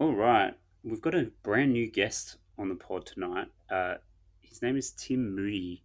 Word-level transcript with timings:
All 0.00 0.14
right, 0.14 0.54
we've 0.82 1.02
got 1.02 1.14
a 1.14 1.30
brand 1.42 1.74
new 1.74 1.86
guest 1.86 2.38
on 2.56 2.70
the 2.70 2.74
pod 2.74 3.04
tonight. 3.04 3.48
Uh, 3.70 3.96
his 4.40 4.62
name 4.62 4.78
is 4.78 4.92
Tim 4.92 5.36
Moody, 5.36 5.84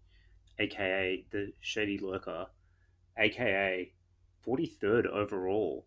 aka 0.58 1.26
the 1.32 1.52
Shady 1.60 1.98
Lurker, 1.98 2.46
aka 3.18 3.92
43rd 4.48 5.08
overall. 5.08 5.86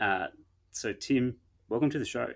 Uh, 0.00 0.28
so, 0.70 0.94
Tim, 0.94 1.36
welcome 1.68 1.90
to 1.90 1.98
the 1.98 2.06
show. 2.06 2.28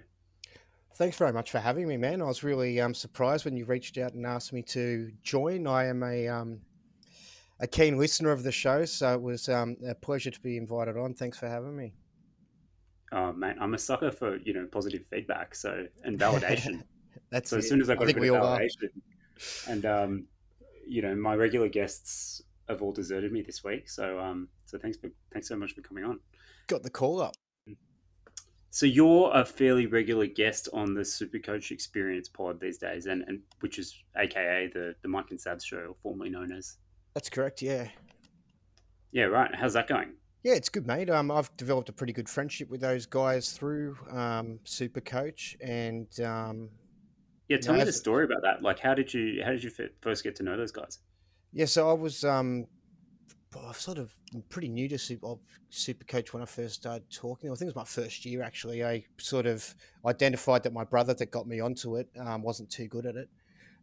Thanks 0.97 1.17
very 1.17 1.33
much 1.33 1.53
for 1.53 1.59
having 1.59 1.89
me, 1.89 1.97
man. 1.97 2.21
I 2.21 2.27
was 2.27 2.45
really 2.45 2.79
um, 2.79 2.93
surprised 2.93 3.47
when 3.47 3.57
you 3.57 3.65
reached 3.65 3.97
out 3.97 4.13
and 4.13 4.27
asked 4.27 4.53
me 4.53 4.61
to 4.65 5.11
join. 5.23 5.67
I 5.67 5.87
am 5.87 6.03
a 6.03 6.29
um, 6.29 6.61
a 7.61 7.67
keen 7.67 7.97
listener 7.97 8.31
of 8.31 8.43
the 8.43 8.53
show, 8.53 8.85
so 8.85 9.15
it 9.15 9.23
was 9.23 9.49
um, 9.49 9.79
a 9.89 9.95
pleasure 9.95 10.31
to 10.31 10.41
be 10.41 10.59
invited 10.59 10.99
on. 10.99 11.15
Thanks 11.15 11.39
for 11.39 11.49
having 11.49 11.75
me. 11.75 11.95
Oh 13.13 13.33
man, 13.33 13.57
I'm 13.61 13.75
a 13.75 13.79
sucker 13.79 14.11
for 14.11 14.37
you 14.37 14.53
know 14.53 14.67
positive 14.71 15.05
feedback, 15.07 15.55
so 15.55 15.87
and 16.05 16.19
validation. 16.21 16.83
That's 17.31 17.51
so 17.51 17.57
it. 17.57 17.61
as 17.61 17.69
soon 17.69 17.81
as 17.81 17.91
I 17.91 17.95
got 17.95 18.09
I 18.09 18.11
a 18.11 18.15
bit 18.15 18.31
of 18.33 18.43
are. 18.43 18.59
validation, 18.59 18.91
and 19.69 19.87
um, 19.87 20.25
you 20.87 21.03
know 21.03 21.15
my 21.15 21.35
regular 21.35 21.69
guests 21.69 22.43
have 22.69 22.83
all 22.83 22.93
deserted 22.93 23.33
me 23.33 23.43
this 23.43 23.65
week. 23.65 23.89
So 23.89 24.19
um, 24.19 24.49
so 24.67 24.79
thanks 24.79 24.99
for 24.99 25.11
thanks 25.33 25.49
so 25.49 25.57
much 25.57 25.73
for 25.75 25.81
coming 25.83 26.05
on. 26.05 26.21
Got 26.67 26.83
the 26.83 26.91
call 26.91 27.21
up. 27.21 27.35
So 28.71 28.85
you're 28.85 29.31
a 29.35 29.45
fairly 29.47 29.87
regular 29.87 30.27
guest 30.27 30.69
on 30.75 30.93
the 30.93 31.01
Supercoach 31.01 31.71
Experience 31.71 32.29
pod 32.29 32.61
these 32.61 32.77
days, 32.77 33.07
and, 33.07 33.25
and 33.27 33.41
which 33.61 33.79
is 33.79 33.95
AKA 34.17 34.71
the 34.75 34.95
the 35.03 35.09
Mike 35.09 35.31
and 35.31 35.39
Sabs 35.41 35.65
show, 35.65 35.97
formerly 36.03 36.31
known 36.31 36.53
as. 36.53 36.77
That's 37.15 37.31
correct. 37.31 37.63
Yeah, 37.63 37.89
Yeah, 39.11 39.25
right. 39.25 39.53
How's 39.55 39.73
that 39.73 39.89
going? 39.89 40.13
Yeah, 40.43 40.55
it's 40.55 40.69
good, 40.69 40.87
mate. 40.87 41.11
Um, 41.11 41.31
I've 41.31 41.55
developed 41.57 41.89
a 41.89 41.93
pretty 41.93 42.13
good 42.13 42.29
friendship 42.29 42.71
with 42.71 42.81
those 42.81 43.07
guys 43.07 43.53
through 43.53 43.97
um, 44.11 44.61
Super 44.65 45.01
Coach, 45.01 45.57
and 45.61 46.07
um, 46.21 46.71
Yeah, 47.49 47.59
tell 47.59 47.75
me 47.75 47.85
the 47.85 47.93
story 47.93 48.25
about 48.25 48.43
that. 48.43 48.63
Like, 48.63 48.79
how 48.79 48.95
did 48.95 49.13
you 49.13 49.43
how 49.45 49.51
did 49.51 49.65
you 49.65 49.71
first 50.01 50.23
get 50.23 50.37
to 50.37 50.43
know 50.43 50.57
those 50.57 50.73
guys? 50.73 51.01
Yeah, 51.53 51.65
so 51.65 51.91
I 51.91 51.93
was 51.93 52.25
um, 52.25 52.67
I 53.57 53.69
was 53.69 53.79
sort 53.79 53.99
of 53.99 54.15
pretty 54.49 54.69
new 54.69 54.89
to 54.89 54.99
Super, 54.99 55.35
Super 55.71 56.05
Coach 56.05 56.33
when 56.33 56.43
I 56.43 56.47
first 56.47 56.75
started 56.75 57.11
talking. 57.11 57.51
I 57.51 57.55
think 57.55 57.63
it 57.63 57.77
was 57.77 57.77
my 57.77 57.85
first 57.85 58.25
year 58.25 58.43
actually. 58.43 58.85
I 58.85 59.05
sort 59.19 59.47
of 59.47 59.75
identified 60.07 60.63
that 60.65 60.73
my 60.73 60.85
brother 60.85 61.15
that 61.15 61.31
got 61.31 61.47
me 61.47 61.61
onto 61.61 61.97
it 61.97 62.09
um, 62.21 62.43
wasn't 62.43 62.71
too 62.71 62.87
good 62.87 63.07
at 63.07 63.17
it. 63.17 63.29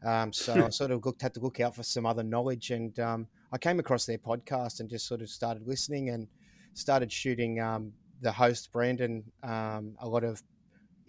Um, 0.05 0.31
so 0.31 0.65
I 0.65 0.69
sort 0.69 0.91
of 0.91 1.05
looked, 1.05 1.21
had 1.21 1.33
to 1.33 1.39
look 1.39 1.59
out 1.59 1.75
for 1.75 1.83
some 1.83 2.05
other 2.05 2.23
knowledge, 2.23 2.71
and 2.71 2.97
um, 2.99 3.27
I 3.51 3.57
came 3.57 3.79
across 3.79 4.05
their 4.05 4.19
podcast 4.19 4.79
and 4.79 4.89
just 4.89 5.07
sort 5.07 5.21
of 5.21 5.29
started 5.29 5.67
listening 5.67 6.09
and 6.09 6.27
started 6.75 7.11
shooting 7.11 7.59
um, 7.59 7.91
the 8.21 8.31
host 8.31 8.71
Brandon 8.71 9.23
um, 9.43 9.95
a 9.99 10.07
lot 10.07 10.23
of 10.23 10.43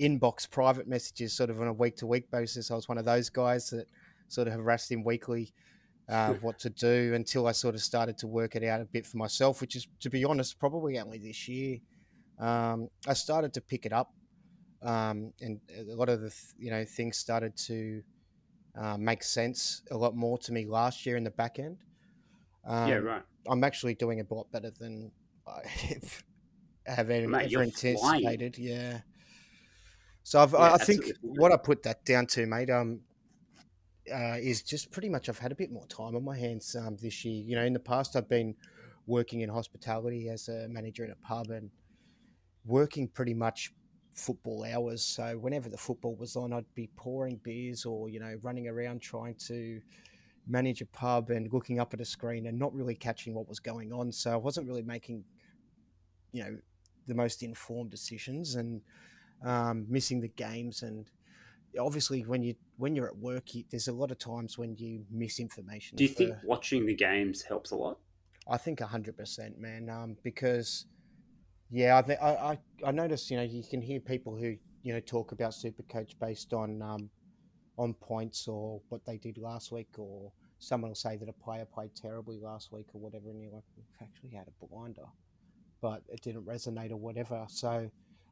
inbox 0.00 0.48
private 0.48 0.88
messages, 0.88 1.36
sort 1.36 1.50
of 1.50 1.60
on 1.60 1.68
a 1.68 1.72
week 1.72 1.96
to 1.96 2.06
week 2.06 2.30
basis. 2.30 2.70
I 2.70 2.74
was 2.74 2.88
one 2.88 2.98
of 2.98 3.04
those 3.04 3.28
guys 3.28 3.68
that 3.70 3.86
sort 4.28 4.48
of 4.48 4.54
harassed 4.54 4.90
him 4.90 5.04
weekly 5.04 5.52
uh, 6.08 6.34
what 6.34 6.58
to 6.60 6.70
do 6.70 7.12
until 7.14 7.46
I 7.46 7.52
sort 7.52 7.74
of 7.74 7.80
started 7.80 8.16
to 8.18 8.26
work 8.26 8.54
it 8.54 8.64
out 8.64 8.80
a 8.80 8.84
bit 8.84 9.06
for 9.06 9.16
myself, 9.16 9.60
which 9.60 9.76
is, 9.76 9.86
to 10.00 10.10
be 10.10 10.24
honest, 10.24 10.58
probably 10.58 10.98
only 10.98 11.18
this 11.18 11.48
year. 11.48 11.78
Um, 12.38 12.88
I 13.08 13.14
started 13.14 13.52
to 13.54 13.60
pick 13.60 13.86
it 13.86 13.92
up, 13.92 14.12
um, 14.82 15.32
and 15.40 15.60
a 15.76 15.94
lot 15.94 16.08
of 16.08 16.20
the 16.20 16.28
th- 16.28 16.54
you 16.58 16.70
know 16.70 16.84
things 16.84 17.16
started 17.16 17.56
to 17.66 18.02
uh, 18.78 18.96
make 18.98 19.22
sense 19.22 19.82
a 19.90 19.96
lot 19.96 20.14
more 20.14 20.38
to 20.38 20.52
me 20.52 20.66
last 20.66 21.06
year 21.06 21.16
in 21.16 21.24
the 21.24 21.30
back 21.30 21.58
end. 21.58 21.78
Um, 22.66 22.88
yeah, 22.88 22.96
right. 22.96 23.22
I'm 23.48 23.64
actually 23.64 23.94
doing 23.94 24.20
a 24.20 24.34
lot 24.34 24.50
better 24.52 24.70
than 24.70 25.10
I 25.46 25.66
have 26.86 27.10
ever, 27.10 27.28
Mate, 27.28 27.52
ever 27.52 27.62
anticipated. 27.62 28.58
Yeah. 28.58 29.00
So 30.22 30.40
I've, 30.40 30.52
Yeah, 30.52 30.58
I, 30.58 30.74
I 30.74 30.78
think 30.78 31.04
what 31.20 31.52
I 31.52 31.56
put 31.56 31.82
that 31.84 32.04
down 32.04 32.26
to, 32.28 32.46
mate, 32.46 32.70
um, 32.70 33.00
uh, 34.12 34.36
is 34.40 34.62
just 34.62 34.90
pretty 34.90 35.08
much 35.08 35.28
I've 35.28 35.38
had 35.38 35.52
a 35.52 35.56
bit 35.56 35.70
more 35.70 35.86
time 35.86 36.16
on 36.16 36.24
my 36.24 36.36
hands 36.36 36.76
um, 36.76 36.96
this 37.00 37.24
year. 37.24 37.42
You 37.44 37.56
know, 37.56 37.64
in 37.64 37.72
the 37.72 37.80
past 37.80 38.16
I've 38.16 38.28
been 38.28 38.54
working 39.06 39.40
in 39.40 39.48
hospitality 39.48 40.28
as 40.28 40.48
a 40.48 40.68
manager 40.68 41.04
in 41.04 41.10
a 41.10 41.16
pub 41.16 41.50
and 41.50 41.70
working 42.64 43.08
pretty 43.08 43.34
much 43.34 43.72
football 44.14 44.64
hours. 44.64 45.02
So 45.02 45.38
whenever 45.38 45.68
the 45.68 45.76
football 45.76 46.16
was 46.16 46.36
on, 46.36 46.52
I'd 46.52 46.64
be 46.74 46.88
pouring 46.96 47.40
beers 47.42 47.84
or 47.84 48.08
you 48.08 48.20
know 48.20 48.36
running 48.42 48.68
around 48.68 49.00
trying 49.00 49.34
to 49.46 49.80
manage 50.46 50.80
a 50.80 50.86
pub 50.86 51.30
and 51.30 51.52
looking 51.52 51.80
up 51.80 51.92
at 51.92 52.00
a 52.00 52.04
screen 52.04 52.46
and 52.46 52.58
not 52.58 52.72
really 52.74 52.94
catching 52.94 53.34
what 53.34 53.48
was 53.48 53.60
going 53.60 53.92
on. 53.92 54.12
So 54.12 54.32
I 54.32 54.36
wasn't 54.36 54.66
really 54.66 54.82
making, 54.82 55.24
you 56.36 56.44
know, 56.44 56.56
the 57.06 57.14
most 57.14 57.42
informed 57.42 57.90
decisions 57.90 58.56
and 58.56 58.82
um, 59.44 59.86
missing 59.88 60.20
the 60.20 60.28
games. 60.28 60.82
And 60.82 61.10
obviously, 61.80 62.22
when 62.22 62.42
you 62.42 62.54
when 62.76 62.94
you're 62.94 63.06
at 63.06 63.16
work, 63.16 63.54
you, 63.54 63.64
there's 63.70 63.88
a 63.88 63.92
lot 63.92 64.10
of 64.10 64.18
times 64.18 64.58
when 64.58 64.76
you 64.76 65.04
miss 65.10 65.40
information. 65.40 65.96
Do 65.96 66.04
you 66.04 66.08
for- 66.08 66.16
think 66.16 66.34
watching 66.44 66.84
the 66.84 66.94
games 66.94 67.42
helps 67.42 67.70
a 67.70 67.76
lot? 67.76 67.98
I 68.48 68.58
think 68.58 68.80
hundred 68.80 69.16
percent, 69.16 69.58
man. 69.58 69.88
Um, 69.88 70.16
because 70.22 70.86
yeah, 71.70 72.00
I, 72.06 72.12
I 72.12 72.50
I 72.52 72.58
I 72.86 72.90
notice 72.92 73.30
you 73.30 73.38
know 73.38 73.42
you 73.42 73.64
can 73.68 73.80
hear 73.80 73.98
people 73.98 74.36
who 74.36 74.56
you 74.82 74.92
know 74.92 75.00
talk 75.00 75.32
about 75.32 75.52
Supercoach 75.52 76.18
based 76.20 76.52
on 76.52 76.82
um 76.82 77.10
on 77.78 77.94
points 77.94 78.46
or 78.46 78.80
what 78.88 79.04
they 79.04 79.16
did 79.16 79.38
last 79.38 79.72
week, 79.72 79.98
or 79.98 80.32
someone 80.58 80.90
will 80.90 80.96
say 80.96 81.16
that 81.16 81.28
a 81.28 81.32
player 81.32 81.64
played 81.64 81.94
terribly 81.94 82.38
last 82.40 82.72
week 82.72 82.86
or 82.94 83.00
whatever, 83.00 83.30
and 83.30 83.42
you're 83.42 83.52
like, 83.52 83.64
"We've 83.76 83.86
actually 84.00 84.30
had 84.30 84.46
a 84.48 84.66
blinder, 84.66 85.06
but 85.86 86.02
it 86.08 86.20
didn't 86.20 86.44
resonate 86.44 86.90
or 86.90 86.96
whatever. 86.96 87.46
So, 87.48 87.88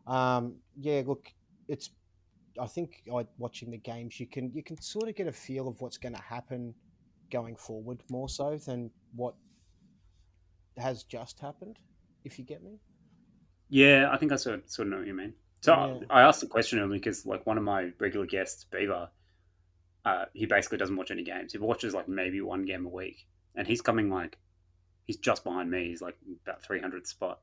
um, 0.08 0.56
yeah, 0.76 1.02
look, 1.06 1.32
it's 1.68 1.90
I 2.60 2.66
think 2.66 3.02
I, 3.14 3.24
watching 3.38 3.70
the 3.70 3.78
games, 3.78 4.18
you 4.18 4.26
can 4.26 4.50
you 4.52 4.64
can 4.64 4.80
sort 4.80 5.08
of 5.08 5.14
get 5.14 5.28
a 5.28 5.32
feel 5.32 5.68
of 5.68 5.80
what's 5.80 5.96
going 5.96 6.16
to 6.16 6.20
happen 6.20 6.74
going 7.30 7.54
forward 7.54 8.02
more 8.10 8.28
so 8.28 8.58
than 8.66 8.90
what 9.14 9.34
has 10.78 11.04
just 11.04 11.38
happened. 11.38 11.78
If 12.24 12.40
you 12.40 12.44
get 12.44 12.60
me. 12.64 12.80
Yeah, 13.68 14.08
I 14.10 14.16
think 14.16 14.32
I 14.32 14.36
sort 14.36 14.56
of, 14.56 14.62
sort 14.68 14.88
of 14.88 14.92
know 14.92 14.98
what 14.98 15.06
you 15.06 15.14
mean. 15.14 15.34
So 15.60 15.72
Yeah. 15.74 16.06
I 16.10 16.22
asked 16.22 16.40
the 16.40 16.48
question 16.48 16.80
only 16.80 16.98
because 16.98 17.24
like 17.24 17.46
one 17.46 17.56
of 17.56 17.62
my 17.62 17.92
regular 18.00 18.26
guests, 18.26 18.64
Beaver, 18.64 19.10
uh, 20.04 20.24
he 20.32 20.46
basically 20.46 20.78
doesn't 20.78 20.96
watch 20.96 21.12
any 21.12 21.22
games. 21.22 21.52
He 21.52 21.58
watches 21.58 21.94
like 21.94 22.08
maybe 22.08 22.40
one 22.40 22.64
game 22.64 22.84
a 22.84 22.88
week, 22.88 23.28
and 23.54 23.64
he's 23.68 23.80
coming 23.80 24.10
like 24.10 24.38
he's 25.04 25.16
just 25.16 25.44
behind 25.44 25.70
me. 25.70 25.88
He's 25.88 26.02
like 26.02 26.16
about 26.46 26.62
three 26.62 26.80
hundred 26.80 27.06
spot, 27.06 27.40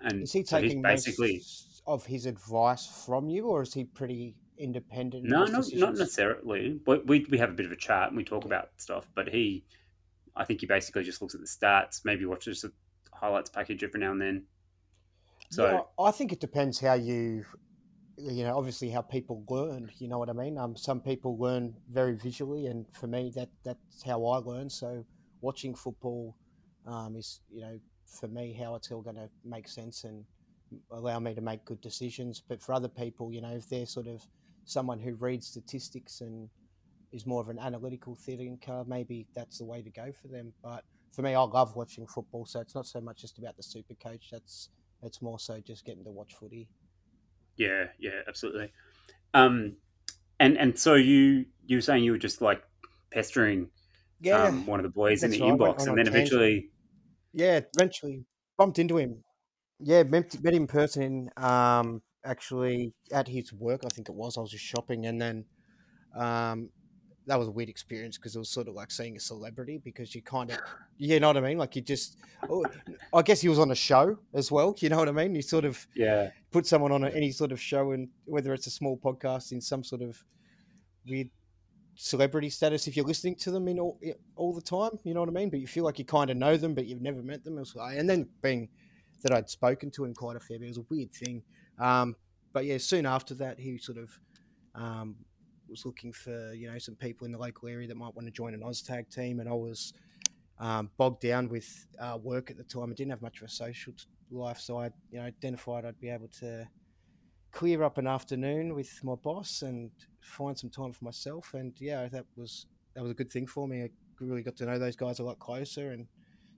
and 0.00 0.22
Is 0.22 0.32
he 0.32 0.44
so 0.44 0.60
he's 0.60 0.74
taking 0.74 0.82
basically 0.82 1.34
most 1.34 1.82
of 1.86 2.06
his 2.06 2.26
advice 2.26 2.86
from 2.86 3.28
you, 3.28 3.46
or 3.46 3.62
is 3.62 3.74
he 3.74 3.84
pretty 3.84 4.36
independent? 4.58 5.24
no, 5.24 5.44
not 5.46 5.66
not 5.74 5.94
necessarily. 5.96 6.80
But 6.84 7.06
we 7.06 7.26
we 7.30 7.38
have 7.38 7.50
a 7.50 7.54
bit 7.54 7.66
of 7.66 7.72
a 7.72 7.76
chat 7.76 8.08
and 8.08 8.16
we 8.16 8.24
talk 8.24 8.44
about 8.44 8.70
stuff. 8.78 9.08
But 9.14 9.28
he, 9.28 9.64
I 10.36 10.44
think 10.44 10.60
he 10.60 10.66
basically 10.66 11.04
just 11.04 11.22
looks 11.22 11.34
at 11.34 11.40
the 11.40 11.46
stats, 11.46 12.04
maybe 12.04 12.24
watches 12.26 12.62
the 12.62 12.72
highlights 13.12 13.50
package 13.50 13.84
every 13.84 14.00
now 14.00 14.12
and 14.12 14.20
then. 14.20 14.46
So 15.50 15.66
Yeah, 15.66 15.82
I 15.98 16.10
think 16.10 16.32
it 16.32 16.40
depends 16.40 16.80
how 16.80 16.94
you, 16.94 17.44
you 18.16 18.44
know, 18.44 18.56
obviously 18.56 18.90
how 18.90 19.02
people 19.02 19.44
learn. 19.48 19.90
You 19.98 20.08
know 20.08 20.18
what 20.18 20.28
I 20.30 20.32
mean? 20.32 20.58
Um, 20.58 20.76
some 20.76 21.00
people 21.00 21.38
learn 21.38 21.74
very 21.88 22.14
visually, 22.14 22.66
and 22.66 22.86
for 22.92 23.06
me, 23.06 23.30
that 23.36 23.50
that's 23.64 24.02
how 24.04 24.24
I 24.26 24.38
learn. 24.38 24.70
So 24.70 25.04
watching 25.40 25.74
football, 25.74 26.36
um, 26.86 27.16
is 27.16 27.40
you 27.50 27.60
know, 27.62 27.78
for 28.06 28.28
me, 28.28 28.52
how 28.52 28.74
it's 28.74 28.90
all 28.90 29.02
going 29.02 29.16
to 29.16 29.28
make 29.44 29.68
sense 29.68 30.04
and 30.04 30.24
allow 30.90 31.18
me 31.18 31.34
to 31.34 31.40
make 31.40 31.64
good 31.64 31.80
decisions. 31.80 32.42
But 32.46 32.62
for 32.62 32.72
other 32.74 32.88
people, 32.88 33.32
you 33.32 33.40
know, 33.40 33.52
if 33.52 33.68
they're 33.68 33.86
sort 33.86 34.06
of 34.06 34.22
someone 34.64 34.98
who 35.00 35.14
reads 35.14 35.46
statistics 35.46 36.20
and 36.20 36.48
is 37.12 37.26
more 37.26 37.40
of 37.40 37.48
an 37.48 37.58
analytical 37.58 38.16
thinker, 38.16 38.84
maybe 38.86 39.26
that's 39.34 39.58
the 39.58 39.64
way 39.64 39.82
to 39.82 39.90
go 39.90 40.12
for 40.12 40.28
them. 40.28 40.52
But 40.62 40.84
for 41.12 41.22
me, 41.22 41.34
I 41.34 41.42
love 41.42 41.76
watching 41.76 42.06
football, 42.06 42.46
so 42.46 42.60
it's 42.60 42.74
not 42.74 42.86
so 42.86 43.00
much 43.00 43.20
just 43.22 43.38
about 43.38 43.56
the 43.56 43.62
super 43.62 43.94
coach. 43.94 44.28
That's 44.32 44.70
it's 45.02 45.22
more 45.22 45.38
so 45.38 45.60
just 45.60 45.84
getting 45.84 46.04
to 46.04 46.10
watch 46.12 46.34
footy. 46.34 46.68
Yeah, 47.56 47.86
yeah, 47.98 48.22
absolutely. 48.26 48.72
Um, 49.34 49.76
and 50.40 50.58
and 50.58 50.78
so 50.78 50.94
you 50.94 51.46
you 51.66 51.78
were 51.78 51.82
saying 51.82 52.04
you 52.04 52.12
were 52.12 52.18
just 52.18 52.40
like 52.42 52.62
pestering 53.12 53.70
Yeah, 54.20 54.48
um, 54.48 54.66
one 54.66 54.80
of 54.80 54.84
the 54.84 54.90
boys 54.90 55.24
in 55.24 55.30
the 55.30 55.40
right, 55.40 55.58
inbox, 55.58 55.86
and 55.86 55.96
then 55.98 56.06
tangent. 56.06 56.08
eventually, 56.08 56.70
yeah. 57.34 57.60
Eventually, 57.76 58.24
bumped 58.56 58.78
into 58.78 58.96
him. 58.96 59.22
Yeah, 59.80 60.04
met, 60.04 60.42
met 60.42 60.54
him 60.54 60.62
in 60.62 60.66
person. 60.66 61.30
Um, 61.36 62.00
actually 62.24 62.94
at 63.12 63.28
his 63.28 63.52
work, 63.52 63.82
I 63.84 63.88
think 63.88 64.08
it 64.08 64.14
was. 64.14 64.36
I 64.36 64.40
was 64.40 64.50
just 64.50 64.64
shopping, 64.64 65.06
and 65.06 65.20
then 65.20 65.44
um, 66.16 66.70
that 67.26 67.38
was 67.38 67.48
a 67.48 67.50
weird 67.50 67.68
experience 67.68 68.16
because 68.16 68.34
it 68.36 68.38
was 68.38 68.50
sort 68.50 68.68
of 68.68 68.74
like 68.74 68.90
seeing 68.90 69.16
a 69.16 69.20
celebrity 69.20 69.80
because 69.82 70.14
you 70.14 70.22
kind 70.22 70.50
of, 70.50 70.58
you 70.98 71.20
know 71.20 71.28
what 71.28 71.36
I 71.36 71.40
mean? 71.40 71.58
Like 71.58 71.76
you 71.76 71.82
just, 71.82 72.16
oh, 72.48 72.64
I 73.12 73.22
guess 73.22 73.40
he 73.40 73.48
was 73.48 73.58
on 73.58 73.70
a 73.70 73.74
show 73.74 74.18
as 74.32 74.50
well. 74.50 74.74
You 74.78 74.88
know 74.88 74.98
what 74.98 75.08
I 75.08 75.12
mean? 75.12 75.34
You 75.34 75.42
sort 75.42 75.64
of 75.64 75.86
yeah, 75.94 76.30
put 76.50 76.66
someone 76.66 76.92
on 76.92 77.04
a, 77.04 77.08
any 77.08 77.30
sort 77.30 77.52
of 77.52 77.60
show, 77.60 77.92
and 77.92 78.08
whether 78.24 78.52
it's 78.54 78.66
a 78.66 78.70
small 78.70 78.96
podcast 78.96 79.52
in 79.52 79.60
some 79.60 79.84
sort 79.84 80.02
of 80.02 80.22
weird 81.06 81.30
celebrity 81.96 82.50
status, 82.50 82.86
if 82.86 82.96
you're 82.96 83.06
listening 83.06 83.36
to 83.36 83.50
them 83.50 83.68
in 83.68 83.78
all 83.78 84.00
all 84.36 84.52
the 84.52 84.60
time, 84.60 84.98
you 85.04 85.14
know 85.14 85.20
what 85.20 85.28
I 85.28 85.32
mean. 85.32 85.50
But 85.50 85.60
you 85.60 85.66
feel 85.66 85.84
like 85.84 85.98
you 85.98 86.04
kind 86.04 86.30
of 86.30 86.36
know 86.36 86.56
them, 86.56 86.74
but 86.74 86.86
you've 86.86 87.02
never 87.02 87.22
met 87.22 87.44
them. 87.44 87.62
Like, 87.74 87.98
and 87.98 88.08
then 88.08 88.28
being 88.42 88.68
that 89.22 89.32
I'd 89.32 89.48
spoken 89.48 89.90
to 89.92 90.04
him 90.04 90.14
quite 90.14 90.36
a 90.36 90.40
fair 90.40 90.58
bit, 90.58 90.66
it 90.66 90.68
was 90.68 90.78
a 90.78 90.86
weird 90.90 91.12
thing. 91.12 91.42
Um, 91.78 92.16
but 92.52 92.64
yeah, 92.64 92.78
soon 92.78 93.06
after 93.06 93.34
that, 93.34 93.58
he 93.58 93.78
sort 93.78 93.98
of 93.98 94.10
um, 94.74 95.16
was 95.68 95.86
looking 95.86 96.12
for 96.12 96.52
you 96.54 96.70
know 96.70 96.78
some 96.78 96.94
people 96.94 97.24
in 97.24 97.32
the 97.32 97.38
local 97.38 97.68
area 97.68 97.88
that 97.88 97.96
might 97.96 98.14
want 98.14 98.26
to 98.26 98.32
join 98.32 98.54
an 98.54 98.60
OzTag 98.60 99.12
team, 99.12 99.40
and 99.40 99.48
I 99.48 99.52
was 99.52 99.92
um, 100.58 100.90
bogged 100.96 101.20
down 101.20 101.48
with 101.48 101.86
uh, 102.00 102.18
work 102.22 102.50
at 102.50 102.56
the 102.56 102.64
time. 102.64 102.90
I 102.90 102.94
didn't 102.94 103.10
have 103.10 103.22
much 103.22 103.40
of 103.40 103.48
a 103.48 103.50
social 103.50 103.92
life, 104.30 104.58
so 104.58 104.78
I 104.78 104.90
you 105.10 105.18
know 105.18 105.24
identified 105.24 105.84
I'd 105.84 106.00
be 106.00 106.10
able 106.10 106.28
to 106.40 106.66
clear 107.52 107.84
up 107.84 107.98
an 107.98 108.06
afternoon 108.06 108.74
with 108.74 108.92
my 109.04 109.14
boss 109.14 109.62
and 109.62 109.90
find 110.24 110.58
some 110.58 110.70
time 110.70 110.92
for 110.92 111.04
myself. 111.04 111.54
And 111.54 111.72
yeah, 111.78 112.08
that 112.08 112.24
was 112.36 112.66
that 112.94 113.02
was 113.02 113.12
a 113.12 113.14
good 113.14 113.30
thing 113.30 113.46
for 113.46 113.68
me. 113.68 113.82
I 113.82 113.90
really 114.20 114.42
got 114.42 114.56
to 114.56 114.66
know 114.66 114.78
those 114.78 114.96
guys 114.96 115.18
a 115.18 115.24
lot 115.24 115.38
closer, 115.38 115.92
and 115.92 116.06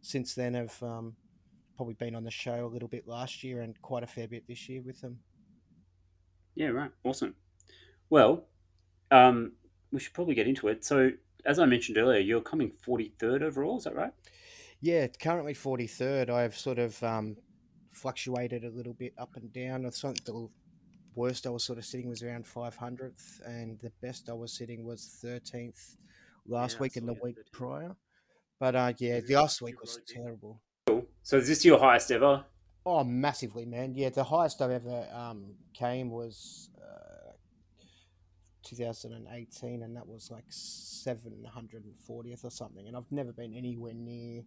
since 0.02 0.34
then 0.34 0.54
have 0.54 0.82
um, 0.82 1.16
probably 1.76 1.94
been 1.94 2.14
on 2.14 2.24
the 2.24 2.30
show 2.30 2.64
a 2.64 2.72
little 2.72 2.88
bit 2.88 3.06
last 3.06 3.42
year 3.42 3.60
and 3.60 3.80
quite 3.82 4.02
a 4.02 4.06
fair 4.06 4.28
bit 4.28 4.46
this 4.46 4.68
year 4.68 4.82
with 4.82 5.00
them. 5.00 5.18
Yeah, 6.54 6.68
right. 6.68 6.90
Awesome. 7.04 7.34
Well, 8.08 8.46
um, 9.10 9.52
we 9.92 10.00
should 10.00 10.14
probably 10.14 10.34
get 10.34 10.46
into 10.46 10.68
it. 10.68 10.84
So, 10.84 11.10
as 11.44 11.58
I 11.58 11.66
mentioned 11.66 11.98
earlier, 11.98 12.20
you're 12.20 12.40
coming 12.40 12.72
43rd 12.86 13.42
overall. 13.42 13.78
Is 13.78 13.84
that 13.84 13.94
right? 13.94 14.12
Yeah, 14.80 15.06
currently 15.08 15.54
43rd. 15.54 16.30
I've 16.30 16.56
sort 16.56 16.78
of 16.78 17.02
um, 17.02 17.36
fluctuated 17.92 18.64
a 18.64 18.70
little 18.70 18.94
bit 18.94 19.14
up 19.18 19.36
and 19.36 19.52
down. 19.52 19.86
I 19.86 19.90
think 19.90 20.24
the 20.24 20.48
worst 21.16 21.46
I 21.46 21.50
was 21.50 21.64
sort 21.64 21.78
of 21.78 21.84
sitting 21.84 22.08
was 22.08 22.22
around 22.22 22.44
500th, 22.44 23.44
and 23.44 23.80
the 23.80 23.90
best 24.00 24.28
I 24.28 24.34
was 24.34 24.52
sitting 24.52 24.84
was 24.84 25.18
13th 25.24 25.96
last 26.46 26.74
Yeah, 26.74 26.82
week 26.82 26.96
and 26.96 27.08
the 27.08 27.14
week 27.14 27.36
13th. 27.36 27.52
prior. 27.52 27.96
But 28.60 28.76
uh, 28.76 28.92
yeah, 28.98 29.20
the 29.20 29.34
last 29.36 29.60
week 29.62 29.80
was 29.80 29.98
terrible. 30.06 30.60
Cool. 30.86 31.06
So, 31.22 31.38
is 31.38 31.48
this 31.48 31.64
your 31.64 31.78
highest 31.78 32.10
ever? 32.12 32.44
Oh, 32.84 33.02
massively, 33.02 33.66
man. 33.66 33.94
Yeah, 33.94 34.10
the 34.10 34.22
highest 34.24 34.62
I've 34.62 34.70
ever 34.70 35.08
um, 35.12 35.54
came 35.74 36.10
was 36.10 36.70
uh, 36.80 37.32
2018, 38.62 39.82
and 39.82 39.96
that 39.96 40.06
was 40.06 40.30
like 40.30 40.48
740th 40.48 42.44
or 42.44 42.50
something. 42.50 42.86
And 42.86 42.96
I've 42.96 43.10
never 43.10 43.32
been 43.32 43.54
anywhere 43.54 43.94
near 43.94 44.42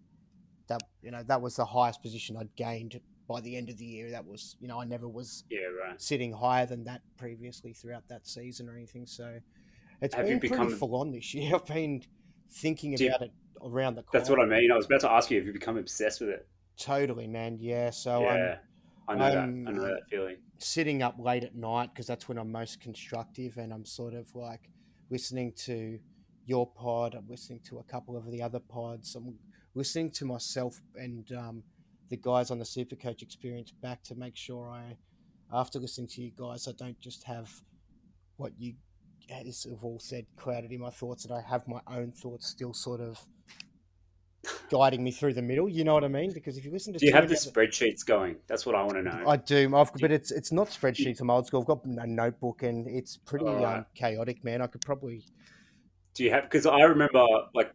that. 0.68 0.82
You 1.02 1.12
know, 1.12 1.24
that 1.24 1.42
was 1.42 1.58
the 1.58 1.66
highest 1.66 2.02
position 2.02 2.38
I'd 2.38 2.56
gained 2.56 3.00
by 3.30 3.40
the 3.42 3.56
end 3.56 3.70
of 3.70 3.78
the 3.78 3.86
year. 3.86 4.10
That 4.12 4.26
was, 4.26 4.58
you 4.60 4.68
know, 4.68 4.82
I 4.82 4.86
never 4.86 5.08
was 5.08 5.44
Yeah, 5.50 5.60
right. 5.82 6.02
sitting 6.02 6.34
higher 6.34 6.66
than 6.66 6.84
that 6.86 7.02
previously 7.16 7.72
throughout 7.74 8.08
that 8.10 8.28
season 8.28 8.68
or 8.68 8.76
anything. 8.76 9.06
So 9.06 9.40
it's 10.02 10.16
Have 10.16 10.26
been 10.26 10.40
pretty 10.40 10.54
become- 10.56 10.72
full 10.76 10.96
on 10.96 11.12
this 11.12 11.34
year. 11.34 11.54
I've 11.56 11.66
been 11.66 12.02
thinking 12.52 12.96
about 12.96 13.22
it 13.22 13.32
around 13.62 13.96
the 13.96 14.02
clock. 14.02 14.14
That's 14.14 14.30
what 14.30 14.40
I 14.42 14.46
mean. 14.46 14.72
I 14.72 14.76
was 14.76 14.88
about 14.88 15.02
to 15.02 15.12
ask 15.12 15.30
you 15.30 15.40
if 15.40 15.46
you 15.46 15.54
become 15.54 15.78
obsessed 15.78 16.20
with 16.20 16.30
it. 16.32 16.48
Totally, 16.78 17.28
man. 17.28 17.58
Yeah. 17.60 17.92
So 17.92 18.26
I'm 18.28 18.58
I 19.08 19.16
know 19.16 19.26
I'm- 19.26 19.64
that. 19.66 19.70
I 19.70 19.74
know 19.74 19.82
that 19.86 20.10
feeling. 20.10 20.38
sitting 20.58 21.04
up 21.04 21.16
late 21.20 21.44
at 21.44 21.56
night 21.56 21.92
because 21.94 22.08
that's 22.08 22.28
when 22.28 22.38
I'm 22.40 22.52
most 22.52 22.82
constructive 22.82 23.58
and 23.58 23.72
I'm 23.72 23.86
sort 23.86 24.14
of 24.16 24.34
like 24.36 24.70
listening 25.12 25.54
to 25.66 26.00
your 26.46 26.66
pod. 26.66 27.14
I'm 27.16 27.28
listening 27.30 27.60
to 27.66 27.78
a 27.80 27.84
couple 27.84 28.18
of 28.18 28.26
the 28.32 28.42
other 28.42 28.60
pods. 28.60 29.14
I'm 29.16 29.38
listening 29.76 30.10
to 30.12 30.26
myself 30.26 30.82
and 30.96 31.32
um, 31.34 31.64
the 32.10 32.18
guys 32.18 32.52
on 32.52 32.60
the 32.60 32.66
Supercoach 32.66 33.22
experience 33.22 33.72
back 33.72 34.04
to 34.04 34.16
make 34.16 34.36
sure 34.36 34.70
I, 34.70 34.98
after 35.54 35.80
listening 35.80 36.08
to 36.10 36.22
you 36.22 36.32
guys, 36.36 36.68
I 36.68 36.72
don't 36.78 37.00
just 37.00 37.24
have 37.24 37.52
what 38.38 38.54
you 38.58 38.74
as 39.32 39.66
have 39.70 39.84
all 39.84 40.00
said 40.00 40.26
clouded 40.38 40.72
in 40.72 40.82
my 40.82 40.90
thoughts, 40.90 41.24
that 41.24 41.34
I 41.34 41.42
have 41.42 41.68
my 41.68 41.82
own 41.88 42.12
thoughts 42.12 42.48
still 42.48 42.74
sort 42.74 43.00
of 43.02 43.20
guiding 44.72 45.04
me 45.04 45.12
through 45.12 45.34
the 45.34 45.42
middle. 45.42 45.70
You 45.70 45.84
know 45.84 45.94
what 45.94 46.04
I 46.04 46.08
mean? 46.08 46.32
Because 46.34 46.58
if 46.58 46.66
you 46.66 46.72
listen 46.72 46.94
to 46.94 47.00
Do 47.00 47.06
you 47.06 47.14
have 47.14 47.30
the 47.30 47.36
spreadsheets 47.36 48.06
going? 48.06 48.38
That's 48.48 48.66
what 48.66 48.76
I 48.76 48.82
want 48.84 48.96
to 48.96 49.04
know. 49.04 49.24
I 49.28 49.38
do, 49.38 49.76
I've, 49.76 49.92
but 49.94 50.12
it's 50.12 50.32
it's 50.32 50.52
not 50.52 50.70
spreadsheets. 50.70 51.22
I'm 51.22 51.30
old 51.30 51.48
school. 51.48 51.62
I've 51.62 51.68
got 51.68 51.86
a 51.86 52.08
notebook, 52.08 52.64
and 52.64 52.88
it's 52.88 53.18
pretty 53.18 53.46
Alright. 53.46 53.80
um, 53.80 53.86
chaotic, 53.96 54.44
man. 54.44 54.62
I 54.62 54.68
could 54.68 54.82
probably 54.82 55.24
Do 56.16 56.24
you 56.24 56.32
have? 56.32 56.44
Because 56.44 56.66
I 56.66 56.82
remember, 56.82 57.26
like, 57.54 57.72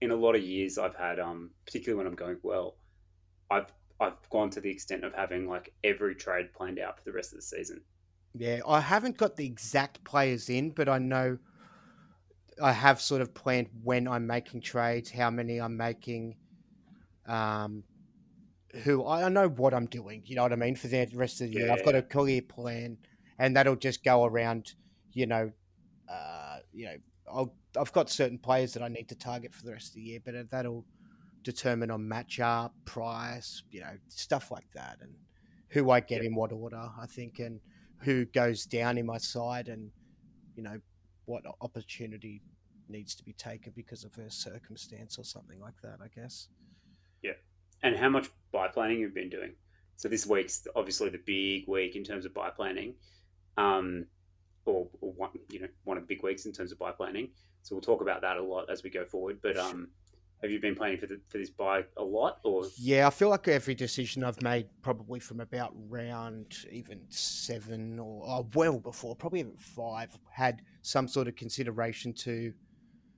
in 0.00 0.10
a 0.10 0.16
lot 0.16 0.34
of 0.34 0.42
years, 0.42 0.78
I've 0.78 0.96
had, 0.96 1.20
um, 1.20 1.50
particularly 1.64 1.96
when 1.96 2.06
I'm 2.06 2.16
going 2.16 2.38
well, 2.42 2.76
I've 3.52 3.72
I've 4.00 4.30
gone 4.30 4.50
to 4.50 4.60
the 4.60 4.70
extent 4.70 5.04
of 5.04 5.14
having 5.14 5.46
like 5.46 5.72
every 5.84 6.14
trade 6.14 6.52
planned 6.52 6.78
out 6.78 6.98
for 6.98 7.04
the 7.04 7.12
rest 7.12 7.32
of 7.32 7.38
the 7.38 7.42
season. 7.42 7.82
Yeah, 8.34 8.60
I 8.66 8.80
haven't 8.80 9.16
got 9.16 9.36
the 9.36 9.46
exact 9.46 10.02
players 10.04 10.48
in, 10.48 10.70
but 10.70 10.88
I 10.88 10.98
know 10.98 11.38
I 12.60 12.72
have 12.72 13.00
sort 13.00 13.20
of 13.20 13.34
planned 13.34 13.68
when 13.82 14.08
I'm 14.08 14.26
making 14.26 14.62
trades, 14.62 15.10
how 15.10 15.30
many 15.30 15.60
I'm 15.60 15.76
making, 15.76 16.36
um, 17.26 17.84
who 18.82 19.04
I 19.04 19.24
I 19.24 19.28
know 19.28 19.48
what 19.48 19.74
I'm 19.74 19.86
doing. 19.86 20.22
You 20.24 20.36
know 20.36 20.42
what 20.42 20.52
I 20.52 20.56
mean 20.56 20.74
for 20.74 20.88
the 20.88 21.06
rest 21.14 21.40
of 21.40 21.48
the 21.48 21.54
year. 21.54 21.70
I've 21.70 21.84
got 21.84 21.94
a 21.94 22.02
clear 22.02 22.42
plan, 22.42 22.96
and 23.38 23.54
that'll 23.54 23.76
just 23.76 24.02
go 24.02 24.24
around. 24.24 24.74
You 25.12 25.26
know, 25.26 25.52
uh, 26.08 26.58
you 26.72 26.86
know, 26.86 26.96
I'll, 27.30 27.54
I've 27.78 27.92
got 27.92 28.08
certain 28.08 28.38
players 28.38 28.72
that 28.72 28.82
I 28.82 28.88
need 28.88 29.10
to 29.10 29.14
target 29.14 29.54
for 29.54 29.64
the 29.64 29.72
rest 29.72 29.88
of 29.88 29.94
the 29.94 30.00
year, 30.00 30.20
but 30.24 30.50
that'll 30.50 30.86
determine 31.42 31.90
on 31.90 32.02
matchup, 32.02 32.70
price, 32.84 33.62
you 33.70 33.80
know, 33.80 33.96
stuff 34.08 34.50
like 34.50 34.70
that, 34.74 34.98
and 35.00 35.14
who 35.68 35.90
I 35.90 36.00
get 36.00 36.22
Yeah. 36.22 36.28
in 36.28 36.34
what 36.34 36.52
order. 36.52 36.90
I 36.98 37.06
think, 37.06 37.38
and 37.38 37.60
who 37.98 38.24
goes 38.26 38.64
down 38.66 38.98
in 38.98 39.06
my 39.06 39.18
side 39.18 39.68
and 39.68 39.90
you 40.56 40.62
know 40.62 40.78
what 41.26 41.44
opportunity 41.60 42.42
needs 42.88 43.14
to 43.14 43.22
be 43.24 43.32
taken 43.32 43.72
because 43.76 44.02
of 44.04 44.18
a 44.18 44.28
circumstance 44.28 45.18
or 45.18 45.24
something 45.24 45.60
like 45.60 45.80
that 45.82 45.98
i 46.02 46.08
guess 46.08 46.48
Yeah. 47.22 47.34
And 47.84 47.96
how 47.96 48.08
much 48.08 48.28
bye 48.50 48.68
planning 48.68 48.98
you've 48.98 49.14
been 49.14 49.30
doing? 49.30 49.54
So 49.96 50.08
this 50.08 50.26
week's 50.26 50.66
obviously 50.74 51.08
the 51.10 51.18
big 51.24 51.68
week 51.68 51.94
in 51.96 52.02
terms 52.04 52.26
of 52.26 52.34
bye 52.34 52.50
planning, 52.50 52.94
um, 53.56 54.06
or, 54.64 54.88
or 55.00 55.12
one 55.12 55.30
you 55.50 55.60
know 55.60 55.68
one 55.84 55.96
of 55.96 56.02
the 56.02 56.14
big 56.14 56.22
weeks 56.24 56.44
in 56.46 56.52
terms 56.52 56.72
of 56.72 56.78
bye 56.78 56.92
planning. 56.92 57.30
So 57.62 57.74
we'll 57.74 57.82
talk 57.82 58.00
about 58.02 58.20
that 58.22 58.36
a 58.36 58.42
lot 58.42 58.68
as 58.68 58.82
we 58.82 58.90
go 58.90 59.04
forward. 59.04 59.38
But 59.42 59.56
um, 59.56 59.90
have 60.42 60.50
you 60.50 60.58
been 60.60 60.74
planning 60.74 60.98
for 60.98 61.06
the, 61.06 61.20
for 61.28 61.38
this 61.38 61.50
bye 61.50 61.84
a 61.96 62.02
lot, 62.02 62.38
or 62.44 62.64
yeah 62.76 63.06
i 63.06 63.10
feel 63.10 63.28
like 63.28 63.46
every 63.48 63.74
decision 63.74 64.24
i've 64.24 64.42
made 64.42 64.66
probably 64.82 65.20
from 65.20 65.40
about 65.40 65.72
round 65.88 66.56
even 66.70 67.00
seven 67.08 67.98
or 67.98 68.24
oh, 68.26 68.48
well 68.54 68.78
before 68.78 69.14
probably 69.14 69.40
even 69.40 69.56
five 69.56 70.16
had 70.30 70.62
some 70.82 71.06
sort 71.08 71.28
of 71.28 71.36
consideration 71.36 72.12
to 72.12 72.52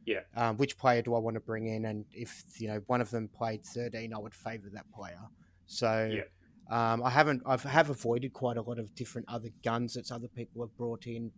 Yeah. 0.06 0.20
um, 0.36 0.56
which 0.58 0.76
player 0.76 1.02
do 1.02 1.14
i 1.14 1.18
want 1.18 1.34
to 1.34 1.40
bring 1.40 1.66
in 1.66 1.86
and 1.86 2.04
if 2.12 2.44
you 2.58 2.68
know 2.68 2.80
one 2.86 3.00
of 3.00 3.10
them 3.10 3.28
played 3.28 3.64
13 3.64 4.12
i 4.14 4.18
would 4.18 4.34
favor 4.34 4.68
that 4.72 4.90
player 4.92 5.20
so 5.66 6.10
Yeah. 6.12 6.22
um, 6.92 7.02
i 7.02 7.10
haven't 7.10 7.42
i've 7.46 7.62
have 7.62 7.90
avoided 7.90 8.32
quite 8.32 8.56
a 8.58 8.62
lot 8.62 8.78
of 8.78 8.94
different 8.94 9.28
other 9.28 9.48
guns 9.64 9.94
that 9.94 10.10
other 10.12 10.28
people 10.28 10.62
have 10.62 10.76
brought 10.76 11.06
in 11.06 11.30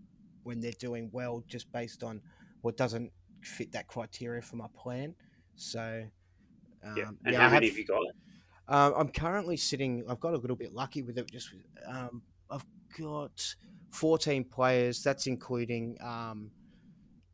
when 0.43 0.61
they're 0.61 0.73
doing 0.81 1.11
well 1.13 1.45
just 1.49 1.71
based 1.73 2.03
on 2.03 2.21
what 2.63 2.77
doesn't 2.77 3.11
fit 3.43 3.71
that 3.73 3.87
criteria 3.87 4.43
for 4.43 4.57
my 4.57 4.67
plan 4.77 5.15
so 5.57 6.05
um, 6.85 6.97
yeah? 6.97 7.09
And 7.25 7.33
yeah, 7.35 7.41
how 7.41 7.51
many 7.51 7.67
have- 7.67 7.77
have 7.77 7.79
you 7.79 7.85
got? 7.87 8.03
um, 8.69 8.95
I'm 8.97 9.09
currently 9.09 9.57
sitting. 9.57 10.05
I've 10.09 10.21
got 10.21 10.35
a 10.35 10.37
little 10.39 10.57
bit 10.57 10.73
lucky 10.73 11.03
with 11.03 11.19
it. 11.19 11.31
Just 11.31 11.51
um, 11.87 12.23
I've 12.51 12.65
got 12.99 13.55
14 13.91 14.45
players. 14.45 15.03
That's 15.03 15.27
including 15.27 15.97
um, 16.01 16.51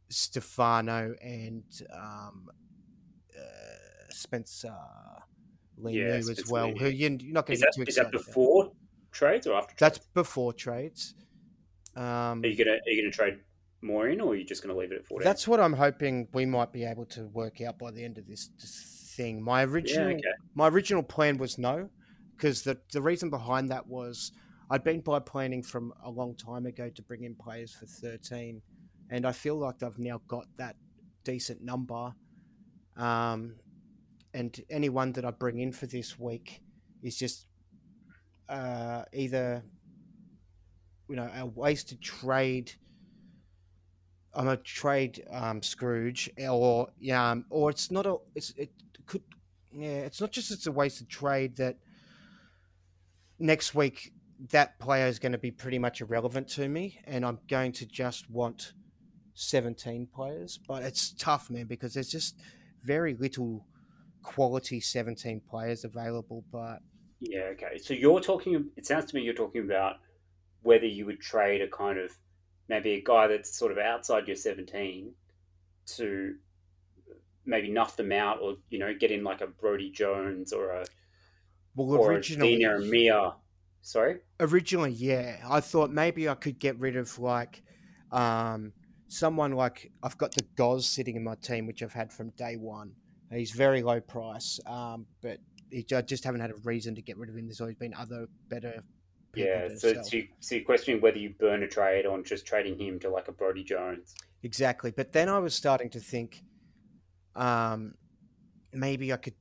Stefano 0.08 1.14
and 1.22 1.64
um, 1.92 2.48
uh, 3.36 3.42
Spencer 4.10 4.74
Lee 5.78 6.00
Yeah, 6.00 6.14
as 6.14 6.44
well. 6.48 6.70
Who 6.70 6.86
you're, 6.88 7.10
not 7.10 7.46
going 7.46 7.58
to 7.58 7.64
get 7.64 7.74
too 7.74 7.82
is 7.82 7.94
that 7.96 8.06
excited. 8.08 8.14
about. 8.14 8.26
before 8.26 8.72
trades 9.10 9.46
or 9.46 9.54
after? 9.56 9.74
Trades? 9.74 9.78
That's 9.80 9.98
before 10.14 10.52
trades. 10.52 11.14
Um, 11.96 12.42
Are 12.42 12.46
you 12.46 12.56
gonna 12.56 12.70
are 12.78 12.90
you 12.90 13.02
gonna 13.02 13.12
trade 13.12 13.40
more 13.82 14.08
in, 14.08 14.20
or 14.20 14.32
are 14.32 14.36
you 14.36 14.44
just 14.44 14.62
gonna 14.62 14.76
leave 14.76 14.92
it 14.92 14.96
at 14.96 15.06
fourteen? 15.06 15.24
that's 15.24 15.46
what 15.46 15.60
I'm 15.60 15.72
hoping 15.72 16.28
we 16.32 16.46
might 16.46 16.72
be 16.72 16.84
able 16.84 17.06
to 17.06 17.26
work 17.28 17.60
out 17.60 17.78
bye 17.78 17.90
the 17.90 18.04
end 18.04 18.18
of 18.18 18.26
this, 18.26 18.50
thing. 19.16 19.42
My 19.42 19.60
yeah, 19.60 19.68
original 19.68 20.08
okay. 20.08 20.22
my 20.54 20.68
original 20.68 21.02
plan 21.02 21.38
was 21.38 21.58
no, 21.58 21.88
because 22.36 22.62
the 22.62 22.78
the 22.92 23.02
reason 23.02 23.30
behind 23.30 23.70
that 23.70 23.86
was 23.86 24.32
I'd 24.70 24.84
been 24.84 25.00
by 25.00 25.18
planning 25.18 25.62
from 25.62 25.92
a 26.02 26.10
long 26.10 26.34
time 26.34 26.66
ago 26.66 26.88
to 26.88 27.02
bring 27.02 27.24
in 27.24 27.34
players 27.34 27.72
for 27.72 27.86
thirteen, 27.86 28.62
and 29.10 29.26
I 29.26 29.32
feel 29.32 29.56
like 29.56 29.82
I've 29.82 29.98
now 29.98 30.20
got 30.28 30.46
that 30.56 30.76
decent 31.24 31.62
number, 31.62 32.12
um, 32.96 33.56
and 34.34 34.58
anyone 34.70 35.12
that 35.12 35.24
I 35.24 35.30
bring 35.30 35.58
in 35.58 35.72
for 35.72 35.86
this 35.86 36.18
week 36.18 36.62
is 37.02 37.18
just 37.18 37.46
uh, 38.48 39.04
either 39.12 39.62
you 41.08 41.16
know 41.16 41.30
a 41.34 41.46
wasted 41.46 42.00
trade. 42.00 42.72
I'm 44.34 44.48
a 44.48 44.56
trade 44.56 45.24
um, 45.30 45.62
Scrooge, 45.62 46.30
or 46.40 46.88
yeah, 46.98 47.30
um, 47.30 47.44
or 47.50 47.70
it's 47.70 47.90
not 47.90 48.06
a. 48.06 48.16
It's 48.34 48.50
it 48.56 48.70
could 49.06 49.22
yeah. 49.72 50.00
It's 50.00 50.20
not 50.20 50.32
just 50.32 50.50
it's 50.50 50.66
a 50.66 50.72
wasted 50.72 51.08
trade 51.08 51.56
that 51.56 51.76
next 53.38 53.74
week 53.74 54.12
that 54.50 54.78
player 54.78 55.06
is 55.06 55.18
going 55.18 55.32
to 55.32 55.38
be 55.38 55.50
pretty 55.50 55.78
much 55.78 56.00
irrelevant 56.00 56.48
to 56.48 56.68
me, 56.68 56.98
and 57.04 57.24
I'm 57.24 57.38
going 57.48 57.72
to 57.72 57.86
just 57.86 58.28
want 58.30 58.72
17 59.34 60.08
players. 60.14 60.58
But 60.66 60.82
it's 60.82 61.12
tough, 61.12 61.50
man, 61.50 61.66
because 61.66 61.94
there's 61.94 62.10
just 62.10 62.36
very 62.82 63.14
little 63.14 63.66
quality 64.22 64.80
17 64.80 65.42
players 65.48 65.84
available. 65.84 66.44
But 66.50 66.80
Yeah, 67.20 67.50
okay. 67.52 67.78
So 67.78 67.94
you're 67.94 68.20
talking. 68.20 68.70
It 68.76 68.86
sounds 68.86 69.06
to 69.06 69.16
me 69.16 69.22
you're 69.22 69.34
talking 69.34 69.64
about 69.64 69.96
whether 70.62 70.86
you 70.86 71.06
would 71.06 71.20
trade 71.20 71.60
a 71.60 71.68
kind 71.68 71.98
of 71.98 72.16
maybe 72.72 72.94
a 72.94 73.02
guy 73.02 73.26
that's 73.26 73.54
sort 73.54 73.70
of 73.70 73.76
outside 73.76 74.26
your 74.26 74.34
17 74.34 75.12
to 75.84 76.36
maybe 77.44 77.70
nuff 77.70 77.96
them 77.96 78.12
out 78.12 78.40
or 78.40 78.54
you 78.70 78.78
know 78.78 78.94
get 78.98 79.10
in 79.10 79.22
like 79.22 79.42
a 79.42 79.46
Brody 79.46 79.90
Jones 79.90 80.54
or 80.54 80.70
a 80.70 80.84
Well, 81.76 81.90
or 81.90 82.12
a 82.12 82.14
originally, 82.14 82.56
Dina 82.56 82.78
Mia. 82.78 83.34
Sorry, 83.82 84.20
originally, 84.40 84.92
yeah, 84.92 85.36
I 85.46 85.60
thought 85.60 85.90
maybe 85.90 86.30
I 86.30 86.34
could 86.34 86.58
get 86.58 86.78
rid 86.78 86.96
of 86.96 87.18
like 87.18 87.62
um, 88.10 88.72
someone 89.08 89.52
like 89.52 89.92
I've 90.02 90.16
got 90.16 90.32
the 90.32 90.44
Goz 90.56 90.88
sitting 90.88 91.16
in 91.16 91.24
my 91.24 91.34
team, 91.34 91.66
which 91.66 91.82
I've 91.82 91.92
had 91.92 92.10
from 92.10 92.30
day 92.30 92.56
one. 92.56 92.92
He's 93.30 93.50
very 93.50 93.82
low 93.82 94.00
price, 94.00 94.60
um, 94.66 95.06
but 95.20 95.38
he, 95.70 95.84
I 95.94 96.00
just 96.00 96.24
haven't 96.24 96.40
had 96.40 96.50
a 96.50 96.56
reason 96.64 96.94
to 96.94 97.02
get 97.02 97.18
rid 97.18 97.28
of 97.28 97.36
him. 97.36 97.46
There's 97.46 97.60
always 97.60 97.76
been 97.76 97.94
other 97.94 98.28
better. 98.48 98.82
Yeah. 99.34 99.68
So, 99.76 99.94
so, 100.02 100.16
you, 100.16 100.28
so 100.40 100.54
you're 100.56 100.64
questioning 100.64 101.00
whether 101.00 101.18
you 101.18 101.34
burn 101.38 101.62
a 101.62 101.68
trade 101.68 102.06
on 102.06 102.24
just 102.24 102.46
trading 102.46 102.78
him 102.78 102.98
to 103.00 103.10
like 103.10 103.28
a 103.28 103.32
Brody 103.32 103.64
Jones. 103.64 104.14
Exactly. 104.42 104.90
But 104.90 105.12
then 105.12 105.28
I 105.28 105.38
was 105.38 105.54
starting 105.54 105.90
to 105.90 106.00
think 106.00 106.42
um, 107.36 107.94
maybe 108.72 109.12
I 109.12 109.16
could 109.16 109.34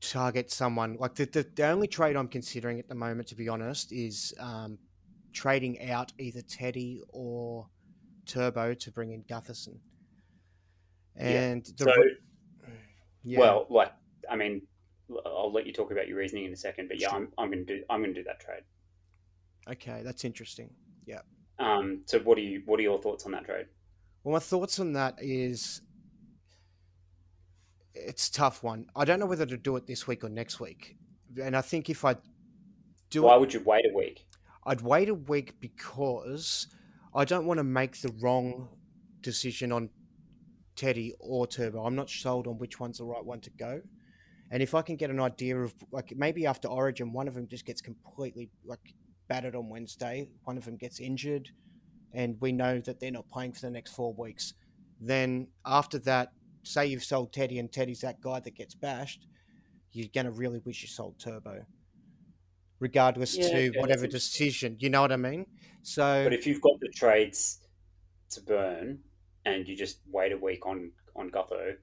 target 0.00 0.50
someone. 0.50 0.96
Like 0.98 1.14
the, 1.14 1.26
the, 1.26 1.46
the 1.54 1.66
only 1.66 1.86
trade 1.86 2.16
I'm 2.16 2.28
considering 2.28 2.78
at 2.78 2.88
the 2.88 2.94
moment, 2.94 3.28
to 3.28 3.34
be 3.34 3.48
honest, 3.48 3.92
is 3.92 4.34
um, 4.38 4.78
trading 5.32 5.90
out 5.90 6.12
either 6.18 6.42
Teddy 6.42 7.02
or 7.08 7.68
Turbo 8.26 8.74
to 8.74 8.90
bring 8.90 9.12
in 9.12 9.22
Gutherson. 9.24 9.78
Yeah. 11.16 11.24
And 11.24 11.64
the, 11.78 11.84
So, 11.84 11.92
yeah, 13.22 13.38
well, 13.38 13.66
like 13.70 13.92
I 14.30 14.36
mean, 14.36 14.62
I'll 15.24 15.52
let 15.52 15.66
you 15.66 15.72
talk 15.72 15.90
about 15.90 16.08
your 16.08 16.18
reasoning 16.18 16.44
in 16.44 16.52
a 16.52 16.56
second, 16.56 16.88
but 16.88 17.00
yeah. 17.00 17.10
I'm, 17.10 17.28
I'm 17.38 17.50
gonna 17.50 17.64
do 17.64 17.82
I'm 17.88 18.00
gonna 18.00 18.14
do 18.14 18.24
that 18.24 18.40
trade. 18.40 18.62
Okay, 19.68 20.02
that's 20.04 20.24
interesting. 20.24 20.70
Um, 21.58 22.02
so 22.06 22.18
what 22.20 22.38
are 22.38 22.42
you 22.42 22.62
what 22.66 22.80
are 22.80 22.82
your 22.82 22.98
thoughts 22.98 23.26
on 23.26 23.32
that 23.32 23.44
trade? 23.44 23.66
Well, 24.22 24.32
my 24.32 24.38
thoughts 24.38 24.80
on 24.80 24.92
that 24.94 25.16
is 25.20 25.82
it's 27.94 28.28
a 28.28 28.32
tough 28.32 28.62
one. 28.62 28.86
I 28.96 29.04
don't 29.04 29.20
know 29.20 29.26
whether 29.26 29.46
to 29.46 29.56
do 29.56 29.76
it 29.76 29.86
this 29.86 30.06
week 30.06 30.24
or 30.24 30.28
next 30.28 30.58
week. 30.58 30.96
And 31.40 31.56
I 31.56 31.60
think 31.60 31.90
if 31.90 32.04
I 32.04 32.16
do 33.10 33.22
Why 33.22 33.36
it, 33.36 33.40
would 33.40 33.54
you 33.54 33.60
wait 33.60 33.86
a 33.86 33.94
week? 33.94 34.26
I'd 34.66 34.80
wait 34.80 35.08
a 35.08 35.14
week 35.14 35.60
because 35.60 36.66
I 37.14 37.24
don't 37.24 37.46
want 37.46 37.58
to 37.58 37.64
make 37.64 38.00
the 38.00 38.12
wrong 38.20 38.68
decision 39.20 39.70
on 39.70 39.90
Teddy 40.74 41.14
or 41.20 41.46
Turbo. 41.46 41.84
I'm 41.84 41.94
not 41.94 42.10
sold 42.10 42.46
on 42.46 42.58
which 42.58 42.80
one's 42.80 42.98
the 42.98 43.04
right 43.04 43.24
one 43.24 43.40
to 43.42 43.50
go. 43.50 43.80
And 44.50 44.62
if 44.62 44.74
I 44.74 44.82
can 44.82 44.96
get 44.96 45.10
an 45.10 45.20
idea 45.20 45.56
of 45.56 45.72
like 45.92 46.14
maybe 46.16 46.46
after 46.46 46.68
Origin, 46.68 47.12
one 47.12 47.28
of 47.28 47.34
them 47.34 47.46
just 47.46 47.64
gets 47.64 47.80
completely 47.80 48.50
like 48.64 48.94
battered 49.28 49.56
on 49.56 49.68
Wednesday, 49.68 50.28
one 50.44 50.56
of 50.56 50.64
them 50.64 50.76
gets 50.76 51.00
injured, 51.00 51.50
and 52.12 52.36
we 52.40 52.52
know 52.52 52.80
that 52.80 53.00
they're 53.00 53.10
not 53.10 53.28
playing 53.28 53.52
for 53.52 53.60
the 53.60 53.70
next 53.70 53.92
four 53.94 54.14
weeks. 54.14 54.54
Then 55.00 55.48
after 55.66 55.98
that, 56.00 56.32
say 56.62 56.86
you've 56.86 57.04
sold 57.04 57.32
Teddy 57.32 57.58
and 57.58 57.70
Teddy's 57.72 58.00
that 58.00 58.20
guy 58.20 58.40
that 58.40 58.54
gets 58.54 58.74
bashed, 58.74 59.26
you're 59.92 60.08
gonna 60.14 60.30
really 60.30 60.60
wish 60.60 60.82
you 60.82 60.88
sold 60.88 61.18
Turbo, 61.18 61.64
regardless 62.80 63.36
Yeah, 63.36 63.48
to 63.48 63.68
okay, 63.68 63.80
whatever 63.80 64.06
decision. 64.06 64.76
You 64.80 64.90
know 64.90 65.00
what 65.00 65.12
I 65.12 65.16
mean? 65.16 65.46
So 65.82 66.24
But 66.24 66.32
if 66.32 66.46
you've 66.46 66.60
got 66.60 66.80
the 66.80 66.88
trades 66.88 67.60
to 68.30 68.40
burn 68.40 69.00
and 69.44 69.68
you 69.68 69.76
just 69.76 70.00
wait 70.10 70.32
a 70.32 70.36
week 70.36 70.66
on 70.66 70.92
on 71.16 71.30
Gutho, 71.30 71.76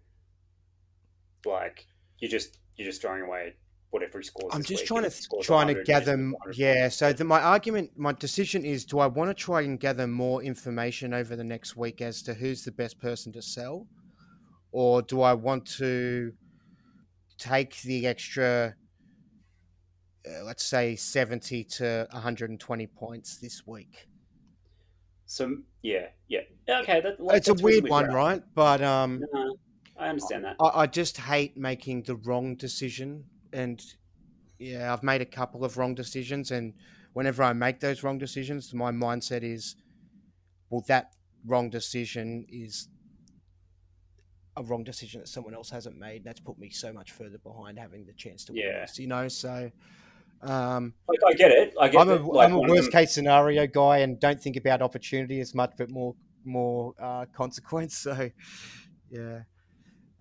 like 1.45 1.85
you're 2.19 2.31
just 2.31 2.59
you're 2.75 2.87
just 2.87 3.01
throwing 3.01 3.21
away 3.21 3.53
whatever 3.91 4.19
he 4.19 4.25
scores. 4.25 4.53
I'm 4.53 4.63
just 4.63 4.85
trying 4.85 5.03
to 5.03 5.11
trying 5.41 5.67
to 5.67 5.83
gather. 5.83 6.11
he's 6.11 6.19
m- 6.19 6.31
100 6.31 6.57
Yeah. 6.57 6.89
So 6.89 7.13
the, 7.13 7.23
my 7.23 7.39
argument, 7.41 7.91
my 7.95 8.13
decision 8.13 8.65
is: 8.65 8.83
do 8.85 8.99
I 8.99 9.07
want 9.07 9.29
to 9.29 9.33
try 9.33 9.61
and 9.61 9.79
gather 9.79 10.07
more 10.07 10.41
information 10.41 11.13
over 11.13 11.35
the 11.35 11.43
next 11.43 11.77
week 11.77 12.01
as 12.01 12.21
to 12.23 12.33
who's 12.33 12.63
the 12.63 12.71
best 12.71 12.99
person 12.99 13.31
to 13.33 13.41
sell, 13.41 13.87
or 14.71 15.01
do 15.01 15.21
I 15.21 15.33
want 15.33 15.65
to 15.77 16.33
take 17.37 17.81
the 17.81 18.07
extra, 18.07 18.75
uh, 20.27 20.43
let's 20.43 20.65
say, 20.65 20.95
seventy 20.95 21.63
to 21.63 22.07
120 22.11 22.87
points 22.87 23.37
this 23.37 23.67
week? 23.67 24.07
So 25.25 25.57
yeah, 25.81 26.07
yeah, 26.27 26.41
okay. 26.81 26.99
That, 26.99 27.19
like, 27.19 27.37
it's 27.37 27.47
a 27.47 27.53
weird 27.53 27.87
one, 27.87 28.07
right? 28.07 28.43
But 28.53 28.81
um, 28.81 29.23
No, 29.33 29.55
I 29.97 30.09
understand 30.09 30.43
that. 30.43 30.57
I, 30.59 30.81
I 30.81 30.87
just 30.87 31.17
hate 31.17 31.55
making 31.55 32.03
the 32.03 32.15
wrong 32.17 32.55
decision, 32.55 33.23
and 33.53 33.81
yeah, 34.59 34.93
I've 34.93 35.03
made 35.03 35.21
a 35.21 35.25
couple 35.25 35.63
of 35.65 35.77
wrong 35.77 35.95
decisions, 35.95 36.51
and 36.51 36.73
whenever 37.13 37.43
I 37.43 37.53
make 37.53 37.79
those 37.79 38.03
wrong 38.03 38.17
decisions, 38.17 38.73
my 38.73 38.91
mindset 38.91 39.43
is, 39.43 39.75
well, 40.69 40.83
that 40.87 41.13
wrong 41.45 41.69
decision 41.69 42.45
is 42.49 42.87
a 44.57 44.63
wrong 44.63 44.83
decision 44.83 45.21
that 45.21 45.27
someone 45.27 45.53
else 45.53 45.69
hasn't 45.69 45.97
made. 45.97 46.23
That's 46.23 46.39
put 46.39 46.59
me 46.59 46.69
so 46.69 46.91
much 46.91 47.11
further 47.11 47.37
behind 47.37 47.79
having 47.79 48.05
the 48.05 48.13
chance 48.13 48.45
to 48.45 48.53
win 48.53 48.63
Yeah. 48.65 48.81
this, 48.81 48.99
you 48.99 49.07
know. 49.07 49.27
So, 49.27 49.71
um, 50.41 50.93
Like 51.07 51.19
I 51.25 51.33
get 51.33 51.51
it. 51.51 51.73
I 51.79 51.87
get 51.87 52.01
I'm 52.01 52.09
a, 52.09 52.15
like, 52.15 52.49
am 52.49 52.55
a 52.55 52.59
worst 52.59 52.91
case 52.91 53.13
scenario 53.13 53.65
guy, 53.67 53.99
and 53.99 54.19
don't 54.19 54.41
think 54.41 54.57
about 54.57 54.81
opportunity 54.81 55.39
as 55.39 55.55
much, 55.55 55.73
but 55.77 55.89
more 55.89 56.15
more 56.43 56.93
uh, 56.99 57.25
consequence. 57.33 57.97
So, 57.97 58.29
yeah. 59.09 59.43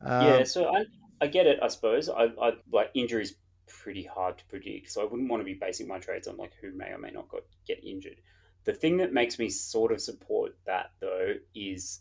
Um, 0.02 0.26
yeah, 0.26 0.44
so 0.44 0.66
I, 0.74 0.84
I 1.20 1.26
get 1.26 1.46
it. 1.46 1.58
I 1.62 1.68
suppose 1.68 2.08
I, 2.08 2.28
I 2.40 2.52
like 2.72 2.90
injuries 2.94 3.34
pretty 3.66 4.02
hard 4.02 4.38
to 4.38 4.44
predict, 4.46 4.90
so 4.90 5.02
I 5.02 5.04
wouldn't 5.04 5.28
want 5.30 5.40
to 5.40 5.44
be 5.44 5.54
basing 5.54 5.86
my 5.86 5.98
trades 5.98 6.26
on 6.26 6.36
like 6.36 6.52
who 6.60 6.72
may 6.72 6.90
or 6.90 6.98
may 6.98 7.10
not 7.10 7.28
got, 7.28 7.42
get 7.66 7.84
injured. 7.84 8.20
The 8.64 8.72
thing 8.72 8.96
that 8.98 9.12
makes 9.12 9.38
me 9.38 9.48
sort 9.48 9.92
of 9.92 10.00
support 10.00 10.56
that 10.66 10.92
though 11.00 11.34
is 11.54 12.00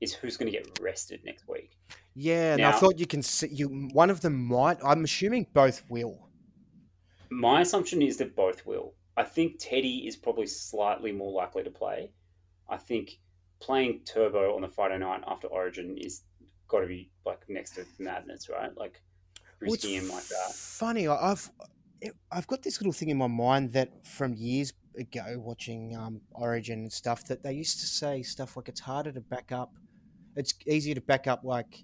is 0.00 0.14
who's 0.14 0.36
going 0.36 0.50
to 0.50 0.56
get 0.56 0.78
rested 0.80 1.24
next 1.24 1.48
week. 1.48 1.76
Yeah, 2.14 2.54
and 2.54 2.64
I 2.64 2.72
thought 2.72 2.98
you 2.98 3.06
can 3.06 3.22
see 3.22 3.48
you. 3.48 3.88
One 3.92 4.10
of 4.10 4.20
them 4.20 4.46
might. 4.46 4.78
I'm 4.84 5.04
assuming 5.04 5.46
both 5.52 5.82
will. 5.88 6.28
My 7.30 7.60
assumption 7.60 8.00
is 8.00 8.16
that 8.18 8.36
both 8.36 8.64
will. 8.64 8.94
I 9.16 9.24
think 9.24 9.56
Teddy 9.58 10.06
is 10.06 10.16
probably 10.16 10.46
slightly 10.46 11.12
more 11.12 11.32
likely 11.32 11.64
to 11.64 11.70
play. 11.70 12.12
I 12.68 12.76
think 12.76 13.18
playing 13.60 14.02
Turbo 14.04 14.54
on 14.54 14.62
the 14.62 14.68
Friday 14.68 14.98
night 14.98 15.22
after 15.26 15.48
Origin 15.48 15.96
is 15.98 16.22
got 16.68 16.80
to 16.80 16.86
be 16.86 17.10
like 17.24 17.44
next 17.48 17.74
to 17.76 17.86
madness, 17.98 18.48
right? 18.48 18.76
Like 18.76 19.00
Well, 19.60 19.72
risking 19.72 19.94
him 19.94 20.08
like 20.08 20.26
that. 20.28 20.52
Funny, 20.54 21.08
I've 21.08 21.50
I've 22.30 22.46
got 22.46 22.62
this 22.62 22.80
little 22.80 22.92
thing 22.92 23.10
in 23.10 23.18
my 23.18 23.26
mind 23.26 23.72
that 23.72 24.06
from 24.06 24.34
years 24.34 24.72
ago, 24.96 25.34
watching 25.38 25.96
um, 25.96 26.20
Origin 26.32 26.80
and 26.80 26.92
stuff, 26.92 27.24
that 27.26 27.42
they 27.42 27.52
used 27.52 27.80
to 27.80 27.86
say 27.86 28.22
stuff 28.22 28.56
like 28.56 28.68
it's 28.68 28.80
harder 28.80 29.12
to 29.12 29.20
back 29.20 29.52
up. 29.52 29.74
It's 30.36 30.54
easier 30.66 30.94
to 30.94 31.00
back 31.00 31.26
up 31.26 31.42
like 31.44 31.82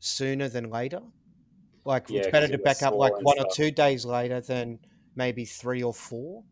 sooner 0.00 0.48
than 0.48 0.70
later. 0.70 1.00
Like 1.84 2.10
Yeah, 2.10 2.18
it's 2.18 2.28
better 2.28 2.48
to 2.48 2.58
back 2.58 2.82
up 2.82 2.94
like 2.94 3.12
one 3.22 3.38
or 3.38 3.46
two 3.52 3.70
days 3.70 4.04
later 4.04 4.40
than 4.40 4.80
maybe 5.14 5.44
three 5.44 5.82
or 5.82 5.94
four. 5.94 6.44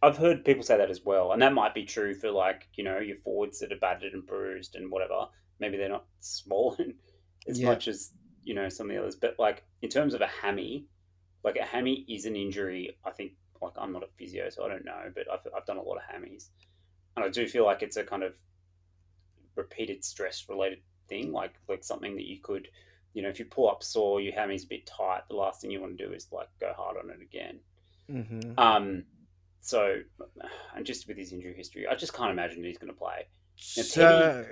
I've 0.00 0.16
heard 0.16 0.44
people 0.44 0.62
say 0.62 0.76
that 0.78 0.90
as 0.90 1.04
well, 1.04 1.32
and 1.32 1.42
that 1.42 1.52
might 1.52 1.74
be 1.74 1.84
true 1.84 2.14
for 2.14 2.30
like 2.30 2.68
you 2.76 2.84
know 2.84 2.98
your 2.98 3.16
forwards 3.16 3.58
that 3.60 3.72
are 3.72 3.78
battered 3.78 4.12
and 4.12 4.26
bruised 4.26 4.76
and 4.76 4.90
whatever. 4.90 5.26
Maybe 5.60 5.76
they're 5.76 5.88
not 5.88 6.06
small 6.20 6.76
as 7.48 7.58
Yeah. 7.60 7.66
much 7.68 7.88
as 7.88 8.12
you 8.44 8.54
know 8.54 8.68
some 8.68 8.88
of 8.88 8.94
the 8.94 9.02
others, 9.02 9.16
but 9.16 9.38
like 9.38 9.64
in 9.82 9.88
terms 9.90 10.14
of 10.14 10.20
a 10.20 10.26
hammy, 10.26 10.86
like 11.44 11.56
a 11.56 11.64
hammy 11.64 12.04
is 12.08 12.24
an 12.26 12.36
injury. 12.36 12.96
I 13.04 13.10
think 13.10 13.32
like 13.60 13.72
I'm 13.76 13.92
not 13.92 14.02
a 14.04 14.08
physio, 14.16 14.48
so 14.50 14.64
I 14.64 14.68
don't 14.68 14.84
know, 14.84 15.10
but 15.14 15.30
I've 15.30 15.46
I've 15.56 15.66
done 15.66 15.76
a 15.78 15.82
lot 15.82 15.96
of 15.96 16.02
hammies, 16.02 16.48
and 17.16 17.24
I 17.24 17.28
do 17.28 17.46
feel 17.46 17.64
like 17.64 17.82
it's 17.82 17.96
a 17.96 18.04
kind 18.04 18.22
of 18.22 18.36
repeated 19.56 20.04
stress 20.04 20.44
related 20.48 20.80
thing, 21.08 21.32
like 21.32 21.54
like 21.68 21.82
something 21.84 22.14
that 22.16 22.26
you 22.26 22.38
could, 22.40 22.68
you 23.14 23.22
know, 23.22 23.28
if 23.28 23.38
you 23.38 23.44
pull 23.44 23.68
up 23.68 23.82
sore, 23.82 24.20
your 24.20 24.32
hammy's 24.34 24.64
a 24.64 24.68
bit 24.68 24.86
tight. 24.86 25.22
The 25.28 25.36
last 25.36 25.60
thing 25.60 25.70
you 25.70 25.80
want 25.80 25.98
to 25.98 26.06
do 26.06 26.12
is 26.12 26.28
like 26.32 26.48
go 26.60 26.72
hard 26.76 26.96
on 26.96 27.10
it 27.10 27.20
again. 27.20 27.58
Mm-hmm. 28.10 28.58
Um, 28.58 29.04
so, 29.60 30.00
and 30.74 30.86
just 30.86 31.08
with 31.08 31.16
his 31.18 31.32
injury 31.32 31.54
history, 31.54 31.86
I 31.86 31.94
just 31.94 32.14
can't 32.14 32.30
imagine 32.30 32.62
that 32.62 32.68
he's 32.68 32.78
going 32.78 32.92
to 32.92 32.98
play. 32.98 33.26
Now, 33.76 33.82
So 33.82 34.46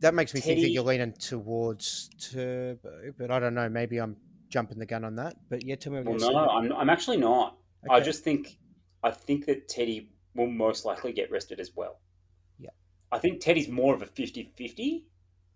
that 0.00 0.14
makes 0.14 0.34
me 0.34 0.40
think 0.40 0.60
that 0.60 0.70
you're 0.70 0.82
leaning 0.82 1.12
towards 1.12 2.10
Turbo, 2.20 3.12
but 3.18 3.30
I 3.30 3.38
don't 3.38 3.54
know. 3.54 3.68
Maybe 3.68 3.98
I'm 3.98 4.16
jumping 4.48 4.78
the 4.78 4.86
gun 4.86 5.04
on 5.04 5.16
that. 5.16 5.36
But 5.48 5.64
yeah, 5.64 5.76
tell 5.76 5.92
me 5.92 6.00
what 6.00 6.20
Well, 6.20 6.32
no. 6.32 6.38
I'm, 6.48 6.72
I'm 6.72 6.90
actually 6.90 7.16
not. 7.16 7.56
I 7.88 8.00
just 8.00 8.24
think, 8.24 8.58
I 9.02 9.10
think 9.10 9.46
that 9.46 9.68
Teddy 9.68 10.10
will 10.34 10.48
most 10.48 10.84
likely 10.84 11.12
get 11.12 11.30
rested 11.30 11.60
as 11.60 11.72
well. 11.74 12.00
Yeah. 12.58 12.70
I 13.12 13.18
think 13.18 13.40
Teddy's 13.40 13.68
more 13.68 13.94
of 13.94 14.02
a 14.02 14.06
50 14.06 14.52
50. 14.56 15.06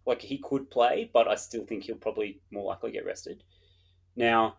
Like 0.06 0.23
he 0.23 0.38
could 0.38 0.70
play, 0.70 1.11
but 1.12 1.28
I 1.28 1.35
still 1.35 1.64
think 1.64 1.85
he'll 1.85 1.97
probably 1.97 2.40
more 2.50 2.64
likely 2.64 2.90
get 2.92 3.04
rested. 3.04 3.42
Now, 4.16 4.56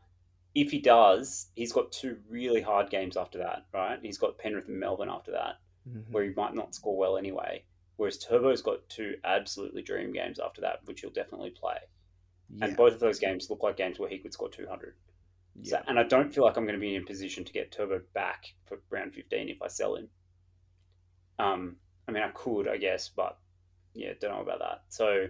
if 0.53 0.69
he 0.71 0.79
does, 0.79 1.47
he's 1.55 1.71
got 1.71 1.91
two 1.91 2.17
really 2.29 2.61
hard 2.61 2.89
games 2.89 3.17
after 3.17 3.39
that, 3.39 3.65
right? 3.73 3.97
He's 4.01 4.17
got 4.17 4.37
Penrith 4.37 4.67
and 4.67 4.79
Melbourne 4.79 5.09
after 5.09 5.31
that. 5.31 5.55
Mhm. 5.89 6.11
where 6.11 6.23
he 6.23 6.29
might 6.35 6.53
not 6.53 6.75
score 6.75 6.95
well 6.95 7.17
anyway. 7.17 7.63
Whereas 8.01 8.17
Turbo's 8.17 8.63
got 8.63 8.89
two 8.89 9.17
absolutely 9.23 9.83
dream 9.83 10.11
games 10.11 10.39
after 10.39 10.59
that, 10.61 10.79
which 10.85 11.01
he'll 11.01 11.11
definitely 11.11 11.51
play. 11.51 11.77
Yeah. 12.49 12.65
And 12.65 12.75
both 12.75 12.93
of 12.93 12.99
those 12.99 13.19
games 13.19 13.47
look 13.47 13.61
like 13.61 13.77
games 13.77 13.99
where 13.99 14.09
he 14.09 14.17
could 14.17 14.33
score 14.33 14.49
200. 14.49 14.95
So, 15.61 15.79
and 15.87 15.99
I 15.99 16.03
don't 16.05 16.33
feel 16.33 16.43
like 16.43 16.57
I'm 16.57 16.63
going 16.63 16.73
to 16.73 16.81
be 16.81 16.95
in 16.95 17.03
a 17.03 17.05
position 17.05 17.43
to 17.43 17.53
get 17.53 17.71
Turbo 17.71 18.01
back 18.15 18.55
for 18.65 18.81
round 18.89 19.13
15 19.13 19.49
if 19.49 19.61
I 19.61 19.67
sell 19.67 19.97
him. 19.97 20.07
Um, 21.37 21.75
I 22.07 22.11
mean, 22.11 22.23
I 22.23 22.29
could, 22.29 22.67
I 22.67 22.77
guess, 22.77 23.07
but 23.07 23.37
yeah, 23.93 24.13
don't 24.19 24.31
know 24.31 24.41
about 24.41 24.57
that. 24.57 24.81
So, 24.89 25.27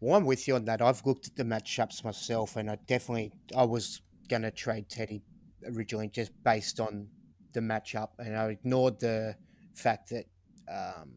Well, 0.00 0.16
I'm 0.16 0.24
with 0.24 0.48
you 0.48 0.54
on 0.54 0.64
that. 0.64 0.80
I've 0.80 1.04
looked 1.04 1.26
at 1.26 1.36
the 1.36 1.44
matchups 1.44 2.02
myself, 2.02 2.56
and 2.56 2.70
I 2.70 2.78
definitely 2.86 3.30
I 3.54 3.64
was 3.64 4.00
gonna 4.30 4.50
trade 4.50 4.88
Teddy 4.88 5.20
originally 5.66 6.08
just 6.08 6.32
based 6.42 6.80
on 6.80 7.08
the 7.52 7.60
matchup, 7.60 8.12
and 8.18 8.34
I 8.34 8.48
ignored 8.52 9.00
the 9.00 9.36
fact 9.74 10.08
that 10.08 10.24
um, 10.66 11.16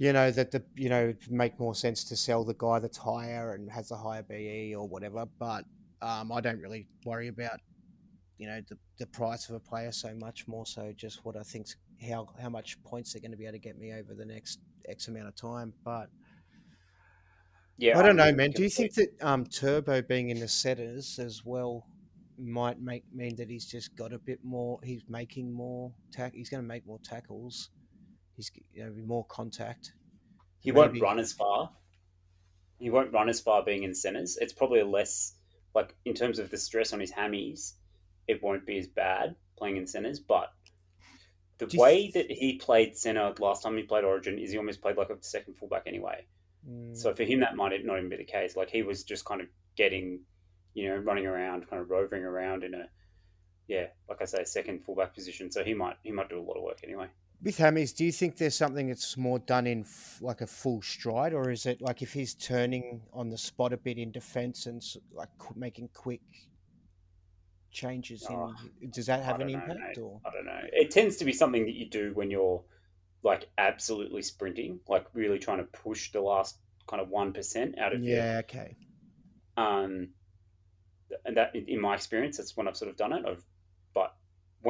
you 0.00 0.14
know 0.14 0.30
that 0.30 0.50
the 0.50 0.62
you 0.76 0.88
know 0.88 1.10
it'd 1.10 1.30
make 1.30 1.60
more 1.60 1.74
sense 1.74 2.04
to 2.04 2.16
sell 2.16 2.42
the 2.42 2.54
guy 2.54 2.78
that's 2.78 2.96
higher 2.96 3.52
and 3.52 3.70
has 3.70 3.90
a 3.90 3.96
higher 3.96 4.22
BE 4.22 4.74
or 4.74 4.88
whatever. 4.88 5.26
But 5.38 5.64
um, 6.00 6.32
I 6.32 6.40
don't 6.40 6.58
really 6.58 6.86
worry 7.04 7.28
about 7.28 7.60
you 8.38 8.46
know 8.46 8.62
the, 8.66 8.78
the 8.98 9.06
price 9.08 9.50
of 9.50 9.56
a 9.56 9.60
player 9.60 9.92
so 9.92 10.14
much 10.14 10.48
more 10.48 10.64
so 10.64 10.90
just 10.96 11.22
what 11.26 11.36
I 11.36 11.42
think 11.42 11.66
how 12.08 12.28
how 12.40 12.48
much 12.48 12.82
points 12.82 13.12
they're 13.12 13.20
going 13.20 13.32
to 13.32 13.36
be 13.36 13.44
able 13.44 13.52
to 13.52 13.58
get 13.58 13.78
me 13.78 13.92
over 13.92 14.14
the 14.14 14.24
next 14.24 14.60
X 14.88 15.08
amount 15.08 15.28
of 15.28 15.36
time. 15.36 15.74
But 15.84 16.08
yeah, 17.76 17.98
I 17.98 18.02
don't 18.02 18.16
know, 18.16 18.24
I'm 18.24 18.36
man. 18.36 18.52
Do 18.52 18.62
you 18.62 18.70
think 18.70 18.94
that 18.94 19.10
um, 19.20 19.44
Turbo 19.44 20.00
being 20.00 20.30
in 20.30 20.40
the 20.40 20.48
setters 20.48 21.18
as 21.18 21.44
well 21.44 21.86
might 22.38 22.80
make 22.80 23.04
mean 23.12 23.36
that 23.36 23.50
he's 23.50 23.66
just 23.66 23.94
got 23.96 24.14
a 24.14 24.18
bit 24.18 24.38
more? 24.42 24.80
He's 24.82 25.02
making 25.10 25.52
more 25.52 25.92
tack. 26.10 26.32
He's 26.34 26.48
going 26.48 26.62
to 26.62 26.66
make 26.66 26.86
more 26.86 27.00
tackles. 27.04 27.68
He's 28.40 28.50
you 28.72 28.84
know 28.84 28.92
more 29.06 29.24
contact. 29.26 29.92
he 30.60 30.72
won't 30.72 30.98
run 31.00 31.18
as 31.18 31.32
far? 31.32 31.70
He 32.78 32.88
won't 32.88 33.12
run 33.12 33.28
as 33.28 33.40
far 33.40 33.62
being 33.62 33.82
in 33.82 33.94
centers. 33.94 34.38
It's 34.40 34.54
probably 34.54 34.82
less, 34.82 35.34
like, 35.74 35.94
in 36.06 36.14
terms 36.14 36.38
of 36.38 36.48
the 36.50 36.56
stress 36.56 36.94
on 36.94 37.00
his 37.00 37.12
hammies, 37.12 37.74
it 38.26 38.42
won't 38.42 38.64
be 38.66 38.78
as 38.78 38.86
bad 38.86 39.36
playing 39.58 39.76
in 39.76 39.86
centers, 39.86 40.18
but 40.18 40.52
the 41.58 41.66
way 41.78 42.10
th- 42.10 42.28
that 42.28 42.34
he 42.34 42.56
played 42.56 42.96
center 42.96 43.34
last 43.38 43.62
time 43.62 43.76
he 43.76 43.82
played 43.82 44.04
Origin 44.04 44.38
is 44.38 44.50
he 44.52 44.56
almost 44.56 44.80
played 44.80 44.96
like 44.96 45.10
a 45.10 45.22
second 45.22 45.58
fullback 45.58 45.82
anyway. 45.86 46.24
Mm, 46.66 46.96
So 46.96 47.14
for 47.14 47.24
him, 47.24 47.40
that 47.40 47.56
might 47.56 47.84
not 47.84 47.98
even 47.98 48.08
be 48.08 48.16
the 48.16 48.24
case. 48.24 48.56
Like 48.56 48.70
he 48.70 48.82
was 48.82 49.04
just 49.04 49.26
kind 49.26 49.42
of 49.42 49.48
getting, 49.76 50.20
you 50.72 50.88
know, 50.88 50.96
running 50.96 51.26
around, 51.26 51.68
kind 51.68 51.82
of 51.82 51.90
roving 51.90 52.22
around 52.24 52.64
in 52.64 52.72
a, 52.72 52.88
yeah, 53.68 53.88
like 54.08 54.22
I 54.22 54.24
say, 54.24 54.44
second 54.44 54.82
fullback 54.84 55.14
position. 55.14 55.50
So 55.52 55.62
he 55.62 55.74
might 55.74 55.96
he 56.02 56.12
might 56.12 56.30
do 56.30 56.38
a 56.40 56.46
lot 56.48 56.56
of 56.56 56.62
work 56.62 56.80
anyway. 56.82 57.08
With 57.42 57.56
Hammies, 57.56 57.94
do 57.94 58.04
you 58.04 58.12
think 58.12 58.36
there's 58.36 58.56
something 58.56 58.88
that's 58.88 59.16
more 59.16 59.38
done 59.38 59.66
in 59.66 59.80
f- 59.80 60.18
like 60.20 60.40
a 60.42 60.46
full 60.46 60.82
stride, 60.82 61.32
or 61.32 61.50
is 61.50 61.66
it 61.66 61.80
like 61.80 62.02
if 62.02 62.12
he's 62.12 62.34
turning 62.34 63.00
on 63.12 63.30
the 63.30 63.38
spot 63.38 63.72
a 63.72 63.76
bit 63.76 63.98
in 63.98 64.10
defence 64.10 64.66
and 64.66 64.82
like 65.12 65.28
qu- 65.38 65.54
making 65.56 65.88
quick 65.94 66.20
changes? 67.70 68.26
Oh, 68.28 68.54
in, 68.82 68.90
does 68.90 69.06
that 69.06 69.22
have 69.22 69.40
an 69.40 69.48
know, 69.48 69.54
impact? 69.54 69.98
Or 69.98 70.20
I 70.26 70.30
don't 70.30 70.44
know. 70.44 70.60
It 70.72 70.90
tends 70.90 71.16
to 71.16 71.24
be 71.24 71.32
something 71.32 71.64
that 71.64 71.74
you 71.74 71.88
do 71.88 72.12
when 72.14 72.30
you're 72.30 72.62
like 73.22 73.48
absolutely 73.56 74.22
sprinting, 74.22 74.80
like 74.88 75.06
really 75.14 75.38
trying 75.38 75.58
to 75.58 75.64
push 75.64 76.12
the 76.12 76.20
last 76.20 76.58
kind 76.88 77.00
of 77.00 77.08
one 77.08 77.32
percent 77.32 77.78
out 77.78 77.94
of 77.94 78.02
your 78.02 78.16
yeah, 78.16 78.40
okay. 78.44 78.76
um, 79.56 80.08
and 81.24 81.36
that 81.36 81.54
in 81.54 81.80
my 81.80 81.94
experience, 81.94 82.36
that's 82.36 82.56
when 82.56 82.68
I've 82.68 82.76
sort 82.76 82.90
of 82.90 82.96
done 82.96 83.12
it. 83.12 83.24
I've, 83.26 83.44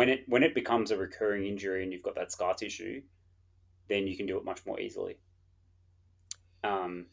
when 0.01 0.09
it 0.09 0.25
when 0.29 0.43
it 0.43 0.55
becomes 0.55 0.91
a 0.91 0.97
recurring 0.97 1.45
injury 1.47 1.83
and 1.83 1.93
you've 1.93 2.03
got 2.03 2.15
that 2.15 2.33
scar 2.33 2.55
tissue, 2.55 3.03
then 3.89 4.07
you 4.07 4.17
can 4.17 4.25
do 4.25 4.39
it 4.39 4.45
much 4.47 4.65
more 4.65 4.81
easily. 4.81 5.19
Um, 6.65 7.07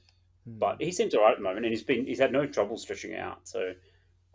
Hmm. 0.47 0.59
but 0.59 0.81
he 0.81 0.91
seems 0.93 1.13
alright 1.13 1.33
at 1.33 1.37
the 1.39 1.43
moment, 1.43 1.65
and 1.65 1.73
he's 1.73 1.83
been 1.83 2.05
he's 2.05 2.19
had 2.19 2.31
no 2.31 2.45
trouble 2.45 2.77
stretching 2.77 3.13
out. 3.13 3.39
So, 3.43 3.73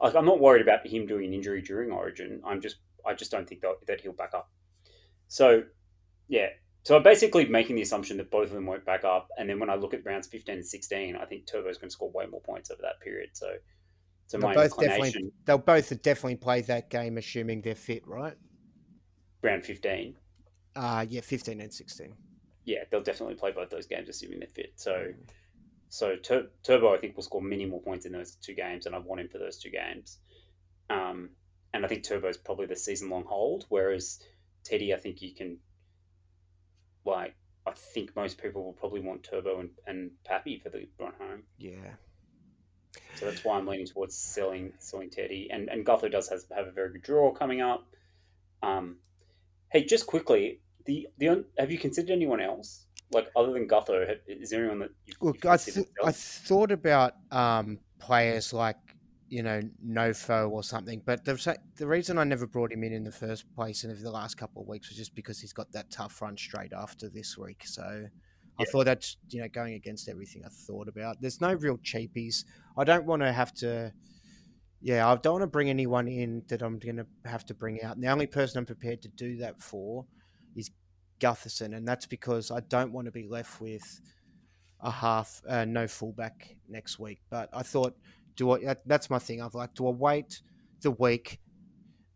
like, 0.02 0.14
I'm 0.14 0.26
not 0.26 0.38
worried 0.38 0.60
about 0.60 0.86
him 0.86 1.06
doing 1.06 1.24
an 1.28 1.32
injury 1.32 1.62
during 1.62 1.90
Origin. 1.90 2.42
I'm 2.44 2.60
just 2.60 2.76
I 3.06 3.14
just 3.14 3.30
don't 3.30 3.48
think 3.48 3.62
that, 3.62 3.76
that 3.86 4.02
he'll 4.02 4.12
back 4.12 4.34
up. 4.34 4.50
So, 5.28 5.62
yeah. 6.28 6.48
So 6.82 6.96
I'm 6.96 7.02
basically 7.02 7.46
making 7.46 7.76
the 7.76 7.82
assumption 7.82 8.18
that 8.18 8.30
both 8.30 8.48
of 8.48 8.54
them 8.54 8.66
won't 8.66 8.84
back 8.84 9.04
up, 9.04 9.28
and 9.38 9.48
then 9.48 9.58
when 9.60 9.70
I 9.70 9.76
look 9.76 9.94
at 9.94 10.04
rounds 10.04 10.26
15 10.26 10.56
and 10.56 10.66
16, 10.66 11.16
I 11.16 11.24
think 11.24 11.46
Turbo's 11.46 11.78
going 11.78 11.88
to 11.88 11.92
score 11.92 12.10
way 12.10 12.26
more 12.26 12.42
points 12.42 12.70
over 12.70 12.82
that 12.82 13.00
period. 13.00 13.30
So, 13.32 13.54
so 14.32 14.38
They'll 14.38 14.48
my 14.48 14.54
both 14.54 14.78
definitely 14.78 15.32
they'll 15.44 15.58
both 15.58 16.02
definitely 16.02 16.36
play 16.36 16.62
that 16.62 16.88
game, 16.90 17.18
assuming 17.18 17.60
they're 17.62 17.74
fit, 17.74 18.06
right? 18.06 18.34
round 19.42 19.64
15, 19.64 20.16
Uh 20.74 21.04
yeah, 21.08 21.20
fifteen 21.20 21.60
and 21.60 21.72
sixteen. 21.72 22.16
yeah, 22.64 22.84
they'll 22.90 23.02
definitely 23.02 23.34
play 23.34 23.52
both 23.52 23.70
those 23.70 23.86
games, 23.86 24.08
assuming 24.08 24.38
they're 24.38 24.48
fit. 24.48 24.72
So, 24.76 25.12
so 25.88 26.16
Tur- 26.16 26.50
Turbo, 26.62 26.94
I 26.94 26.98
think, 26.98 27.16
will 27.16 27.22
score 27.24 27.42
many 27.42 27.66
more 27.66 27.82
points 27.82 28.06
in 28.06 28.12
those 28.12 28.36
two 28.36 28.54
games, 28.54 28.86
and 28.86 28.94
I 28.94 28.98
want 28.98 29.20
him 29.20 29.28
for 29.28 29.38
those 29.38 29.58
two 29.58 29.70
games. 29.70 30.18
Um, 30.88 31.30
and 31.74 31.84
I 31.84 31.88
think 31.88 32.04
turbo 32.04 32.28
is 32.28 32.36
probably 32.36 32.66
the 32.66 32.76
season 32.76 33.10
long 33.10 33.24
hold, 33.24 33.66
whereas 33.68 34.20
Teddy, 34.64 34.94
I 34.94 34.98
think 34.98 35.20
you 35.22 35.34
can, 35.34 35.58
like, 37.04 37.34
I 37.66 37.72
think 37.72 38.14
most 38.16 38.40
people 38.42 38.64
will 38.64 38.72
probably 38.72 39.00
want 39.00 39.22
Turbo 39.24 39.60
and, 39.60 39.70
and 39.86 40.10
Pappy 40.24 40.58
for 40.58 40.68
the 40.70 40.88
run 40.98 41.12
home. 41.18 41.42
yeah. 41.58 41.94
So 43.14 43.26
that's 43.26 43.44
why 43.44 43.56
I'm 43.56 43.66
leaning 43.66 43.86
towards 43.86 44.16
selling 44.16 44.72
selling 44.78 45.10
Teddy. 45.10 45.48
And 45.50 45.68
and 45.68 45.84
Gutho 45.84 46.10
does 46.10 46.28
has, 46.28 46.46
have 46.54 46.66
a 46.66 46.72
very 46.72 46.92
good 46.92 47.02
draw 47.02 47.32
coming 47.32 47.60
up. 47.60 47.86
Um, 48.62 48.98
hey, 49.70 49.84
just 49.84 50.06
quickly, 50.06 50.60
the 50.86 51.08
the 51.18 51.44
have 51.58 51.70
you 51.70 51.78
considered 51.78 52.12
anyone 52.12 52.40
else 52.40 52.86
like 53.12 53.28
other 53.36 53.52
than 53.52 53.68
Gutho? 53.68 54.06
Have, 54.08 54.18
is 54.26 54.50
there 54.50 54.60
anyone 54.60 54.80
that 54.80 54.90
you've, 55.06 55.16
Look, 55.20 55.44
I 55.44 55.56
th- 55.56 55.86
I 56.04 56.12
thought 56.12 56.72
about 56.72 57.14
um 57.30 57.78
players 57.98 58.52
like 58.52 58.76
you 59.28 59.42
know 59.42 59.62
Nofo 59.86 60.50
or 60.50 60.62
something, 60.62 61.02
but 61.04 61.24
the 61.24 61.56
the 61.76 61.86
reason 61.86 62.18
I 62.18 62.24
never 62.24 62.46
brought 62.46 62.72
him 62.72 62.84
in 62.84 62.92
in 62.92 63.04
the 63.04 63.12
first 63.12 63.50
place 63.54 63.84
and 63.84 63.92
over 63.92 64.02
the 64.02 64.10
last 64.10 64.36
couple 64.36 64.62
of 64.62 64.68
weeks 64.68 64.88
was 64.88 64.96
just 64.96 65.14
because 65.14 65.40
he's 65.40 65.52
got 65.52 65.72
that 65.72 65.90
tough 65.90 66.20
run 66.20 66.36
straight 66.36 66.72
after 66.72 67.08
this 67.08 67.38
week. 67.38 67.62
So 67.64 68.08
I 68.58 68.62
Yeah. 68.62 68.70
thought 68.70 68.84
that's 68.84 69.16
you 69.30 69.40
know 69.40 69.48
going 69.48 69.74
against 69.74 70.08
everything 70.08 70.44
I 70.44 70.48
thought 70.48 70.88
about. 70.88 71.20
There's 71.20 71.40
no 71.40 71.54
real 71.54 71.78
cheapies. 71.78 72.44
I 72.76 72.84
don't 72.84 73.06
want 73.06 73.22
to 73.22 73.32
have 73.32 73.52
to. 73.54 73.92
Yeah, 74.80 75.08
I 75.08 75.14
don't 75.16 75.34
want 75.34 75.42
to 75.42 75.46
bring 75.46 75.70
anyone 75.70 76.08
in 76.08 76.42
that 76.48 76.60
I'm 76.60 76.78
going 76.78 76.96
to 76.96 77.06
have 77.24 77.46
to 77.46 77.54
bring 77.54 77.82
out. 77.82 77.94
And 77.94 78.02
the 78.02 78.08
only 78.08 78.26
person 78.26 78.58
I'm 78.58 78.66
prepared 78.66 79.00
to 79.02 79.08
do 79.08 79.36
that 79.36 79.60
for 79.60 80.06
is 80.56 80.70
Gutherson, 81.20 81.76
and 81.76 81.86
that's 81.86 82.06
because 82.06 82.50
I 82.50 82.60
don't 82.60 82.92
want 82.92 83.06
to 83.06 83.12
be 83.12 83.22
left 83.28 83.60
with 83.60 84.00
a 84.80 84.90
half, 84.90 85.40
uh, 85.48 85.64
no 85.64 85.86
fullback 85.86 86.56
next 86.68 86.98
week. 86.98 87.20
But 87.30 87.48
I 87.52 87.62
thought, 87.62 87.96
do 88.34 88.50
I? 88.50 88.64
That, 88.64 88.80
that's 88.86 89.08
my 89.08 89.20
thing. 89.20 89.40
I've 89.40 89.54
like, 89.54 89.74
do 89.74 89.86
I 89.86 89.90
wait 89.92 90.42
the 90.80 90.90
week, 90.90 91.38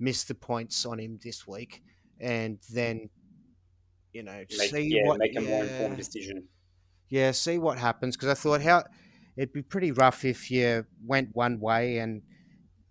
miss 0.01 0.25
the 0.25 0.35
points 0.35 0.85
on 0.85 0.99
him 0.99 1.20
this 1.22 1.46
week, 1.46 1.83
and 2.20 2.59
then, 2.72 3.09
you 4.16 4.22
know, 4.22 4.44
Make, 4.59 4.70
see 4.70 4.96
yeah, 4.96 5.07
what, 5.07 5.18
make 5.18 5.37
a 5.37 5.40
more 5.42 5.62
yeah. 5.62 5.72
informed 5.72 5.98
decision. 5.98 6.48
Yeah, 7.11 7.31
see 7.33 7.59
what 7.59 7.79
happens 7.79 8.16
because 8.16 8.31
I 8.31 8.35
thought 8.35 8.62
how 8.62 8.85
it'd 9.37 9.52
be 9.52 9.62
pretty 9.62 9.92
rough 9.92 10.24
if 10.24 10.50
you 10.50 10.87
went 11.05 11.29
one 11.35 11.61
way 11.61 11.98
and 11.98 12.22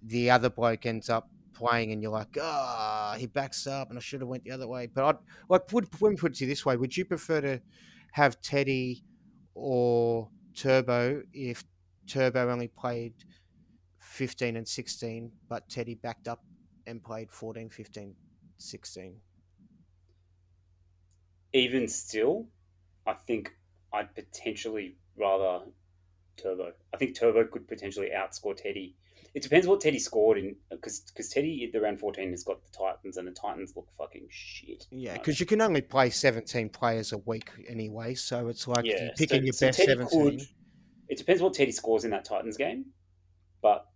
the 0.04 0.30
other 0.30 0.52
bloke 0.52 0.86
ends 0.86 1.10
up 1.10 1.28
playing 1.56 1.92
and 1.92 2.02
you're 2.04 2.12
like, 2.12 2.38
ah, 2.40 3.16
he 3.18 3.26
backs 3.26 3.66
up 3.66 3.90
and 3.90 3.98
I 3.98 4.02
should 4.02 4.22
have 4.22 4.30
went 4.30 4.44
the 4.44 4.52
other 4.52 4.68
way. 4.68 4.86
But 4.86 5.04
I'd 5.06 5.18
like 5.50 5.74
would 5.74 5.88
when 6.00 6.12
we 6.12 6.16
put 6.16 6.34
it 6.34 6.38
to 6.38 6.44
you 6.46 6.50
this 6.50 6.64
way, 6.64 6.78
would 6.78 6.96
you 6.96 7.06
prefer 7.06 7.42
to 7.42 7.62
have 8.12 8.40
Teddy 8.42 9.04
or 9.56 10.30
Turbo 10.54 11.24
if 11.34 11.64
Turbo 12.08 12.52
only 12.52 12.68
played 12.68 13.14
15 14.00 14.58
and 14.58 14.68
16, 14.68 15.32
but 15.50 15.68
Teddy 15.70 15.96
backed 15.96 16.28
up 16.28 16.46
and 16.86 17.04
played 17.04 17.32
14, 17.32 17.70
15, 17.70 18.16
16? 18.60 19.16
Even 21.56 21.88
still, 21.88 22.48
I 23.08 23.13
think 23.13 23.56
I'd 23.94 24.13
potentially 24.13 24.98
rather 25.18 25.62
Turbo. 26.36 26.74
I 26.94 26.98
think 26.98 27.18
Turbo 27.18 27.46
could 27.46 27.65
potentially 27.65 28.10
outscore 28.13 28.58
Teddy. 28.58 28.98
It 29.34 29.41
depends 29.41 29.65
what 29.65 29.80
Teddy 29.80 30.00
scored 30.00 30.38
in 30.38 30.58
because 30.70 31.00
because 31.00 31.30
Teddy 31.30 31.70
the 31.72 31.80
round 31.80 32.02
fourteen 32.02 32.32
has 32.32 32.44
got 32.44 32.62
the 32.62 32.78
Titans 32.78 33.15
and 33.15 33.26
the 33.26 33.32
Titans 33.32 33.74
look 33.74 33.88
fucking 33.98 34.28
shit. 34.30 34.86
Yeah, 34.91 35.12
uh, 35.12 35.13
because 35.13 35.39
you 35.39 35.46
can 35.46 35.62
only 35.62 35.80
play 35.80 36.10
17 36.10 36.68
players 36.70 37.13
a 37.13 37.20
week 37.20 37.50
anyway, 37.70 38.15
so 38.15 38.50
it's 38.50 38.68
like 38.68 38.84
Yeah, 38.84 39.04
you're 39.06 39.13
picking 39.13 39.39
so- 39.41 39.46
your 39.46 39.54
so 39.54 39.68
best 39.68 39.80
Teddy 39.80 39.91
17. 39.94 40.39
could- 40.39 40.48
it 41.08 41.18
depends 41.18 41.41
what 41.41 41.54
Teddy 41.54 41.72
scores 41.72 42.04
in 42.04 42.12
that 42.12 42.26
Titans 42.26 42.58
game, 42.58 42.88
but 43.62 43.88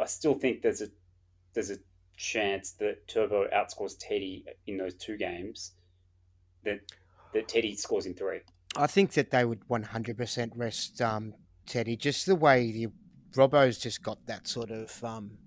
I 0.00 0.06
still 0.06 0.32
think 0.34 0.62
there's 0.62 0.80
a 0.80 0.88
there's 1.52 1.70
a 1.70 1.76
chance 2.16 2.72
that 2.72 3.06
Turbo 3.06 3.48
outscores 3.48 3.96
Teddy 3.98 4.46
in 4.66 4.78
those 4.78 4.94
two 4.94 5.18
games. 5.18 5.72
That 6.66 6.80
that 7.32 7.48
Teddy 7.48 7.74
scores 7.74 8.06
in 8.06 8.14
three. 8.14 8.40
I 8.76 8.86
think 8.86 9.12
that 9.12 9.30
they 9.30 9.44
would 9.44 9.66
100% 9.68 10.50
rest 10.54 11.00
um, 11.00 11.32
Teddy. 11.66 11.96
Just 11.96 12.26
the 12.26 12.34
way 12.34 12.72
the 12.72 12.88
Robbo's 13.34 13.78
just 13.78 14.02
got 14.02 14.24
that 14.26 14.46
sort 14.46 14.70
of 14.70 15.04
um, 15.04 15.38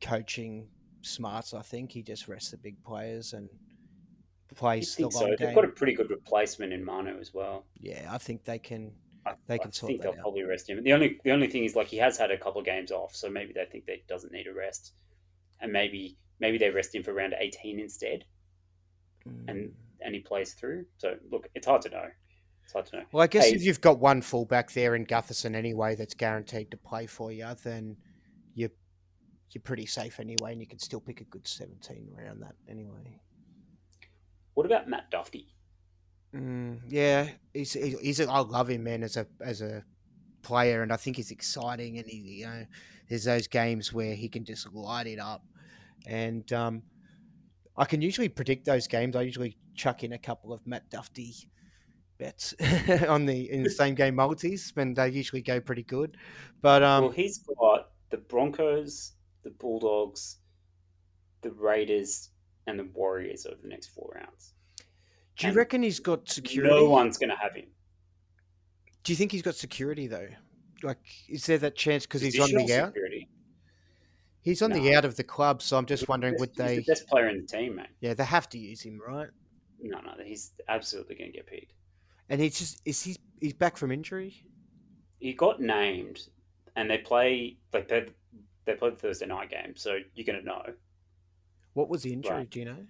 coaching 0.00 0.68
smarts. 1.02 1.54
I 1.54 1.62
think 1.62 1.92
he 1.92 2.02
just 2.02 2.28
rests 2.28 2.50
the 2.50 2.56
big 2.56 2.82
players 2.84 3.32
and 3.32 3.48
I 4.50 4.54
plays 4.54 4.94
the 4.96 5.02
long 5.04 5.10
so. 5.12 5.26
game. 5.26 5.36
They've 5.38 5.54
got 5.54 5.64
a 5.64 5.68
pretty 5.68 5.94
good 5.94 6.10
replacement 6.10 6.72
in 6.72 6.84
Manu 6.84 7.18
as 7.20 7.32
well. 7.34 7.64
Yeah, 7.78 8.08
I 8.10 8.18
think 8.18 8.44
they 8.44 8.58
can. 8.58 8.92
I, 9.26 9.34
They 9.46 9.58
can 9.58 9.72
sort 9.72 9.90
think 9.90 10.02
they'll 10.02 10.12
out. 10.12 10.18
probably 10.18 10.42
rest 10.42 10.70
him. 10.70 10.82
The 10.82 10.92
only 10.92 11.20
the 11.24 11.32
only 11.32 11.48
thing 11.48 11.64
is 11.64 11.74
like 11.74 11.88
he 11.88 11.96
has 11.98 12.16
had 12.16 12.30
a 12.30 12.38
couple 12.38 12.60
of 12.60 12.64
games 12.64 12.90
off, 12.90 13.14
so 13.14 13.28
maybe 13.28 13.52
they 13.52 13.64
think 13.64 13.86
that 13.86 13.96
he 13.96 14.02
doesn't 14.08 14.32
need 14.32 14.46
a 14.46 14.54
rest, 14.54 14.92
and 15.60 15.72
maybe 15.72 16.16
maybe 16.40 16.56
they 16.56 16.70
rest 16.70 16.94
him 16.94 17.02
for 17.02 17.12
round 17.12 17.34
eighteen 17.38 17.78
instead, 17.80 18.24
and 19.48 19.72
and 20.00 20.14
he 20.14 20.20
plays 20.20 20.54
through. 20.54 20.84
So 20.98 21.16
look, 21.30 21.48
it's 21.54 21.66
hard 21.66 21.82
to 21.82 21.90
know. 21.90 22.06
It's 22.64 22.72
hard 22.72 22.86
to 22.86 22.96
know. 22.98 23.02
Well, 23.12 23.22
I 23.22 23.26
guess 23.26 23.46
Hey- 23.46 23.54
if 23.54 23.62
you've 23.62 23.80
got 23.80 23.98
one 23.98 24.20
fullback 24.22 24.72
there 24.72 24.94
in 24.94 25.06
Gutherson 25.06 25.54
anyway, 25.54 25.94
that's 25.94 26.14
guaranteed 26.14 26.70
to 26.70 26.76
play 26.76 27.06
for 27.06 27.32
you, 27.32 27.46
then 27.62 27.96
you're 28.54 28.70
you're 29.50 29.62
pretty 29.62 29.86
safe 29.86 30.20
anyway, 30.20 30.52
and 30.52 30.60
you 30.60 30.66
can 30.66 30.78
still 30.78 31.00
pick 31.00 31.20
a 31.20 31.24
good 31.24 31.46
seventeen 31.48 32.10
around 32.16 32.40
that 32.40 32.54
anyway. 32.68 33.20
What 34.54 34.66
about 34.66 34.88
Matt 34.88 35.10
Dufty? 35.10 35.46
Mm, 36.34 36.80
yeah, 36.88 37.30
he's 37.54 37.72
he- 37.72 37.96
he's 38.02 38.20
a, 38.20 38.28
I 38.28 38.40
love 38.40 38.68
him, 38.68 38.84
man, 38.84 39.02
as 39.02 39.16
a 39.16 39.26
as 39.40 39.62
a 39.62 39.82
player, 40.42 40.82
and 40.82 40.92
I 40.92 40.96
think 40.96 41.16
he's 41.16 41.30
exciting. 41.30 41.96
And 41.98 42.06
he, 42.06 42.16
you 42.18 42.46
know, 42.46 42.66
there's 43.08 43.24
those 43.24 43.46
games 43.46 43.92
where 43.92 44.14
he 44.14 44.28
can 44.28 44.44
just 44.44 44.70
light 44.74 45.06
it 45.06 45.18
up, 45.18 45.42
and 46.06 46.52
um, 46.52 46.82
I 47.78 47.84
can 47.84 48.02
usually 48.02 48.28
predict 48.28 48.66
those 48.66 48.88
games. 48.88 49.14
I 49.14 49.22
usually 49.22 49.56
chuck 49.74 50.02
in 50.02 50.12
a 50.12 50.18
couple 50.18 50.52
of 50.52 50.66
Matt 50.66 50.90
Dufty 50.90 51.46
bets 52.18 52.52
on 53.08 53.24
the 53.24 53.50
in 53.50 53.62
the 53.62 53.70
same 53.70 53.94
game 53.94 54.16
multis, 54.16 54.72
and 54.76 54.96
they 54.96 55.08
usually 55.08 55.42
go 55.42 55.60
pretty 55.60 55.84
good. 55.84 56.16
But 56.60 56.82
um, 56.82 57.04
well, 57.04 57.12
he's 57.12 57.38
got 57.38 57.90
the 58.10 58.18
Broncos, 58.18 59.12
the 59.44 59.50
Bulldogs, 59.50 60.38
the 61.42 61.52
Raiders, 61.52 62.30
and 62.66 62.78
the 62.78 62.84
Warriors 62.84 63.46
over 63.46 63.58
the 63.62 63.68
next 63.68 63.88
four 63.88 64.12
rounds. 64.16 64.54
do 65.36 65.46
you 65.46 65.48
and 65.50 65.56
reckon 65.56 65.82
he's 65.84 66.00
got 66.00 66.28
security? 66.28 66.74
No 66.74 66.90
one's 66.90 67.16
going 67.16 67.30
to 67.30 67.36
have 67.36 67.54
him. 67.54 67.66
Do 69.04 69.12
you 69.12 69.16
think 69.16 69.30
he's 69.30 69.42
got 69.42 69.54
security 69.54 70.08
though? 70.08 70.28
Like, 70.82 70.98
is 71.28 71.46
there 71.46 71.58
that 71.58 71.76
chance 71.76 72.06
because 72.06 72.22
he's 72.22 72.38
on 72.38 72.50
the 72.50 72.62
out? 72.74 72.88
security. 72.88 73.07
He's 74.42 74.62
on 74.62 74.70
the 74.70 74.94
out 74.94 75.04
of 75.04 75.16
the 75.16 75.24
club, 75.24 75.60
so 75.62 75.76
I'm 75.76 75.86
just 75.86 76.08
wondering, 76.08 76.34
He's 76.34 76.40
would 76.40 76.54
the 76.54 76.62
best- 76.62 76.68
they? 76.68 76.74
He's 76.76 76.86
the 76.86 76.92
best 76.92 77.08
player 77.08 77.28
in 77.28 77.40
the 77.42 77.46
team, 77.46 77.76
mate. 77.76 77.86
Yeah, 78.00 78.14
they 78.14 78.24
have 78.24 78.48
to 78.50 78.58
use 78.58 78.82
him, 78.82 79.00
right? 79.06 79.28
No, 79.80 80.00
no, 80.00 80.12
he's 80.24 80.52
absolutely 80.68 81.16
going 81.16 81.30
to 81.32 81.36
get 81.36 81.46
picked. 81.46 81.72
And 82.28 82.40
he's 82.40 82.58
just 82.58 82.82
is 82.84 83.02
he 83.02 83.16
he's 83.40 83.54
back 83.54 83.76
from 83.76 83.90
injury? 83.90 84.42
He 85.18 85.32
got 85.32 85.60
named, 85.60 86.28
and 86.76 86.90
they 86.90 86.98
play 86.98 87.56
like 87.72 87.88
they 87.88 88.06
they 88.64 88.74
play 88.74 88.90
the 88.90 88.96
Thursday 88.96 89.26
night 89.26 89.50
game, 89.50 89.74
so 89.76 89.98
you're 90.14 90.26
going 90.26 90.38
to 90.38 90.44
know. 90.44 90.62
What 91.74 91.88
was 91.88 92.02
the 92.02 92.12
injury? 92.12 92.32
Right. 92.32 92.50
Do 92.50 92.58
you 92.58 92.64
know? 92.66 92.86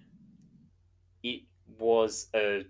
It 1.23 1.43
was 1.77 2.27
a 2.35 2.65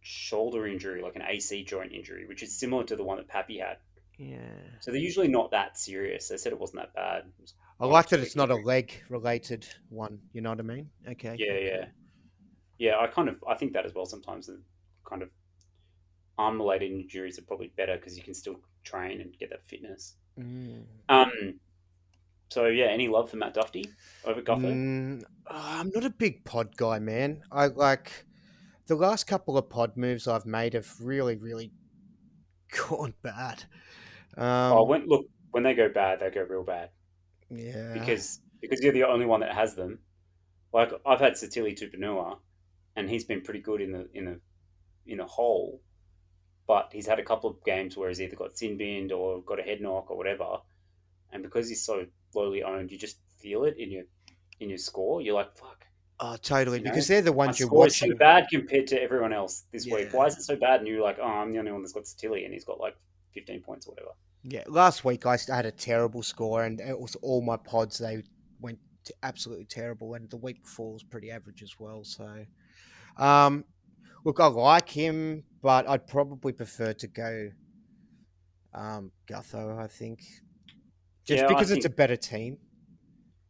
shoulder 0.00 0.66
injury, 0.66 1.02
like 1.02 1.16
an 1.16 1.22
AC 1.22 1.64
joint 1.64 1.92
injury, 1.92 2.26
which 2.26 2.42
is 2.42 2.58
similar 2.58 2.84
to 2.84 2.96
the 2.96 3.04
one 3.04 3.18
that 3.18 3.28
Pappy 3.28 3.58
had. 3.58 3.76
Yeah, 4.18 4.38
So 4.80 4.90
they're 4.90 5.00
usually 5.00 5.28
not 5.28 5.52
that 5.52 5.78
serious. 5.78 6.28
They 6.28 6.36
said 6.36 6.52
it 6.52 6.58
wasn't 6.58 6.80
that 6.82 6.92
bad. 6.92 7.24
Was 7.40 7.54
I 7.78 7.86
like 7.86 8.08
that 8.08 8.18
it's 8.18 8.34
not 8.34 8.50
a 8.50 8.56
leg 8.56 8.92
related 9.08 9.64
one. 9.90 10.18
You 10.32 10.40
know 10.40 10.50
what 10.50 10.58
I 10.58 10.64
mean? 10.64 10.90
Okay. 11.08 11.36
Yeah, 11.38 11.52
okay. 11.52 11.66
yeah, 11.66 11.86
yeah. 12.78 12.98
I 12.98 13.06
kind 13.06 13.28
of 13.28 13.36
I 13.48 13.54
think 13.54 13.72
that 13.74 13.86
as 13.86 13.94
well. 13.94 14.06
Sometimes 14.06 14.48
the 14.48 14.60
kind 15.08 15.22
of 15.22 15.30
arm 16.36 16.58
related 16.58 16.90
injuries 16.90 17.38
are 17.38 17.42
probably 17.42 17.72
better 17.76 17.96
because 17.96 18.16
you 18.16 18.24
can 18.24 18.34
still 18.34 18.56
train 18.82 19.20
and 19.20 19.38
get 19.38 19.50
that 19.50 19.64
fitness. 19.64 20.14
Mm. 20.36 20.82
Um. 21.08 21.60
So 22.48 22.66
yeah, 22.66 22.86
any 22.86 23.06
love 23.06 23.30
for 23.30 23.36
Matt 23.36 23.54
Dufty 23.54 23.88
over 24.24 24.42
Gutho? 24.42 24.72
Mm, 24.72 25.22
I'm 25.46 25.90
not 25.94 26.04
a 26.04 26.10
big 26.10 26.44
pod 26.44 26.76
guy, 26.76 26.98
man. 26.98 27.42
I 27.52 27.66
like 27.66 28.26
the 28.88 28.96
last 28.96 29.28
couple 29.28 29.56
of 29.56 29.68
pod 29.68 29.96
moves 29.96 30.26
I've 30.26 30.46
made 30.46 30.74
have 30.74 30.92
really, 31.00 31.36
really 31.36 31.70
gone 32.88 33.14
bad. 33.22 33.64
Um, 34.38 34.72
oh, 34.72 34.84
when 34.84 35.06
look 35.06 35.26
when 35.50 35.62
they 35.64 35.74
go 35.74 35.88
bad, 35.88 36.20
they 36.20 36.30
go 36.30 36.42
real 36.42 36.62
bad 36.64 36.90
yeah, 37.50 37.92
because 37.94 38.40
because 38.60 38.80
you're 38.82 38.92
the 38.92 39.04
only 39.04 39.26
one 39.26 39.40
that 39.40 39.52
has 39.54 39.74
them. 39.74 39.98
Like 40.72 40.92
I've 41.06 41.20
had 41.20 41.32
Sitili 41.34 41.78
Tupouniua, 41.78 42.38
and 42.96 43.08
he's 43.08 43.24
been 43.24 43.40
pretty 43.40 43.60
good 43.60 43.80
in 43.80 43.92
the 43.92 44.08
in 44.14 44.24
the 44.26 44.40
in 45.06 45.18
the 45.18 45.26
hole, 45.26 45.80
but 46.66 46.90
he's 46.92 47.06
had 47.06 47.18
a 47.18 47.24
couple 47.24 47.50
of 47.50 47.64
games 47.64 47.96
where 47.96 48.08
he's 48.08 48.20
either 48.20 48.36
got 48.36 48.56
sin 48.58 48.76
binned 48.76 49.12
or 49.12 49.42
got 49.42 49.58
a 49.60 49.62
head 49.62 49.80
knock 49.80 50.10
or 50.10 50.16
whatever, 50.16 50.58
and 51.32 51.42
because 51.42 51.68
he's 51.68 51.84
so 51.84 52.06
lowly 52.34 52.62
owned, 52.62 52.92
you 52.92 52.98
just 52.98 53.18
feel 53.38 53.64
it 53.64 53.76
in 53.78 53.90
your 53.90 54.04
in 54.60 54.68
your 54.68 54.78
score. 54.78 55.22
You're 55.22 55.34
like, 55.34 55.56
fuck. 55.56 55.86
oh, 56.20 56.36
totally. 56.36 56.78
you 56.78 56.84
know, 56.84 56.90
because 56.90 57.08
they're 57.08 57.22
the 57.22 57.32
My 57.44 57.46
ones 57.46 57.58
you're 57.58 57.68
score 57.68 57.86
is 57.86 57.96
so 57.96 58.06
watching. 58.06 58.18
bad 58.18 58.46
compared 58.50 58.86
to 58.88 59.02
everyone 59.02 59.32
else 59.32 59.64
this 59.72 59.86
week. 59.86 60.12
Why 60.12 60.26
is 60.26 60.36
it 60.36 60.42
so 60.42 60.56
bad? 60.56 60.80
And 60.80 60.88
you're 60.88 61.02
like, 61.02 61.18
oh, 61.20 61.26
I'm 61.26 61.52
the 61.52 61.58
only 61.58 61.72
one 61.72 61.82
that's 61.82 61.92
got 61.94 62.04
Satili, 62.04 62.44
and 62.44 62.52
he's 62.52 62.64
got 62.64 62.78
like 62.80 62.96
15 63.34 63.62
points 63.62 63.86
or 63.86 63.92
whatever. 63.92 64.10
Yeah, 64.50 64.64
last 64.66 65.04
week 65.04 65.26
I 65.26 65.36
had 65.48 65.66
a 65.66 65.70
terrible 65.70 66.22
score, 66.22 66.64
and 66.64 66.80
it 66.80 66.98
was 66.98 67.14
all 67.16 67.42
my 67.42 67.56
pods. 67.56 67.98
They 67.98 68.22
went 68.60 68.78
absolutely 69.22 69.66
terrible, 69.66 70.14
and 70.14 70.30
the 70.30 70.38
week 70.38 70.62
before 70.62 70.94
was 70.94 71.02
pretty 71.02 71.30
average 71.30 71.62
as 71.62 71.74
well. 71.78 72.02
So, 72.02 72.46
um, 73.18 73.64
look, 74.24 74.40
I 74.40 74.46
like 74.46 74.88
him, 74.88 75.44
but 75.62 75.86
I'd 75.88 76.06
probably 76.06 76.52
prefer 76.52 76.94
to 76.94 77.06
go 77.06 77.50
um, 78.72 79.12
Gutho. 79.30 79.78
I 79.78 79.86
think 79.86 80.20
just 81.26 81.42
Yeah, 81.42 81.46
I 81.46 81.48
because 81.50 81.70
it's 81.70 81.84
a 81.84 81.90
better 81.90 82.16
team. 82.16 82.56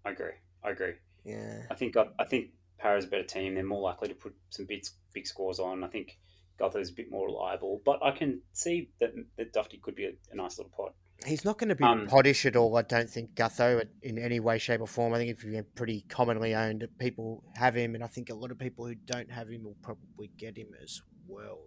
I 0.05 0.11
agree. 0.11 0.33
I 0.65 0.71
agree. 0.71 0.95
Yeah, 1.25 1.63
I 1.71 1.75
think 1.75 1.97
I 1.97 2.25
think 2.25 2.49
Parra's 2.79 3.05
a 3.05 3.09
better 3.09 3.23
team. 3.25 3.55
They're 3.55 3.65
more 3.65 3.83
likely 3.83 4.09
to 4.09 4.15
put 4.15 4.35
some 4.51 4.67
big 4.67 4.85
big 5.13 5.27
scores 5.29 5.61
on. 5.61 5.85
I 5.85 5.89
think 5.89 6.19
Gutho's 6.61 6.91
a 6.91 6.95
bit 6.95 7.11
more 7.11 7.27
reliable, 7.27 7.81
but 7.85 7.99
I 8.03 8.11
can 8.11 8.41
see 8.53 8.91
that 9.01 9.11
that 9.37 9.53
Dufty 9.53 9.81
could 9.81 9.95
be 9.95 10.07
a, 10.07 10.13
a 10.33 10.37
nice 10.37 10.59
little 10.59 10.73
pod. 10.77 10.93
he's 11.27 11.45
not 11.45 11.59
going 11.59 11.69
to 11.69 11.75
be 11.75 11.85
Um, 11.85 12.07
poddish 12.07 12.47
at 12.47 12.57
all. 12.57 12.77
I 12.77 12.83
don't 12.83 13.09
think 13.11 13.35
Gutho 13.35 13.85
in 14.03 14.19
any 14.19 14.41
way, 14.41 14.59
shape, 14.59 14.81
or 14.81 14.87
form. 14.87 15.15
I 15.15 15.19
think 15.19 15.31
if 15.31 15.45
you're 15.45 15.63
pretty 15.75 16.05
commonly 16.09 16.55
owned, 16.55 16.87
people 16.99 17.43
have 17.57 17.75
him, 17.77 17.95
and 17.95 18.05
I 18.05 18.07
think 18.07 18.31
a 18.31 18.35
lot 18.35 18.51
of 18.51 18.59
people 18.59 18.87
who 18.87 18.95
don't 18.95 19.31
have 19.31 19.49
him 19.49 19.65
will 19.65 19.77
probably 19.83 20.31
get 20.37 20.57
him 20.57 20.69
as 20.83 21.01
well. 21.27 21.59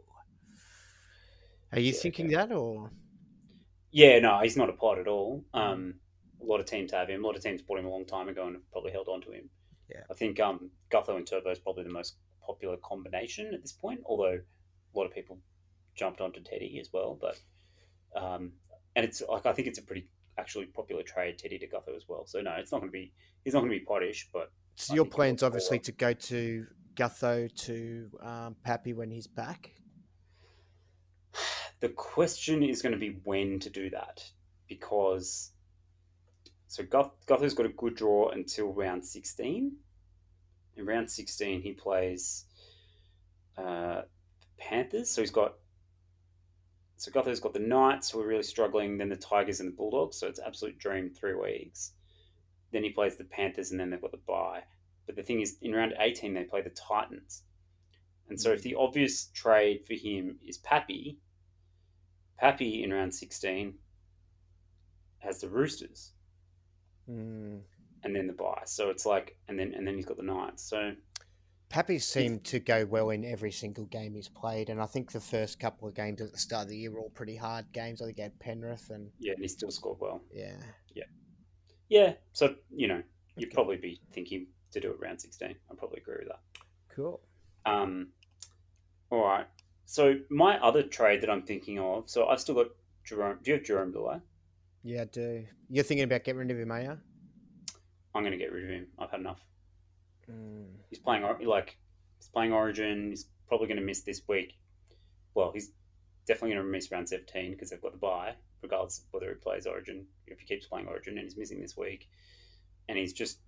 Are 1.73 1.79
you 1.79 1.91
Yeah, 1.93 1.99
thinking 1.99 2.25
okay. 2.27 2.35
that, 2.35 2.51
or 2.51 2.91
Yeah, 3.91 4.19
no, 4.19 4.39
he's 4.39 4.57
not 4.57 4.69
a 4.69 4.73
pod 4.73 4.99
at 4.99 5.07
all. 5.07 5.43
Um, 5.53 5.95
a 6.41 6.45
lot 6.45 6.59
of 6.59 6.65
teams 6.65 6.91
have 6.91 7.09
him. 7.09 7.23
A 7.23 7.27
lot 7.27 7.35
of 7.35 7.43
teams 7.43 7.61
bought 7.61 7.79
him 7.79 7.85
a 7.85 7.89
long 7.89 8.05
time 8.05 8.27
ago 8.29 8.45
and 8.47 8.55
have 8.55 8.71
probably 8.71 8.91
held 8.91 9.07
on 9.07 9.21
to 9.21 9.31
him. 9.31 9.49
Yeah. 9.89 10.03
I 10.09 10.13
think 10.13 10.39
um, 10.39 10.71
Gutho 10.89 11.15
and 11.17 11.27
Turbo 11.27 11.49
is 11.51 11.59
probably 11.59 11.83
the 11.83 11.91
most 11.91 12.15
popular 12.45 12.77
combination 12.77 13.53
at 13.53 13.61
this 13.61 13.73
point. 13.73 13.99
Although 14.05 14.39
a 14.93 14.97
lot 14.97 15.05
of 15.05 15.13
people 15.13 15.37
jumped 15.95 16.21
onto 16.21 16.41
Teddy 16.41 16.79
as 16.79 16.91
well, 16.93 17.17
but 17.19 17.39
um, 18.15 18.51
and 18.95 19.05
it's 19.05 19.21
like 19.27 19.45
I 19.45 19.53
think 19.53 19.67
it's 19.67 19.79
a 19.79 19.83
pretty 19.83 20.07
actually 20.37 20.65
popular 20.65 21.03
trade 21.03 21.37
Teddy 21.37 21.59
to 21.59 21.67
Gutho 21.67 21.95
as 21.95 22.05
well. 22.07 22.25
So 22.25 22.41
no, 22.41 22.53
it's 22.53 22.71
not 22.71 22.79
going 22.79 22.89
to 22.89 22.93
be 22.93 23.13
he's 23.43 23.53
not 23.53 23.61
going 23.61 23.71
to 23.71 23.79
be 23.79 23.85
poddish, 23.85 24.25
but 24.33 24.51
so 24.75 24.93
I 24.93 24.95
your 24.95 25.05
plan's 25.05 25.43
obviously 25.43 25.79
to 25.79 25.91
go 25.91 26.13
to 26.13 26.65
Gutho 26.95 27.53
to 27.65 28.09
um, 28.21 28.55
Pappy 28.63 28.93
when 28.93 29.09
he's 29.09 29.27
back? 29.27 29.71
The 31.79 31.89
question 31.89 32.61
is 32.63 32.81
going 32.81 32.93
to 32.93 32.99
be 32.99 33.19
when 33.23 33.59
to 33.59 33.69
do 33.69 33.89
that 33.89 34.23
because 34.67 35.51
so 36.67 36.83
Guth, 36.83 37.11
Gutho's 37.27 37.53
got 37.53 37.65
a 37.65 37.69
good 37.69 37.95
draw 37.95 38.29
until 38.29 38.71
round 38.73 39.05
16. 39.05 39.71
In 40.77 40.85
round 40.85 41.09
16, 41.09 41.61
he 41.61 41.73
plays 41.73 42.45
uh, 43.57 44.03
Panthers. 44.61 45.09
So 45.09 45.21
he's 45.21 45.31
got 45.31 45.55
so 46.97 47.11
Gutho's 47.11 47.39
got 47.39 47.53
the 47.53 47.59
Knights 47.59 48.11
who 48.11 48.21
are 48.21 48.27
really 48.27 48.43
struggling, 48.43 48.99
then 48.99 49.09
the 49.09 49.15
Tigers 49.15 49.59
and 49.59 49.71
the 49.71 49.75
Bulldogs. 49.75 50.17
So 50.17 50.27
it's 50.27 50.39
absolute 50.39 50.77
dream 50.77 51.09
three 51.09 51.33
weeks. 51.33 51.93
Then 52.71 52.83
he 52.83 52.91
plays 52.91 53.15
the 53.15 53.23
Panthers, 53.23 53.71
and 53.71 53.79
then 53.79 53.89
they've 53.89 53.99
got 54.01 54.11
the 54.11 54.19
bye. 54.27 54.61
But 55.07 55.15
the 55.15 55.23
thing 55.23 55.41
is, 55.41 55.57
in 55.63 55.73
round 55.73 55.95
18, 55.99 56.35
they 56.35 56.43
play 56.43 56.61
the 56.61 56.69
Titans. 56.69 57.41
And 58.29 58.39
so 58.39 58.51
if 58.51 58.61
the 58.61 58.75
obvious 58.75 59.31
trade 59.33 59.83
for 59.87 59.95
him 59.95 60.37
is 60.47 60.59
Pappy, 60.59 61.17
Pappy 62.37 62.83
in 62.83 62.93
round 62.93 63.13
16 63.15 63.73
has 65.19 65.41
the 65.41 65.49
Roosters 65.49 66.11
Mm. 67.09 67.61
and 68.03 68.15
then 68.15 68.27
the 68.27 68.33
bye. 68.33 68.61
So 68.65 68.89
it's 68.91 69.07
like, 69.07 69.37
and 69.47 69.57
then 69.59 69.73
and 69.73 69.87
then 69.87 69.95
he's 69.95 70.05
got 70.05 70.17
the 70.17 70.23
Knights. 70.23 70.63
So 70.63 70.93
Pappy's 71.71 72.05
seemed 72.05 72.43
to 72.45 72.59
go 72.59 72.85
well 72.85 73.11
in 73.11 73.23
every 73.23 73.51
single 73.51 73.85
game 73.85 74.13
he's 74.15 74.27
played, 74.27 74.69
and 74.69 74.81
I 74.81 74.85
think 74.85 75.11
the 75.11 75.21
first 75.21 75.59
couple 75.59 75.87
of 75.87 75.95
games 75.95 76.19
at 76.21 76.31
the 76.31 76.37
start 76.37 76.63
of 76.63 76.69
the 76.69 76.77
year 76.77 76.91
were 76.91 76.99
all 76.99 77.09
pretty 77.11 77.35
hard 77.35 77.65
games. 77.71 78.01
I 78.01 78.05
think 78.05 78.17
he 78.17 78.23
had 78.23 78.37
Penrith, 78.39 78.89
and 78.89 79.09
yeah, 79.19 79.33
and 79.33 79.41
he 79.41 79.47
still 79.47 79.71
scored 79.71 79.97
well. 80.01 80.21
Yeah, 80.33 80.55
yeah, 80.93 81.05
Yeah. 81.89 82.13
So 82.33 82.55
you 82.69 82.87
know, 82.87 83.01
you'd 83.37 83.47
Okay. 83.47 83.55
probably 83.55 83.77
be 83.77 84.01
thinking 84.11 84.47
to 84.71 84.79
do 84.81 84.91
it 84.91 84.99
round 84.99 85.21
16. 85.21 85.49
I 85.49 85.75
probably 85.75 85.99
agree 86.01 86.15
with 86.19 86.27
that. 86.27 86.41
cool. 86.93 87.21
Um, 87.65 88.09
all 89.09 89.23
right. 89.23 89.47
So 89.85 90.15
my 90.29 90.57
other 90.59 90.83
trade 90.83 91.21
that 91.21 91.29
I'm 91.29 91.43
thinking 91.43 91.79
of. 91.79 92.09
So 92.09 92.27
I've 92.27 92.39
still 92.41 92.55
got 92.55 92.67
Jarome. 93.05 93.41
Do 93.43 93.51
you 93.51 93.57
have 93.57 93.65
Jarome 93.65 93.93
Luai? 93.93 94.21
Yeah, 94.83 95.01
I 95.01 95.05
do. 95.05 95.45
You're 95.69 95.83
thinking 95.83 96.03
about 96.05 96.23
getting 96.23 96.39
rid 96.39 96.51
of 96.51 96.57
him, 96.59 96.71
are 96.71 96.81
you? 96.81 96.97
I'm 98.15 98.23
going 98.23 98.31
to 98.31 98.37
get 98.37 98.51
rid 98.51 98.63
of 98.65 98.69
him. 98.71 98.87
I've 98.99 99.11
had 99.11 99.19
enough. 99.19 99.39
Mm. 100.29 100.65
He's 100.89 100.99
playing 100.99 101.23
like 101.45 101.77
he's 102.17 102.29
playing 102.29 102.53
Origin. 102.53 103.09
He's 103.09 103.27
probably 103.47 103.67
going 103.67 103.79
to 103.79 103.85
miss 103.85 104.01
this 104.01 104.21
week. 104.27 104.53
Well, 105.33 105.51
he's 105.53 105.71
definitely 106.27 106.55
going 106.55 106.65
to 106.65 106.71
miss 106.71 106.91
round 106.91 107.09
17 107.09 107.51
because 107.51 107.69
they've 107.69 107.81
got 107.81 107.93
the 107.93 107.97
bye, 107.97 108.33
regardless 108.61 108.99
of 108.99 109.05
whether 109.11 109.29
he 109.29 109.35
plays 109.35 109.65
Origin, 109.65 110.05
if 110.27 110.39
he 110.39 110.45
keeps 110.45 110.67
playing 110.67 110.87
Origin 110.87 111.17
and 111.17 111.23
he's 111.23 111.37
missing 111.37 111.61
this 111.61 111.77
week. 111.77 112.09
And 112.89 112.97
he's 112.97 113.13
just, 113.13 113.39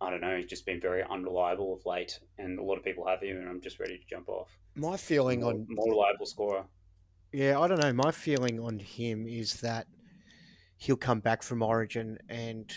I 0.00 0.10
don't 0.10 0.20
know, 0.20 0.36
he's 0.36 0.46
just 0.46 0.66
been 0.66 0.80
very 0.80 1.02
unreliable 1.08 1.74
of 1.74 1.86
late. 1.86 2.18
And 2.38 2.58
a 2.58 2.62
lot 2.62 2.76
of 2.76 2.84
people 2.84 3.06
have 3.06 3.22
him, 3.22 3.38
and 3.38 3.48
I'm 3.48 3.60
just 3.60 3.78
ready 3.80 3.98
to 3.98 4.04
jump 4.08 4.28
off. 4.28 4.48
My 4.74 4.96
feeling 4.96 5.40
more, 5.40 5.52
on 5.52 5.66
more 5.68 5.90
reliable 5.90 6.26
scorer. 6.26 6.64
Yeah, 7.32 7.60
I 7.60 7.68
don't 7.68 7.80
know. 7.80 7.92
My 7.92 8.10
feeling 8.10 8.58
on 8.60 8.78
him 8.78 9.26
is 9.26 9.60
that 9.60 9.86
he'll 10.78 10.96
come 10.96 11.20
back 11.20 11.42
from 11.42 11.62
Origin 11.62 12.18
and 12.28 12.72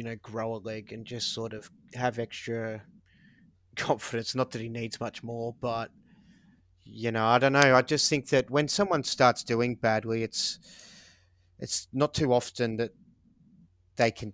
you 0.00 0.04
know 0.04 0.16
grow 0.22 0.54
a 0.54 0.56
leg 0.56 0.94
and 0.94 1.04
just 1.04 1.34
sort 1.34 1.52
of 1.52 1.70
have 1.92 2.18
extra 2.18 2.80
confidence. 3.76 4.34
Not 4.34 4.50
that 4.52 4.62
he 4.62 4.70
needs 4.70 4.98
much 4.98 5.22
more, 5.22 5.54
but 5.60 5.90
you 6.86 7.12
know, 7.12 7.26
I 7.26 7.38
don't 7.38 7.52
know. 7.52 7.76
I 7.76 7.82
just 7.82 8.08
think 8.08 8.30
that 8.30 8.50
when 8.50 8.66
someone 8.66 9.04
starts 9.04 9.44
doing 9.44 9.74
badly, 9.74 10.22
it's 10.22 10.58
it's 11.58 11.86
not 11.92 12.14
too 12.14 12.32
often 12.32 12.78
that 12.78 12.92
they 13.96 14.10
can, 14.10 14.32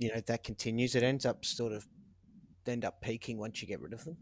you 0.00 0.12
know, 0.12 0.20
that 0.26 0.42
continues. 0.42 0.96
It 0.96 1.04
ends 1.04 1.24
up 1.24 1.44
sort 1.44 1.72
of 1.72 1.86
end 2.66 2.84
up 2.84 3.00
peaking 3.00 3.38
once 3.38 3.62
you 3.62 3.68
get 3.68 3.80
rid 3.80 3.92
of 3.92 4.04
them. 4.04 4.16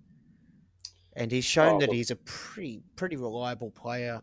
And 1.17 1.33
he's 1.33 1.47
shown 1.47 1.77
Oh, 1.77 1.79
that 1.79 1.91
he's 1.91 2.11
a 2.11 2.17
pretty 2.17 2.83
pretty 2.95 3.17
reliable 3.17 3.71
player 3.71 4.21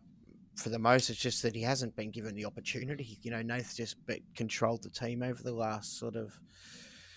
for 0.56 0.68
the 0.68 0.78
most. 0.78 1.10
It's 1.10 1.18
just 1.18 1.42
that 1.42 1.54
he 1.54 1.62
hasn't 1.62 1.96
been 1.96 2.10
given 2.10 2.34
the 2.34 2.44
opportunity. 2.44 3.18
You 3.22 3.30
know, 3.30 3.42
Nath 3.42 3.76
just 3.76 3.96
controlled 4.34 4.82
the 4.82 4.90
team 4.90 5.22
over 5.22 5.42
the 5.42 5.52
last 5.52 5.98
sort 5.98 6.16
of. 6.16 6.38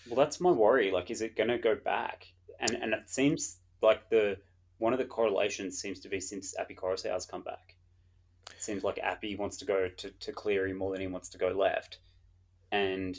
Well, 0.08 0.16
that's 0.16 0.40
my 0.40 0.50
worry. 0.50 0.90
Like, 0.90 1.10
is 1.10 1.22
it 1.22 1.36
going 1.36 1.48
to 1.48 1.58
go 1.58 1.74
back? 1.74 2.26
And 2.60 2.72
and 2.74 2.94
it 2.94 3.10
seems 3.10 3.58
like 3.82 4.08
the 4.08 4.38
one 4.78 4.92
of 4.92 4.98
the 4.98 5.04
correlations 5.04 5.78
seems 5.78 6.00
to 6.00 6.08
be 6.08 6.20
since 6.20 6.56
Api 6.58 6.74
Koroisau's 6.74 7.26
come 7.26 7.42
back. 7.42 7.74
It 8.50 8.62
seems 8.62 8.84
like 8.84 8.98
Appy 8.98 9.36
wants 9.36 9.56
to 9.58 9.64
go 9.64 9.88
to, 9.88 10.10
to 10.10 10.32
Cleary 10.32 10.72
more 10.72 10.92
than 10.92 11.00
he 11.00 11.06
wants 11.06 11.28
to 11.30 11.38
go 11.38 11.48
left. 11.48 11.98
And, 12.72 13.18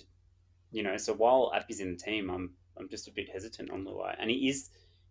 you 0.71 0.83
know, 0.83 0.97
so 0.97 1.13
while 1.13 1.51
Api's 1.53 1.79
in 1.79 1.91
the 1.91 1.97
team, 1.97 2.29
I'm 2.29 2.53
I'm 2.77 2.89
just 2.89 3.07
a 3.07 3.11
bit 3.11 3.29
hesitant 3.31 3.71
on 3.71 3.85
Luai. 3.85 4.15
And 4.19 4.29
he 4.29 4.49
is 4.49 4.69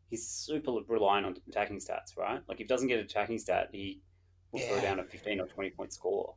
he's 0.08 0.26
super 0.26 0.72
reliant 0.88 1.26
on 1.26 1.36
attacking 1.48 1.78
stats, 1.78 2.16
right? 2.16 2.40
Like 2.48 2.56
if 2.56 2.58
he 2.58 2.64
doesn't 2.64 2.88
get 2.88 3.00
attacking 3.00 3.38
stat, 3.38 3.68
he 3.72 4.00
will 4.56 4.68
throw 4.68 4.80
down 4.80 4.98
a 5.00 5.04
15 5.04 5.40
or 5.40 5.46
20 5.46 5.70
point 5.70 5.92
score. 5.92 6.34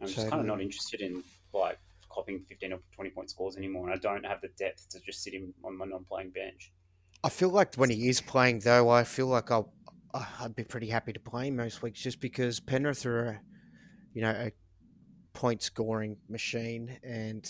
I'm 0.00 0.08
just 0.08 0.28
kind 0.28 0.40
of 0.40 0.46
not 0.46 0.60
interested 0.60 1.00
in 1.00 1.22
like 1.52 1.78
copying 2.10 2.40
15 2.48 2.72
or 2.74 2.78
20 2.94 3.10
point 3.10 3.30
scores 3.30 3.56
anymore, 3.56 3.88
and 3.88 3.94
I 3.94 3.98
don't 3.98 4.24
have 4.24 4.40
the 4.40 4.48
depth 4.58 4.88
to 4.90 5.00
just 5.00 5.22
sit 5.22 5.34
him 5.34 5.54
on 5.64 5.76
my 5.76 5.86
non-playing 5.86 6.30
bench. 6.30 6.72
I 7.24 7.28
feel 7.28 7.48
like 7.48 7.74
when 7.76 7.90
he 7.90 8.08
is 8.08 8.20
playing, 8.20 8.60
though, 8.60 8.88
I 8.88 9.04
feel 9.04 9.26
like 9.26 9.50
I'll 9.50 9.72
I'd 10.40 10.54
be 10.54 10.64
pretty 10.64 10.88
happy 10.88 11.12
to 11.12 11.20
play 11.20 11.48
him 11.48 11.56
most 11.56 11.82
weeks, 11.82 12.00
just 12.00 12.20
because 12.20 12.60
Penrith 12.60 13.04
are, 13.04 13.24
a, 13.26 13.40
you 14.14 14.22
know, 14.22 14.30
a 14.30 14.52
point 15.34 15.62
scoring 15.62 16.16
machine, 16.28 16.98
and 17.02 17.46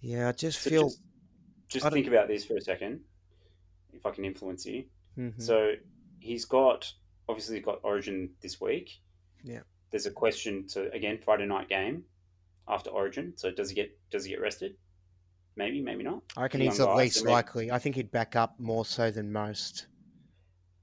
yeah, 0.00 0.28
I 0.28 0.32
just 0.32 0.60
So 0.60 0.70
feel. 0.70 0.88
just, 0.88 1.00
just 1.68 1.88
think 1.90 2.06
about 2.06 2.28
this 2.28 2.44
for 2.44 2.56
a 2.56 2.60
second, 2.60 3.00
if 3.92 4.04
I 4.06 4.10
can 4.10 4.24
influence 4.24 4.66
you. 4.66 4.84
Mhm. 5.18 5.40
So 5.40 5.72
he's 6.18 6.44
got 6.44 6.92
obviously 7.28 7.56
he's 7.56 7.64
got 7.64 7.80
Origin 7.82 8.30
this 8.40 8.60
week. 8.60 9.00
Yeah. 9.42 9.60
There's 9.90 10.06
a 10.06 10.10
question 10.10 10.66
to 10.68 10.90
again 10.92 11.18
Friday 11.18 11.46
night 11.46 11.68
game 11.68 12.04
after 12.68 12.90
Origin. 12.90 13.32
So 13.36 13.50
does 13.50 13.68
he 13.68 13.74
get 13.74 13.96
does 14.10 14.24
he 14.24 14.30
get 14.32 14.40
rested? 14.40 14.76
Maybe, 15.56 15.80
maybe 15.80 16.02
not. 16.02 16.22
I 16.36 16.42
reckon 16.42 16.60
he's 16.60 16.78
the 16.78 16.92
least 16.94 17.24
likely. 17.24 17.70
I 17.70 17.78
think 17.78 17.94
he'd 17.94 18.10
back 18.10 18.34
up 18.34 18.58
more 18.58 18.84
so 18.84 19.10
than 19.12 19.30
most. 19.32 19.86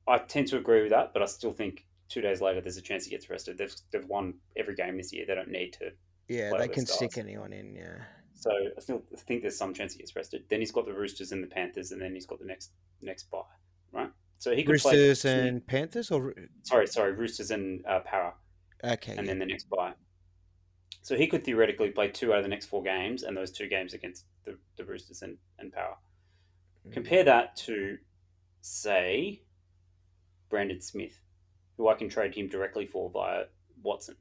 I 0.07 0.17
tend 0.17 0.47
to 0.47 0.57
agree 0.57 0.81
with 0.81 0.91
that, 0.91 1.11
but 1.11 1.21
I 1.21 1.25
still 1.25 1.51
think 1.51 1.85
two 2.07 2.21
days 2.21 2.39
later 2.41 2.61
there's 2.61 2.77
a 2.77 2.81
chance 2.81 3.03
he 3.05 3.11
gets 3.11 3.29
rested. 3.29 3.57
They've 3.57 3.75
they've 3.91 4.05
won 4.05 4.35
every 4.55 4.75
game 4.75 4.97
this 4.97 5.11
year. 5.11 5.25
They 5.27 5.35
don't 5.35 5.49
need 5.51 5.73
to 5.73 5.91
Yeah, 6.29 6.51
they 6.57 6.69
can 6.69 6.85
stars. 6.85 6.97
stick 6.97 7.17
anyone 7.17 7.51
in. 7.51 7.75
Yeah. 7.75 7.97
So 8.33 8.49
I 8.51 8.79
still 8.79 9.03
think 9.15 9.41
there's 9.41 9.57
some 9.57 9.73
chance 9.73 9.93
he 9.93 9.99
gets 9.99 10.15
rested. 10.15 10.45
Then 10.49 10.61
he's 10.61 10.71
got 10.71 10.85
the 10.85 10.93
Roosters 10.93 11.31
and 11.31 11.43
the 11.43 11.47
Panthers, 11.47 11.91
and 11.91 12.01
then 12.01 12.13
he's 12.13 12.25
got 12.25 12.39
the 12.39 12.45
next 12.45 12.71
next 13.01 13.29
bye? 13.29 13.41
So 14.41 14.55
he 14.55 14.63
could 14.63 14.79
play. 14.79 14.93
Roosters 14.93 15.21
play. 15.21 15.47
and 15.47 15.67
Panthers, 15.67 16.09
or 16.09 16.33
sorry, 16.63 16.87
sorry, 16.87 17.11
Roosters 17.11 17.51
and 17.51 17.85
uh, 17.85 17.99
Parra, 17.99 18.33
okay, 18.83 19.11
and 19.11 19.19
yeah. 19.21 19.25
then 19.33 19.37
the 19.37 19.45
next 19.45 19.69
bye. 19.69 19.93
So 21.03 21.15
he 21.15 21.27
could 21.27 21.43
theoretically 21.43 21.91
play 21.91 22.07
two 22.07 22.33
out 22.33 22.39
of 22.39 22.43
the 22.43 22.49
next 22.49 22.65
four 22.65 22.81
games, 22.81 23.21
and 23.21 23.37
those 23.37 23.51
two 23.51 23.67
games 23.67 23.93
against 23.93 24.25
the, 24.43 24.57
the 24.77 24.83
Roosters 24.83 25.21
and, 25.21 25.37
and 25.59 25.71
Parra. 25.71 25.93
Mm. 26.87 26.91
Compare 26.91 27.23
that 27.25 27.55
to, 27.57 27.99
say, 28.61 29.43
Brandon 30.49 30.81
Smith, 30.81 31.19
who 31.77 31.87
I 31.87 31.93
can 31.93 32.09
trade 32.09 32.33
him 32.33 32.47
directly 32.47 32.87
for 32.87 33.11
via 33.11 33.43
Watson. 33.83 34.15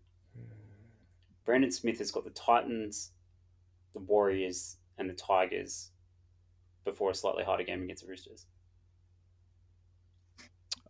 Brandon 1.46 1.70
Smith 1.70 1.96
has 1.96 2.11
got 2.11 2.24
the 2.24 2.30
Titans, 2.30 3.12
the 3.94 4.00
Warriors, 4.00 4.76
and 4.98 5.09
the 5.09 5.14
Tigers 5.14 5.92
before 6.85 7.11
a 7.11 7.14
slightly 7.14 7.42
harder 7.42 7.64
game 7.64 7.83
against 7.83 8.04
the 8.04 8.11
Roosters. 8.11 8.44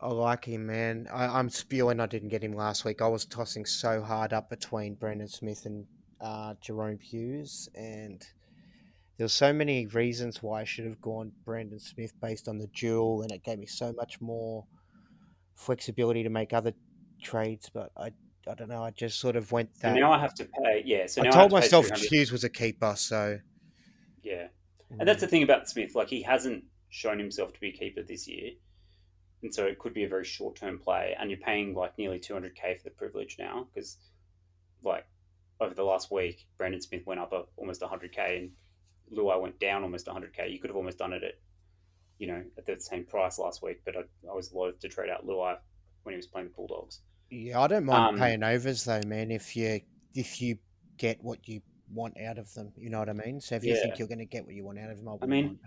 I 0.02 0.08
like 0.08 0.46
him, 0.46 0.66
man. 0.66 1.08
I, 1.12 1.26
I'm 1.26 1.50
spewing 1.50 2.00
I 2.00 2.06
didn't 2.06 2.30
get 2.30 2.42
him 2.42 2.54
last 2.54 2.84
week. 2.84 3.02
I 3.02 3.08
was 3.08 3.24
tossing 3.26 3.66
so 3.66 4.02
hard 4.02 4.32
up 4.32 4.48
between 4.48 4.94
Brandon 4.94 5.28
Smith 5.28 5.66
and 5.66 5.86
uh, 6.20 6.54
Jahrome 6.54 7.00
Hughes, 7.00 7.68
and 7.74 8.26
there 9.18 9.26
were 9.26 9.28
so 9.28 9.52
many 9.52 9.86
reasons 9.86 10.42
why 10.42 10.62
I 10.62 10.64
should 10.64 10.86
have 10.86 11.00
gone 11.02 11.32
Brandon 11.44 11.78
Smith 11.78 12.12
based 12.20 12.48
on 12.48 12.56
the 12.56 12.68
duel, 12.68 13.20
and 13.22 13.30
it 13.30 13.44
gave 13.44 13.58
me 13.58 13.66
so 13.66 13.92
much 13.92 14.20
more 14.20 14.64
flexibility 15.54 16.22
to 16.22 16.30
make 16.30 16.54
other 16.54 16.72
trades. 17.22 17.70
But 17.72 17.92
I, 17.96 18.12
I 18.48 18.54
don't 18.54 18.70
know. 18.70 18.82
I 18.82 18.90
just 18.92 19.20
sort 19.20 19.36
of 19.36 19.52
went 19.52 19.76
So 19.78 19.92
now 19.92 20.12
I 20.12 20.18
have 20.18 20.34
to 20.36 20.46
pay. 20.46 20.82
Yeah. 20.86 21.06
So 21.06 21.20
I 21.20 21.26
told 21.26 21.36
I 21.36 21.48
to 21.48 21.54
myself 21.56 21.86
300 21.88 22.08
Hughes 22.10 22.32
was 22.32 22.44
a 22.44 22.48
keeper, 22.48 22.94
so 22.96 23.38
Yeah. 24.22 24.48
And 24.98 25.06
that's 25.06 25.20
the 25.20 25.26
thing 25.26 25.42
about 25.42 25.68
Smith. 25.68 25.94
Like 25.94 26.08
he 26.08 26.22
hasn't 26.22 26.64
shown 26.88 27.18
himself 27.18 27.52
to 27.52 27.60
be 27.60 27.68
a 27.68 27.72
keeper 27.72 28.02
this 28.02 28.26
year, 28.26 28.52
and 29.42 29.54
so 29.54 29.66
it 29.66 29.78
could 29.78 29.94
be 29.94 30.04
a 30.04 30.08
very 30.08 30.24
short 30.24 30.56
term 30.56 30.78
play. 30.78 31.16
And 31.18 31.30
you're 31.30 31.40
paying 31.40 31.74
like 31.74 31.96
nearly 31.98 32.18
200k 32.18 32.78
for 32.78 32.84
the 32.84 32.90
privilege 32.90 33.36
now 33.38 33.66
because, 33.72 33.96
like, 34.82 35.06
over 35.60 35.74
the 35.74 35.82
last 35.84 36.10
week, 36.10 36.46
Brandon 36.58 36.80
Smith 36.80 37.06
went 37.06 37.20
up 37.20 37.32
a, 37.32 37.42
almost 37.56 37.80
100k, 37.80 38.38
and 38.38 38.50
Luai 39.12 39.40
went 39.40 39.58
down 39.60 39.82
almost 39.82 40.06
100k. 40.06 40.50
You 40.52 40.58
could 40.58 40.70
have 40.70 40.76
almost 40.76 40.98
done 40.98 41.12
it 41.12 41.22
at, 41.22 41.34
you 42.18 42.26
know, 42.26 42.42
at 42.56 42.66
the 42.66 42.80
same 42.80 43.04
price 43.04 43.38
last 43.38 43.62
week. 43.62 43.82
But 43.84 43.96
I, 43.96 44.00
I 44.30 44.34
was 44.34 44.52
loath 44.52 44.78
to 44.80 44.88
trade 44.88 45.10
out 45.10 45.26
Luai 45.26 45.56
when 46.02 46.12
he 46.14 46.16
was 46.16 46.26
playing 46.26 46.48
the 46.48 46.54
Bulldogs. 46.54 47.00
Yeah, 47.30 47.60
I 47.60 47.66
don't 47.68 47.84
mind 47.84 48.14
Um, 48.14 48.18
paying 48.18 48.42
overs 48.42 48.84
though, 48.84 49.02
man. 49.06 49.30
If 49.30 49.56
you 49.56 49.80
if 50.14 50.40
you 50.40 50.58
get 50.96 51.22
what 51.22 51.46
you 51.48 51.62
want 51.92 52.18
out 52.20 52.38
of 52.38 52.52
them, 52.54 52.72
you 52.76 52.90
know 52.90 52.98
what 53.00 53.08
I 53.08 53.12
mean. 53.12 53.40
So 53.40 53.54
if 53.56 53.64
you 53.64 53.74
Yeah. 53.74 53.82
think 53.82 53.98
you're 53.98 54.08
going 54.08 54.18
to 54.18 54.24
get 54.26 54.44
what 54.46 54.54
you 54.54 54.64
want 54.64 54.78
out 54.78 54.90
of 54.90 54.96
them, 54.98 55.08
I, 55.08 55.12
wouldn't 55.12 55.30
mean. 55.30 55.58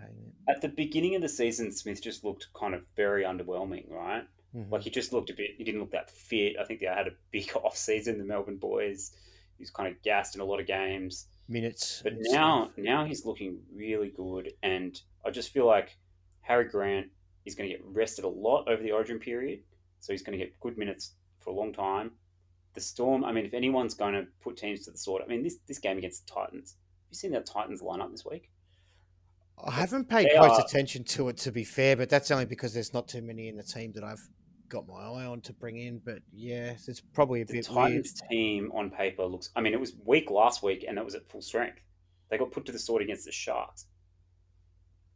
At 0.48 0.60
the 0.60 0.68
beginning 0.68 1.14
of 1.14 1.22
the 1.22 1.28
season, 1.28 1.70
Smith 1.72 2.02
just 2.02 2.24
looked 2.24 2.48
kind 2.54 2.74
of 2.74 2.84
very 2.96 3.24
underwhelming, 3.24 3.90
right? 3.90 4.24
Mhm. 4.54 4.70
Like 4.70 4.82
he 4.82 4.90
just 4.90 5.12
looked 5.12 5.30
a 5.30 5.34
bit. 5.34 5.52
He 5.56 5.64
didn't 5.64 5.80
look 5.80 5.90
that 5.92 6.10
fit. 6.10 6.56
I 6.58 6.64
think 6.64 6.80
they 6.80 6.86
had 6.86 7.08
a 7.08 7.12
big 7.32 7.50
off 7.56 7.76
season. 7.76 8.18
The 8.18 8.24
Melbourne 8.24 8.56
boys. 8.56 9.16
He 9.58 9.62
was 9.62 9.70
kind 9.70 9.88
of 9.94 10.00
gassed 10.02 10.34
in 10.34 10.40
a 10.40 10.44
lot 10.44 10.60
of 10.60 10.66
games. 10.66 11.28
minutes. 11.46 12.00
But 12.02 12.14
now, 12.18 12.64
stuff. 12.72 12.78
now 12.78 13.04
he's 13.04 13.24
looking 13.26 13.60
really 13.72 14.08
good, 14.10 14.52
and 14.62 14.98
I 15.26 15.30
just 15.30 15.50
feel 15.50 15.66
like 15.66 15.96
Harry 16.40 16.64
Grant 16.64 17.08
is 17.44 17.54
going 17.54 17.68
to 17.68 17.76
get 17.76 17.84
rested 17.84 18.24
a 18.24 18.28
lot 18.28 18.66
over 18.68 18.82
the 18.82 18.92
Origin 18.92 19.18
period, 19.18 19.62
so 20.00 20.12
he's 20.14 20.22
going 20.22 20.38
to 20.38 20.42
get 20.44 20.58
good 20.60 20.78
minutes 20.78 21.16
for 21.40 21.50
a 21.50 21.52
long 21.52 21.72
time. 21.72 22.12
The 22.74 22.80
Storm. 22.80 23.24
I 23.24 23.32
mean, 23.32 23.46
if 23.46 23.54
anyone's 23.54 23.94
going 23.94 24.14
to 24.14 24.26
put 24.42 24.56
teams 24.56 24.84
to 24.84 24.90
the 24.90 24.98
sword, 24.98 25.22
I 25.24 25.28
mean, 25.28 25.42
this 25.42 25.58
this 25.66 25.78
game 25.78 25.98
against 25.98 26.26
the 26.26 26.34
Titans. 26.34 26.72
Have 26.72 27.08
you 27.10 27.16
seen 27.16 27.32
that 27.32 27.46
Titans 27.46 27.82
lineup 27.82 28.10
this 28.10 28.24
week? 28.24 28.50
I 29.64 29.70
haven't 29.70 30.08
paid 30.08 30.26
they 30.26 30.36
close 30.36 30.58
are- 30.58 30.64
attention 30.64 31.04
to 31.04 31.28
it 31.28 31.36
to 31.38 31.52
be 31.52 31.64
fair, 31.64 31.96
but 31.96 32.08
that's 32.08 32.30
only 32.30 32.46
because 32.46 32.74
there's 32.74 32.92
not 32.92 33.06
too 33.08 33.22
many 33.22 33.48
in 33.48 33.56
the 33.56 33.62
team 33.62 33.92
that 33.92 34.02
I've 34.02 34.26
got 34.68 34.88
my 34.88 35.00
eye 35.00 35.24
on 35.26 35.40
to 35.42 35.52
bring 35.52 35.78
in. 35.78 36.00
But 36.04 36.18
yeah, 36.32 36.74
it's 36.88 37.00
probably 37.00 37.42
a 37.42 37.44
bit. 37.46 37.52
the 37.52 37.58
bit 37.58 37.66
Titans 37.66 38.20
team 38.30 38.72
on 38.74 38.90
paper 38.90 39.24
looks. 39.24 39.50
I 39.54 39.60
mean, 39.60 39.72
it 39.72 39.80
was 39.80 39.94
weak 40.04 40.30
last 40.30 40.62
week, 40.62 40.84
and 40.86 40.98
that 40.98 41.04
was 41.04 41.14
at 41.14 41.28
full 41.30 41.42
strength. 41.42 41.78
They 42.30 42.38
got 42.38 42.50
put 42.50 42.66
to 42.66 42.72
the 42.72 42.78
sword 42.78 43.02
against 43.02 43.26
the 43.26 43.32
Sharks, 43.32 43.86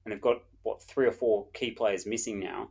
and 0.05 0.12
they've 0.12 0.21
got 0.21 0.42
what 0.62 0.83
three 0.83 1.07
or 1.07 1.12
four 1.12 1.49
key 1.55 1.73
players 1.73 2.07
missing 2.07 2.38
now, 2.38 2.68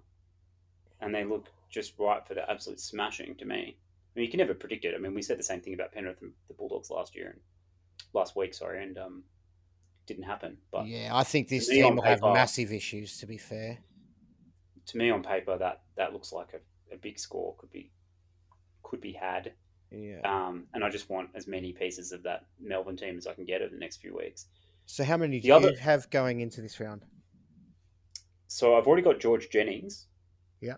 and 1.01 1.13
they 1.13 1.25
look 1.25 1.47
just 1.69 1.93
right 1.99 2.25
for 2.25 2.33
the 2.33 2.49
absolute 2.49 2.79
smashing 2.79 3.35
to 3.35 3.45
me. 3.45 3.77
I 4.17 4.19
mean, 4.19 4.25
you 4.25 4.31
can 4.31 4.39
never 4.39 4.55
predict 4.55 4.83
it. 4.83 4.95
I 4.95 4.97
mean, 4.97 5.13
we 5.13 5.21
said 5.21 5.37
the 5.37 5.43
same 5.43 5.61
thing 5.61 5.75
about 5.75 5.91
Penrith 5.91 6.23
and 6.23 6.31
the 6.47 6.55
Bulldogs 6.55 6.89
last 6.89 7.15
year 7.15 7.29
and 7.29 7.39
last 8.13 8.35
week, 8.35 8.55
sorry, 8.55 8.81
and 8.81 8.97
um, 8.97 9.23
didn't 10.07 10.23
happen. 10.23 10.57
But. 10.71 10.87
Yeah, 10.87 11.15
I 11.15 11.23
think 11.23 11.49
this 11.49 11.69
team 11.69 11.97
will 11.97 12.01
have 12.01 12.21
massive 12.23 12.71
issues. 12.71 13.19
To 13.19 13.27
be 13.27 13.37
fair, 13.37 13.77
to 14.87 14.97
me, 14.97 15.11
on 15.11 15.21
paper, 15.21 15.55
that 15.59 15.81
that 15.97 16.13
looks 16.13 16.33
like 16.33 16.47
a, 16.55 16.95
a 16.95 16.97
big 16.97 17.19
score 17.19 17.53
could 17.59 17.69
be 17.69 17.91
could 18.81 19.01
be 19.01 19.11
had. 19.11 19.53
yeah. 19.91 20.21
Um, 20.23 20.63
and 20.73 20.83
I 20.83 20.89
just 20.89 21.11
want 21.11 21.29
as 21.35 21.45
many 21.45 21.71
pieces 21.71 22.11
of 22.11 22.23
that 22.23 22.45
Melbourne 22.59 22.97
team 22.97 23.17
as 23.19 23.27
I 23.27 23.35
can 23.35 23.45
get 23.45 23.61
over 23.61 23.71
the 23.71 23.79
next 23.79 23.97
few 23.97 24.15
weeks. 24.17 24.47
So 24.87 25.03
how 25.03 25.17
many 25.17 25.39
do 25.39 25.47
the 25.47 25.51
other- 25.51 25.71
you 25.73 25.77
have 25.77 26.09
going 26.09 26.39
into 26.39 26.61
this 26.61 26.79
round? 26.79 27.05
So 28.47 28.75
I've 28.75 28.87
already 28.87 29.03
got 29.03 29.19
George 29.19 29.49
Jennings. 29.51 30.07
Yeah. 30.59 30.77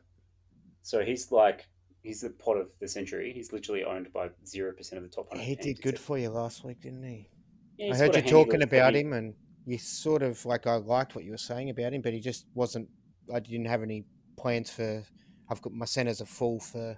So 0.81 1.05
he's 1.05 1.31
like 1.31 1.69
he's 2.03 2.21
the 2.21 2.29
pot 2.29 2.57
of 2.57 2.71
the 2.79 2.87
century. 2.87 3.31
He's 3.33 3.51
literally 3.51 3.83
owned 3.83 4.11
by 4.13 4.29
zero 4.45 4.73
percent 4.73 5.03
of 5.03 5.09
the 5.09 5.15
top. 5.15 5.35
He 5.35 5.55
did 5.55 5.81
good 5.81 5.99
for 5.99 6.17
you 6.17 6.29
last 6.29 6.63
week, 6.63 6.81
didn't 6.81 7.03
he? 7.03 7.29
Yeah, 7.77 7.93
I 7.93 7.97
heard 7.97 8.15
you 8.15 8.21
talking 8.21 8.61
about 8.61 8.95
him, 8.95 9.13
and 9.13 9.33
you 9.65 9.77
sort 9.77 10.23
of 10.23 10.45
like 10.45 10.67
I 10.67 10.75
liked 10.75 11.15
what 11.15 11.23
you 11.23 11.31
were 11.31 11.37
saying 11.37 11.69
about 11.69 11.93
him, 11.93 12.01
but 12.01 12.13
he 12.13 12.19
just 12.19 12.45
wasn't. 12.53 12.89
I 13.33 13.39
didn't 13.39 13.65
have 13.65 13.83
any 13.83 14.05
plans 14.37 14.69
for. 14.69 15.03
I've 15.49 15.61
got 15.61 15.73
my 15.73 15.85
centers 15.85 16.21
are 16.21 16.25
full 16.25 16.59
for 16.59 16.97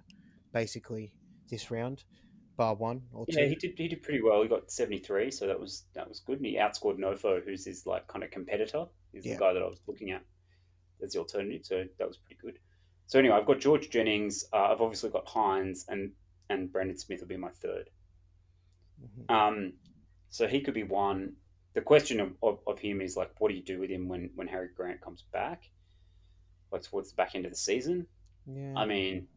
basically 0.53 1.13
this 1.49 1.71
round, 1.71 2.03
bar 2.57 2.75
one 2.75 3.03
or 3.13 3.25
two. 3.25 3.39
Yeah, 3.39 3.47
he 3.47 3.55
did. 3.55 3.73
He 3.77 3.87
did 3.87 4.03
pretty 4.03 4.21
well. 4.21 4.41
He 4.41 4.47
got 4.47 4.71
seventy 4.71 4.99
three, 4.99 5.31
so 5.31 5.47
that 5.47 5.59
was 5.59 5.85
that 5.93 6.07
was 6.07 6.19
good. 6.19 6.37
And 6.37 6.45
he 6.45 6.57
outscored 6.57 6.97
Nofo, 6.99 7.43
who's 7.43 7.65
his 7.65 7.85
like 7.85 8.07
kind 8.07 8.23
of 8.23 8.31
competitor. 8.31 8.85
He's 9.11 9.25
Yeah. 9.25 9.33
the 9.35 9.39
guy 9.39 9.53
that 9.53 9.61
I 9.61 9.67
was 9.67 9.81
looking 9.87 10.11
at 10.11 10.23
as 11.03 11.13
the 11.13 11.19
alternative. 11.19 11.65
So 11.65 11.83
that 11.99 12.07
was 12.07 12.17
pretty 12.17 12.39
good. 12.41 12.59
So 13.11 13.19
anyway, 13.19 13.35
I've 13.35 13.45
got 13.45 13.59
George 13.59 13.89
Jennings. 13.89 14.45
Uh, 14.53 14.71
I've 14.71 14.79
obviously 14.79 15.09
got 15.09 15.25
Hynes, 15.25 15.83
and 15.89 16.13
and 16.49 16.71
Brandon 16.71 16.97
Smith 16.97 17.19
will 17.19 17.27
be 17.27 17.35
my 17.35 17.49
third. 17.49 17.89
Mhm. 19.03 19.29
Um, 19.29 19.73
so 20.29 20.47
he 20.47 20.61
could 20.61 20.73
be 20.73 20.83
one. 20.83 21.35
The 21.73 21.81
question 21.81 22.21
of, 22.21 22.31
of, 22.41 22.59
of 22.67 22.79
him 22.79 23.01
is 23.01 23.17
like, 23.17 23.31
what 23.39 23.49
do 23.49 23.55
you 23.55 23.63
do 23.63 23.81
with 23.81 23.89
him 23.89 24.07
when 24.07 24.29
when 24.35 24.47
Harry 24.47 24.69
Grant 24.73 25.01
comes 25.01 25.25
back, 25.33 25.69
like 26.71 26.83
towards 26.83 27.09
the 27.09 27.17
back 27.17 27.35
end 27.35 27.45
of 27.45 27.51
the 27.51 27.57
season? 27.57 28.07
Yeah. 28.45 28.75
I 28.77 28.85
mean, 28.85 29.27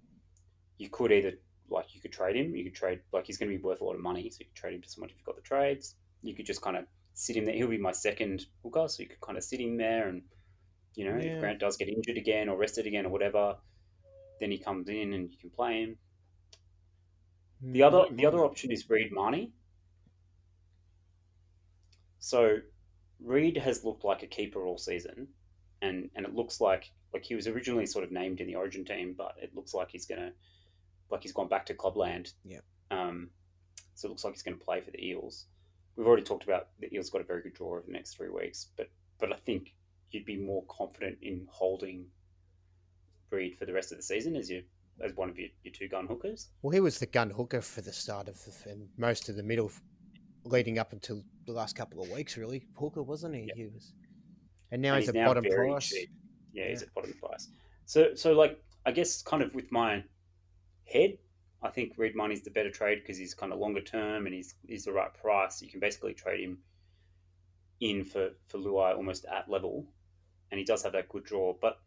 you 0.79 0.89
could 0.89 1.11
either 1.11 1.33
like 1.69 1.97
you 1.97 2.01
could 2.01 2.13
trade 2.13 2.37
him. 2.37 2.55
You 2.55 2.63
could 2.63 2.77
trade 2.77 3.01
like 3.13 3.27
he's 3.27 3.39
going 3.39 3.51
to 3.51 3.59
be 3.59 3.65
worth 3.65 3.81
a 3.81 3.85
lot 3.85 3.97
of 3.97 4.01
money, 4.01 4.31
so 4.31 4.37
you 4.39 4.47
could 4.47 4.55
trade 4.55 4.75
him 4.75 4.83
to 4.83 4.89
someone 4.89 5.11
if 5.11 5.17
you've 5.17 5.27
got 5.27 5.35
the 5.35 5.43
trades. 5.43 5.97
You 6.23 6.37
could 6.37 6.47
just 6.47 6.63
kind 6.63 6.77
of 6.77 6.85
sit 7.15 7.37
him 7.37 7.45
there. 7.45 7.57
He'll 7.57 7.67
be 7.67 7.79
my 7.79 7.91
second 7.91 8.47
hooker, 8.63 8.87
so 8.87 9.03
you 9.03 9.09
could 9.09 9.21
kind 9.21 9.37
of 9.37 9.43
sit 9.43 9.61
him 9.61 9.77
there, 9.77 10.07
and 10.07 10.23
you 10.94 11.04
know, 11.04 11.16
Yeah. 11.16 11.35
if 11.35 11.40
Grant 11.40 11.59
does 11.61 11.76
get 11.76 11.88
injured 11.88 12.16
again 12.16 12.48
or 12.48 12.57
rested 12.57 12.87
again 12.87 13.07
or 13.07 13.11
whatever, 13.11 13.59
then 14.40 14.50
he 14.50 14.59
comes 14.59 14.88
in 14.88 15.12
and 15.14 15.30
you 15.33 15.38
can 15.38 15.50
play 15.50 15.83
him. 15.83 15.98
The 17.61 17.83
other 17.83 18.04
the 18.11 18.26
other 18.26 18.44
option 18.44 18.70
is 18.70 18.88
Reed 18.90 19.11
Mahoney. 19.12 19.52
So 22.18 22.59
Reed 23.20 23.57
has 23.57 23.85
looked 23.85 24.04
like 24.04 24.22
a 24.22 24.26
keeper 24.26 24.64
all 24.66 24.78
season, 24.78 25.28
and 25.83 26.11
and 26.14 26.26
it 26.26 26.35
looks 26.35 26.61
like 26.61 26.90
like 27.12 27.24
he 27.24 27.35
was 27.35 27.46
originally 27.46 27.87
sort 27.87 28.04
of 28.04 28.11
named 28.12 28.40
in 28.40 28.46
the 28.46 28.57
Origin 28.57 28.85
team, 28.85 29.14
but 29.16 29.37
it 29.40 29.54
looks 29.54 29.72
like 29.74 29.90
he's 29.90 30.07
gonna 30.07 30.33
like 31.11 31.22
he's 31.22 31.33
gone 31.33 31.48
back 31.48 31.66
to 31.66 31.74
clubland. 31.74 32.33
Yeah. 32.44 32.61
Um, 32.90 33.30
so 33.94 34.07
it 34.09 34.11
looks 34.11 34.24
like 34.24 34.35
he's 34.35 34.42
going 34.42 34.59
to 34.59 34.64
play 34.64 34.80
for 34.80 34.90
the 34.90 35.04
Eels. 35.07 35.46
We've 35.96 36.07
already 36.07 36.24
talked 36.24 36.44
about 36.44 36.68
the 36.80 36.92
Eels 36.92 37.11
got 37.11 37.20
a 37.20 37.24
very 37.24 37.42
good 37.42 37.54
draw 37.54 37.68
over 37.76 37.83
the 37.87 37.92
next 37.92 38.14
three 38.16 38.28
weeks, 38.30 38.68
but 38.76 38.90
but 39.18 39.33
I 39.33 39.37
think 39.37 39.74
you'd 40.11 40.25
be 40.25 40.37
more 40.37 40.64
confident 40.69 41.19
in 41.23 41.47
holding 41.51 42.07
Reed 43.31 43.57
for 43.59 43.67
the 43.67 43.73
rest 43.73 43.90
of 43.93 43.99
the 43.99 44.03
season 44.05 44.37
as 44.37 44.49
you 44.51 44.62
as 45.01 45.12
one 45.17 45.29
of 45.29 45.37
your, 45.38 45.49
your 45.64 45.73
two 45.73 45.88
gun 45.88 46.07
hookers. 46.07 46.51
Well, 46.62 46.71
he 46.71 46.79
was 46.81 46.99
the 47.01 47.07
gun 47.07 47.31
hooker 47.31 47.61
for 47.61 47.81
the 47.81 47.93
start 47.93 48.29
of 48.29 48.37
the, 48.45 48.71
and 48.71 48.88
most 48.97 49.29
of 49.29 49.35
the 49.35 49.43
middle, 49.43 49.73
leading 50.45 50.79
up 50.79 50.93
until 50.93 51.25
the 51.47 51.53
last 51.53 51.75
couple 51.75 52.01
of 52.03 52.09
weeks. 52.11 52.37
Really, 52.37 52.67
hooker 52.79 53.03
wasn't 53.03 53.35
he? 53.35 53.43
Yeah. 53.49 53.55
He 53.57 53.67
was, 53.67 53.93
and 54.71 54.81
now 54.81 54.95
And 54.95 54.99
he's, 55.03 55.07
he's 55.07 55.09
at 55.09 55.14
now 55.17 55.27
bottom 55.27 55.45
price. 55.45 55.88
cheap. 55.88 56.11
Yeah, 56.53 56.69
he's 56.69 56.83
Yeah. 56.83 56.87
at 56.87 56.95
bottom 56.95 57.12
price. 57.14 57.49
So, 57.87 58.14
so 58.14 58.33
like, 58.35 58.62
I 58.87 58.93
guess 58.93 59.21
kind 59.23 59.43
of 59.43 59.53
with 59.55 59.73
my 59.73 60.05
head, 60.87 61.19
I 61.62 61.71
think 61.71 61.95
Reed 61.97 62.14
Mahoney's 62.14 62.43
the 62.43 62.51
better 62.51 62.71
trade 62.71 63.01
because 63.01 63.17
he's 63.19 63.35
kind 63.35 63.53
of 63.53 63.59
longer 63.59 63.81
term 63.81 64.27
and 64.27 64.35
he's 64.35 64.55
he's 64.69 64.85
the 64.85 64.93
right 64.93 65.12
price. 65.12 65.61
You 65.61 65.69
can 65.71 65.81
basically 65.81 66.14
trade 66.14 66.40
him 66.40 66.59
in 67.81 68.05
for 68.05 68.31
for 68.49 68.59
Luai 68.59 68.97
almost 68.97 69.25
at 69.25 69.51
level, 69.51 69.87
and 70.51 70.59
he 70.59 70.65
does 70.65 70.83
have 70.83 70.93
that 70.93 71.09
good 71.09 71.25
draw. 71.25 71.55
But 71.61 71.81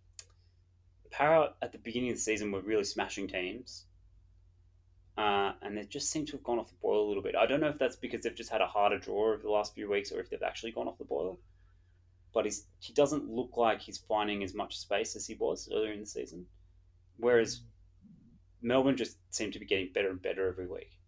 Parra 1.12 1.54
at 1.62 1.72
the 1.72 1.78
beginning 1.78 2.10
of 2.10 2.18
the 2.18 2.22
season 2.22 2.52
were 2.52 2.62
really 2.62 2.84
smashing 2.84 3.28
teams. 3.28 3.86
Uh, 5.18 5.54
and 5.64 5.76
they 5.76 5.84
just 5.84 6.12
seem 6.12 6.28
to 6.28 6.34
have 6.34 6.44
gone 6.44 6.60
off 6.60 6.70
the 6.70 6.76
boil 6.80 7.04
a 7.04 7.08
little 7.08 7.24
bit. 7.24 7.36
I 7.36 7.48
don't 7.48 7.60
know 7.60 7.70
if 7.70 7.80
that's 7.80 7.96
because 7.96 8.22
they've 8.22 8.36
just 8.36 8.52
had 8.52 8.62
a 8.62 8.68
harder 8.68 9.00
draw 9.00 9.34
over 9.34 9.42
the 9.42 9.50
last 9.50 9.74
few 9.74 9.90
weeks, 9.90 10.12
or 10.12 10.20
if 10.20 10.30
they've 10.30 10.44
actually 10.44 10.74
gone 10.74 10.88
off 10.88 11.00
the 11.00 11.06
boil 11.06 11.40
but 12.38 12.46
he's, 12.46 12.68
he 12.78 12.94
doesn't 12.94 13.28
look 13.28 13.58
like 13.58 13.82
he's 13.82 13.98
finding 13.98 14.44
as 14.44 14.54
much 14.54 14.78
space 14.78 15.16
as 15.16 15.26
he 15.26 15.34
was 15.34 15.68
earlier 15.74 15.92
in 15.92 16.00
the 16.00 16.06
season. 16.06 16.46
Whereas 17.18 17.62
Melbourne 18.62 18.96
just 18.96 19.18
seem 19.32 19.50
to 19.54 19.60
be 19.60 19.66
getting 19.66 19.92
better 19.92 20.12
and 20.12 20.22
better 20.22 20.48
every 20.48 20.68
week. 20.68 21.00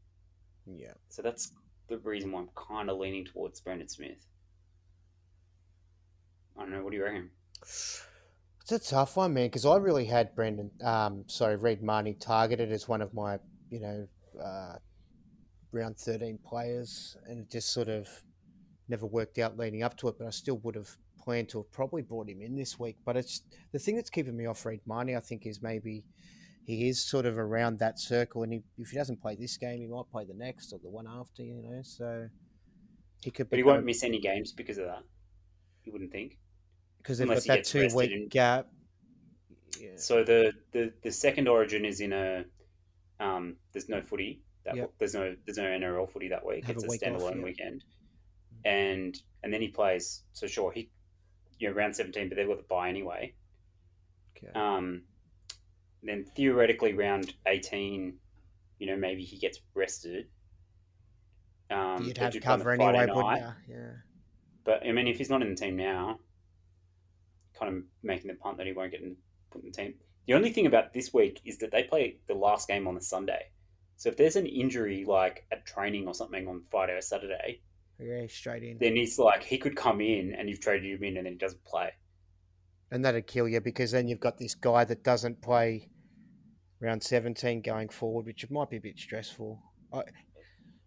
Yeah. 0.66 0.94
So 1.10 1.22
that's 1.22 1.52
the 1.88 2.00
reason 2.00 2.32
why 2.32 2.40
I'm 2.40 2.50
kind 2.56 2.90
of 2.90 2.98
leaning 2.98 3.26
towards 3.26 3.60
Brandon 3.60 3.88
Smith. 3.88 4.26
I 6.60 6.64
don't 6.64 6.72
know. 6.72 6.84
What 6.84 6.92
do 6.92 6.98
you 6.98 7.04
reckon? 7.04 7.30
It's 7.62 8.72
a 8.72 8.80
tough 8.80 9.18
one, 9.18 9.34
man, 9.34 9.48
because 9.48 9.66
I 9.66 9.78
really 9.78 10.06
had 10.06 10.36
Brendan, 10.36 10.70
um, 10.84 11.24
sorry, 11.28 11.56
Reed 11.56 11.82
Mahoney 11.82 12.14
targeted 12.14 12.72
as 12.72 12.88
one 12.88 13.02
of 13.02 13.14
my, 13.14 13.40
you 13.70 13.80
know, 13.80 14.08
uh, 14.44 14.76
round 15.72 15.98
13 15.98 16.38
players, 16.46 17.18
and 17.28 17.40
it 17.40 17.50
just 17.50 17.74
sort 17.74 17.88
of 17.88 18.08
never 18.90 19.06
worked 19.06 19.38
out 19.40 19.58
leading 19.58 19.84
up 19.84 19.98
to 19.98 20.08
it, 20.10 20.16
but 20.20 20.28
I 20.28 20.32
still 20.32 20.58
would 20.60 20.76
have 20.76 20.90
planned 21.20 21.50
to 21.50 21.60
have 21.60 21.72
probably 21.72 22.02
brought 22.02 22.30
him 22.30 22.42
in 22.42 22.56
this 22.56 22.78
week. 22.78 22.98
But 23.06 23.18
it's 23.18 23.42
the 23.72 23.80
thing 23.80 23.96
that's 23.96 24.10
keeping 24.10 24.36
me 24.36 24.46
off 24.46 24.66
Reed 24.66 24.82
Mahoney, 24.86 25.16
I 25.16 25.20
think, 25.20 25.46
is 25.46 25.62
maybe 25.62 26.04
he 26.66 26.90
is 26.90 27.04
sort 27.04 27.26
of 27.26 27.38
around 27.38 27.80
that 27.80 28.00
circle, 28.00 28.44
and 28.44 28.54
he, 28.54 28.62
if 28.78 28.90
he 28.90 28.98
doesn't 28.98 29.22
play 29.22 29.36
this 29.36 29.58
game, 29.58 29.80
he 29.80 29.88
might 29.88 30.10
play 30.12 30.26
the 30.26 30.36
next 30.36 30.74
or 30.74 30.80
the 30.80 30.90
one 30.90 31.08
after, 31.08 31.42
you 31.42 31.64
know, 31.64 31.82
so 31.82 32.28
he 33.24 33.32
could 33.32 33.50
But 33.50 33.58
he 33.58 33.64
won't 33.64 33.86
miss 33.86 34.04
any 34.04 34.20
games 34.20 34.52
because 34.52 34.78
of 34.78 34.86
that. 34.86 35.04
You 35.86 35.92
wouldn't 35.92 36.12
think. 36.12 36.38
Because 37.00 37.18
they've 37.18 37.28
unless 37.28 37.46
got 37.46 37.58
that 37.58 37.66
two 37.66 37.90
week 37.96 38.12
and- 38.12 38.30
gap. 38.30 38.68
Yeah. 39.80 39.92
So 39.96 40.24
the, 40.24 40.54
the, 40.72 40.92
the 41.04 41.12
second 41.12 41.48
Origin 41.48 41.86
is 41.86 42.02
in 42.02 42.14
a. 42.14 42.46
Um, 43.20 43.56
there's 43.74 43.90
no 43.90 44.02
footy. 44.02 44.42
That 44.66 44.76
Yep. 44.76 44.94
there's 44.98 45.14
no 45.14 45.36
there's 45.46 45.58
no 45.58 45.64
NRL 45.64 46.10
footy 46.10 46.28
that 46.30 46.46
week. 46.46 46.66
Have 46.66 46.76
it's 46.76 46.84
a 46.84 46.88
week 46.88 47.02
off, 47.04 47.10
standalone 47.10 47.38
yeah. 47.38 47.44
weekend, 47.44 47.84
and 48.66 49.18
and 49.44 49.54
then 49.54 49.62
he 49.62 49.70
plays. 49.70 50.24
So 50.34 50.48
sure, 50.48 50.72
he 50.72 50.90
you 51.60 51.70
know 51.70 51.76
round 51.76 51.96
seventeen, 51.96 52.30
but 52.30 52.36
they've 52.36 52.48
got 52.48 52.58
the 52.58 52.64
bye 52.64 52.90
anyway. 52.90 53.34
Okay. 54.38 54.52
Um, 54.54 55.04
then 56.04 56.26
theoretically, 56.36 56.94
round 56.94 57.34
eighteen, 57.48 58.18
you 58.80 58.88
know 58.88 58.98
maybe 58.98 59.24
he 59.24 59.38
gets 59.38 59.60
rested. 59.74 60.28
Um, 61.70 62.04
You'd 62.04 62.18
have 62.18 62.40
cover 62.42 62.72
anyway, 62.72 62.92
night, 62.94 63.16
wouldn't 63.16 63.40
you? 63.68 63.76
Yeah. 63.76 63.92
But 64.66 64.86
I 64.86 64.92
mean, 64.92 65.08
if 65.08 65.18
he's 65.18 65.30
not 65.30 65.42
in 65.42 65.50
the 65.50 65.56
team 65.56 65.78
now, 65.78 66.20
kind 67.60 67.76
of 67.76 67.84
making 68.04 68.28
the 68.28 68.36
punt 68.36 68.58
that 68.58 68.68
he 68.68 68.74
won't 68.74 68.92
get 68.92 69.02
in, 69.02 69.16
put 69.52 69.64
in 69.64 69.70
the 69.72 69.76
team. 69.76 69.94
The 70.28 70.34
only 70.34 70.52
thing 70.52 70.66
about 70.68 70.94
this 70.94 71.14
week 71.14 71.42
is 71.46 71.58
that 71.60 71.72
they 71.72 71.84
play 71.84 72.18
the 72.28 72.36
last 72.36 72.68
game 72.68 72.88
on 72.88 72.96
the 72.96 73.02
Sunday. 73.02 73.46
So 73.98 74.10
if 74.10 74.18
there's 74.18 74.36
an 74.36 74.46
injury 74.46 75.04
like 75.08 75.46
at 75.52 75.66
training 75.66 76.08
or 76.08 76.14
something 76.14 76.48
on 76.48 76.64
Friday 76.72 76.94
or 76.94 77.02
Saturday, 77.02 77.62
Yeah, 78.00 78.26
straight 78.28 78.64
in. 78.64 78.78
then 78.80 78.96
he's 78.96 79.18
like 79.20 79.44
he 79.44 79.58
could 79.58 79.76
come 79.76 80.00
in 80.02 80.34
and 80.36 80.48
you've 80.50 80.62
traded 80.62 80.90
him 80.90 81.04
in 81.04 81.18
and 81.18 81.26
then 81.26 81.34
he 81.34 81.38
doesn't 81.40 81.64
play. 81.66 81.92
And 82.92 83.04
that'd 83.04 83.28
kill 83.28 83.48
you 83.48 83.60
because 83.62 83.92
then 83.92 84.08
you've 84.08 84.20
got 84.20 84.38
this 84.38 84.56
guy 84.56 84.84
that 84.86 85.04
doesn't 85.04 85.42
play 85.42 85.90
round 86.80 87.04
17 87.04 87.62
going 87.62 87.90
forward, 87.90 88.26
which 88.26 88.50
might 88.50 88.70
be 88.70 88.78
a 88.78 88.82
bit 88.82 88.98
stressful. 88.98 89.62
I, 89.94 90.04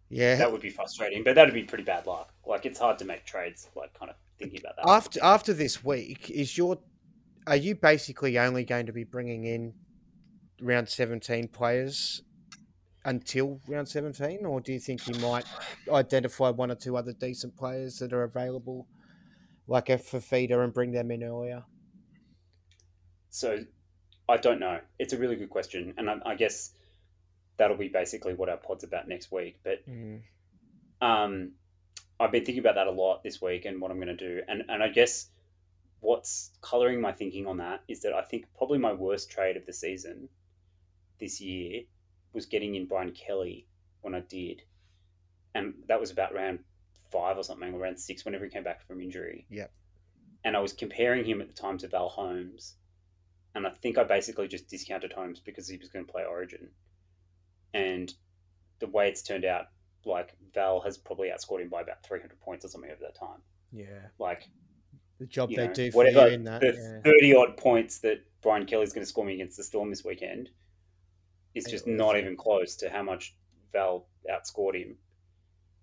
yeah. 0.09 0.37
That 0.37 0.51
would 0.53 0.61
be 0.63 0.71
frustrating, 0.71 1.23
but 1.25 1.35
that'd 1.35 1.55
be 1.55 1.65
pretty 1.65 1.85
bad 1.85 2.07
luck. 2.07 2.33
Like 2.47 2.65
it's 2.67 2.79
hard 2.79 2.99
to 2.99 3.05
make 3.05 3.25
trades. 3.25 3.69
Like 4.43 4.51
kind 4.51 4.59
of 4.59 4.61
thinking 4.61 4.61
about 4.65 4.77
that. 4.77 4.89
after 4.89 5.21
after 5.23 5.53
this 5.53 5.85
week, 5.85 6.31
is 6.31 6.57
your 6.59 6.79
are 7.47 7.57
you 7.57 7.75
basically 7.75 8.39
only 8.39 8.65
going 8.65 8.87
to 8.87 8.93
be 8.93 9.05
bringing 9.05 9.45
in 9.45 9.75
round 10.61 10.89
17 10.89 11.49
players 11.49 12.23
until 13.05 13.61
round 13.67 13.89
17 13.89 14.47
or 14.47 14.61
do 14.61 14.73
you 14.73 14.79
think 14.79 15.09
you 15.09 15.15
might 15.21 15.45
identify 15.91 16.51
one 16.51 16.71
or 16.71 16.77
two 16.77 16.97
other 16.97 17.13
decent 17.13 17.57
players 17.57 17.99
that 17.99 18.13
are 18.13 18.23
available 18.23 18.87
like 19.67 19.89
a 19.91 19.97
Fifita 19.99 20.63
and 20.63 20.73
bring 20.73 20.93
them 20.93 21.11
in 21.11 21.25
earlier? 21.25 21.65
So 23.31 23.65
I 24.29 24.37
don't 24.37 24.61
know. 24.61 24.79
It's 24.99 25.13
a 25.13 25.19
really 25.19 25.37
good 25.37 25.51
question, 25.51 25.95
and 25.97 26.09
I, 26.09 26.19
I 26.25 26.35
guess 26.37 26.75
that'll 27.57 27.77
be 27.77 27.89
basically 27.89 28.35
what 28.35 28.49
our 28.49 28.57
pod's 28.57 28.85
about 28.85 29.09
next 29.09 29.33
week. 29.33 29.59
But 29.65 29.87
Mm. 29.89 30.23
um, 31.01 31.53
I've 32.23 32.33
been 32.33 32.45
thinking 32.45 32.61
about 32.61 32.77
that 32.77 32.87
a 32.87 32.91
lot 32.91 33.23
this 33.23 33.43
week 33.43 33.65
and 33.65 33.81
what 33.81 33.91
I'm 33.91 33.99
going 33.99 34.17
to 34.17 34.17
do. 34.17 34.41
And, 34.49 34.63
and 34.69 34.83
I 34.83 34.89
guess 34.89 35.29
what's 36.01 36.51
coloring 36.61 37.01
my 37.01 37.13
thinking 37.13 37.47
on 37.47 37.57
that 37.59 37.83
is 37.89 38.03
that 38.03 38.13
I 38.13 38.23
think 38.23 38.47
probably 38.57 38.79
my 38.79 38.93
worst 38.93 39.31
trade 39.31 39.57
of 39.57 39.67
the 39.67 39.73
season 39.73 40.29
this 41.21 41.41
year 41.41 41.83
was 42.33 42.47
getting 42.47 42.75
in 42.75 42.87
Brian 42.87 43.13
Kelly 43.13 43.67
when 44.01 44.15
I 44.15 44.21
did. 44.21 44.63
And 45.55 45.75
that 45.89 46.01
was 46.01 46.11
about 46.11 46.35
round 46.35 46.61
five 47.11 47.37
or 47.37 47.43
something, 47.43 47.75
or 47.75 47.79
round 47.79 48.01
six, 48.01 48.25
whenever 48.25 48.45
he 48.45 48.51
came 48.51 48.65
back 48.65 48.87
from 48.87 49.01
injury. 49.01 49.47
Yep. 49.51 49.71
And 50.45 50.57
I 50.57 50.61
was 50.61 50.73
comparing 50.73 51.25
him 51.25 51.41
at 51.41 51.49
the 51.49 51.55
time 51.55 51.79
to 51.79 51.89
Val 51.89 52.09
Holmes. 52.09 52.77
And 53.55 53.67
I 53.67 53.71
think 53.71 53.99
I 53.99 54.05
basically 54.05 54.49
just 54.49 54.69
discounted 54.69 55.13
Holmes 55.13 55.41
because 55.41 55.69
he 55.69 55.77
was 55.77 55.91
going 55.91 56.07
to 56.07 56.11
play 56.11 56.25
Origin. 56.25 56.69
And 57.75 58.13
the 58.81 58.87
way 58.87 59.09
it's 59.09 59.23
turned 59.23 59.45
out, 59.45 59.67
like 60.05 60.35
Val 60.55 60.81
has 60.81 60.99
probably 60.99 61.29
outscored 61.29 61.61
him 61.63 61.69
by 61.69 61.81
about 61.83 62.03
300 62.05 62.39
points 62.41 62.65
or 62.65 62.69
something 62.69 62.91
over 62.91 63.01
that 63.03 63.15
time. 63.15 63.41
Yeah. 63.73 63.87
Like, 64.19 64.49
The 65.19 65.27
job 65.27 65.51
you 65.51 65.57
they 65.57 65.67
know, 65.69 65.73
do 65.75 65.91
for 65.91 65.97
whatever 65.99 66.29
you 66.29 66.35
in 66.35 66.45
that. 66.45 66.61
the 66.61 67.01
yeah. 67.05 67.11
30 67.13 67.35
odd 67.37 67.57
points 67.57 67.99
that 68.01 68.23
Brian 68.43 68.67
Kelly's 68.67 68.93
going 68.93 69.03
to 69.05 69.09
score 69.09 69.25
me 69.25 69.35
against 69.35 69.57
the 69.57 69.65
Storm 69.65 69.91
this 69.91 70.05
weekend, 70.05 70.51
is 71.55 71.65
just 71.65 71.87
It 71.87 71.91
was- 71.93 71.99
not 71.99 72.17
even 72.19 72.37
close 72.37 72.77
to 72.77 72.91
how 72.91 73.03
much 73.03 73.35
Val 73.73 74.07
outscored 74.31 74.75
him. 74.75 74.97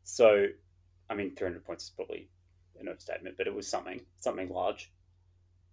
So, 0.04 0.48
I 1.10 1.16
mean, 1.16 1.36
300 1.36 1.64
points 1.64 1.86
is 1.86 1.90
probably 1.92 2.30
an 2.80 2.88
overstatement, 2.88 3.38
but 3.38 3.48
it 3.48 3.54
was 3.54 3.68
something, 3.68 4.02
something 4.20 4.50
large. 4.50 4.92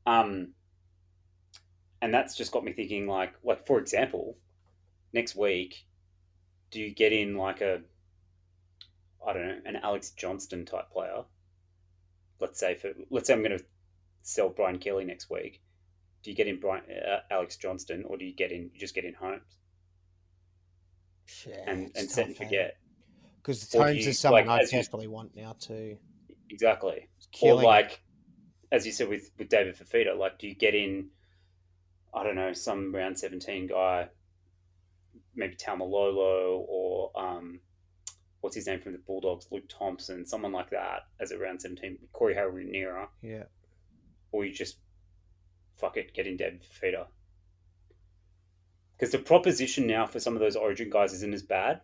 Um, 0.06 0.54
and 2.02 2.12
that's 2.12 2.36
just 2.36 2.52
got 2.52 2.64
me 2.64 2.72
thinking, 2.72 3.06
like, 3.06 3.34
like 3.42 3.66
for 3.66 3.78
example, 3.78 4.36
next 5.12 5.34
week, 5.34 5.86
do 6.70 6.80
you 6.80 6.90
get 6.94 7.12
in 7.12 7.36
like 7.36 7.60
a, 7.60 7.80
I 9.24 9.32
don't 9.32 9.46
know, 9.46 9.58
an 9.66 9.76
Alex 9.76 10.10
Johnston 10.10 10.64
type 10.64 10.90
player? 10.90 11.24
Let's 12.40 12.58
say 12.58 12.74
for 12.74 12.90
let's 13.10 13.26
say 13.28 13.34
I'm 13.34 13.42
going 13.42 13.58
to 13.58 13.64
sell 14.22 14.48
Brian 14.48 14.78
Kelly 14.78 15.04
next 15.04 15.30
week. 15.30 15.62
Do 16.22 16.30
you 16.30 16.36
get 16.36 16.48
in 16.48 16.58
Brian 16.60 16.82
uh, 16.90 17.20
Alex 17.30 17.56
Johnston, 17.56 18.04
or 18.04 18.16
do 18.16 18.24
you 18.24 18.34
get 18.34 18.50
in 18.52 18.70
you 18.74 18.80
just 18.80 18.94
get 18.94 19.04
in 19.04 19.14
Holmes 19.14 19.56
Yeah, 21.46 21.62
and 21.66 21.90
and 21.94 22.10
set 22.10 22.26
and 22.26 22.34
eh? 22.34 22.38
forget? 22.38 22.76
Because 23.42 23.72
Holmes 23.72 24.04
you- 24.04 24.10
is 24.10 24.18
someone 24.18 24.46
like, 24.46 24.60
I 24.60 24.62
you- 24.62 24.68
desperately 24.68 25.06
want 25.06 25.34
now 25.36 25.54
too. 25.58 25.96
Exactly. 26.50 27.08
It's 27.18 27.42
or 27.42 27.54
like 27.54 28.02
as 28.72 28.84
you 28.86 28.92
said 28.92 29.08
with 29.08 29.30
with 29.38 29.48
David 29.48 29.76
Fifita, 29.76 30.16
like 30.16 30.38
do 30.38 30.46
you 30.48 30.54
get 30.54 30.74
in 30.74 31.10
I 32.14 32.22
don't 32.24 32.34
know 32.36 32.52
some 32.52 32.94
round 32.94 33.18
seventeen 33.18 33.66
guy, 33.66 34.08
maybe 35.34 35.54
Taumalolo 35.56 36.64
or 36.68 37.10
um, 37.18 37.60
what's 38.46 38.54
his 38.54 38.68
name 38.68 38.80
from 38.80 38.92
the 38.92 38.98
Bulldogs, 38.98 39.48
Luke 39.50 39.68
Thompson, 39.68 40.24
someone 40.24 40.52
like 40.52 40.70
that 40.70 41.00
as 41.18 41.32
a 41.32 41.38
round 41.38 41.60
seventeen, 41.60 41.98
Corey 42.12 42.32
Harry 42.32 42.52
yeah, 43.20 43.42
or 44.30 44.44
you 44.44 44.54
just 44.54 44.76
fuck 45.76 45.96
it, 45.96 46.14
get 46.14 46.28
in 46.28 46.36
David 46.36 46.62
Fifita. 46.62 47.06
Because 48.96 49.10
the 49.10 49.18
proposition 49.18 49.88
now 49.88 50.06
for 50.06 50.20
some 50.20 50.34
of 50.34 50.40
those 50.40 50.54
Origin 50.54 50.90
guys 50.90 51.12
isn't 51.12 51.34
as 51.34 51.42
bad. 51.42 51.80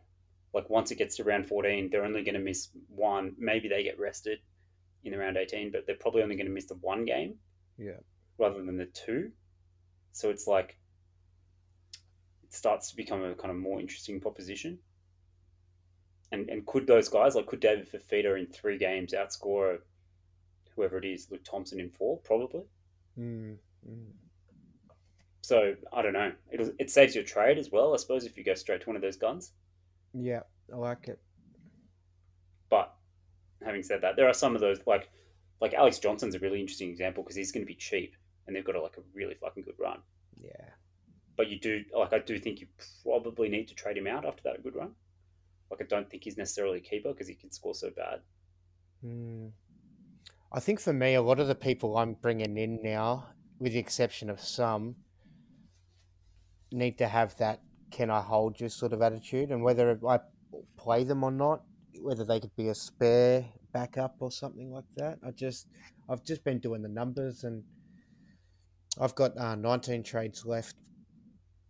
Like 0.55 0.71
once 0.71 0.93
it 0.93 0.99
gets 0.99 1.17
to 1.17 1.25
round 1.25 1.49
fourteen, 1.49 1.91
they're 1.91 2.05
only 2.05 2.23
going 2.23 2.37
to 2.37 2.41
miss 2.41 2.69
one. 2.87 3.35
Maybe 3.39 3.69
they 3.69 3.83
get 3.83 3.99
rested 3.99 4.39
in 5.03 5.11
the 5.11 5.19
round 5.19 5.37
eighteen, 5.37 5.73
but 5.73 5.85
they're 5.85 5.97
probably 5.97 6.23
only 6.23 6.37
going 6.37 6.47
to 6.47 6.53
miss 6.53 6.67
the 6.67 6.77
one 6.77 7.05
game 7.05 7.35
yeah. 7.77 7.99
rather 8.39 8.63
than 8.63 8.77
the 8.77 8.87
two. 8.87 9.33
So 10.13 10.31
it's 10.31 10.47
like 10.47 10.79
it 12.45 12.55
starts 12.55 12.91
to 12.91 12.97
become 12.97 13.25
a 13.25 13.35
kind 13.35 13.51
of 13.51 13.57
more 13.57 13.81
interesting 13.81 14.21
proposition. 14.21 14.79
And 16.33 16.49
and 16.49 16.67
could 16.67 16.87
those 16.87 17.09
guys 17.09 17.35
like 17.35 17.47
could 17.47 17.61
David 17.61 17.91
Fifita 17.91 18.39
in 18.39 18.47
three 18.47 18.79
games 18.79 19.13
outscore 19.13 19.79
whoever 20.75 20.99
it 20.99 21.05
is, 21.05 21.31
Luke 21.31 21.45
Thompson 21.45 21.79
in 21.79 21.91
four? 21.91 22.19
Probably. 22.19 22.63
Mm, 23.19 23.57
mm. 23.89 24.07
So 25.43 25.75
I 25.93 26.03
don't 26.03 26.13
know. 26.15 26.33
It 26.51 26.75
it 26.79 26.91
saves 26.91 27.15
your 27.15 27.25
trade 27.25 27.59
as 27.59 27.71
well, 27.71 27.93
I 27.95 27.97
suppose, 27.99 28.25
if 28.25 28.37
you 28.37 28.45
go 28.45 28.55
straight 28.55 28.81
to 28.81 28.87
one 28.87 28.97
of 28.97 29.03
those 29.03 29.17
guns. 29.17 29.53
Yeah, 30.15 30.41
I 30.73 30.77
like 30.77 31.09
it. 31.09 31.21
But 32.71 32.95
having 33.65 33.83
said 33.83 34.01
that, 34.03 34.17
there 34.17 34.29
are 34.29 34.35
some 34.35 34.55
of 34.55 34.61
those 34.61 34.79
like 34.87 35.11
like 35.61 35.75
Alex 35.75 35.99
Johnston's 35.99 36.35
a 36.35 36.39
really 36.39 36.61
interesting 36.61 36.91
example 36.91 37.23
because 37.23 37.37
he's 37.37 37.53
going 37.53 37.65
to 37.65 37.71
be 37.71 37.75
cheap 37.75 38.17
and 38.47 38.57
they've 38.57 38.65
got 38.65 38.75
a, 38.75 38.83
like 38.83 38.97
a 38.97 39.03
really 39.15 39.35
fucking 39.35 39.63
good 39.63 39.79
run. 39.79 40.01
Yeah, 40.39 40.71
But 41.37 41.49
you 41.49 41.59
do 41.59 41.85
like 41.97 42.13
I 42.13 42.19
do 42.19 42.39
think 42.39 42.61
you 42.61 42.67
probably 43.03 43.49
need 43.49 43.69
to 43.69 43.75
trade 43.75 43.97
him 43.97 44.07
out 44.07 44.25
after 44.25 44.43
that 44.45 44.63
good 44.63 44.75
run. 44.75 44.93
Like 45.73 45.81
I 45.81 45.89
don't 45.89 46.11
think 46.11 46.25
he's 46.25 46.37
necessarily 46.37 46.79
a 46.79 46.81
keeper 46.83 47.13
because 47.13 47.27
he 47.27 47.35
can 47.35 47.51
score 47.51 47.75
so 47.75 47.89
bad. 47.97 48.21
Mm. 49.03 49.53
I 50.53 50.61
think 50.61 50.81
for 50.81 50.93
me, 50.93 51.15
a 51.15 51.23
lot 51.23 51.41
of 51.41 51.49
the 51.49 51.55
people 51.55 51.97
I'm 51.97 52.13
bringing 52.13 52.59
in 52.59 52.83
now, 52.83 53.29
with 53.59 53.73
the 53.73 53.79
exception 53.79 54.29
of 54.29 54.39
some, 54.39 54.97
need 56.71 56.99
to 56.99 57.09
have 57.09 57.35
that 57.39 57.63
"can 57.91 58.11
I 58.11 58.21
hold 58.21 58.61
you" 58.61 58.69
sort 58.69 58.93
of 58.93 59.01
attitude, 59.01 59.51
and 59.51 59.63
whether 59.63 59.99
I 60.07 60.19
play 60.77 61.05
them 61.05 61.25
or 61.25 61.31
not, 61.31 61.63
whether 62.03 62.27
they 62.27 62.39
could 62.39 62.55
be 62.55 62.69
a 62.69 62.75
spare 62.75 63.47
backup 63.73 64.17
or 64.21 64.31
something 64.31 64.71
like 64.71 64.85
that. 64.97 65.21
I 65.27 65.31
just, 65.31 65.69
I've 66.07 66.23
just 66.23 66.45
been 66.45 66.59
doing 66.59 66.83
the 66.83 66.89
numbers, 66.91 67.45
and 67.45 67.65
I've 69.01 69.15
got 69.15 69.39
uh, 69.39 69.55
19 69.55 70.03
trades 70.03 70.45
left 70.45 70.77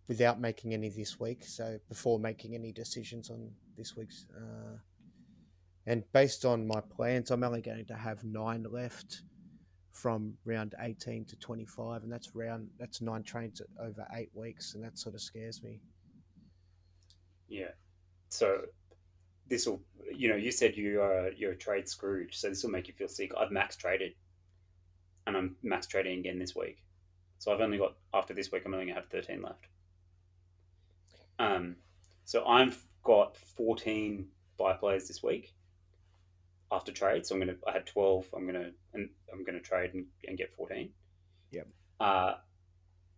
without 0.09 0.41
making 0.41 0.73
any 0.73 0.89
this 0.89 1.21
week. 1.21 1.45
So 1.45 1.79
before 1.87 2.19
making 2.19 2.53
any 2.53 2.73
decisions 2.73 3.29
on 3.29 3.49
this 3.77 3.95
week's. 3.95 4.25
Uh, 4.35 4.77
and 5.85 6.03
based 6.13 6.45
on 6.45 6.65
my 6.65 6.79
plans, 6.79 7.31
I'm 7.31 7.43
only 7.43 7.61
going 7.61 7.85
to 7.85 7.95
have 7.95 8.23
nine 8.23 8.65
left 8.69 9.23
from 9.91 10.33
round 10.45 10.75
18 10.79 11.25
to 11.25 11.35
25, 11.35 12.03
and 12.03 12.11
that's 12.11 12.35
round 12.35 12.67
that's 12.79 13.01
nine 13.01 13.23
trains 13.23 13.61
over 13.79 14.07
eight 14.15 14.29
weeks, 14.33 14.73
and 14.75 14.83
that 14.83 14.97
sort 14.97 15.15
of 15.15 15.21
scares 15.21 15.61
me. 15.61 15.79
Yeah. 17.47 17.71
So 18.29 18.61
this 19.47 19.67
will, 19.67 19.81
you 20.11 20.29
know, 20.29 20.35
you 20.35 20.51
said 20.51 20.75
you 20.75 21.01
are 21.01 21.29
you're 21.31 21.51
a 21.51 21.55
trade 21.55 21.87
Scrooge, 21.87 22.37
so 22.37 22.49
this 22.49 22.63
will 22.63 22.71
make 22.71 22.87
you 22.87 22.93
feel 22.93 23.07
sick. 23.07 23.31
I've 23.37 23.51
max 23.51 23.75
traded, 23.75 24.13
and 25.27 25.37
I'm 25.37 25.55
max 25.61 25.85
trading 25.85 26.19
again 26.19 26.39
this 26.39 26.55
week. 26.55 26.83
So 27.37 27.53
I've 27.53 27.61
only 27.61 27.77
got 27.77 27.95
after 28.13 28.33
this 28.33 28.51
week, 28.51 28.63
I'm 28.65 28.73
only 28.73 28.87
gonna 28.87 28.99
have 28.99 29.09
13 29.09 29.41
left. 29.41 29.67
Um, 31.39 31.75
so 32.25 32.45
I've 32.45 32.83
got 33.03 33.37
14 33.37 34.27
buy 34.57 34.73
players 34.73 35.07
this 35.07 35.21
week 35.23 35.53
after 36.71 36.91
trade. 36.91 37.25
So 37.25 37.35
I'm 37.35 37.39
gonna 37.41 37.55
I 37.67 37.71
had 37.71 37.85
12. 37.85 38.27
I'm 38.35 38.45
gonna 38.45 38.71
and 38.93 39.09
I'm 39.31 39.43
gonna 39.43 39.59
trade 39.59 39.93
and, 39.93 40.05
and 40.27 40.37
get 40.37 40.53
14. 40.53 40.89
Yep. 41.51 41.67
Uh, 41.99 42.33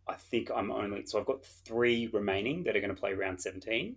I 0.08 0.14
think 0.16 0.52
I'm 0.56 0.72
only 0.72 1.06
so 1.06 1.20
I've 1.20 1.26
got 1.26 1.44
three 1.44 2.08
remaining 2.08 2.64
that 2.64 2.76
are 2.76 2.80
going 2.80 2.94
to 2.94 3.00
play 3.00 3.14
round 3.14 3.42
17. 3.42 3.96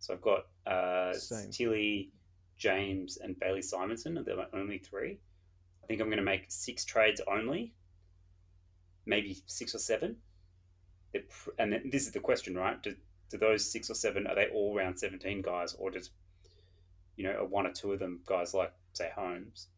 So 0.00 0.12
I've 0.14 0.20
got 0.20 0.46
uh, 0.66 1.12
Same. 1.12 1.50
Tilly, 1.50 2.10
James, 2.56 3.18
and 3.18 3.38
Bailey 3.38 3.60
Simonsson. 3.60 4.24
They're 4.24 4.36
my 4.36 4.46
only 4.52 4.78
three. 4.78 5.18
I 5.82 5.86
think 5.86 6.00
I'm 6.00 6.08
going 6.08 6.18
to 6.18 6.24
make 6.24 6.46
six 6.48 6.84
trades 6.84 7.20
only, 7.28 7.74
maybe 9.04 9.38
six 9.46 9.74
or 9.74 9.78
seven. 9.78 10.16
Pr- 11.14 11.50
And 11.58 11.72
then 11.72 11.90
this 11.92 12.06
is 12.06 12.10
the 12.12 12.20
question, 12.20 12.56
right? 12.56 12.82
Do, 12.82 12.94
do 13.30 13.38
those 13.38 13.70
six 13.70 13.90
or 13.90 13.94
seven 13.94 14.26
are 14.26 14.34
they 14.34 14.46
all 14.52 14.74
round 14.74 14.98
17 14.98 15.42
guys, 15.42 15.74
or 15.74 15.90
just 15.90 16.12
you 17.16 17.24
know 17.24 17.32
are 17.32 17.44
one 17.44 17.66
or 17.66 17.72
two 17.72 17.92
of 17.92 17.98
them 17.98 18.20
guys 18.26 18.54
like 18.54 18.72
say 18.92 19.10
Holmes? 19.14 19.68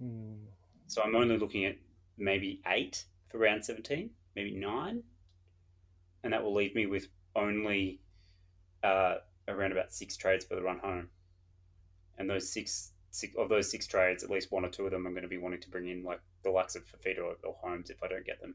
Hmm. 0.00 0.44
So 0.86 1.02
I'm 1.02 1.16
only 1.16 1.38
looking 1.38 1.64
at 1.64 1.76
maybe 2.18 2.60
eight 2.66 3.04
for 3.28 3.38
round 3.38 3.64
17, 3.64 4.10
maybe 4.36 4.52
nine. 4.52 5.02
And 6.22 6.32
that 6.32 6.42
will 6.44 6.54
leave 6.54 6.74
me 6.74 6.86
with 6.86 7.08
only 7.34 8.00
uh, 8.84 9.16
around 9.48 9.72
about 9.72 9.92
six 9.92 10.16
trades 10.16 10.44
for 10.44 10.54
the 10.54 10.62
run 10.62 10.78
home. 10.78 11.08
And 12.18 12.28
those 12.28 12.52
six, 12.52 12.92
six 13.10 13.34
of 13.36 13.48
those 13.48 13.70
six 13.70 13.86
trades, 13.86 14.22
at 14.22 14.30
least 14.30 14.52
one 14.52 14.64
or 14.64 14.68
two 14.68 14.84
of 14.84 14.92
them 14.92 15.06
I'm 15.06 15.14
going 15.14 15.22
to 15.22 15.28
be 15.28 15.38
wanting 15.38 15.60
to 15.60 15.70
bring 15.70 15.88
in, 15.88 16.04
like 16.04 16.20
the 16.44 16.50
likes 16.50 16.76
of 16.76 16.84
Fifita 16.84 17.18
or, 17.18 17.36
or 17.42 17.56
Holmes 17.60 17.90
if 17.90 18.02
I 18.02 18.08
don't 18.08 18.26
get 18.26 18.40
them. 18.40 18.54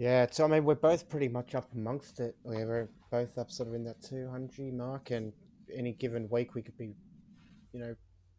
Yeah, 0.00 0.26
so 0.30 0.46
I 0.46 0.48
mean, 0.48 0.64
we're 0.64 0.76
both 0.76 1.10
pretty 1.10 1.28
much 1.28 1.54
up 1.54 1.68
amongst 1.74 2.20
it. 2.20 2.34
We're 2.42 2.88
both 3.10 3.36
up 3.36 3.50
sort 3.50 3.68
of 3.68 3.74
in 3.74 3.84
that 3.84 4.00
200 4.00 4.72
mark, 4.72 5.10
and 5.10 5.30
any 5.76 5.92
given 5.92 6.26
week 6.30 6.54
we 6.54 6.62
could 6.62 6.78
be, 6.78 6.94
you 7.74 7.80
know, 7.80 7.94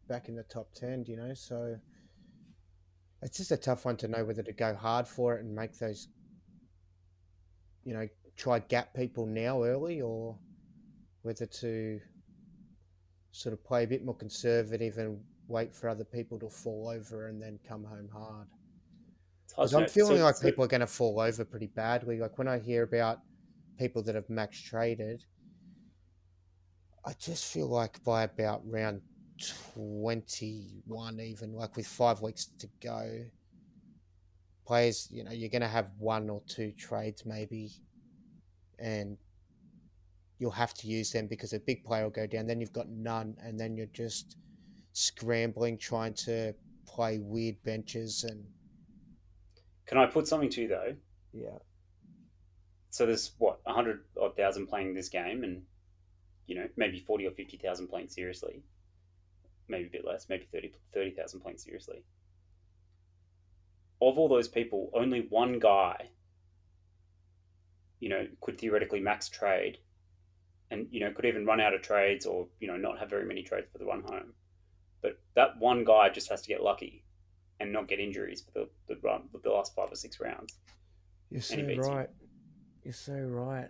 back 0.08 0.28
in 0.28 0.34
the 0.34 0.42
top 0.42 0.74
10, 0.74 1.04
you 1.06 1.16
know, 1.16 1.34
so 1.34 1.76
it's 3.22 3.36
just 3.36 3.52
a 3.52 3.56
tough 3.56 3.84
one 3.84 3.96
to 3.98 4.08
know 4.08 4.24
whether 4.24 4.42
to 4.42 4.52
go 4.52 4.74
hard 4.74 5.06
for 5.06 5.36
it 5.36 5.44
and 5.44 5.54
make 5.54 5.78
those, 5.78 6.08
you 7.84 7.94
know, 7.94 8.08
try 8.36 8.58
gap 8.58 8.92
people 8.92 9.24
now 9.24 9.62
early 9.62 10.00
or 10.00 10.36
whether 11.22 11.46
to 11.46 12.00
sort 13.30 13.52
of 13.52 13.62
play 13.62 13.84
a 13.84 13.86
bit 13.86 14.04
more 14.04 14.16
conservative 14.16 14.98
and 14.98 15.20
wait 15.46 15.72
for 15.72 15.88
other 15.88 16.04
people 16.04 16.40
to 16.40 16.48
fall 16.48 16.88
over 16.88 17.28
and 17.28 17.40
then 17.40 17.60
come 17.68 17.84
home 17.84 18.08
hard. 18.12 18.48
Because 19.56 19.74
I'm 19.74 19.88
feeling 19.88 20.18
So- 20.18 20.24
like 20.24 20.36
so- 20.36 20.46
people 20.48 20.64
are 20.64 20.68
going 20.68 20.80
to 20.80 20.86
fall 20.86 21.20
over 21.20 21.44
pretty 21.44 21.66
badly. 21.68 22.18
Like 22.18 22.38
when 22.38 22.48
I 22.48 22.58
hear 22.58 22.82
about 22.82 23.20
people 23.78 24.02
that 24.04 24.14
have 24.14 24.28
max 24.30 24.58
traded, 24.60 25.24
I 27.04 27.12
just 27.14 27.52
feel 27.52 27.66
like 27.68 28.02
by 28.04 28.22
about 28.24 28.62
round 28.64 29.02
21, 29.74 31.20
even 31.20 31.52
like 31.52 31.76
with 31.76 31.86
five 31.86 32.20
weeks 32.22 32.46
to 32.58 32.68
go, 32.80 33.24
players, 34.64 35.08
you 35.10 35.24
know, 35.24 35.32
you're 35.32 35.48
going 35.48 35.62
to 35.62 35.68
have 35.68 35.90
one 35.98 36.30
or 36.30 36.40
two 36.46 36.70
trades 36.72 37.26
maybe, 37.26 37.72
and 38.78 39.18
you'll 40.38 40.50
have 40.52 40.74
to 40.74 40.86
use 40.86 41.10
them 41.10 41.26
because 41.26 41.52
a 41.52 41.58
big 41.60 41.84
player 41.84 42.04
will 42.04 42.10
go 42.10 42.26
down. 42.26 42.46
Then 42.46 42.60
you've 42.60 42.72
got 42.72 42.88
none, 42.88 43.36
and 43.42 43.58
then 43.58 43.76
you're 43.76 43.86
just 43.86 44.36
scrambling 44.92 45.76
trying 45.78 46.14
to 46.14 46.54
play 46.86 47.18
weird 47.18 47.56
benches 47.64 48.24
and 48.24 48.44
Can 49.86 49.98
I 49.98 50.06
put 50.06 50.28
something 50.28 50.50
to 50.50 50.62
you 50.62 50.68
though? 50.68 50.94
yeah. 51.32 51.58
So 52.90 53.06
there's 53.06 53.32
what 53.38 53.60
a 53.66 53.72
hundred 53.72 54.04
odd 54.20 54.36
thousand 54.36 54.66
playing 54.66 54.94
this 54.94 55.08
game, 55.08 55.44
and 55.44 55.62
you 56.46 56.54
know 56.54 56.68
maybe 56.76 56.98
forty 56.98 57.26
or 57.26 57.30
fifty 57.30 57.56
thousand 57.56 57.88
playing 57.88 58.08
seriously, 58.08 58.62
maybe 59.68 59.88
a 59.88 59.90
bit 59.90 60.04
less, 60.04 60.28
maybe 60.28 60.46
30 60.52 60.72
30,000 60.92 61.40
playing 61.40 61.58
seriously. 61.58 62.04
Of 64.00 64.18
all 64.18 64.28
those 64.28 64.48
people, 64.48 64.90
only 64.94 65.26
one 65.30 65.58
guy 65.58 66.10
you 68.02 68.08
know, 68.08 68.26
could 68.40 68.58
theoretically 68.58 68.98
max 68.98 69.28
trade, 69.28 69.78
and 70.72 70.88
you 70.90 70.98
know, 70.98 71.12
could 71.12 71.24
even 71.24 71.46
run 71.46 71.60
out 71.60 71.72
of 71.72 71.82
trades 71.82 72.26
or 72.26 72.48
you 72.58 72.66
know, 72.66 72.76
not 72.76 72.98
have 72.98 73.08
very 73.08 73.24
many 73.24 73.44
trades 73.44 73.68
for 73.70 73.78
the 73.78 73.84
run 73.86 74.02
home. 74.02 74.34
But 75.00 75.20
that 75.36 75.58
one 75.60 75.84
guy 75.84 76.08
just 76.08 76.28
has 76.28 76.42
to 76.42 76.48
get 76.48 76.64
lucky 76.64 77.04
and 77.60 77.72
not 77.72 77.88
get 77.88 78.00
injuries 78.00 78.42
for 78.42 78.50
the 78.60 78.68
the 78.88 79.00
run 79.02 79.22
the 79.42 79.50
last 79.50 79.74
five 79.74 79.90
or 79.90 79.96
six 79.96 80.20
rounds. 80.20 80.58
You're 81.30 81.40
so 81.40 81.54
And 81.54 81.68
he 81.70 81.74
beats 81.76 81.86
you. 81.86 81.94
right. 81.94 82.08
You're 82.84 82.92
so 82.94 83.14
right. 83.14 83.68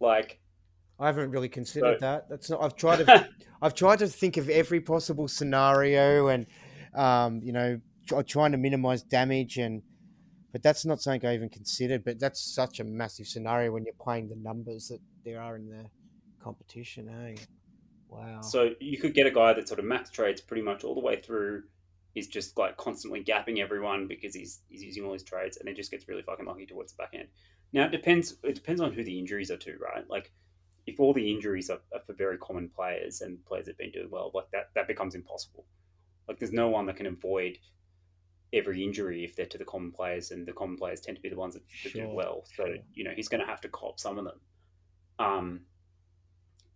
Like, 0.00 0.40
I 0.98 1.06
haven't 1.06 1.30
really 1.30 1.48
considered 1.48 1.98
So- 2.00 2.06
that. 2.06 2.28
That's 2.28 2.50
not. 2.50 2.62
I've 2.62 2.76
tried 2.76 3.06
to. 3.06 3.28
I've 3.62 3.74
tried 3.74 4.00
to 4.00 4.06
think 4.08 4.36
of 4.36 4.48
every 4.50 4.80
possible 4.80 5.28
scenario, 5.28 6.28
and 6.28 6.46
um, 6.94 7.40
you 7.42 7.52
know, 7.52 7.80
try, 8.06 8.22
trying 8.22 8.52
to 8.52 8.58
minimize 8.58 9.02
damage, 9.02 9.56
and 9.58 9.82
but 10.52 10.62
that's 10.62 10.84
not 10.84 11.00
something 11.00 11.28
I 11.28 11.34
even 11.34 11.48
considered. 11.48 12.04
But 12.04 12.18
that's 12.20 12.40
such 12.54 12.80
a 12.80 12.84
massive 12.84 13.26
scenario 13.26 13.72
when 13.72 13.84
you're 13.84 13.94
playing 14.00 14.28
the 14.28 14.36
numbers 14.36 14.88
that 14.88 15.00
there 15.24 15.40
are 15.40 15.56
in 15.56 15.68
the 15.68 15.86
competition. 16.42 17.08
Hey, 17.08 17.36
wow. 18.08 18.40
so 18.42 18.70
you 18.80 18.98
could 18.98 19.14
get 19.14 19.26
a 19.26 19.30
guy 19.30 19.52
that 19.54 19.66
sort 19.68 19.78
of 19.80 19.86
max 19.86 20.10
trades 20.10 20.40
pretty 20.40 20.62
much 20.62 20.84
all 20.84 20.94
the 20.94 21.00
way 21.00 21.20
through. 21.20 21.62
He's 22.14 22.28
just 22.28 22.56
like 22.56 22.76
constantly 22.76 23.22
gapping 23.22 23.58
everyone 23.58 24.06
because 24.06 24.34
he's 24.34 24.60
he's 24.68 24.82
using 24.82 25.04
all 25.04 25.12
his 25.12 25.24
trades, 25.24 25.56
and 25.56 25.66
then 25.66 25.74
just 25.74 25.90
gets 25.90 26.08
really 26.08 26.22
fucking 26.22 26.46
lucky 26.46 26.64
towards 26.66 26.92
the 26.92 27.02
back 27.02 27.10
end. 27.12 27.28
Now 27.72 27.86
it 27.86 27.92
depends. 27.92 28.36
It 28.44 28.54
depends 28.54 28.80
on 28.80 28.92
who 28.92 29.02
the 29.02 29.18
injuries 29.18 29.50
are 29.50 29.56
to, 29.58 29.76
right? 29.78 30.08
Like 30.08 30.32
if 30.86 31.00
all 31.00 31.12
the 31.12 31.30
injuries 31.30 31.70
are, 31.70 31.80
are 31.92 32.00
for 32.06 32.12
very 32.12 32.38
common 32.38 32.68
players 32.68 33.20
and 33.20 33.44
players 33.46 33.66
that 33.66 33.72
have 33.72 33.78
been 33.78 33.90
doing 33.90 34.10
well, 34.10 34.30
like 34.32 34.50
that 34.52 34.70
that 34.74 34.86
becomes 34.86 35.14
impossible. 35.14 35.64
Like 36.28 36.38
there's 36.38 36.52
no 36.52 36.68
one 36.68 36.86
that 36.86 36.96
can 36.96 37.06
avoid 37.06 37.58
every 38.52 38.84
injury 38.84 39.24
if 39.24 39.34
they're 39.34 39.46
to 39.46 39.58
the 39.58 39.64
common 39.64 39.90
players, 39.90 40.30
and 40.30 40.46
the 40.46 40.52
common 40.52 40.76
players 40.76 41.00
tend 41.00 41.16
to 41.16 41.22
be 41.22 41.28
the 41.28 41.36
ones 41.36 41.54
that, 41.54 41.62
that 41.82 41.92
do 41.94 42.08
well. 42.08 42.44
So 42.56 42.74
you 42.94 43.04
know 43.04 43.12
he's 43.14 43.28
going 43.28 43.40
to 43.40 43.46
have 43.46 43.60
to 43.62 43.68
cop 43.68 43.98
some 43.98 44.18
of 44.18 44.24
them. 44.24 44.40
Um, 45.18 45.60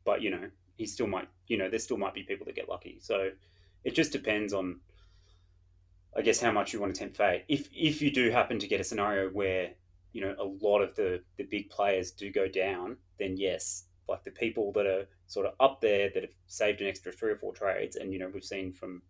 but 0.05 0.21
you 0.23 0.31
know 0.31 0.51
he 0.77 0.87
still 0.87 1.07
might. 1.07 1.29
You 1.47 1.59
know 1.59 1.71
there 1.71 1.79
still 1.79 1.99
might 1.99 2.15
be 2.15 2.25
people 2.25 2.45
that 2.47 2.57
get 2.57 2.69
lucky. 2.69 2.99
So 3.01 3.31
it 3.85 3.95
just 3.95 4.13
depends 4.13 4.53
on. 4.53 4.81
I 6.19 6.23
guess 6.23 6.41
how 6.41 6.51
much 6.51 6.73
you 6.73 6.81
want 6.81 6.93
to 6.93 6.99
tempt 6.99 7.17
fate. 7.17 7.45
If 7.47 7.69
if 7.73 8.03
you 8.03 8.11
do 8.11 8.33
happen 8.33 8.59
to 8.59 8.67
get 8.67 8.81
a 8.81 8.85
scenario 8.85 9.29
where 9.29 9.71
you 10.13 10.21
know 10.21 10.35
a 10.37 10.45
lot 10.45 10.81
of 10.81 10.97
the 10.97 11.23
the 11.37 11.45
big 11.45 11.71
players 11.71 12.11
do 12.11 12.33
go 12.33 12.49
down, 12.49 12.97
then 13.21 13.37
yes, 13.37 13.85
like 14.09 14.25
the 14.25 14.33
people 14.33 14.73
that 14.73 14.85
are 14.85 15.07
sort 15.29 15.47
of 15.47 15.55
up 15.61 15.81
there 15.81 16.11
that 16.13 16.25
have 16.25 16.35
saved 16.49 16.81
an 16.81 16.89
extra 16.89 17.13
three 17.13 17.31
or 17.31 17.37
four 17.37 17.55
trades, 17.55 17.95
and 17.95 18.13
you 18.13 18.19
know 18.19 18.29
we've 18.35 18.43
seen 18.43 18.73
from 18.73 19.01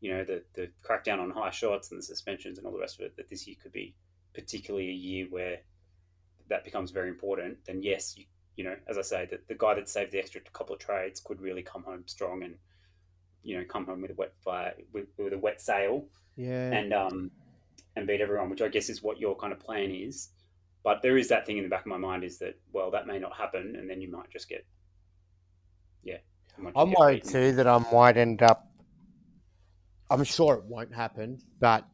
you 0.00 0.12
know 0.12 0.24
the 0.24 0.42
the 0.52 0.68
crackdown 0.84 1.20
on 1.20 1.30
high 1.30 1.48
shots 1.48 1.90
and 1.90 1.98
the 1.98 2.02
suspensions 2.02 2.58
and 2.58 2.66
all 2.66 2.72
the 2.74 2.78
rest 2.78 3.00
of 3.00 3.06
it 3.06 3.16
that 3.16 3.30
this 3.30 3.46
year 3.46 3.56
could 3.62 3.72
be 3.72 3.94
particularly 4.34 4.90
a 4.90 4.92
year 4.92 5.26
where 5.30 5.60
that 6.50 6.64
becomes 6.64 6.90
very 6.90 7.08
important. 7.08 7.56
Then 7.64 7.82
yes, 7.82 8.14
you 8.14 8.26
you 8.56 8.64
know 8.64 8.76
as 8.88 8.98
I 8.98 9.02
say, 9.02 9.26
that 9.30 9.48
the 9.48 9.54
guy 9.54 9.72
that 9.72 9.88
saved 9.88 10.12
the 10.12 10.18
extra 10.18 10.42
couple 10.52 10.74
of 10.74 10.80
trades 10.82 11.18
could 11.18 11.40
really 11.40 11.62
come 11.62 11.82
home 11.82 12.02
strong 12.04 12.42
and 12.42 12.56
you 13.42 13.56
know 13.56 13.64
come 13.64 13.86
home 13.86 14.02
with 14.02 14.10
a 14.10 14.14
wet 14.14 14.34
fire 14.44 14.74
with, 14.92 15.06
with 15.16 15.32
a 15.32 15.38
wet 15.38 15.62
sail 15.62 16.04
yeah. 16.36 16.72
and 16.72 16.92
um 16.92 17.30
and 17.96 18.06
beat 18.06 18.20
everyone, 18.20 18.50
which 18.50 18.62
I 18.62 18.68
guess 18.68 18.88
is 18.88 19.02
what 19.02 19.18
your 19.18 19.36
kind 19.36 19.52
of 19.52 19.58
plan 19.58 19.90
is. 19.90 20.28
But 20.84 21.02
there 21.02 21.16
is 21.18 21.28
that 21.28 21.46
thing 21.46 21.56
in 21.56 21.64
the 21.64 21.70
back 21.70 21.80
of 21.80 21.86
my 21.86 21.96
mind 21.96 22.22
is 22.22 22.38
that 22.38 22.58
well 22.72 22.90
that 22.92 23.06
may 23.06 23.18
not 23.18 23.36
happen, 23.36 23.74
and 23.76 23.88
then 23.88 24.00
you 24.00 24.10
might 24.10 24.30
just 24.30 24.48
get 24.48 24.64
yeah. 26.04 26.18
might 26.58 26.74
just 26.74 26.78
I'm 26.78 26.90
get 26.90 26.98
worried 26.98 27.22
beaten. 27.24 27.32
too 27.32 27.52
that 27.52 27.66
I 27.66 27.78
might 27.92 28.16
end 28.16 28.42
up. 28.42 28.70
I'm 30.08 30.22
sure 30.22 30.54
it 30.54 30.64
won't 30.64 30.94
happen, 30.94 31.40
but 31.58 31.84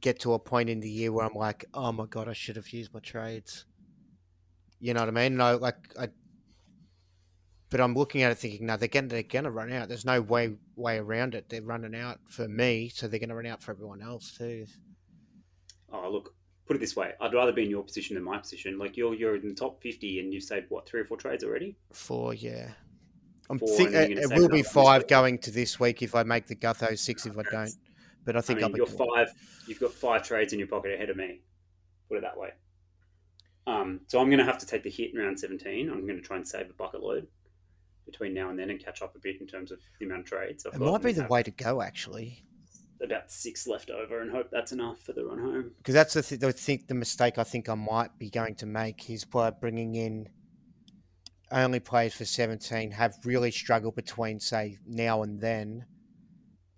get 0.00 0.20
to 0.20 0.32
a 0.32 0.38
point 0.38 0.68
in 0.68 0.80
the 0.80 0.90
year 0.90 1.12
where 1.12 1.24
I'm 1.24 1.34
like, 1.34 1.64
oh 1.74 1.92
my 1.92 2.06
god, 2.06 2.28
I 2.28 2.32
should 2.32 2.56
have 2.56 2.68
used 2.70 2.92
my 2.92 3.00
trades. 3.00 3.64
You 4.80 4.94
know 4.94 5.00
what 5.00 5.08
I 5.08 5.12
mean? 5.12 5.36
No, 5.36 5.56
like 5.56 5.76
I. 5.98 6.08
But 7.70 7.80
I'm 7.80 7.94
looking 7.94 8.22
at 8.22 8.32
it 8.32 8.38
thinking, 8.38 8.66
no, 8.66 8.76
they're 8.76 8.88
gonna 8.88 9.08
they're 9.08 9.22
gonna 9.22 9.50
run 9.50 9.72
out. 9.72 9.88
There's 9.88 10.04
no 10.04 10.22
way 10.22 10.54
way 10.76 10.98
around 10.98 11.34
it. 11.34 11.48
They're 11.48 11.62
running 11.62 11.94
out 11.94 12.18
for 12.28 12.48
me, 12.48 12.88
so 12.88 13.06
they're 13.06 13.20
gonna 13.20 13.34
run 13.34 13.46
out 13.46 13.62
for 13.62 13.72
everyone 13.72 14.00
else 14.00 14.32
too. 14.36 14.66
Oh 15.92 16.10
look, 16.10 16.34
put 16.66 16.76
it 16.76 16.78
this 16.80 16.96
way: 16.96 17.12
I'd 17.20 17.34
rather 17.34 17.52
be 17.52 17.64
in 17.64 17.70
your 17.70 17.82
position 17.82 18.14
than 18.14 18.24
my 18.24 18.38
position. 18.38 18.78
Like 18.78 18.96
you're 18.96 19.14
you're 19.14 19.36
in 19.36 19.48
the 19.48 19.54
top 19.54 19.82
fifty, 19.82 20.18
and 20.20 20.32
you've 20.32 20.44
saved 20.44 20.66
what 20.70 20.88
three 20.88 21.00
or 21.00 21.04
four 21.04 21.18
trades 21.18 21.44
already. 21.44 21.76
Four, 21.92 22.32
yeah. 22.32 22.70
I'm 23.50 23.58
Four, 23.58 23.68
think 23.68 23.92
it, 23.92 24.12
it 24.12 24.16
will 24.18 24.18
be 24.18 24.24
another 24.24 24.42
one 24.48 24.50
this 24.58 24.72
five 24.72 25.08
going 25.08 25.38
to 25.38 25.50
this 25.50 25.80
week 25.80 26.02
if 26.02 26.14
I 26.14 26.22
make 26.22 26.46
the 26.46 26.56
Gutho 26.56 26.98
six 26.98 27.26
if 27.26 27.36
I 27.36 27.42
don't. 27.50 27.72
But 28.24 28.36
I 28.36 28.40
I 28.40 28.42
think 28.42 28.58
mean, 28.58 28.64
I'll 28.64 28.72
be 28.72 28.78
you're 28.78 28.86
five. 28.86 29.32
You've 29.66 29.80
got 29.80 29.92
five 29.92 30.22
trades 30.22 30.52
in 30.52 30.58
your 30.58 30.68
pocket 30.68 30.92
ahead 30.92 31.10
of 31.10 31.16
me. 31.16 31.40
Put 32.08 32.18
it 32.18 32.20
that 32.22 32.38
way. 32.38 32.50
Um, 33.66 34.00
so 34.06 34.18
I'm 34.18 34.28
going 34.28 34.38
to 34.38 34.44
have 34.44 34.58
to 34.58 34.66
take 34.66 34.82
the 34.82 34.90
hit 34.90 35.12
in 35.12 35.20
round 35.20 35.38
17. 35.38 35.90
I'm 35.90 36.06
going 36.06 36.16
to 36.16 36.22
try 36.22 36.36
and 36.36 36.48
save 36.48 36.70
a 36.70 36.72
bucket 36.72 37.02
load 37.02 37.26
between 38.10 38.34
now 38.34 38.50
and 38.50 38.58
then 38.58 38.70
and 38.70 38.82
catch 38.82 39.02
up 39.02 39.14
a 39.14 39.18
bit 39.18 39.40
in 39.40 39.46
terms 39.46 39.70
of 39.70 39.78
the 39.98 40.06
amount 40.06 40.20
of 40.20 40.26
trades. 40.26 40.66
I've 40.66 40.74
It 40.74 40.84
might 40.84 41.02
be 41.02 41.12
the 41.12 41.26
way 41.26 41.42
to 41.42 41.50
go 41.50 41.82
actually. 41.82 42.42
About 43.02 43.30
six 43.30 43.68
left 43.68 43.90
over, 43.90 44.22
and 44.22 44.30
hope 44.30 44.50
that's 44.50 44.72
enough 44.72 45.00
for 45.00 45.12
the 45.12 45.24
run 45.24 45.38
home. 45.38 45.70
because 45.78 45.94
that's 45.94 46.14
the, 46.14 46.22
th- 46.22 46.40
the 46.40 46.52
think 46.52 46.88
the 46.88 46.94
mistake 46.94 47.38
I 47.38 47.44
think 47.44 47.68
I 47.68 47.74
might 47.74 48.18
be 48.18 48.28
going 48.28 48.56
to 48.56 48.66
make 48.66 49.08
is 49.08 49.24
by 49.24 49.50
bringing 49.50 49.94
in 49.94 50.28
only 51.52 51.80
players 51.80 52.14
for 52.14 52.24
17 52.24 52.90
have 52.90 53.14
really 53.24 53.50
struggled 53.50 53.94
between 53.94 54.38
say 54.38 54.78
now 54.86 55.22
and 55.22 55.40
then 55.40 55.86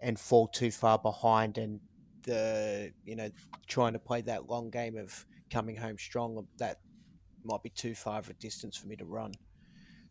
and 0.00 0.18
fall 0.18 0.46
too 0.46 0.70
far 0.70 0.98
behind 0.98 1.58
and 1.58 1.80
the 2.22 2.92
you 3.04 3.16
know 3.16 3.30
trying 3.66 3.94
to 3.94 3.98
play 3.98 4.20
that 4.20 4.48
long 4.48 4.70
game 4.70 4.96
of 4.96 5.26
coming 5.50 5.74
home 5.74 5.98
strong 5.98 6.46
that 6.58 6.78
might 7.44 7.62
be 7.62 7.70
too 7.70 7.94
far 7.94 8.18
of 8.18 8.28
a 8.28 8.34
distance 8.34 8.76
for 8.76 8.86
me 8.86 8.94
to 8.94 9.04
run 9.04 9.32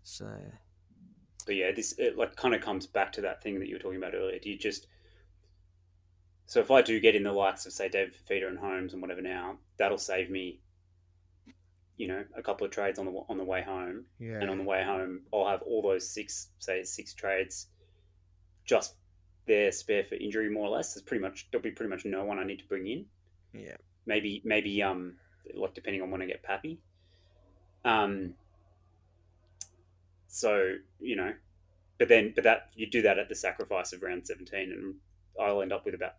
so 0.03 0.25
But 1.45 1.55
yeah, 1.55 1.71
this 1.71 1.93
it 1.97 2.17
like 2.17 2.35
kind 2.35 2.53
of 2.53 2.61
comes 2.61 2.85
back 2.85 3.11
to 3.13 3.21
that 3.21 3.41
thing 3.41 3.59
that 3.59 3.67
you 3.67 3.75
were 3.75 3.79
talking 3.79 3.97
about 3.97 4.13
earlier. 4.13 4.39
Do 4.39 4.49
you 4.49 4.57
just 4.57 4.87
so 6.45 6.59
if 6.59 6.71
I 6.71 6.81
do 6.81 6.99
get 6.99 7.15
in 7.15 7.23
the 7.23 7.31
likes 7.31 7.65
of 7.65 7.73
say 7.73 7.89
David 7.89 8.13
Fifita 8.15 8.47
and 8.47 8.57
Holmes 8.57 8.93
and 8.93 9.01
whatever 9.01 9.21
now, 9.21 9.57
that'll 9.77 9.97
save 9.99 10.29
me, 10.31 10.59
you 11.95 12.07
know, 12.07 12.23
a 12.35 12.41
couple 12.41 12.65
of 12.65 12.71
trades 12.71 12.97
on 12.99 13.05
the 13.05 13.11
on 13.29 13.37
the 13.37 13.43
way 13.43 13.61
home. 13.61 14.05
yeah 14.19 14.39
and 14.41 14.49
on 14.49 14.57
the 14.57 14.63
way 14.63 14.83
home, 14.83 15.21
I'll 15.33 15.47
have 15.47 15.61
all 15.61 15.81
those 15.81 16.09
six, 16.09 16.49
say 16.59 16.83
six 16.83 17.13
trades, 17.13 17.67
just 18.65 18.95
there 19.45 19.71
spare 19.71 20.03
for 20.03 20.15
injury, 20.15 20.49
more 20.49 20.67
or 20.67 20.75
less. 20.75 20.93
There's 20.93 21.03
pretty 21.03 21.21
much 21.21 21.47
there'll 21.51 21.63
be 21.63 21.71
pretty 21.71 21.89
much 21.89 22.03
no 22.05 22.23
one 22.25 22.39
I 22.39 22.43
need 22.43 22.59
to 22.59 22.67
bring 22.67 22.87
in. 22.87 23.05
yeah 23.53 23.77
Maybe 24.05 24.41
maybe 24.43 24.81
um 24.81 25.17
like 25.53 25.73
depending 25.73 26.01
on 26.01 26.11
when 26.11 26.21
I 26.21 26.25
get 26.25 26.43
Pappy. 26.43 26.79
Um. 27.85 28.33
So 30.29 30.75
you 30.99 31.15
know, 31.15 31.33
but 31.97 32.07
then 32.07 32.33
but 32.35 32.43
that 32.43 32.69
you 32.75 32.87
do 32.87 33.01
that 33.01 33.17
at 33.17 33.27
the 33.29 33.35
sacrifice 33.35 33.91
of 33.93 34.03
round 34.03 34.27
seventeen, 34.27 34.71
and 34.71 34.95
I'll 35.41 35.61
end 35.61 35.73
up 35.73 35.85
with 35.85 35.95
about 35.95 36.13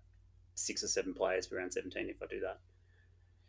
six 0.54 0.82
or 0.82 0.88
seven 0.88 1.14
players 1.14 1.46
for 1.46 1.56
round 1.56 1.72
seventeen 1.72 2.10
if 2.10 2.20
I 2.22 2.26
do 2.26 2.40
that. 2.40 2.58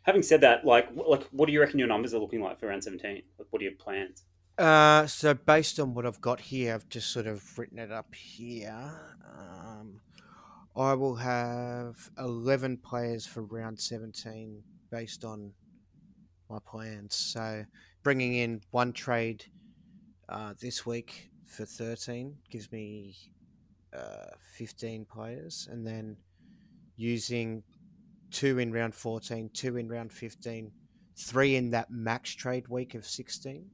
Having 0.02 0.22
said 0.22 0.40
that, 0.42 0.64
like 0.64 0.88
like 0.94 1.24
what 1.32 1.46
do 1.46 1.52
you 1.52 1.60
reckon 1.60 1.78
your 1.78 1.88
numbers 1.88 2.14
are 2.14 2.18
looking 2.18 2.40
like 2.40 2.60
for 2.60 2.68
round 2.68 2.84
seventeen? 2.84 3.22
Like, 3.38 3.48
what 3.50 3.60
are 3.60 3.64
your 3.64 3.74
plans? 3.74 4.22
Uh, 4.56 5.06
so 5.06 5.34
based 5.34 5.80
on 5.80 5.94
what 5.94 6.06
I've 6.06 6.20
got 6.20 6.38
here, 6.38 6.74
I've 6.74 6.88
just 6.88 7.10
sort 7.10 7.26
of 7.26 7.58
written 7.58 7.78
it 7.78 7.90
up 7.90 8.14
here. 8.14 8.92
Um, 9.24 10.00
I 10.76 10.94
will 10.94 11.16
have 11.16 11.96
eleven 12.18 12.76
players 12.76 13.26
for 13.26 13.42
round 13.42 13.80
seventeen 13.80 14.62
based 14.90 15.24
on 15.24 15.52
my 16.48 16.58
plans. 16.64 17.16
So 17.16 17.64
bringing 18.04 18.34
in 18.34 18.60
one 18.70 18.92
trade 18.92 19.44
uh, 20.28 20.54
this 20.60 20.84
week 20.86 21.30
for 21.46 21.64
thirteen 21.64 22.36
gives 22.50 22.70
me 22.72 23.14
uh, 23.96 24.30
fifteen 24.56 25.04
players, 25.04 25.68
and 25.70 25.86
then 25.86 26.16
using 26.96 27.62
two 28.30 28.58
in 28.58 28.72
round 28.72 28.94
14, 28.94 29.50
two 29.52 29.76
in 29.76 29.88
round 29.88 30.10
15, 30.12 30.70
three 31.16 31.56
in 31.56 31.70
that 31.70 31.90
max 31.90 32.30
trade 32.34 32.66
week 32.68 32.94
of 32.94 33.04
16 33.06 33.66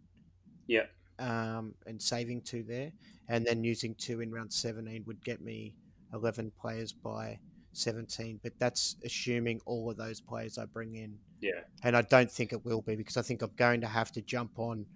Yeah. 0.66 0.86
um, 1.18 1.74
and 1.86 2.00
saving 2.02 2.42
two 2.42 2.62
there, 2.64 2.90
and 3.28 3.44
then 3.46 3.62
using 3.62 3.94
two 3.94 4.20
in 4.20 4.32
round 4.32 4.52
17 4.52 5.04
would 5.06 5.22
get 5.24 5.40
me 5.40 5.74
11 6.12 6.52
players 6.60 6.92
by 6.92 7.38
17. 7.72 8.40
But 8.42 8.52
that's 8.58 8.96
assuming 9.04 9.60
all 9.66 9.90
of 9.90 9.96
those 9.96 10.20
players 10.20 10.58
I 10.58 10.64
bring 10.64 10.96
in. 10.96 11.18
Yeah. 11.40 11.60
And 11.84 11.96
I 11.96 12.02
don't 12.02 12.30
think 12.30 12.52
it 12.52 12.64
will 12.64 12.82
be 12.82 12.96
because 12.96 13.16
I 13.16 13.22
think 13.22 13.42
I'm 13.42 13.52
going 13.56 13.80
to 13.82 13.86
have 13.86 14.10
to 14.12 14.22
jump 14.22 14.58
on 14.58 14.86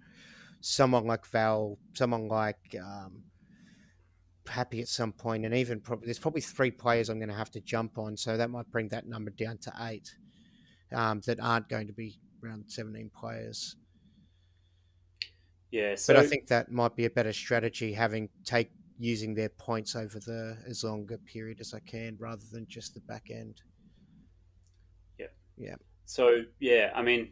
someone 0.63 1.05
like 1.05 1.25
Val, 1.27 1.77
someone 1.93 2.29
like 2.29 2.75
um, 2.81 3.23
Happy 4.47 4.81
at 4.81 4.87
some 4.87 5.11
point, 5.11 5.45
and 5.45 5.53
even 5.53 5.79
probably 5.79 6.05
there's 6.05 6.19
probably 6.19 6.41
three 6.41 6.71
players 6.71 7.09
I'm 7.09 7.19
going 7.19 7.29
to 7.29 7.35
have 7.35 7.51
to 7.51 7.61
jump 7.61 7.97
on. 7.97 8.17
So 8.17 8.35
that 8.37 8.49
might 8.49 8.69
bring 8.71 8.89
that 8.89 9.05
number 9.05 9.31
down 9.31 9.57
to 9.59 9.73
eight 9.81 10.09
um, 10.93 11.21
that 11.25 11.39
aren't 11.39 11.69
going 11.69 11.87
to 11.87 11.93
be 11.93 12.19
around 12.43 12.65
17 12.67 13.09
players. 13.13 13.75
Yeah. 15.71 15.95
So 15.95 16.13
But 16.13 16.23
I 16.23 16.27
think 16.27 16.47
that 16.47 16.71
might 16.71 16.95
be 16.95 17.05
a 17.05 17.09
better 17.09 17.33
strategy, 17.33 17.93
having 17.93 18.29
take 18.45 18.71
using 18.99 19.33
their 19.33 19.49
points 19.49 19.95
over 19.95 20.19
the 20.19 20.57
as 20.67 20.83
long 20.83 21.09
a 21.13 21.17
period 21.17 21.59
as 21.59 21.73
I 21.73 21.79
can, 21.79 22.17
rather 22.19 22.43
than 22.51 22.67
just 22.67 22.93
the 22.93 23.01
back 23.01 23.27
end. 23.31 23.61
Yeah, 25.17 25.27
yeah. 25.57 25.75
So 26.05 26.43
yeah, 26.59 26.91
I 26.93 27.01
mean, 27.01 27.31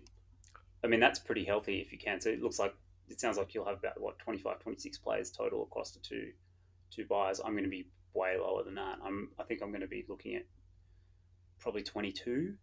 I 0.83 0.87
mean, 0.87 0.99
that's 0.99 1.19
pretty 1.19 1.43
healthy 1.43 1.79
if 1.79 1.91
you 1.91 1.97
can. 1.97 2.19
So 2.19 2.29
it 2.29 2.41
looks 2.41 2.57
like 2.57 2.73
it 3.11 3.19
sounds 3.19 3.37
like 3.37 3.53
you'll 3.53 3.65
have 3.65 3.77
about 3.77 3.99
what 3.99 4.17
25, 4.19 4.59
26 4.59 4.97
players 4.99 5.31
total 5.31 5.63
across 5.63 5.91
the 5.91 5.99
two 5.99 6.31
two 6.89 7.05
buys. 7.05 7.39
I'm 7.39 7.51
going 7.51 7.63
to 7.63 7.69
be 7.69 7.87
way 8.13 8.35
lower 8.39 8.63
than 8.63 8.75
that. 8.75 8.99
I'm 9.03 9.29
I 9.39 9.43
think 9.43 9.61
I'm 9.61 9.69
going 9.69 9.81
to 9.81 9.87
be 9.87 10.05
looking 10.07 10.35
at 10.35 10.45
probably 11.59 11.83
22. 11.83 12.55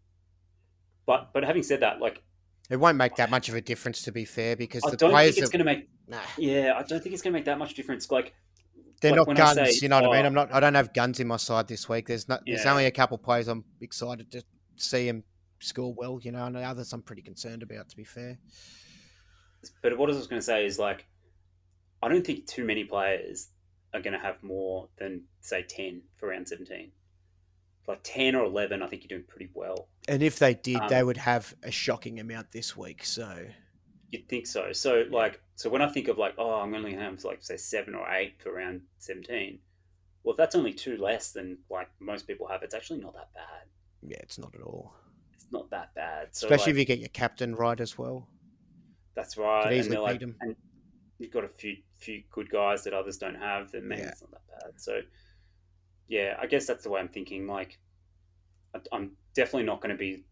But 1.06 1.32
but 1.32 1.44
having 1.44 1.62
said 1.62 1.80
that, 1.80 2.00
like 2.00 2.22
It 2.70 2.76
won't 2.76 2.96
make 2.96 3.16
that 3.16 3.30
much 3.30 3.48
of 3.48 3.54
a 3.54 3.60
difference, 3.60 4.02
to 4.02 4.12
be 4.12 4.24
fair, 4.24 4.56
because 4.56 4.84
I 4.84 4.90
the 4.90 4.96
don't 4.96 5.10
players 5.10 5.34
think 5.34 5.42
it's 5.44 5.52
going 5.52 5.60
to 5.60 5.64
make 5.64 5.88
nah, 6.06 6.18
yeah, 6.36 6.74
I 6.76 6.82
don't 6.82 7.02
think 7.02 7.14
it's 7.14 7.22
going 7.22 7.32
to 7.32 7.38
make 7.38 7.46
that 7.46 7.58
much 7.58 7.74
difference. 7.74 8.10
Like 8.10 8.34
they're 9.00 9.12
like 9.14 9.28
not 9.28 9.36
guns. 9.36 9.78
say, 9.78 9.78
you 9.82 9.88
know 9.88 10.00
what 10.00 10.10
I 10.10 10.16
mean? 10.16 10.24
oh, 10.24 10.26
I'm 10.26 10.34
not. 10.34 10.52
I 10.52 10.60
don't 10.60 10.74
have 10.74 10.92
guns 10.92 11.20
in 11.20 11.28
my 11.28 11.36
side 11.36 11.68
this 11.68 11.88
week. 11.88 12.08
There's 12.08 12.28
not. 12.28 12.42
There's 12.46 12.66
only 12.66 12.86
a 12.86 12.90
couple 12.90 13.16
of 13.16 13.22
players 13.22 13.48
I'm 13.48 13.64
excited 13.80 14.30
to 14.32 14.42
see 14.76 15.08
him 15.08 15.24
score 15.60 15.94
well. 15.94 16.18
You 16.22 16.32
know, 16.32 16.44
and 16.46 16.56
the 16.56 16.62
others 16.62 16.92
I'm 16.92 17.02
pretty 17.02 17.22
concerned 17.22 17.62
about. 17.62 17.88
To 17.90 17.96
be 17.96 18.04
fair, 18.04 18.38
But 19.82 19.96
what 19.98 20.10
I 20.10 20.14
was 20.14 20.26
going 20.26 20.40
to 20.40 20.44
say 20.44 20.66
is 20.66 20.78
like, 20.78 21.06
I 22.02 22.08
don't 22.08 22.24
think 22.24 22.46
too 22.46 22.64
many 22.64 22.84
players 22.84 23.48
are 23.92 24.00
going 24.00 24.12
to 24.12 24.18
have 24.18 24.42
more 24.42 24.88
than 24.98 25.22
say 25.40 25.62
ten 25.62 26.02
for 26.16 26.28
round 26.28 26.48
seventeen. 26.48 26.92
Like 27.86 28.00
ten 28.02 28.34
or 28.34 28.44
eleven, 28.44 28.82
I 28.82 28.86
think 28.86 29.02
you're 29.02 29.18
doing 29.18 29.26
pretty 29.28 29.50
well. 29.54 29.88
and 30.08 30.22
if 30.22 30.38
they 30.38 30.54
did, 30.54 30.76
Um, 30.76 30.88
they 30.88 31.02
would 31.02 31.16
have 31.16 31.54
a 31.62 31.70
shocking 31.70 32.20
amount 32.20 32.52
this 32.52 32.76
week. 32.76 33.04
So 33.04 33.46
You'd 34.10 34.28
think 34.28 34.46
so. 34.46 34.72
So 34.72 35.04
like, 35.10 35.40
so 35.54 35.68
when 35.68 35.82
I 35.82 35.88
think 35.88 36.08
of 36.08 36.16
like, 36.18 36.34
oh, 36.38 36.60
I'm 36.60 36.74
only 36.74 36.92
going 36.92 37.02
to 37.02 37.10
have 37.10 37.24
like 37.24 37.42
say 37.42 37.56
seven 37.56 37.94
or 37.94 38.08
eight 38.10 38.40
for 38.42 38.52
round 38.54 38.82
seventeen. 38.98 39.58
Well, 40.22 40.32
if 40.32 40.36
that's 40.36 40.54
only 40.54 40.72
two 40.74 40.96
less 40.98 41.32
than 41.32 41.58
like 41.70 41.88
most 42.00 42.26
people 42.26 42.46
have, 42.48 42.62
it's 42.62 42.74
actually 42.74 43.00
not 43.00 43.14
that 43.14 43.32
bad. 43.34 43.66
yeah, 44.02 44.18
it's 44.20 44.38
not 44.38 44.54
at 44.54 44.60
all. 44.60 44.92
It's 45.34 45.46
not 45.50 45.70
that 45.70 45.94
bad. 45.94 46.28
So 46.32 46.46
Especially 46.46 46.72
like, 46.72 46.76
if 46.76 46.78
you 46.80 46.84
get 46.84 46.98
your 46.98 47.08
captain 47.08 47.54
right 47.54 47.80
as 47.80 47.96
well. 47.96 48.28
That's 49.18 49.36
right. 49.36 49.62
could 49.64 49.72
and 49.72 49.78
easily 49.80 49.96
they're 49.96 50.02
like, 50.02 50.22
and 50.22 50.56
you've 51.18 51.32
got 51.32 51.44
a 51.44 51.48
few 51.48 51.76
few 51.98 52.22
good 52.30 52.48
guys 52.48 52.84
that 52.84 52.94
others 52.94 53.16
don't 53.18 53.34
have. 53.34 53.72
Then 53.72 53.88
maybe 53.88 54.02
Yeah. 54.02 54.08
it's 54.10 54.22
not 54.22 54.30
that 54.30 54.48
bad. 54.48 54.80
So 54.80 55.00
yeah, 56.06 56.36
I 56.40 56.46
guess 56.46 56.66
that's 56.66 56.84
the 56.84 56.90
way 56.90 57.00
I'm 57.00 57.08
thinking. 57.08 57.46
Like, 57.48 57.78
I- 58.74 58.80
I'm 58.92 59.16
definitely 59.34 59.64
not 59.64 59.80
going 59.80 59.90
to 59.94 59.98
be. 59.98 60.24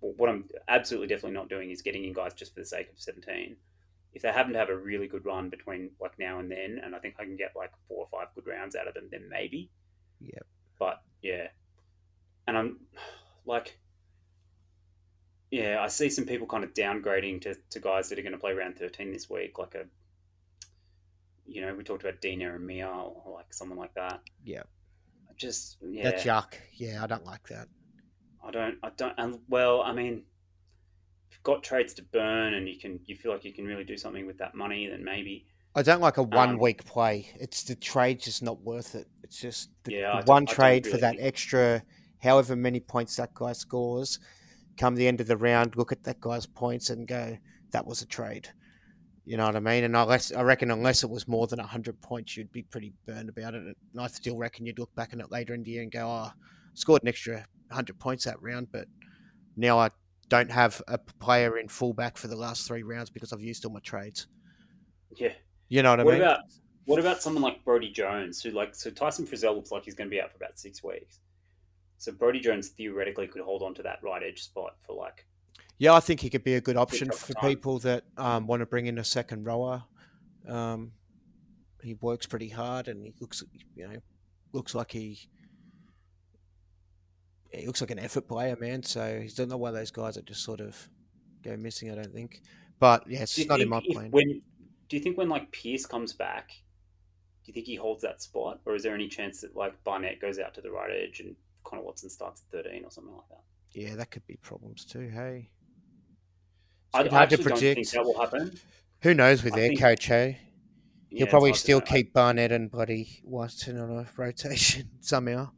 What 0.00 0.28
I'm 0.28 0.48
absolutely 0.68 1.06
definitely 1.08 1.32
not 1.36 1.48
doing 1.48 1.70
is 1.70 1.80
getting 1.82 2.04
in 2.04 2.12
guys 2.12 2.34
just 2.34 2.52
for 2.54 2.60
the 2.60 2.66
sake 2.66 2.90
of 2.90 2.98
17. 2.98 3.56
If 4.12 4.22
they 4.22 4.32
happen 4.32 4.52
to 4.52 4.58
have 4.58 4.68
a 4.68 4.76
really 4.76 5.06
good 5.08 5.24
run 5.24 5.48
between 5.48 5.90
like 6.00 6.18
now 6.18 6.38
and 6.40 6.50
then, 6.50 6.80
and 6.82 6.94
I 6.94 6.98
think 6.98 7.14
I 7.18 7.24
can 7.24 7.36
get 7.36 7.52
like 7.56 7.72
four 7.88 7.98
or 7.98 8.06
five 8.08 8.28
good 8.34 8.46
rounds 8.46 8.74
out 8.76 8.88
of 8.88 8.94
them, 8.94 9.08
then 9.10 9.28
maybe. 9.28 9.70
Yep. 10.20 10.46
But 10.78 11.02
yeah, 11.22 11.48
and 12.48 12.58
I'm 12.58 12.80
like, 13.46 13.78
yeah, 15.56 15.80
I 15.80 15.88
see 15.88 16.10
some 16.10 16.26
people 16.26 16.46
kind 16.46 16.64
of 16.64 16.74
downgrading 16.74 17.40
to, 17.42 17.56
to 17.70 17.80
guys 17.80 18.10
that 18.10 18.18
are 18.18 18.22
going 18.22 18.32
to 18.32 18.38
play 18.38 18.52
round 18.52 18.76
13 18.76 19.10
this 19.10 19.30
week, 19.30 19.58
like 19.58 19.74
a, 19.74 19.84
you 21.46 21.62
know, 21.62 21.74
we 21.74 21.82
talked 21.82 22.02
about 22.02 22.20
Dina 22.20 22.54
and 22.54 22.66
Mia 22.66 22.86
or 22.88 23.32
like 23.34 23.54
someone 23.54 23.78
like 23.78 23.94
that. 23.94 24.20
Yeah. 24.44 24.64
Just 25.38 25.78
yeah, 25.82 26.10
That's 26.10 26.24
yuck. 26.24 26.54
Yeah, 26.74 27.02
I 27.02 27.06
don't 27.06 27.24
like 27.24 27.46
that. 27.48 27.68
I 28.46 28.50
don't, 28.50 28.76
I 28.82 28.90
don't, 28.98 29.14
and 29.16 29.38
well, 29.48 29.80
I 29.80 29.92
mean, 29.94 30.24
if 31.30 31.36
you've 31.36 31.42
got 31.42 31.62
trades 31.62 31.94
to 31.94 32.02
burn 32.02 32.52
and 32.54 32.68
you 32.68 32.78
can, 32.78 33.00
you 33.06 33.16
feel 33.16 33.32
like 33.32 33.44
you 33.44 33.52
can 33.54 33.64
really 33.64 33.84
do 33.84 33.96
something 33.96 34.26
with 34.26 34.36
that 34.38 34.54
money, 34.54 34.86
then 34.88 35.04
maybe. 35.04 35.46
I 35.74 35.82
don't 35.82 36.02
like 36.02 36.18
a 36.18 36.22
Um, 36.22 36.30
one 36.30 36.58
week 36.58 36.84
play. 36.84 37.30
It's 37.40 37.62
the 37.62 37.76
trade 37.76 38.20
just 38.20 38.42
not 38.42 38.60
worth 38.60 38.94
it. 38.94 39.08
It's 39.22 39.40
just 39.40 39.70
the, 39.84 39.92
Yeah, 39.92 40.20
the 40.20 40.30
one 40.30 40.44
trade 40.44 40.86
for 40.86 40.98
that 40.98 41.16
extra, 41.18 41.82
however 42.18 42.56
many 42.56 42.80
points 42.80 43.16
that 43.16 43.32
guy 43.32 43.52
scores. 43.52 44.18
Come 44.76 44.94
the 44.94 45.08
end 45.08 45.20
of 45.20 45.26
the 45.26 45.36
round, 45.36 45.76
look 45.76 45.92
at 45.92 46.02
that 46.04 46.20
guy's 46.20 46.46
points 46.46 46.90
and 46.90 47.08
go, 47.08 47.36
that 47.72 47.86
was 47.86 48.02
a 48.02 48.06
trade. 48.06 48.48
You 49.24 49.36
know 49.36 49.46
what 49.46 49.56
I 49.56 49.60
mean? 49.60 49.84
And 49.84 49.96
unless 49.96 50.32
I 50.32 50.42
reckon, 50.42 50.70
unless 50.70 51.02
it 51.02 51.10
was 51.10 51.26
more 51.26 51.46
than 51.48 51.58
hundred 51.58 52.00
points, 52.00 52.36
you'd 52.36 52.52
be 52.52 52.62
pretty 52.62 52.92
burned 53.06 53.28
about 53.28 53.54
it. 53.54 53.62
And 53.62 53.74
I 53.98 54.06
still 54.06 54.36
reckon 54.36 54.66
you'd 54.66 54.78
look 54.78 54.94
back 54.94 55.10
on 55.12 55.20
it 55.20 55.32
later 55.32 55.52
in 55.52 55.64
the 55.64 55.70
year 55.72 55.82
and 55.82 55.90
go, 55.90 56.06
"Oh, 56.06 56.30
scored 56.74 57.02
an 57.02 57.08
extra 57.08 57.44
hundred 57.72 57.98
points 57.98 58.24
that 58.24 58.40
round," 58.40 58.68
but 58.70 58.86
now 59.56 59.80
I 59.80 59.90
don't 60.28 60.50
have 60.52 60.80
a 60.86 60.98
player 60.98 61.58
in 61.58 61.66
fullback 61.66 62.16
for 62.16 62.28
the 62.28 62.36
last 62.36 62.68
three 62.68 62.84
rounds 62.84 63.10
because 63.10 63.32
I've 63.32 63.40
used 63.42 63.64
all 63.64 63.72
my 63.72 63.80
trades. 63.80 64.28
Yeah. 65.16 65.32
You 65.68 65.82
know 65.82 65.90
what 65.90 66.00
I 66.00 66.04
What 66.04 66.12
mean? 66.12 66.22
about 66.22 66.40
what 66.84 67.00
about 67.00 67.20
someone 67.20 67.42
like 67.42 67.64
Brodie 67.64 67.90
Jones, 67.90 68.40
who 68.40 68.50
like 68.50 68.76
so 68.76 68.90
Tyson 68.90 69.26
Frizell 69.26 69.56
looks 69.56 69.72
like 69.72 69.84
he's 69.84 69.94
going 69.94 70.08
to 70.08 70.14
be 70.14 70.20
out 70.20 70.30
for 70.30 70.36
about 70.36 70.56
six 70.56 70.84
weeks. 70.84 71.18
So 71.98 72.12
Brodie 72.12 72.40
Jones 72.40 72.68
theoretically 72.68 73.26
could 73.26 73.42
hold 73.42 73.62
on 73.62 73.74
to 73.74 73.82
that 73.82 74.00
right 74.02 74.22
edge 74.22 74.42
spot 74.42 74.74
for 74.86 74.94
like 74.94 75.26
Yeah, 75.78 75.94
I 75.94 76.00
think 76.00 76.20
he 76.20 76.30
could 76.30 76.44
be 76.44 76.54
a 76.54 76.60
good 76.60 76.76
option 76.76 77.10
for 77.10 77.32
time. 77.32 77.50
people 77.50 77.78
that 77.80 78.04
um, 78.16 78.46
want 78.46 78.60
to 78.60 78.66
bring 78.66 78.86
in 78.86 78.98
a 78.98 79.04
second 79.04 79.44
rower. 79.44 79.84
Um, 80.48 80.92
he 81.82 81.94
works 81.94 82.26
pretty 82.26 82.48
hard, 82.48 82.88
and 82.88 83.04
he 83.04 83.14
looks, 83.20 83.42
you 83.74 83.86
know, 83.88 83.98
looks 84.52 84.74
like 84.74 84.92
he, 84.92 85.20
he 87.50 87.66
looks 87.66 87.80
like 87.80 87.90
an 87.90 87.98
effort 87.98 88.28
player, 88.28 88.56
man. 88.60 88.82
So 88.82 89.20
he's 89.20 89.38
not 89.38 89.58
one 89.58 89.70
of 89.70 89.74
those 89.74 89.90
guys 89.90 90.14
that 90.14 90.26
just 90.26 90.42
sort 90.42 90.60
of 90.60 90.88
go 91.42 91.56
missing. 91.56 91.90
I 91.90 91.94
don't 91.94 92.12
think. 92.12 92.42
But 92.78 93.08
yeah, 93.08 93.22
it's 93.22 93.46
not 93.46 93.60
in 93.60 93.68
my 93.68 93.80
plan. 93.80 94.10
when 94.10 94.42
do 94.88 94.96
you 94.96 95.02
think 95.02 95.16
when 95.16 95.28
like 95.28 95.50
Pearce 95.52 95.86
comes 95.86 96.12
back, 96.12 96.48
do 97.44 97.50
you 97.50 97.54
think 97.54 97.66
he 97.66 97.76
holds 97.76 98.02
that 98.02 98.22
spot, 98.22 98.60
or 98.66 98.74
is 98.74 98.82
there 98.82 98.94
any 98.94 99.08
chance 99.08 99.40
that 99.40 99.56
like 99.56 99.82
Barnett 99.84 100.20
goes 100.20 100.38
out 100.38 100.54
to 100.54 100.60
the 100.60 100.70
right 100.70 100.90
edge 100.90 101.20
and 101.20 101.34
Connor 101.66 101.82
Watson 101.82 102.08
starts 102.08 102.42
at 102.42 102.50
thirteen 102.64 102.84
or 102.84 102.90
something 102.90 103.14
like 103.14 103.28
that? 103.30 103.42
Yeah, 103.72 103.96
that 103.96 104.10
could 104.10 104.26
be 104.26 104.36
problems 104.36 104.84
too. 104.84 105.08
Hey, 105.08 105.50
I, 106.94 107.00
I 107.02 107.08
hard 107.08 107.30
to 107.30 107.34
actually 107.36 107.36
don't 107.36 107.58
think 107.58 107.74
predict. 107.74 107.92
that 107.92 108.04
will 108.04 108.18
happen. 108.18 108.58
who 109.02 109.14
knows 109.14 109.42
with 109.42 109.54
I 109.54 109.56
their 109.56 109.68
think- 109.68 109.80
coach? 109.80 110.06
Hey, 110.06 110.38
Yeah, 111.10 111.18
he'll 111.18 111.26
probably 111.26 111.52
still 111.54 111.80
keep 111.80 112.12
Barnett 112.12 112.52
and 112.52 112.70
Buddy 112.70 113.20
Watson 113.24 113.78
on 113.78 113.90
a 113.90 114.06
rotation 114.16 114.90
somehow. 115.00 115.50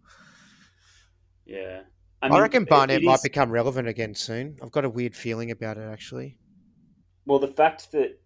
Yeah, 1.47 1.81
I, 2.21 2.29
mean, 2.29 2.41
reckon 2.41 2.65
Barnett 2.65 3.03
might 3.03 3.15
is- 3.17 3.23
become 3.23 3.51
relevant 3.51 3.89
again 3.89 4.15
soon. 4.15 4.57
I've 4.63 4.71
got 4.73 4.85
a 4.85 4.91
weird 4.91 5.15
feeling 5.17 5.51
about 5.51 5.79
it 5.79 5.89
actually. 5.91 6.39
Well, 7.27 7.39
the 7.39 7.49
fact 7.49 7.93
that 7.93 8.19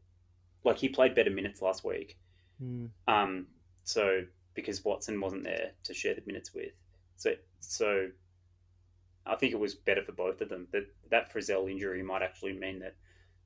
like 0.65 0.79
he 0.79 0.89
played 0.89 1.15
better 1.15 1.31
minutes 1.31 1.61
last 1.63 1.85
week, 1.85 2.17
Hmm. 2.59 2.87
um, 3.09 3.47
so 3.85 4.23
because 4.55 4.85
Watson 4.85 5.21
wasn't 5.21 5.45
there 5.45 5.73
to 5.85 5.95
share 5.95 6.15
the 6.15 6.23
minutes 6.27 6.55
with, 6.55 6.73
so 7.17 7.33
so 7.63 8.09
I 9.25 9.37
think 9.37 9.53
it 9.53 9.59
was 9.59 9.75
better 9.75 10.03
for 10.03 10.13
both 10.13 10.41
of 10.41 10.49
them. 10.49 10.69
That 10.73 10.87
that 11.11 11.33
Frizell 11.33 11.71
injury 11.71 12.03
might 12.03 12.23
actually 12.23 12.53
mean 12.53 12.81
that 12.81 12.97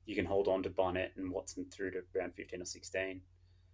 you 0.05 0.15
can 0.15 0.25
hold 0.25 0.47
on 0.47 0.63
to 0.63 0.69
Barnett 0.69 1.13
and 1.17 1.31
Watson 1.31 1.65
through 1.71 1.91
to 1.91 2.01
round 2.15 2.33
fifteen 2.35 2.61
or 2.61 2.65
sixteen. 2.65 3.21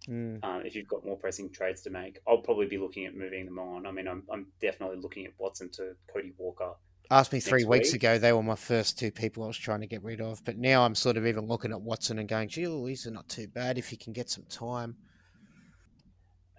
Hmm. 0.06 0.36
Uh, 0.42 0.58
if 0.58 0.74
you've 0.74 0.88
got 0.88 1.04
more 1.04 1.16
pressing 1.16 1.50
trades 1.50 1.80
to 1.82 1.90
make, 1.90 2.18
I'll 2.28 2.38
probably 2.38 2.66
be 2.66 2.76
looking 2.76 3.06
at 3.06 3.16
moving 3.16 3.46
them 3.46 3.58
on. 3.58 3.86
I 3.86 3.90
mean, 3.90 4.06
I'm, 4.06 4.22
I'm 4.30 4.48
definitely 4.60 4.98
looking 4.98 5.24
at 5.24 5.32
Watson 5.38 5.70
to 5.72 5.96
Cody 6.12 6.32
Walker. 6.36 6.74
Asked 7.10 7.32
me 7.32 7.40
three 7.40 7.64
weeks 7.64 7.92
week. 7.92 8.02
ago. 8.02 8.18
They 8.18 8.32
were 8.32 8.42
my 8.42 8.54
first 8.54 8.98
two 8.98 9.10
people 9.10 9.44
I 9.44 9.46
was 9.46 9.56
trying 9.56 9.80
to 9.80 9.86
get 9.86 10.02
rid 10.02 10.20
of. 10.20 10.44
But 10.44 10.58
now 10.58 10.84
I'm 10.84 10.94
sort 10.94 11.16
of 11.16 11.26
even 11.26 11.46
looking 11.46 11.70
at 11.70 11.80
Watson 11.80 12.18
and 12.18 12.28
going, 12.28 12.48
gee, 12.48 12.66
these 12.86 13.06
are 13.06 13.10
not 13.10 13.28
too 13.28 13.46
bad 13.46 13.78
if 13.78 13.92
you 13.92 13.98
can 13.98 14.12
get 14.12 14.28
some 14.28 14.44
time. 14.44 14.96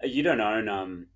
You 0.02 0.22
don't 0.22 0.40
own 0.40 0.68
um, 0.68 1.06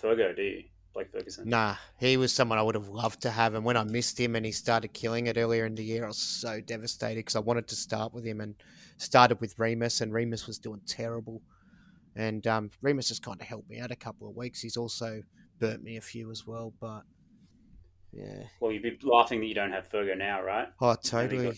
Fergo, 0.00 0.34
do 0.36 0.42
you? 0.42 0.64
Blake 0.98 1.12
Ferguson. 1.12 1.48
Nah, 1.48 1.76
he 2.00 2.16
was 2.16 2.32
someone 2.32 2.58
I 2.58 2.62
would 2.62 2.74
have 2.74 2.88
loved 2.88 3.22
to 3.22 3.30
have. 3.30 3.54
And 3.54 3.64
when 3.64 3.76
I 3.76 3.84
missed 3.84 4.18
him 4.18 4.34
and 4.34 4.44
he 4.44 4.50
started 4.50 4.92
killing 4.92 5.28
it 5.28 5.36
earlier 5.36 5.64
in 5.64 5.76
the 5.76 5.84
year, 5.84 6.04
I 6.04 6.08
was 6.08 6.18
so 6.18 6.60
devastated 6.60 7.20
because 7.20 7.36
I 7.36 7.40
wanted 7.40 7.68
to 7.68 7.76
start 7.76 8.12
with 8.12 8.24
him 8.24 8.40
and 8.40 8.56
started 8.96 9.40
with 9.40 9.56
Remus, 9.60 10.00
and 10.00 10.12
Remus 10.12 10.48
was 10.48 10.58
doing 10.58 10.80
terrible. 10.88 11.40
And 12.16 12.44
um, 12.48 12.70
Remus 12.82 13.10
has 13.10 13.20
kind 13.20 13.40
of 13.40 13.46
helped 13.46 13.70
me 13.70 13.78
out 13.78 13.92
a 13.92 13.96
couple 13.96 14.28
of 14.28 14.34
weeks. 14.34 14.60
He's 14.60 14.76
also 14.76 15.22
burnt 15.60 15.84
me 15.84 15.98
a 15.98 16.00
few 16.00 16.32
as 16.32 16.44
well. 16.44 16.72
But 16.80 17.02
yeah, 18.12 18.42
Well, 18.58 18.72
you'd 18.72 18.82
be 18.82 18.98
laughing 19.04 19.38
that 19.38 19.46
you 19.46 19.54
don't 19.54 19.70
have 19.70 19.88
Fergo 19.88 20.18
now, 20.18 20.42
right? 20.42 20.66
oh, 20.80 20.96
totally. 20.96 21.52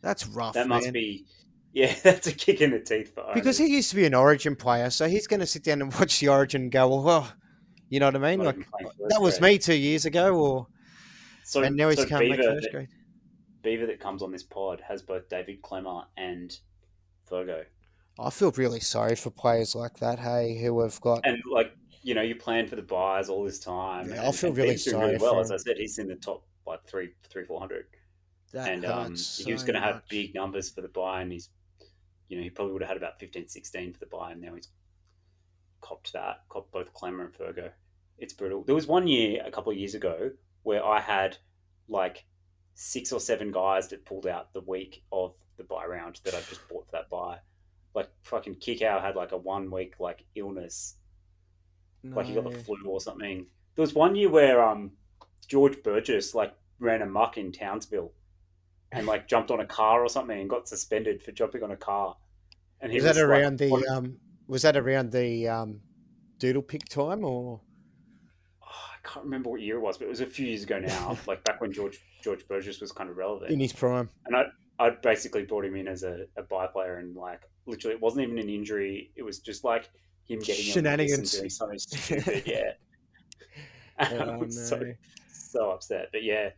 That's 0.00 0.26
rough. 0.26 0.54
That 0.54 0.66
must 0.66 0.86
man. 0.86 0.92
be, 0.94 1.26
yeah, 1.74 1.94
that's 2.02 2.26
a 2.26 2.32
kick 2.32 2.62
in 2.62 2.70
the 2.70 2.80
teeth 2.80 3.14
for 3.14 3.32
because 3.34 3.58
he 3.58 3.66
used 3.66 3.90
to 3.90 3.96
be 3.96 4.06
an 4.06 4.14
Origin 4.14 4.56
player, 4.56 4.88
so 4.88 5.08
he's 5.08 5.26
going 5.26 5.40
to 5.40 5.46
sit 5.46 5.62
down 5.62 5.82
and 5.82 5.92
watch 5.98 6.20
the 6.20 6.28
Origin 6.28 6.62
and 6.62 6.72
go, 6.72 6.88
well, 6.88 7.08
oh, 7.08 7.32
you 7.92 8.00
know 8.00 8.06
what 8.06 8.16
I 8.16 8.18
mean? 8.18 8.38
Not 8.38 8.46
Like 8.46 8.54
even 8.56 8.68
playing 8.70 8.92
first 8.98 9.10
that 9.10 9.20
was 9.20 9.38
grade. 9.38 9.52
me 9.52 9.58
two 9.58 9.74
years 9.74 10.06
ago, 10.06 10.34
or 10.34 10.66
So, 11.44 11.62
and 11.62 11.76
now 11.76 11.90
he's 11.90 11.98
so 11.98 12.06
come 12.06 12.26
back 12.26 12.38
Beaver, 12.38 12.42
first 12.42 12.62
that, 12.62 12.72
grade. 12.72 12.88
Beaver 13.62 13.86
that 13.86 14.00
comes 14.00 14.22
on 14.22 14.32
this 14.32 14.42
pod 14.42 14.80
has 14.80 15.02
both 15.02 15.28
David 15.28 15.60
Klemmer 15.60 16.06
and 16.16 16.56
Fergo, 17.30 17.66
I 18.18 18.30
feel 18.30 18.50
really 18.52 18.80
sorry 18.80 19.14
for 19.14 19.28
players 19.28 19.74
like 19.74 19.98
that. 19.98 20.18
Hey, 20.18 20.58
who 20.58 20.80
have 20.80 20.98
got 21.02 21.20
and 21.24 21.42
like 21.50 21.76
you 22.02 22.14
know, 22.14 22.22
you 22.22 22.34
plan 22.34 22.66
for 22.66 22.76
the 22.76 22.82
buys 22.82 23.28
all 23.28 23.44
this 23.44 23.58
time. 23.58 24.08
Yeah, 24.08 24.20
and, 24.20 24.26
I 24.28 24.32
feel 24.32 24.52
really 24.52 24.68
Beaver's 24.68 24.84
doing 24.84 24.96
sorry 24.96 25.16
well. 25.18 25.34
for 25.34 25.40
As 25.40 25.52
I 25.52 25.58
said, 25.58 25.76
he's 25.76 25.98
in 25.98 26.08
the 26.08 26.16
top 26.16 26.44
like 26.66 26.82
three, 26.86 27.10
three, 27.28 27.44
four 27.44 27.60
hundred, 27.60 27.86
that 28.54 28.70
and 28.70 28.86
um, 28.86 29.10
hurts 29.10 29.36
he 29.36 29.52
was 29.52 29.62
going 29.62 29.74
to 29.74 29.80
have 29.80 30.02
big 30.08 30.34
numbers 30.34 30.70
for 30.70 30.80
the 30.80 30.88
buy, 30.88 31.20
and 31.20 31.30
he's, 31.30 31.50
you 32.28 32.38
know, 32.38 32.42
he 32.42 32.48
probably 32.48 32.72
would 32.72 32.82
have 32.82 32.88
had 32.88 32.96
about 32.96 33.20
15, 33.20 33.48
16 33.48 33.92
for 33.92 33.98
the 33.98 34.06
buy, 34.06 34.32
and 34.32 34.40
now 34.40 34.54
he's 34.54 34.68
copped 35.80 36.12
that, 36.12 36.42
copped 36.48 36.72
both 36.72 36.92
Klemmer 36.94 37.26
and 37.26 37.34
Fergo. 37.34 37.70
It's 38.22 38.32
brutal. 38.32 38.62
There 38.62 38.74
was 38.74 38.86
one 38.86 39.08
year, 39.08 39.42
a 39.44 39.50
couple 39.50 39.72
of 39.72 39.78
years 39.78 39.94
ago, 39.96 40.30
where 40.62 40.84
I 40.84 41.00
had 41.00 41.36
like 41.88 42.24
six 42.74 43.12
or 43.12 43.18
seven 43.18 43.50
guys 43.50 43.88
that 43.88 44.04
pulled 44.06 44.26
out 44.28 44.52
the 44.52 44.60
week 44.60 45.02
of 45.10 45.34
the 45.56 45.64
buy 45.64 45.84
round 45.86 46.20
that 46.24 46.32
I 46.34 46.40
just 46.48 46.66
bought 46.68 46.86
for 46.86 46.92
that 46.92 47.10
buy. 47.10 47.38
Like 47.94 48.08
fucking 48.22 48.54
Kikau 48.56 49.02
had 49.02 49.16
like 49.16 49.32
a 49.32 49.36
one 49.36 49.70
week 49.72 49.94
like 49.98 50.24
illness, 50.36 50.94
No. 52.04 52.16
like 52.16 52.26
he 52.26 52.34
got 52.34 52.44
the 52.50 52.56
flu 52.56 52.76
or 52.86 53.00
something. 53.00 53.46
There 53.74 53.82
was 53.82 53.92
one 53.92 54.14
year 54.14 54.30
where 54.30 54.62
um 54.62 54.92
George 55.48 55.82
Burgess 55.82 56.32
like 56.34 56.54
ran 56.78 57.02
amok 57.02 57.36
in 57.38 57.50
Townsville 57.50 58.12
and 58.92 59.04
like 59.06 59.26
jumped 59.26 59.50
on 59.50 59.58
a 59.60 59.66
car 59.66 60.02
or 60.04 60.08
something 60.08 60.38
and 60.40 60.48
got 60.48 60.68
suspended 60.68 61.22
for 61.24 61.32
jumping 61.32 61.62
on 61.64 61.72
a 61.72 61.76
car. 61.76 62.16
And 62.80 62.92
he 62.92 62.98
was 62.98 63.04
that 63.04 63.16
like, 63.16 63.24
around 63.24 63.58
the 63.58 63.68
one- 63.68 63.88
um, 63.90 64.16
was 64.46 64.62
that 64.62 64.76
around 64.76 65.10
the 65.10 65.48
um, 65.48 65.80
doodle 66.38 66.62
pick 66.62 66.84
time 66.88 67.24
or 67.24 67.60
I 69.04 69.08
can't 69.08 69.24
remember 69.24 69.50
what 69.50 69.60
year 69.60 69.76
it 69.76 69.80
was, 69.80 69.98
but 69.98 70.04
it 70.06 70.10
was 70.10 70.20
a 70.20 70.26
few 70.26 70.46
years 70.46 70.62
ago 70.62 70.78
now, 70.78 71.16
like 71.26 71.42
back 71.44 71.60
when 71.60 71.72
George 71.72 72.00
George 72.22 72.46
Burgess 72.48 72.80
was 72.80 72.92
kind 72.92 73.10
of 73.10 73.16
relevant. 73.16 73.50
in 73.50 73.60
his 73.60 73.72
prime? 73.72 74.08
and 74.26 74.36
I 74.36 74.44
I 74.78 74.90
basically 74.90 75.44
brought 75.44 75.64
him 75.64 75.76
in 75.76 75.86
as 75.88 76.02
a, 76.02 76.26
a 76.36 76.42
buy 76.42 76.66
player, 76.66 76.96
and 76.96 77.14
like 77.16 77.40
literally, 77.66 77.94
it 77.94 78.00
wasn't 78.02 78.24
even 78.24 78.38
an 78.38 78.48
injury. 78.48 79.10
It 79.16 79.22
was 79.22 79.38
just 79.38 79.64
like 79.64 79.90
him 80.24 80.38
getting 80.40 80.48
on 80.48 80.48
the 80.48 80.56
piss 80.56 80.76
and 80.76 81.28
Shenanigans. 81.28 81.32
doing 81.32 81.50
something 81.50 81.78
stupid. 81.80 82.42
Yeah, 82.46 82.72
Oh, 84.00 84.38
was 84.38 84.68
so 84.68 84.78
no. 84.78 84.94
so 85.32 85.70
upset. 85.70 86.08
But 86.12 86.22
yeah, 86.24 86.50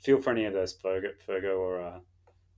feel 0.00 0.20
for 0.20 0.30
any 0.30 0.44
of 0.44 0.52
those 0.52 0.76
Fergo, 0.76 1.10
Fergo 1.26 1.58
or 1.58 1.80
uh, 1.82 1.98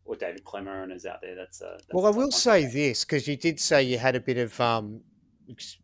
or 0.05 0.17
David 0.17 0.45
Clemeron 0.45 0.91
out 1.07 1.21
there. 1.23 1.35
That's, 1.35 1.63
uh, 1.63 1.73
that's 1.79 1.87
Well, 1.93 2.07
a 2.07 2.13
I 2.13 2.17
will 2.17 2.31
say 2.31 2.67
this 2.67 3.05
because 3.05 3.27
you 3.27 3.37
did 3.37 3.59
say 3.59 3.83
you 3.83 3.97
had 3.99 4.15
a 4.17 4.21
bit 4.21 4.37
of, 4.37 4.61
um, 4.61 5.01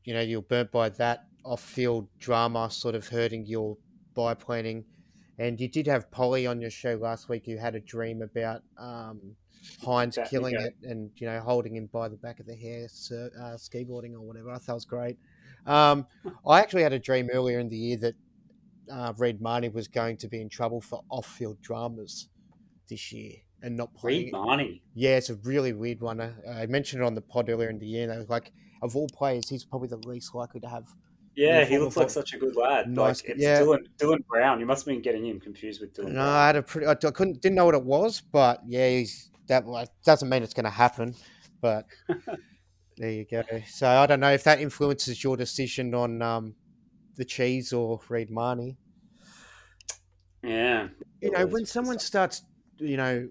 you 0.04 0.12
know, 0.12 0.20
you're 0.20 0.42
burnt 0.42 0.70
by 0.70 0.90
that 0.90 1.24
off-field 1.44 2.08
drama, 2.18 2.70
sort 2.70 2.94
of 2.94 3.08
hurting 3.08 3.46
your 3.46 3.76
buy 4.14 4.34
planning, 4.34 4.84
and 5.38 5.60
you 5.60 5.68
did 5.68 5.86
have 5.86 6.10
Polly 6.10 6.46
on 6.46 6.60
your 6.60 6.70
show 6.70 6.94
last 6.96 7.28
week 7.28 7.46
who 7.46 7.56
had 7.56 7.74
a 7.74 7.80
dream 7.80 8.22
about 8.22 8.62
um, 8.78 9.36
Hynes 9.84 10.14
That- 10.16 10.28
killing 10.30 10.54
it 10.54 10.74
and 10.82 11.10
you 11.16 11.26
know 11.26 11.40
holding 11.40 11.76
him 11.76 11.86
by 11.92 12.08
the 12.08 12.16
back 12.16 12.40
of 12.40 12.46
the 12.46 12.54
hair, 12.56 12.88
so, 12.88 13.28
uh, 13.38 13.56
skiboarding 13.56 14.14
or 14.14 14.20
whatever. 14.20 14.50
I 14.50 14.58
thought 14.58 14.72
it 14.72 14.74
was 14.74 14.84
great. 14.84 15.18
Um, 15.66 16.06
I 16.46 16.60
actually 16.60 16.82
had 16.82 16.92
a 16.92 16.98
dream 16.98 17.28
earlier 17.32 17.58
in 17.58 17.68
the 17.68 17.76
year 17.76 17.96
that 17.98 18.14
uh, 18.90 19.12
Reed 19.18 19.40
Mahoney 19.40 19.68
was 19.68 19.88
going 19.88 20.16
to 20.18 20.28
be 20.28 20.40
in 20.40 20.48
trouble 20.48 20.80
for 20.80 21.02
off-field 21.10 21.60
dramas 21.60 22.28
this 22.88 23.12
year 23.12 23.34
and 23.62 23.76
not 23.76 23.94
playing. 23.94 24.24
Reed 24.24 24.32
Mahoney. 24.32 24.82
Yeah, 24.94 25.16
it's 25.16 25.30
a 25.30 25.34
really 25.36 25.72
weird 25.72 26.00
one. 26.00 26.20
I, 26.20 26.62
I 26.62 26.66
mentioned 26.66 27.02
it 27.02 27.06
on 27.06 27.14
the 27.14 27.20
pod 27.20 27.48
earlier 27.50 27.68
in 27.68 27.78
the 27.78 27.86
year. 27.86 28.08
Was 28.08 28.28
like, 28.30 28.52
of 28.82 28.96
all 28.96 29.08
players, 29.08 29.48
he's 29.50 29.64
probably 29.64 29.88
the 29.88 29.98
least 29.98 30.34
likely 30.34 30.60
to 30.60 30.68
have. 30.68 30.84
Yeah, 31.40 31.64
he 31.64 31.78
looks 31.78 31.96
like 31.96 32.10
such 32.10 32.34
a 32.34 32.38
good 32.38 32.54
lad. 32.54 32.90
Nice- 32.90 33.22
Like 33.22 33.30
it's 33.30 33.42
yeah. 33.42 33.60
Dylan 33.60 33.86
Dylan 33.98 34.26
Brown. 34.26 34.60
You 34.60 34.66
must 34.66 34.82
have 34.84 34.92
been 34.92 35.00
getting 35.00 35.24
him 35.24 35.40
confused 35.40 35.80
with 35.80 35.94
Dylan. 35.94 36.12
No, 36.12 36.22
I 36.22 36.46
had 36.48 36.56
a 36.56 36.62
pretty. 36.62 36.86
I, 36.86 36.92
I 36.92 37.10
couldn't 37.10 37.40
didn't 37.40 37.54
know 37.54 37.64
what 37.64 37.74
it 37.74 37.82
was, 37.82 38.20
but 38.20 38.60
yeah, 38.66 38.88
he's 38.90 39.30
that 39.46 39.64
doesn't 40.04 40.28
mean 40.28 40.42
it's 40.42 40.52
going 40.52 40.64
to 40.64 40.70
happen. 40.70 41.14
But 41.62 41.86
there 42.98 43.10
you 43.10 43.24
go. 43.24 43.42
So 43.68 43.88
I 43.88 44.06
don't 44.06 44.20
know 44.20 44.32
if 44.32 44.44
that 44.44 44.60
influences 44.60 45.24
your 45.24 45.36
decision 45.38 45.94
on 45.94 46.20
um, 46.20 46.54
the 47.16 47.24
cheese 47.24 47.72
or 47.72 48.00
Reed 48.10 48.30
Mahoney. 48.30 48.76
Yeah, 50.42 50.88
you 51.22 51.30
know, 51.30 51.46
when 51.46 51.64
someone 51.64 51.98
starts, 51.98 52.42
you 52.76 52.96
know, 52.98 53.28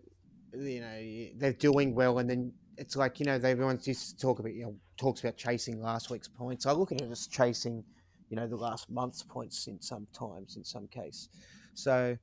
you 0.54 0.82
know, 0.82 1.28
they're 1.38 1.54
doing 1.54 1.94
well, 1.94 2.18
and 2.18 2.28
then 2.28 2.54
it's 2.78 2.96
like 2.96 3.20
you 3.20 3.28
know, 3.28 3.38
they 3.38 3.52
everyone 3.52 3.80
used 3.84 4.10
to 4.10 4.18
talk 4.18 4.40
about, 4.40 4.54
you 4.54 4.64
know, 4.64 4.76
talks 4.98 5.20
about 5.22 5.38
chasing 5.38 5.80
last 5.80 6.10
week's 6.10 6.28
points. 6.28 6.66
I 6.66 6.72
look 6.72 6.92
at 6.92 7.02
it 7.02 7.12
as 7.12 7.28
chasing, 7.28 7.84
you 8.30 8.36
know, 8.38 8.48
the 8.48 8.56
last 8.56 8.90
month's 8.90 9.24
points 9.24 9.68
in 9.68 9.82
some 9.82 10.08
times, 10.14 10.56
in 10.58 10.64
some 10.64 10.88
case. 10.88 11.30
So, 11.74 12.18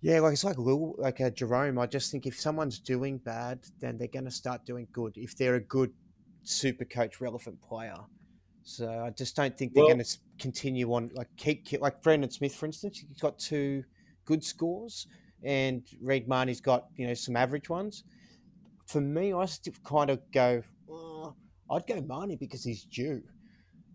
yeah, 0.00 0.20
like 0.20 0.32
it's 0.34 0.44
like 0.44 0.58
Lil, 0.58 0.94
like 0.98 1.20
uh, 1.20 1.30
Jerome. 1.30 1.78
I 1.78 1.86
just 1.86 2.10
think 2.10 2.26
if 2.26 2.38
someone's 2.38 2.78
doing 2.78 3.18
bad, 3.18 3.60
then 3.80 3.98
they're 3.98 4.08
going 4.08 4.24
to 4.26 4.30
start 4.30 4.64
doing 4.64 4.86
good. 4.92 5.14
If 5.16 5.36
they're 5.36 5.54
a 5.56 5.60
good 5.60 5.92
super 6.42 6.84
coach 6.84 7.20
relevant 7.20 7.60
player. 7.62 7.96
So 8.62 8.88
I 8.88 9.10
just 9.10 9.36
don't 9.36 9.56
think 9.56 9.74
they're 9.74 9.84
Well- 9.84 9.94
going 9.94 10.04
to 10.04 10.18
continue 10.38 10.92
on 10.92 11.10
like 11.14 11.28
keep, 11.36 11.64
keep 11.64 11.80
like 11.80 12.02
Brandon 12.02 12.30
Smith, 12.30 12.54
for 12.54 12.66
instance. 12.66 12.98
He's 12.98 13.20
got 13.20 13.38
two 13.38 13.84
good 14.24 14.42
scores, 14.44 15.06
and 15.42 15.82
Reed 16.00 16.26
Mahoney's 16.28 16.60
got 16.60 16.88
you 16.96 17.06
know 17.06 17.14
some 17.14 17.36
average 17.36 17.68
ones. 17.68 18.04
For 18.86 19.00
me, 19.00 19.32
I 19.32 19.46
still 19.46 19.74
kind 19.84 20.10
of 20.10 20.20
go. 20.32 20.62
"Oh, 20.88 21.34
I'd 21.70 21.86
go 21.86 22.00
Mahoney 22.00 22.36
because 22.36 22.62
he's 22.64 22.84
due. 22.84 23.22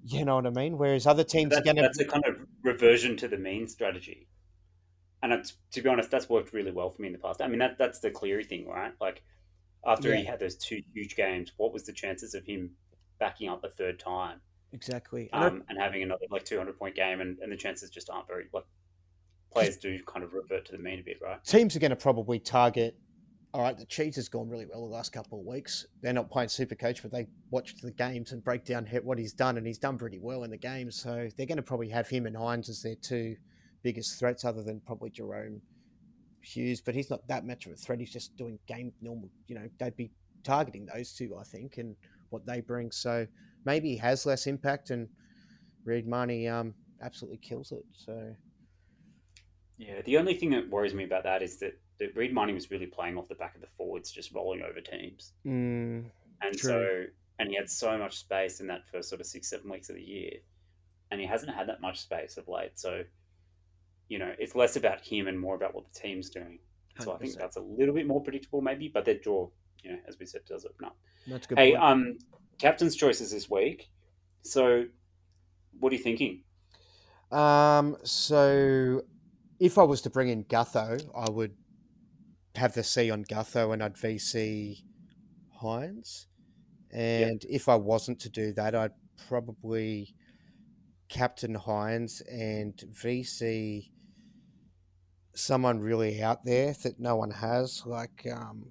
You 0.03 0.25
know 0.25 0.35
what 0.35 0.47
I 0.47 0.49
mean? 0.49 0.77
Whereas 0.77 1.05
other 1.07 1.23
teams 1.23 1.53
going 1.61 1.75
to. 1.75 1.81
that's 1.83 1.99
a 1.99 2.05
kind 2.05 2.25
of 2.25 2.37
reversion 2.63 3.15
to 3.17 3.27
the 3.27 3.37
mean 3.37 3.67
strategy. 3.67 4.27
And 5.23 5.31
it's, 5.31 5.53
to 5.73 5.81
be 5.81 5.89
honest, 5.89 6.09
that's 6.09 6.27
worked 6.29 6.51
really 6.53 6.71
well 6.71 6.89
for 6.89 7.01
me 7.01 7.07
in 7.09 7.13
the 7.13 7.19
past. 7.19 7.41
I 7.41 7.47
mean, 7.47 7.59
that 7.59 7.77
that's 7.77 7.99
the 7.99 8.09
Cleary 8.09 8.43
thing, 8.43 8.67
right? 8.67 8.93
Like, 8.99 9.21
after 9.85 10.15
he 10.15 10.23
had 10.25 10.39
those 10.39 10.55
two 10.55 10.81
huge 10.93 11.15
games, 11.15 11.51
what 11.57 11.71
was 11.73 11.85
the 11.85 11.93
chances 11.93 12.33
of 12.33 12.45
him 12.45 12.71
backing 13.19 13.49
up 13.49 13.63
a 13.63 13.69
third 13.69 13.99
time 13.99 14.41
Exactly. 14.73 15.29
And 15.33 15.43
I- 15.43 15.47
um, 15.47 15.63
and 15.69 15.77
having 15.77 16.01
another 16.01 16.25
like 16.31 16.45
200 16.45 16.77
point 16.79 16.95
game? 16.95 17.21
And, 17.21 17.37
and 17.39 17.51
the 17.51 17.57
chances 17.57 17.89
just 17.89 18.09
aren't 18.09 18.27
very, 18.27 18.45
like, 18.53 18.63
players 19.51 19.77
do 19.77 19.99
kind 20.07 20.23
of 20.23 20.33
revert 20.33 20.65
to 20.65 20.71
the 20.71 20.77
mean 20.77 20.99
a 20.99 21.03
bit, 21.03 21.17
right? 21.21 21.43
teams 21.43 21.75
are 21.75 21.79
going 21.79 21.89
to 21.91 21.95
probably 21.95 22.39
target. 22.39 22.97
All 23.53 23.61
right, 23.61 23.77
the 23.77 23.85
Chiefs 23.85 24.15
has 24.15 24.29
gone 24.29 24.47
really 24.47 24.65
well 24.65 24.87
the 24.87 24.93
last 24.93 25.11
couple 25.11 25.39
of 25.39 25.45
weeks. 25.45 25.85
They're 26.01 26.13
not 26.13 26.31
playing 26.31 26.47
Super 26.47 26.75
Coach, 26.75 27.01
but 27.01 27.11
they 27.11 27.27
watch 27.49 27.75
the 27.81 27.91
games 27.91 28.31
and 28.31 28.41
break 28.41 28.63
down 28.63 28.87
what 29.03 29.17
he's 29.17 29.33
done, 29.33 29.57
and 29.57 29.67
he's 29.67 29.77
done 29.77 29.97
pretty 29.97 30.19
well 30.19 30.43
in 30.43 30.51
the 30.51 30.57
games. 30.57 30.95
So 30.95 31.27
they're 31.35 31.45
going 31.45 31.57
to 31.57 31.61
probably 31.61 31.89
have 31.89 32.07
him 32.07 32.25
and 32.25 32.35
Hynes 32.35 32.69
as 32.69 32.81
their 32.81 32.95
two 32.95 33.35
biggest 33.83 34.17
threats, 34.17 34.45
other 34.45 34.63
than 34.63 34.79
probably 34.79 35.09
Jahrome 35.09 35.59
Hughes. 36.41 36.79
But 36.79 36.95
he's 36.95 37.09
not 37.09 37.27
that 37.27 37.45
much 37.45 37.65
of 37.65 37.73
a 37.73 37.75
threat. 37.75 37.99
He's 37.99 38.13
just 38.13 38.37
doing 38.37 38.57
game 38.67 38.93
normal. 39.01 39.29
You 39.47 39.55
know, 39.55 39.69
they'd 39.79 39.97
be 39.97 40.11
targeting 40.45 40.85
those 40.85 41.11
two, 41.11 41.35
I 41.37 41.43
think, 41.43 41.77
and 41.77 41.97
what 42.29 42.45
they 42.45 42.61
bring. 42.61 42.89
So 42.91 43.27
maybe 43.65 43.89
he 43.89 43.97
has 43.97 44.25
less 44.25 44.47
impact, 44.47 44.91
and 44.91 45.09
Reed 45.83 46.07
Mahoney 46.07 46.47
um, 46.47 46.73
absolutely 47.01 47.39
kills 47.39 47.73
it. 47.73 47.83
So 47.91 48.33
Yeah, 49.77 50.01
the 50.03 50.17
only 50.17 50.35
thing 50.35 50.51
that 50.51 50.69
worries 50.69 50.93
me 50.93 51.03
about 51.03 51.23
that 51.23 51.41
is 51.41 51.57
that, 51.57 51.77
Reed 52.15 52.33
Mahoney 52.33 52.53
was 52.53 52.71
really 52.71 52.85
playing 52.87 53.17
off 53.17 53.27
the 53.27 53.35
back 53.35 53.55
of 53.55 53.61
the 53.61 53.67
forwards, 53.67 54.11
just 54.11 54.31
rolling 54.33 54.61
over 54.61 54.81
teams. 54.81 55.33
mm, 55.45 56.03
And 56.41 56.57
True. 56.57 56.69
so, 56.69 57.03
and 57.39 57.49
he 57.49 57.55
had 57.55 57.69
so 57.69 57.97
much 57.97 58.17
space 58.17 58.59
in 58.59 58.67
that 58.67 58.87
first 58.87 59.09
sort 59.09 59.21
of 59.21 59.27
six, 59.27 59.49
seven 59.49 59.69
weeks 59.69 59.89
of 59.89 59.95
the 59.95 60.01
year. 60.03 60.31
And 61.11 61.19
he 61.19 61.27
hasn't 61.27 61.53
had 61.53 61.67
that 61.69 61.81
much 61.81 61.99
space 61.99 62.37
of 62.37 62.47
late. 62.47 62.79
So, 62.79 63.03
you 64.07 64.19
know, 64.19 64.33
it's 64.39 64.55
less 64.55 64.75
about 64.75 65.01
him 65.01 65.27
and 65.27 65.39
more 65.39 65.55
about 65.55 65.75
what 65.75 65.85
the 65.91 65.99
team's 65.99 66.29
doing. 66.29 66.59
So 66.99 67.13
I 67.13 67.17
think 67.17 67.35
that's 67.35 67.55
a 67.55 67.61
little 67.61 67.95
bit 67.95 68.05
more 68.05 68.21
predictable, 68.21 68.61
maybe. 68.61 68.87
But 68.87 69.05
their 69.05 69.15
draw, 69.15 69.49
you 69.83 69.91
know, 69.91 69.97
as 70.07 70.19
we 70.19 70.25
said, 70.25 70.41
does 70.47 70.65
open 70.65 70.85
up. 70.85 70.97
that's 71.27 71.47
good. 71.47 71.57
Hey, 71.57 71.71
point. 71.71 71.83
um, 71.83 72.17
captain's 72.59 72.95
choices 72.95 73.31
this 73.31 73.49
week. 73.49 73.89
So, 74.43 74.85
what 75.79 75.91
are 75.91 75.95
you 75.95 76.01
thinking? 76.03 76.43
Um, 77.31 77.97
so 78.03 79.01
if 79.59 79.77
I 79.77 79.83
was 79.83 80.01
to 80.01 80.09
bring 80.09 80.29
in 80.29 80.43
Gutho, 80.45 81.01
I 81.15 81.29
would 81.29 81.53
have 82.55 82.73
the 82.73 82.83
C 82.83 83.09
on 83.09 83.23
Gutho 83.23 83.73
and 83.73 83.83
I'd 83.83 83.95
VC 83.95 84.83
Hynes. 85.61 86.25
And 86.91 87.43
if 87.49 87.69
I 87.69 87.75
wasn't 87.75 88.19
to 88.21 88.29
do 88.29 88.51
that, 88.53 88.75
I'd 88.75 88.91
probably 89.27 90.15
captain 91.07 91.55
Hynes 91.55 92.21
and 92.29 92.75
VC 92.93 93.91
someone 95.33 95.79
really 95.79 96.21
out 96.21 96.43
there 96.43 96.73
that 96.83 96.99
no 96.99 97.15
one 97.15 97.31
has, 97.31 97.83
like 97.85 98.27
um, 98.31 98.65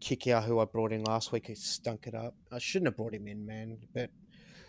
Kikau, 0.00 0.42
who 0.44 0.58
I 0.58 0.64
brought 0.64 0.92
in 0.92 1.04
last 1.04 1.32
week, 1.32 1.46
who 1.46 1.54
stunk 1.54 2.06
it 2.06 2.14
up. 2.14 2.34
I 2.52 2.58
shouldn't 2.58 2.88
have 2.88 2.96
brought 2.96 3.14
him 3.14 3.28
in, 3.28 3.46
man, 3.46 3.78
but 3.94 4.10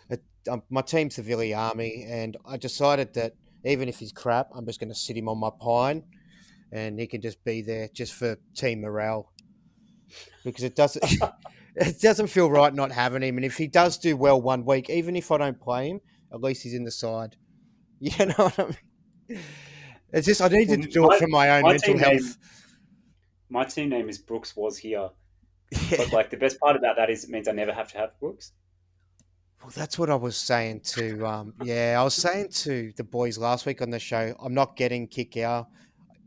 it, 0.09 0.23
um, 0.49 0.63
my 0.69 0.81
team's 0.81 1.15
the 1.15 1.23
Villy 1.23 1.57
Army, 1.57 2.05
and 2.07 2.37
I 2.45 2.57
decided 2.57 3.13
that 3.15 3.33
even 3.65 3.89
if 3.89 3.99
he's 3.99 4.11
crap, 4.11 4.49
I'm 4.55 4.65
just 4.65 4.79
going 4.79 4.89
to 4.89 4.95
sit 4.95 5.17
him 5.17 5.27
on 5.29 5.39
my 5.39 5.49
pine, 5.59 6.03
and 6.71 6.99
he 6.99 7.07
can 7.07 7.21
just 7.21 7.43
be 7.43 7.61
there 7.61 7.89
just 7.93 8.13
for 8.13 8.37
team 8.55 8.81
morale, 8.81 9.31
because 10.43 10.63
it 10.63 10.75
doesn't 10.75 11.03
it 11.75 12.01
doesn't 12.01 12.27
feel 12.27 12.49
right 12.49 12.73
not 12.73 12.91
having 12.91 13.21
him. 13.23 13.37
And 13.37 13.45
if 13.45 13.57
he 13.57 13.67
does 13.67 13.97
do 13.97 14.15
well 14.17 14.41
one 14.41 14.65
week, 14.65 14.89
even 14.89 15.15
if 15.15 15.31
I 15.31 15.37
don't 15.37 15.59
play 15.59 15.89
him, 15.89 16.01
at 16.33 16.41
least 16.41 16.63
he's 16.63 16.73
in 16.73 16.83
the 16.83 16.91
side. 16.91 17.35
You 17.99 18.27
know 18.27 18.33
what 18.37 18.59
I 18.59 18.65
mean? 19.29 19.39
It's 20.13 20.27
just 20.27 20.39
I 20.39 20.49
needed 20.49 20.83
to 20.83 20.87
do 20.87 21.01
my- 21.01 21.15
it 21.15 21.19
for 21.19 21.27
my 21.27 21.49
own 21.49 21.63
my 21.63 21.71
mental 21.71 21.97
health. 21.97 22.13
name- 22.13 22.33
My 23.49 23.63
team 23.65 23.89
name 23.89 24.07
is 24.07 24.19
Brooks 24.19 24.55
was 24.55 24.77
here, 24.77 25.09
Yeah. 25.71 25.79
but 25.97 26.13
like 26.13 26.29
the 26.29 26.37
best 26.37 26.59
part 26.59 26.75
about 26.75 26.95
that 26.97 27.09
is 27.09 27.23
it 27.23 27.31
means 27.31 27.47
I 27.47 27.53
never 27.53 27.73
have 27.73 27.91
to 27.93 27.97
have 27.97 28.11
Brooks. 28.19 28.51
Well, 29.63 29.71
that's 29.75 29.97
what 29.97 30.11
I 30.11 30.15
was 30.15 30.37
saying 30.37 30.81
to. 30.93 31.25
Um, 31.25 31.53
yeah, 31.63 31.97
I 31.99 32.03
was 32.03 32.13
saying 32.13 32.49
to 32.49 32.93
the 32.95 33.03
boys 33.03 33.39
last 33.39 33.65
week 33.65 33.81
on 33.81 33.89
the 33.89 33.97
show. 33.99 34.35
I'm 34.39 34.53
not 34.53 34.77
getting 34.77 35.07
kick 35.07 35.35
out. 35.37 35.67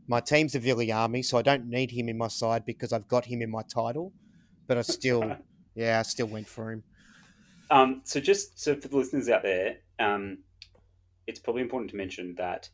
My 0.07 0.19
team's 0.19 0.53
the 0.53 0.91
Army, 0.91 1.21
so 1.21 1.37
I 1.37 1.41
don't 1.41 1.67
need 1.67 1.91
him 1.91 2.09
in 2.09 2.17
my 2.17 2.27
side 2.27 2.65
because 2.65 2.91
I've 2.91 3.07
got 3.07 3.25
him 3.25 3.41
in 3.41 3.49
my 3.49 3.63
title. 3.63 4.13
But 4.67 4.77
I 4.77 4.81
still, 4.81 5.37
yeah, 5.75 5.99
I 5.99 6.01
still 6.03 6.27
went 6.27 6.47
for 6.47 6.71
him. 6.71 6.83
Um, 7.69 8.01
so 8.03 8.19
just 8.19 8.59
so 8.59 8.75
for 8.75 8.87
the 8.87 8.97
listeners 8.97 9.29
out 9.29 9.43
there, 9.43 9.77
um, 9.99 10.39
it's 11.27 11.39
probably 11.39 11.61
important 11.61 11.91
to 11.91 11.97
mention 11.97 12.35
that 12.35 12.69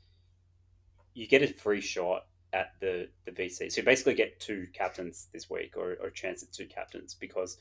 you 1.14 1.28
get 1.28 1.44
a 1.44 1.48
free 1.48 1.82
shot 1.82 2.26
at 2.54 2.72
the 2.80 3.10
the 3.26 3.32
VC. 3.32 3.72
So 3.72 3.82
you 3.82 3.86
basically 3.86 4.16
get 4.16 4.40
two 4.40 4.68
captains 4.74 5.28
this 5.34 5.50
week, 5.50 5.76
or, 5.78 5.98
or 6.02 6.08
a 6.08 6.14
chance 6.14 6.42
at 6.42 6.52
two 6.52 6.66
captains, 6.66 7.14
because 7.14 7.58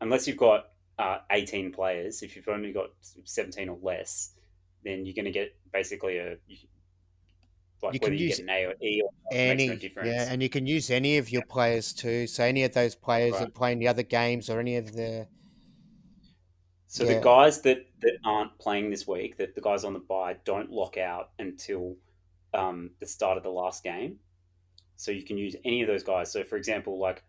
unless 0.00 0.26
you've 0.26 0.36
got 0.36 0.70
uh, 0.98 1.18
18 1.30 1.72
players, 1.72 2.22
if 2.22 2.34
you've 2.34 2.48
only 2.48 2.72
got 2.72 2.90
17 3.24 3.68
or 3.68 3.78
less, 3.82 4.32
then 4.84 5.04
you're 5.04 5.14
going 5.14 5.24
to 5.24 5.30
get 5.30 5.54
basically 5.72 6.18
a 6.18 6.36
like 7.82 7.94
You 7.94 8.00
can 8.00 8.12
you 8.14 8.20
use 8.20 8.36
get 8.36 8.44
an 8.44 8.50
A 8.50 8.64
or 8.66 8.74
E 8.82 9.02
or 9.02 9.10
any 9.32 9.68
no 9.68 9.76
difference. 9.76 10.08
yeah, 10.08 10.32
and 10.32 10.42
you 10.42 10.48
can 10.48 10.66
use 10.66 10.90
any 10.90 11.18
of 11.18 11.30
your 11.30 11.42
players 11.42 11.92
too. 11.92 12.26
So 12.26 12.44
any 12.44 12.64
of 12.64 12.72
those 12.72 12.94
players 12.94 13.34
Right. 13.34 13.40
that 13.40 13.54
play 13.54 13.72
in 13.72 13.78
the 13.78 13.88
other 13.88 14.02
games 14.02 14.48
or 14.50 14.58
any 14.60 14.76
of 14.76 14.92
the 14.92 15.28
So 16.86 17.04
Yeah. 17.04 17.14
the 17.14 17.20
guys 17.20 17.60
that, 17.62 17.86
that 18.00 18.18
aren't 18.24 18.58
playing 18.58 18.90
this 18.90 19.06
week, 19.06 19.36
that 19.36 19.54
the 19.54 19.60
guys 19.60 19.84
on 19.84 19.92
the 19.92 19.98
buy 19.98 20.34
don't 20.44 20.70
lock 20.70 20.96
out 20.96 21.30
until 21.38 21.96
um, 22.54 22.90
the 22.98 23.06
start 23.06 23.36
of 23.36 23.42
the 23.42 23.50
last 23.50 23.84
game. 23.84 24.18
So 24.96 25.10
you 25.10 25.22
can 25.22 25.36
use 25.36 25.54
any 25.64 25.82
of 25.82 25.88
those 25.88 26.02
guys. 26.02 26.32
So 26.32 26.42
for 26.44 26.56
example, 26.56 26.98
like 26.98 27.22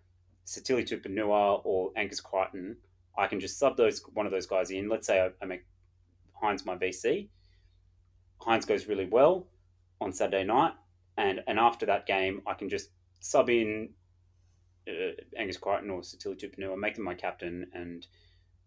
Sitili 0.45 0.87
Tupouniua 0.87 1.61
or 1.65 1.91
Angus 1.97 2.21
Crichton, 2.21 2.77
I 3.17 3.27
can 3.27 3.39
just 3.39 3.59
sub 3.59 3.75
those 3.75 4.01
one 4.13 4.25
of 4.25 4.31
those 4.31 4.47
guys 4.47 4.71
in. 4.71 4.87
Let's 4.87 5.05
say 5.07 5.21
I, 5.21 5.31
I 5.41 5.45
make 5.45 5.65
Hynes 6.41 6.65
my 6.65 6.75
VC. 6.75 7.29
Hynes 8.41 8.65
goes 8.65 8.87
really 8.87 9.05
well 9.05 9.47
on 10.01 10.13
Saturday 10.13 10.43
night, 10.43 10.73
and 11.17 11.41
and 11.47 11.59
after 11.59 11.85
that 11.85 12.05
game, 12.05 12.41
I 12.47 12.53
can 12.53 12.69
just 12.69 12.89
sub 13.19 13.49
in 13.49 13.89
uh, 14.87 15.11
Angus 15.37 15.57
Crichton 15.57 15.89
or 15.89 16.01
Sitili 16.01 16.39
Tupouniua, 16.39 16.77
make 16.77 16.95
them 16.95 17.05
my 17.05 17.15
captain, 17.15 17.67
and 17.73 18.05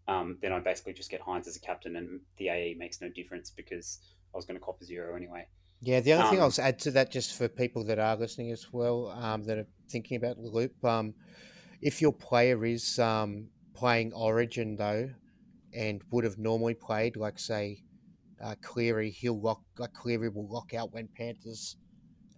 um, 0.07 0.37
then 0.41 0.51
I 0.51 0.59
basically 0.59 0.93
just 0.93 1.09
get 1.09 1.21
Hynes 1.21 1.47
as 1.47 1.55
a 1.55 1.59
captain, 1.61 1.95
and 1.95 2.21
the 2.37 2.49
AE 2.49 2.75
makes 2.77 3.01
no 3.01 3.09
difference 3.09 3.49
because 3.49 3.99
I 4.33 4.37
was 4.37 4.45
going 4.45 4.59
to 4.59 4.65
cop 4.65 4.81
a 4.81 4.85
zero 4.85 5.15
anyway. 5.15 5.47
Yeah, 5.81 5.99
the 5.99 6.13
other 6.13 6.29
thing 6.29 6.39
Um, 6.39 6.45
I'll 6.45 6.65
add 6.65 6.79
to 6.79 6.91
that, 6.91 7.11
just 7.11 7.37
for 7.37 7.49
people 7.49 7.83
that 7.85 7.99
are 7.99 8.15
listening 8.15 8.51
as 8.51 8.71
well, 8.71 9.09
um, 9.09 9.43
that 9.43 9.57
are 9.57 9.67
thinking 9.89 10.15
about 10.17 10.37
the 10.37 10.49
loop, 10.49 10.83
um, 10.85 11.13
if 11.81 12.01
your 12.01 12.13
player 12.13 12.63
is 12.63 12.97
um, 12.99 13.49
playing 13.73 14.13
Origin 14.13 14.77
though, 14.77 15.09
and 15.73 16.01
would 16.11 16.23
have 16.23 16.37
normally 16.37 16.73
played, 16.73 17.17
like 17.17 17.37
say, 17.37 17.83
uh, 18.43 18.55
Cleary, 18.61 19.09
he'll 19.09 19.39
lock, 19.39 19.61
like 19.77 19.93
Cleary 19.93 20.29
will 20.29 20.47
lock 20.47 20.73
out 20.73 20.91
when 20.93 21.07
Panthers 21.17 21.77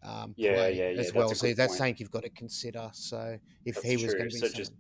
um, 0.04 0.34
Yeah, 0.38 0.54
play 0.54 0.78
yeah, 0.78 0.90
yeah, 0.90 1.00
as 1.00 1.14
well. 1.14 1.34
So 1.34 1.48
that's 1.54 1.72
point. 1.72 1.78
something 1.78 1.96
you've 1.98 2.12
got 2.12 2.24
to 2.24 2.30
consider. 2.30 2.90
So 2.94 3.38
if 3.66 3.76
That's 3.76 3.88
he 3.88 3.96
was 3.98 4.06
true. 4.12 4.20
going 4.20 4.30
to 4.30 4.36
be 4.36 4.48
So 4.48 4.54
just- 4.54 4.74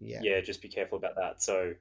yeah, 0.00 0.20
Yeah, 0.22 0.40
just 0.40 0.60
be 0.60 0.68
careful 0.68 0.98
about 0.98 1.14
that. 1.16 1.42
So 1.42 1.74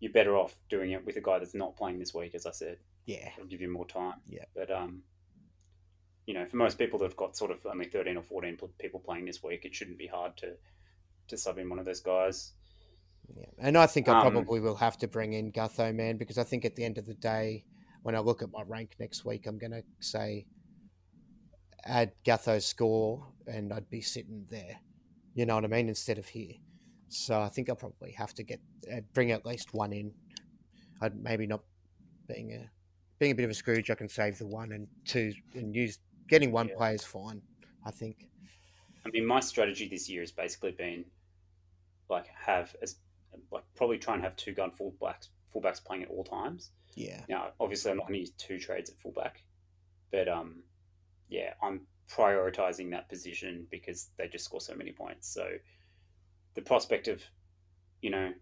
you're 0.00 0.12
better 0.12 0.36
off 0.36 0.54
doing 0.68 0.92
it 0.92 1.04
with 1.06 1.16
a 1.16 1.20
guy 1.20 1.38
that's 1.38 1.54
not 1.54 1.76
playing 1.76 1.98
this 1.98 2.12
week, 2.14 2.34
as 2.34 2.44
I 2.46 2.50
said. 2.52 2.78
yeah, 3.06 3.30
It'll 3.36 3.48
give 3.48 3.60
you 3.62 3.70
more 3.72 3.86
time. 3.86 4.20
Yeah. 4.26 4.44
But 4.54 4.70
um, 4.70 5.02
you 6.26 6.34
know, 6.34 6.44
for 6.44 6.56
most 6.56 6.76
people 6.78 6.98
that've 6.98 7.16
got 7.16 7.36
sort 7.36 7.50
of 7.50 7.64
only 7.64 7.86
thirteen 7.86 8.16
or 8.18 8.22
fourteen 8.22 8.58
people 8.78 9.00
playing 9.00 9.24
this 9.24 9.42
week, 9.42 9.64
it 9.64 9.74
shouldn't 9.74 9.96
be 9.98 10.06
hard 10.06 10.36
to 10.38 10.54
to 11.28 11.36
sub 11.38 11.58
in 11.58 11.68
one 11.70 11.78
of 11.78 11.84
those 11.86 12.00
guys. 12.00 12.52
Yeah, 13.34 13.46
and 13.58 13.76
I 13.78 13.86
think 13.86 14.08
I 14.08 14.12
Um, 14.20 14.30
probably 14.32 14.60
will 14.60 14.76
have 14.76 14.96
to 14.98 15.08
bring 15.08 15.32
in 15.32 15.52
Gutho, 15.52 15.94
man, 15.94 16.16
because 16.18 16.38
I 16.38 16.44
think 16.44 16.64
at 16.66 16.76
the 16.76 16.84
end 16.84 16.96
of 16.98 17.06
the 17.06 17.14
day, 17.14 17.64
when 18.02 18.14
I 18.14 18.20
look 18.20 18.42
at 18.42 18.50
my 18.52 18.62
rank 18.66 18.96
next 18.98 19.24
week, 19.24 19.46
I'm 19.46 19.58
going 19.58 19.72
to 19.72 19.82
say 20.00 20.46
add 21.84 22.12
Gutho's 22.26 22.66
score, 22.66 23.26
and 23.46 23.72
I'd 23.72 23.88
be 23.90 24.00
sitting 24.00 24.46
there. 24.50 24.78
You 25.34 25.46
know 25.46 25.54
what 25.54 25.64
I 25.64 25.68
mean? 25.68 25.88
Instead 25.88 26.18
of 26.18 26.26
here. 26.26 26.54
So 27.08 27.40
I 27.40 27.48
think 27.48 27.68
I'll 27.70 27.76
probably 27.76 28.12
have 28.12 28.34
to 28.34 28.42
get 28.42 28.60
uh, 28.92 29.00
bring 29.14 29.30
at 29.30 29.46
least 29.46 29.72
one 29.72 29.92
in. 29.92 30.12
I'd 31.00 31.16
maybe 31.16 31.46
not 31.46 31.62
being 32.26 32.52
a 32.52 32.70
being 33.18 33.32
a 33.32 33.34
bit 33.34 33.44
of 33.44 33.50
a 33.50 33.54
Scrooge. 33.54 33.90
I 33.90 33.94
can 33.94 34.08
save 34.08 34.38
the 34.38 34.46
one 34.46 34.72
and 34.72 34.86
two 35.06 35.32
and 35.54 35.74
use 35.74 35.98
getting 36.28 36.52
one 36.52 36.68
Yeah. 36.68 36.76
player 36.76 36.94
is 36.94 37.04
fine. 37.04 37.40
I 37.86 37.90
think. 37.90 38.26
I 39.06 39.10
mean, 39.10 39.24
my 39.24 39.40
strategy 39.40 39.88
this 39.88 40.08
year 40.08 40.20
has 40.20 40.32
basically 40.32 40.72
been 40.72 41.04
like 42.10 42.26
have 42.26 42.74
as 42.82 42.96
like 43.50 43.64
probably 43.76 43.98
try 43.98 44.14
and 44.14 44.22
have 44.22 44.36
two 44.36 44.52
gun 44.52 44.70
fullbacks 44.70 45.28
fullbacks 45.54 45.82
playing 45.84 46.02
at 46.04 46.10
all 46.10 46.24
times. 46.24 46.70
Yeah. 46.94 47.20
Now, 47.28 47.48
obviously, 47.60 47.90
I'm 47.90 47.96
not 47.98 48.06
going 48.08 48.14
to 48.14 48.20
use 48.20 48.32
two 48.38 48.58
trades 48.58 48.90
at 48.90 48.98
fullback, 48.98 49.42
but 50.10 50.28
um, 50.28 50.62
yeah, 51.28 51.54
I'm 51.62 51.82
prioritizing 52.10 52.90
that 52.90 53.08
position 53.08 53.66
because 53.70 54.10
they 54.16 54.28
just 54.28 54.44
score 54.46 54.60
so 54.60 54.74
many 54.74 54.92
points. 54.92 55.28
So 55.32 55.46
the 56.54 56.62
prospect 56.62 57.06
of, 57.08 57.22
you 58.02 58.10
know, 58.10 58.32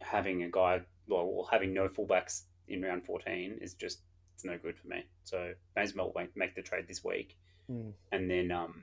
having 0.00 0.42
a 0.42 0.50
guy 0.50 0.80
well, 1.06 1.20
or 1.22 1.48
having 1.50 1.72
no 1.72 1.88
fullbacks 1.88 2.42
in 2.68 2.82
round 2.82 3.04
14 3.04 3.58
is 3.60 3.74
just 3.74 4.00
it's 4.34 4.44
no 4.44 4.56
good 4.58 4.76
for 4.78 4.88
me. 4.88 5.04
So 5.24 5.52
may 5.76 5.82
as 5.82 5.94
well 5.94 6.12
make, 6.16 6.36
make 6.36 6.54
the 6.54 6.62
trade 6.62 6.86
this 6.88 7.04
week, 7.04 7.36
Mm. 7.70 7.92
and 8.10 8.28
then 8.28 8.50
um, 8.50 8.82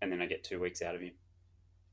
and 0.00 0.10
then 0.10 0.22
I 0.22 0.26
get 0.26 0.42
two 0.42 0.58
weeks 0.58 0.80
out 0.80 0.94
of 0.94 1.02
him, 1.02 1.12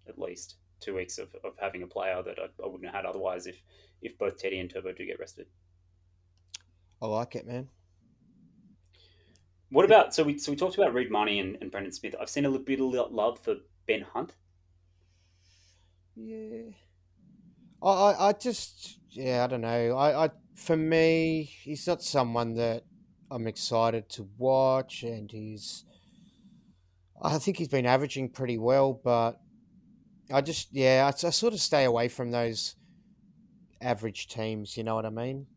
at 0.07 0.17
least 0.17 0.55
two 0.79 0.95
weeks 0.95 1.17
of, 1.17 1.35
of 1.43 1.53
having 1.57 1.83
a 1.83 1.87
player 1.87 2.21
that 2.23 2.37
I, 2.39 2.45
I 2.63 2.67
wouldn't 2.67 2.85
have 2.85 2.95
had 2.95 3.05
otherwise 3.05 3.47
if 3.47 3.61
if 4.01 4.17
both 4.17 4.37
Teddy 4.37 4.59
and 4.59 4.69
Turbo 4.69 4.93
do 4.93 5.05
get 5.05 5.19
rested. 5.19 5.47
I 7.01 7.07
like 7.07 7.35
it, 7.35 7.47
man. 7.47 7.69
What 9.71 9.85
about 9.85 10.13
so 10.13 10.23
we 10.23 10.37
so 10.37 10.51
we 10.51 10.57
talked 10.57 10.77
about 10.77 10.93
Reed 10.93 11.11
Mahoney 11.11 11.39
and, 11.39 11.57
and 11.61 11.71
Brandon 11.71 11.91
Smith. 11.91 12.15
I've 12.19 12.29
seen 12.29 12.45
a 12.45 12.49
little 12.49 12.65
bit 12.65 12.79
of 12.79 13.11
love 13.11 13.39
for 13.39 13.55
Ben 13.87 14.01
Hunt. 14.01 14.33
Yeah. 16.15 16.71
I, 17.81 17.87
I, 17.87 18.27
I 18.29 18.33
just, 18.33 18.99
yeah, 19.09 19.43
I 19.43 19.47
don't 19.47 19.61
know. 19.61 19.95
I, 19.97 20.25
I, 20.25 20.29
for 20.55 20.75
me, 20.75 21.43
he's 21.43 21.87
not 21.87 22.03
someone 22.03 22.55
that 22.55 22.83
I'm 23.31 23.47
excited 23.47 24.09
to 24.09 24.27
watch, 24.37 25.03
and 25.03 25.31
he's, 25.31 25.85
I 27.21 27.37
think 27.37 27.57
he's 27.57 27.69
been 27.69 27.85
averaging 27.85 28.29
pretty 28.29 28.57
well, 28.57 28.91
but 28.93 29.39
I 30.31 30.41
just, 30.41 30.69
yeah, 30.71 31.05
I, 31.05 31.27
I 31.27 31.29
sort 31.31 31.53
of 31.53 31.59
stay 31.59 31.85
away 31.85 32.07
from 32.07 32.31
those 32.31 32.75
average 33.81 34.27
teams. 34.27 34.77
You 34.77 34.83
know 34.83 34.95
what 34.95 35.05
I 35.05 35.09
mean? 35.09 35.47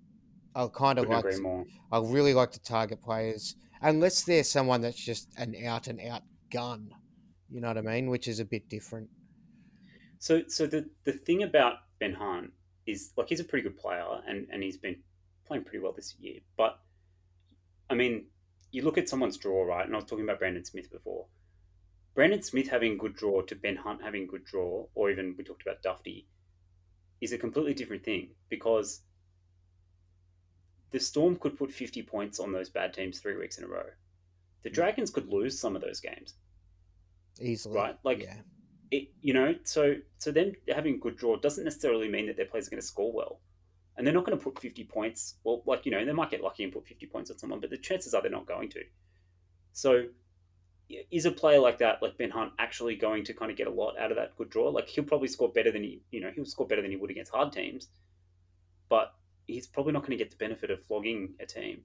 I 0.54 0.66
kind 0.74 0.98
of 0.98 1.08
like, 1.08 1.28
to- 1.28 1.40
more. 1.40 1.64
I 1.90 1.98
really 1.98 2.34
like 2.34 2.52
to 2.52 2.62
target 2.62 3.02
players, 3.02 3.56
unless 3.80 4.22
they're 4.22 4.44
someone 4.44 4.80
that's 4.80 5.02
just 5.02 5.28
an 5.36 5.54
out 5.66 5.86
and 5.88 6.00
out 6.00 6.22
gun. 6.50 6.90
You 7.50 7.60
know 7.60 7.68
what 7.68 7.78
I 7.78 7.82
mean? 7.82 8.08
Which 8.08 8.28
is 8.28 8.40
a 8.40 8.44
bit 8.44 8.68
different. 8.68 9.08
So 10.18 10.42
so 10.46 10.66
the 10.66 10.88
the 11.04 11.12
thing 11.12 11.42
about 11.42 11.78
Ben 11.98 12.14
Hunt 12.14 12.52
is 12.86 13.12
like 13.16 13.28
he's 13.28 13.40
a 13.40 13.44
pretty 13.44 13.68
good 13.68 13.76
player 13.76 14.04
and, 14.26 14.46
and 14.50 14.62
he's 14.62 14.76
been 14.76 14.96
playing 15.46 15.64
pretty 15.64 15.80
well 15.80 15.92
this 15.92 16.14
year. 16.18 16.40
But 16.56 16.78
I 17.90 17.94
mean, 17.94 18.26
you 18.70 18.82
look 18.82 18.98
at 18.98 19.08
someone's 19.08 19.36
draw, 19.36 19.64
right? 19.64 19.84
And 19.84 19.94
I 19.94 19.98
was 19.98 20.04
talking 20.04 20.24
about 20.24 20.38
Brandon 20.38 20.64
Smith 20.64 20.90
before. 20.90 21.26
Brandon 22.14 22.42
Smith 22.42 22.68
having 22.68 22.98
good 22.98 23.14
draw 23.14 23.42
to 23.42 23.54
Ben 23.54 23.76
Hunt 23.76 24.02
having 24.02 24.26
good 24.26 24.44
draw, 24.44 24.86
or 24.94 25.10
even 25.10 25.34
we 25.36 25.44
talked 25.44 25.62
about 25.62 25.82
Dufty, 25.82 26.26
is 27.20 27.32
a 27.32 27.38
completely 27.38 27.74
different 27.74 28.04
thing 28.04 28.30
because 28.48 29.00
the 30.90 31.00
Storm 31.00 31.36
could 31.36 31.58
put 31.58 31.72
50 31.72 32.02
points 32.02 32.38
on 32.38 32.52
those 32.52 32.68
bad 32.68 32.92
teams 32.92 33.18
three 33.18 33.36
weeks 33.36 33.56
in 33.56 33.64
a 33.64 33.68
row. 33.68 33.86
The 34.62 34.68
hmm. 34.68 34.74
Dragons 34.74 35.10
could 35.10 35.28
lose 35.28 35.58
some 35.58 35.74
of 35.74 35.82
those 35.82 36.00
games 36.00 36.34
Easily. 37.40 37.76
Right, 37.76 37.96
like- 38.04 38.22
yeah. 38.22 38.36
it, 38.90 39.08
you 39.20 39.32
know, 39.32 39.54
so 39.64 39.96
so 40.18 40.30
them 40.30 40.52
having 40.68 40.94
a 40.94 40.98
good 40.98 41.16
draw 41.16 41.36
doesn't 41.36 41.64
necessarily 41.64 42.08
mean 42.08 42.26
that 42.26 42.36
their 42.36 42.46
players 42.46 42.66
are 42.66 42.70
going 42.70 42.80
to 42.80 42.86
score 42.86 43.12
well, 43.12 43.40
and 43.96 44.06
they're 44.06 44.14
not 44.14 44.26
going 44.26 44.36
to 44.36 44.44
put 44.44 44.58
fifty 44.58 44.84
points. 44.84 45.36
Well, 45.44 45.62
like 45.66 45.86
you 45.86 45.92
know, 45.92 46.04
they 46.04 46.12
might 46.12 46.30
get 46.30 46.42
lucky 46.42 46.64
and 46.64 46.72
put 46.72 46.86
fifty 46.86 47.06
points 47.06 47.30
on 47.30 47.38
someone, 47.38 47.60
but 47.60 47.70
the 47.70 47.78
chances 47.78 48.12
are 48.14 48.20
they're 48.20 48.30
not 48.30 48.46
going 48.46 48.68
to. 48.70 48.82
So, 49.72 50.04
is 51.10 51.24
a 51.24 51.30
player 51.30 51.58
like 51.58 51.78
that, 51.78 52.02
like 52.02 52.18
Ben 52.18 52.30
Hunt, 52.30 52.52
actually 52.58 52.96
going 52.96 53.24
to 53.24 53.34
kind 53.34 53.50
of 53.50 53.56
get 53.56 53.66
a 53.66 53.70
lot 53.70 53.98
out 53.98 54.10
of 54.10 54.16
that 54.16 54.36
good 54.36 54.50
draw? 54.50 54.68
Like 54.68 54.88
he'll 54.88 55.04
probably 55.04 55.28
score 55.28 55.50
better 55.52 55.70
than 55.70 55.82
he, 55.82 56.02
you 56.10 56.20
know, 56.20 56.30
he'll 56.34 56.44
score 56.44 56.66
better 56.66 56.82
than 56.82 56.90
he 56.90 56.96
would 56.96 57.10
against 57.10 57.32
hard 57.32 57.52
teams, 57.52 57.88
but 58.88 59.14
he's 59.46 59.66
probably 59.66 59.92
not 59.92 60.02
going 60.02 60.16
to 60.16 60.22
get 60.22 60.30
the 60.30 60.36
benefit 60.36 60.70
of 60.70 60.84
flogging 60.84 61.34
a 61.40 61.46
team, 61.46 61.82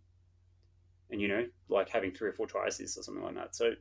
and 1.10 1.22
you 1.22 1.28
know, 1.28 1.46
like 1.70 1.90
having 1.90 2.12
three 2.12 2.30
or 2.30 2.34
four 2.34 2.48
assists 2.66 2.98
or 2.98 3.04
something 3.04 3.24
like 3.24 3.36
that. 3.36 3.56
So 3.56 3.74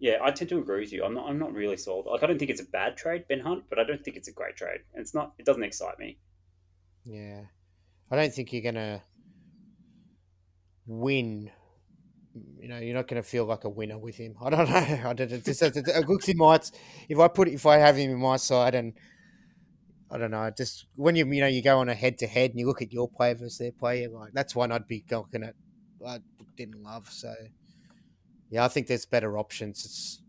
yeah, 0.00 0.16
I 0.22 0.30
tend 0.30 0.48
to 0.48 0.58
agree 0.58 0.80
with 0.80 0.92
you. 0.92 1.04
I'm 1.04 1.12
not. 1.12 1.28
I'm 1.28 1.38
not 1.38 1.52
really 1.52 1.76
sold. 1.76 2.06
Like, 2.06 2.22
I 2.22 2.26
don't 2.26 2.38
think 2.38 2.50
it's 2.50 2.62
a 2.62 2.64
bad 2.64 2.96
trade, 2.96 3.28
Ben 3.28 3.40
Hunt, 3.40 3.64
but 3.68 3.78
I 3.78 3.84
don't 3.84 4.02
think 4.02 4.16
it's 4.16 4.28
a 4.28 4.32
great 4.32 4.56
trade. 4.56 4.80
And 4.94 5.02
it's 5.02 5.14
not. 5.14 5.34
It 5.38 5.44
doesn't 5.44 5.62
excite 5.62 5.98
me. 5.98 6.18
Yeah. 7.04 7.42
I 8.10 8.16
don't 8.16 8.32
think 8.32 8.52
you're 8.52 8.62
gonna 8.62 9.02
win. 10.86 11.50
You 12.60 12.68
know, 12.68 12.78
you're 12.78 12.94
not 12.94 13.08
gonna 13.08 13.22
feel 13.22 13.44
like 13.44 13.64
a 13.64 13.68
winner 13.68 13.98
with 13.98 14.16
him. 14.16 14.36
I 14.42 14.50
don't 14.50 14.68
know. 14.68 14.76
I 14.76 15.12
don't. 15.12 15.32
It 15.32 15.44
just 15.44 15.62
it, 15.62 15.76
it 15.76 16.08
looks 16.08 16.28
in 16.28 16.36
my. 16.36 16.60
If 17.08 17.18
I 17.18 17.28
put 17.28 17.48
if 17.48 17.66
I 17.66 17.78
have 17.78 17.96
him 17.96 18.10
in 18.10 18.18
my 18.18 18.36
side 18.36 18.74
and. 18.74 18.94
I 20.12 20.18
don't 20.18 20.32
know. 20.32 20.50
Just 20.50 20.86
when 20.96 21.14
you 21.14 21.24
you 21.26 21.40
know 21.40 21.46
you 21.46 21.62
go 21.62 21.78
on 21.78 21.88
a 21.88 21.94
head 21.94 22.18
to 22.18 22.26
head 22.26 22.50
and 22.50 22.58
you 22.58 22.66
look 22.66 22.82
at 22.82 22.92
your 22.92 23.08
player 23.08 23.34
versus 23.34 23.58
their 23.58 23.70
player, 23.70 24.08
like 24.08 24.32
that's 24.32 24.56
one 24.56 24.72
I'd 24.72 24.88
be 24.88 25.04
looking 25.08 25.44
at. 25.44 25.54
I 26.04 26.18
didn't 26.56 26.82
love 26.82 27.08
so. 27.10 27.32
Yeah, 28.50 28.64
I 28.64 28.68
think 28.68 28.88
there's 28.88 29.06
better 29.06 29.38
options. 29.38 29.84
It's 29.84 30.20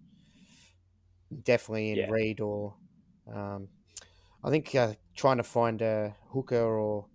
definitely 1.43 1.91
in 1.91 1.97
Yeah. 1.97 2.09
Reed 2.11 2.39
or, 2.41 2.75
um, 3.31 3.69
I 4.43 4.49
think 4.49 4.73
uh, 4.75 4.93
trying 5.15 5.37
to 5.37 5.43
find 5.43 5.81
a 5.81 6.15
hooker 6.29 6.61
or 6.61 7.07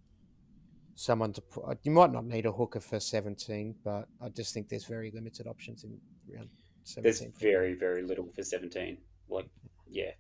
someone 0.97 1.33
to 1.35 1.41
put. 1.41 1.79
You 1.85 1.93
might 1.93 2.11
not 2.11 2.27
need 2.27 2.47
a 2.47 2.53
hooker 2.53 2.81
for 2.81 2.99
17, 2.99 3.77
but 3.85 4.09
I 4.21 4.29
just 4.31 4.53
think 4.53 4.69
there's 4.69 4.87
very 4.87 5.13
limited 5.13 5.47
options 5.47 5.85
in 5.85 5.97
round 6.29 6.49
17 6.83 7.03
There's 7.03 7.35
very, 7.39 7.75
very 7.75 8.03
little 8.03 8.27
for 8.35 8.43
17. 8.43 8.99
Like, 9.29 9.47
yeah, 9.89 10.11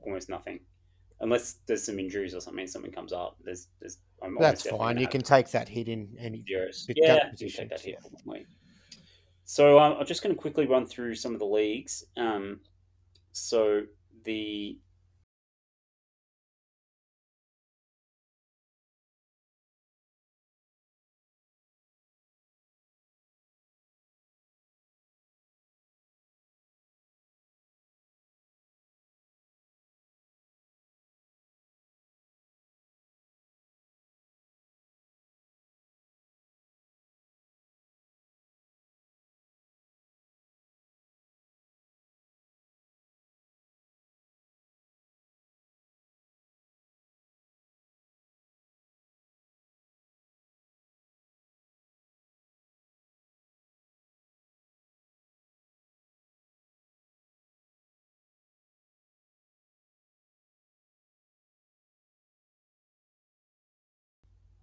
almost 0.00 0.30
nothing. 0.30 0.60
Unless 1.20 1.58
there's 1.66 1.84
some 1.84 1.98
injuries 1.98 2.34
or 2.34 2.40
something, 2.40 2.66
something 2.66 2.90
comes 2.90 3.12
up. 3.12 3.36
There's, 3.44 3.68
there's. 3.80 3.98
I'm 4.22 4.36
That's 4.40 4.68
fine. 4.68 4.98
You 4.98 5.06
can 5.06 5.20
take 5.20 5.50
that 5.50 5.68
hit 5.68 5.88
in 5.88 6.08
any. 6.18 6.44
zeros. 6.48 6.86
Yeah, 6.96 7.30
take 7.36 7.68
that 7.68 7.80
hit. 7.80 7.98
yeah. 8.24 8.38
So 9.44 9.78
um, 9.78 9.96
I'm 9.98 10.06
just 10.06 10.22
going 10.22 10.34
to 10.34 10.40
quickly 10.40 10.66
run 10.66 10.86
through 10.86 11.14
some 11.14 11.32
of 11.34 11.38
the 11.38 11.46
leagues. 11.46 12.04
Um, 12.16 12.60
so 13.32 13.82
the 14.24 14.78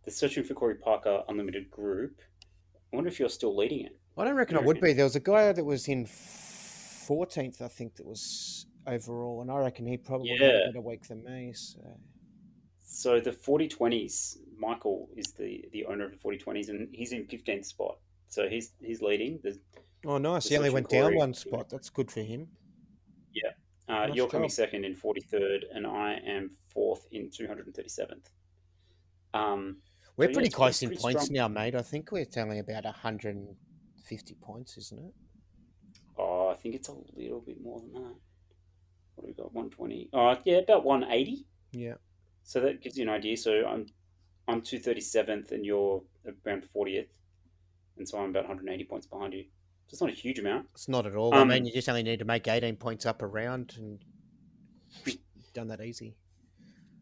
the 0.10 0.16
Searching 0.16 0.43
for 0.43 0.55
Corey 0.55 0.76
Parker 0.76 1.24
Unlimited 1.28 1.70
group. 1.70 2.22
I 2.91 2.95
wonder 2.95 3.07
if 3.10 3.20
you're 3.20 3.30
still 3.30 3.55
leading 3.55 3.86
it. 3.86 3.95
I 4.18 4.26
don't 4.26 4.36
reckon 4.36 4.57
I 4.57 4.62
would 4.62 4.82
be. 4.82 4.93
There 4.93 5.05
was 5.05 5.16
a 5.16 5.20
guy 5.22 5.51
that 5.53 5.64
was 5.64 5.88
in 5.88 6.05
14th, 6.05 7.62
I 7.62 7.68
think, 7.68 7.95
that 7.95 8.05
was 8.05 8.66
overall, 8.88 9.41
and 9.41 9.51
I 9.51 9.57
reckon 9.60 9.86
he 9.86 9.97
probably 9.97 10.30
had 10.30 10.41
a 10.41 10.66
better 10.68 10.82
week 10.82 11.07
than 11.07 11.24
me. 11.24 11.53
So. 11.53 11.80
So 12.84 13.20
the 13.20 13.32
4020s, 13.32 14.38
Michael 14.57 15.10
is 15.16 15.28
the 15.34 15.64
the 15.72 15.86
owner 15.86 16.05
of 16.05 16.12
the 16.12 16.18
4020s, 16.18 16.70
and 16.70 16.89
he's 16.91 17.12
in 17.12 17.26
15th 17.28 17.66
spot. 17.66 17.99
So 18.28 18.49
he's 18.49 18.72
he's 18.82 19.01
leading. 19.01 19.39
There's, 19.43 19.60
Oh, 20.05 20.18
nice. 20.18 20.45
The 20.45 20.49
He 20.51 20.57
only 20.57 20.70
went 20.70 20.89
down 20.89 21.14
one 21.16 21.30
yeah. 21.34 21.36
spot. 21.39 21.70
That's 21.70 21.89
good 21.89 22.10
for 22.10 22.22
him. 22.22 22.47
Yeah. 23.34 23.49
Uh, 23.89 24.07
Nice 24.07 24.16
you're 24.16 24.28
coming 24.30 24.47
job. 24.47 24.55
second 24.55 24.86
in 24.86 24.95
43rd, 24.95 25.64
and 25.74 25.86
I 25.86 26.14
am 26.26 26.49
fourth 26.74 27.05
in 27.12 27.30
237th. 27.30 28.30
Um, 29.34 29.78
We're 30.20 30.26
yeah, 30.26 30.34
pretty 30.34 30.47
it's 30.47 30.55
close 30.55 30.80
pretty- 30.80 30.95
in 30.95 30.99
pretty 30.99 31.01
points 31.01 31.26
strong. 31.28 31.36
now, 31.36 31.47
mate. 31.47 31.76
I 31.76 31.82
think 31.82 32.11
we're 32.11 32.26
only 32.36 32.59
about 32.59 32.84
150 32.84 34.36
points, 34.41 34.78
isn't 34.78 34.99
it? 34.99 35.13
oh, 36.17 36.49
I 36.49 36.55
think 36.55 36.76
it's 36.76 36.89
a 36.89 36.95
little 37.15 37.39
bit 37.39 37.61
more 37.61 37.80
than 37.80 37.93
that. 37.93 38.15
What 39.15 39.22
do 39.24 39.28
we 39.28 39.34
got? 39.34 39.53
120. 39.53 40.09
Oh, 40.11 40.36
yeah, 40.43 40.57
about 40.57 40.84
180. 40.84 41.45
Yeah. 41.72 41.93
So 42.43 42.59
that 42.59 42.82
gives 42.82 42.97
you 42.97 43.03
an 43.03 43.09
idea. 43.09 43.38
So 43.38 43.65
I'm 43.65 43.86
I'm 44.49 44.61
237th, 44.61 45.53
and 45.53 45.65
you're 45.65 46.03
around 46.45 46.63
40th, 46.76 47.07
and 47.97 48.09
so 48.09 48.17
I'm 48.17 48.32
about 48.32 48.43
180 48.43 48.84
points 48.86 49.07
behind 49.07 49.34
you. 49.34 49.43
So 49.88 49.93
it's 49.93 50.01
not 50.01 50.09
a 50.09 50.13
huge 50.13 50.39
amount. 50.39 50.67
It's 50.74 50.89
not 50.89 51.05
at 51.05 51.15
all. 51.15 51.34
Um, 51.34 51.49
I 51.49 51.53
mean, 51.53 51.65
you 51.65 51.72
just 51.72 51.88
only 51.88 52.03
need 52.03 52.20
to 52.20 52.26
make 52.26 52.45
18 52.45 52.76
points 52.76 53.05
up 53.05 53.22
a 53.22 53.28
round, 53.28 53.76
and 53.78 54.03
done 55.53 55.70
that 55.70 55.80
easy. 55.80 56.17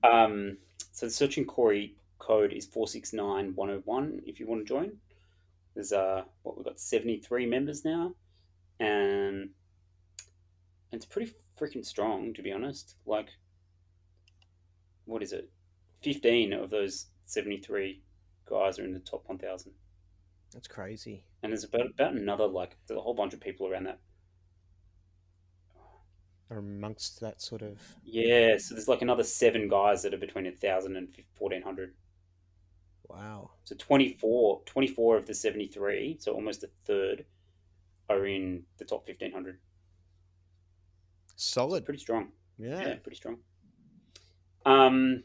Um, 0.03 0.57
so 0.91 1.07
the 1.07 1.11
searching 1.11 1.45
Corey 1.45 1.95
code 2.19 2.53
is 2.53 2.65
469101 2.65 4.21
if 4.25 4.39
you 4.39 4.47
want 4.47 4.61
to 4.61 4.73
join. 4.73 4.91
There's 5.73 5.93
uh 5.93 6.23
what 6.43 6.57
we've 6.57 6.65
got 6.65 6.79
73 6.79 7.45
members 7.45 7.85
now. 7.85 8.13
And 8.79 9.49
it's 10.91 11.05
pretty 11.05 11.33
freaking 11.59 11.85
strong 11.85 12.33
to 12.33 12.41
be 12.41 12.51
honest. 12.51 12.95
Like 13.05 13.29
what 15.05 15.23
is 15.23 15.33
it? 15.33 15.49
15 16.03 16.53
of 16.53 16.69
those 16.69 17.07
73 17.25 18.01
guys 18.49 18.79
are 18.79 18.85
in 18.85 18.93
the 18.93 18.99
top 18.99 19.23
1000. 19.27 19.71
That's 20.53 20.67
crazy. 20.67 21.23
And 21.43 21.51
there's 21.51 21.63
about 21.63 21.87
about 21.87 22.13
another 22.13 22.47
like 22.47 22.77
there's 22.87 22.97
a 22.97 23.01
whole 23.01 23.13
bunch 23.13 23.33
of 23.33 23.39
people 23.39 23.67
around 23.67 23.85
that. 23.85 23.99
Or 26.49 26.57
amongst 26.57 27.19
that 27.19 27.41
sort 27.41 27.61
of. 27.61 27.79
Yeah, 28.05 28.57
so 28.57 28.73
there's 28.73 28.87
like 28.87 29.01
another 29.01 29.23
7 29.23 29.67
guys 29.67 30.03
that 30.03 30.13
are 30.13 30.17
between 30.17 30.45
1000 30.45 30.95
and 30.95 31.09
1400. 31.37 31.93
Wow. 33.09 33.51
So 33.63 33.75
24, 33.75 34.61
24 34.65 35.17
of 35.17 35.25
the 35.25 35.33
73, 35.33 36.17
so 36.19 36.33
almost 36.33 36.63
a 36.63 36.69
third, 36.85 37.25
are 38.09 38.25
in 38.25 38.63
the 38.77 38.85
top 38.85 39.07
1500. 39.07 39.59
Solid. 41.35 41.85
Pretty 41.85 41.99
strong. 41.99 42.29
Yeah. 42.57 42.79
Yeah, 42.79 42.95
pretty 42.95 43.17
strong. 43.17 43.37
Um, 44.65 45.23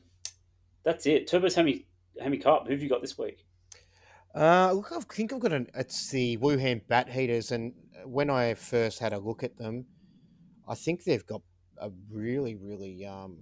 that's 0.84 1.06
it. 1.06 1.26
Turbo's 1.26 1.54
Hemi, 1.54 1.86
Hemi 2.20 2.38
Cup. 2.38 2.66
Who 2.66 2.72
have 2.72 2.82
you 2.82 2.88
got 2.88 3.00
this 3.00 3.16
week? 3.16 3.44
Uh, 4.34 4.72
look, 4.72 4.92
I 4.92 5.00
think 5.00 5.32
I've 5.32 5.40
got 5.40 5.52
an. 5.52 5.68
It's 5.74 6.10
the 6.10 6.38
Wuhan 6.38 6.82
Bat 6.88 7.10
Heaters, 7.10 7.52
and 7.52 7.74
when 8.04 8.30
I 8.30 8.54
first 8.54 8.98
had 8.98 9.12
a 9.12 9.18
look 9.18 9.42
at 9.42 9.58
them, 9.58 9.86
I 10.66 10.74
think 10.74 11.04
they've 11.04 11.26
got 11.26 11.42
a 11.78 11.90
really, 12.10 12.54
really 12.54 13.04
um, 13.04 13.38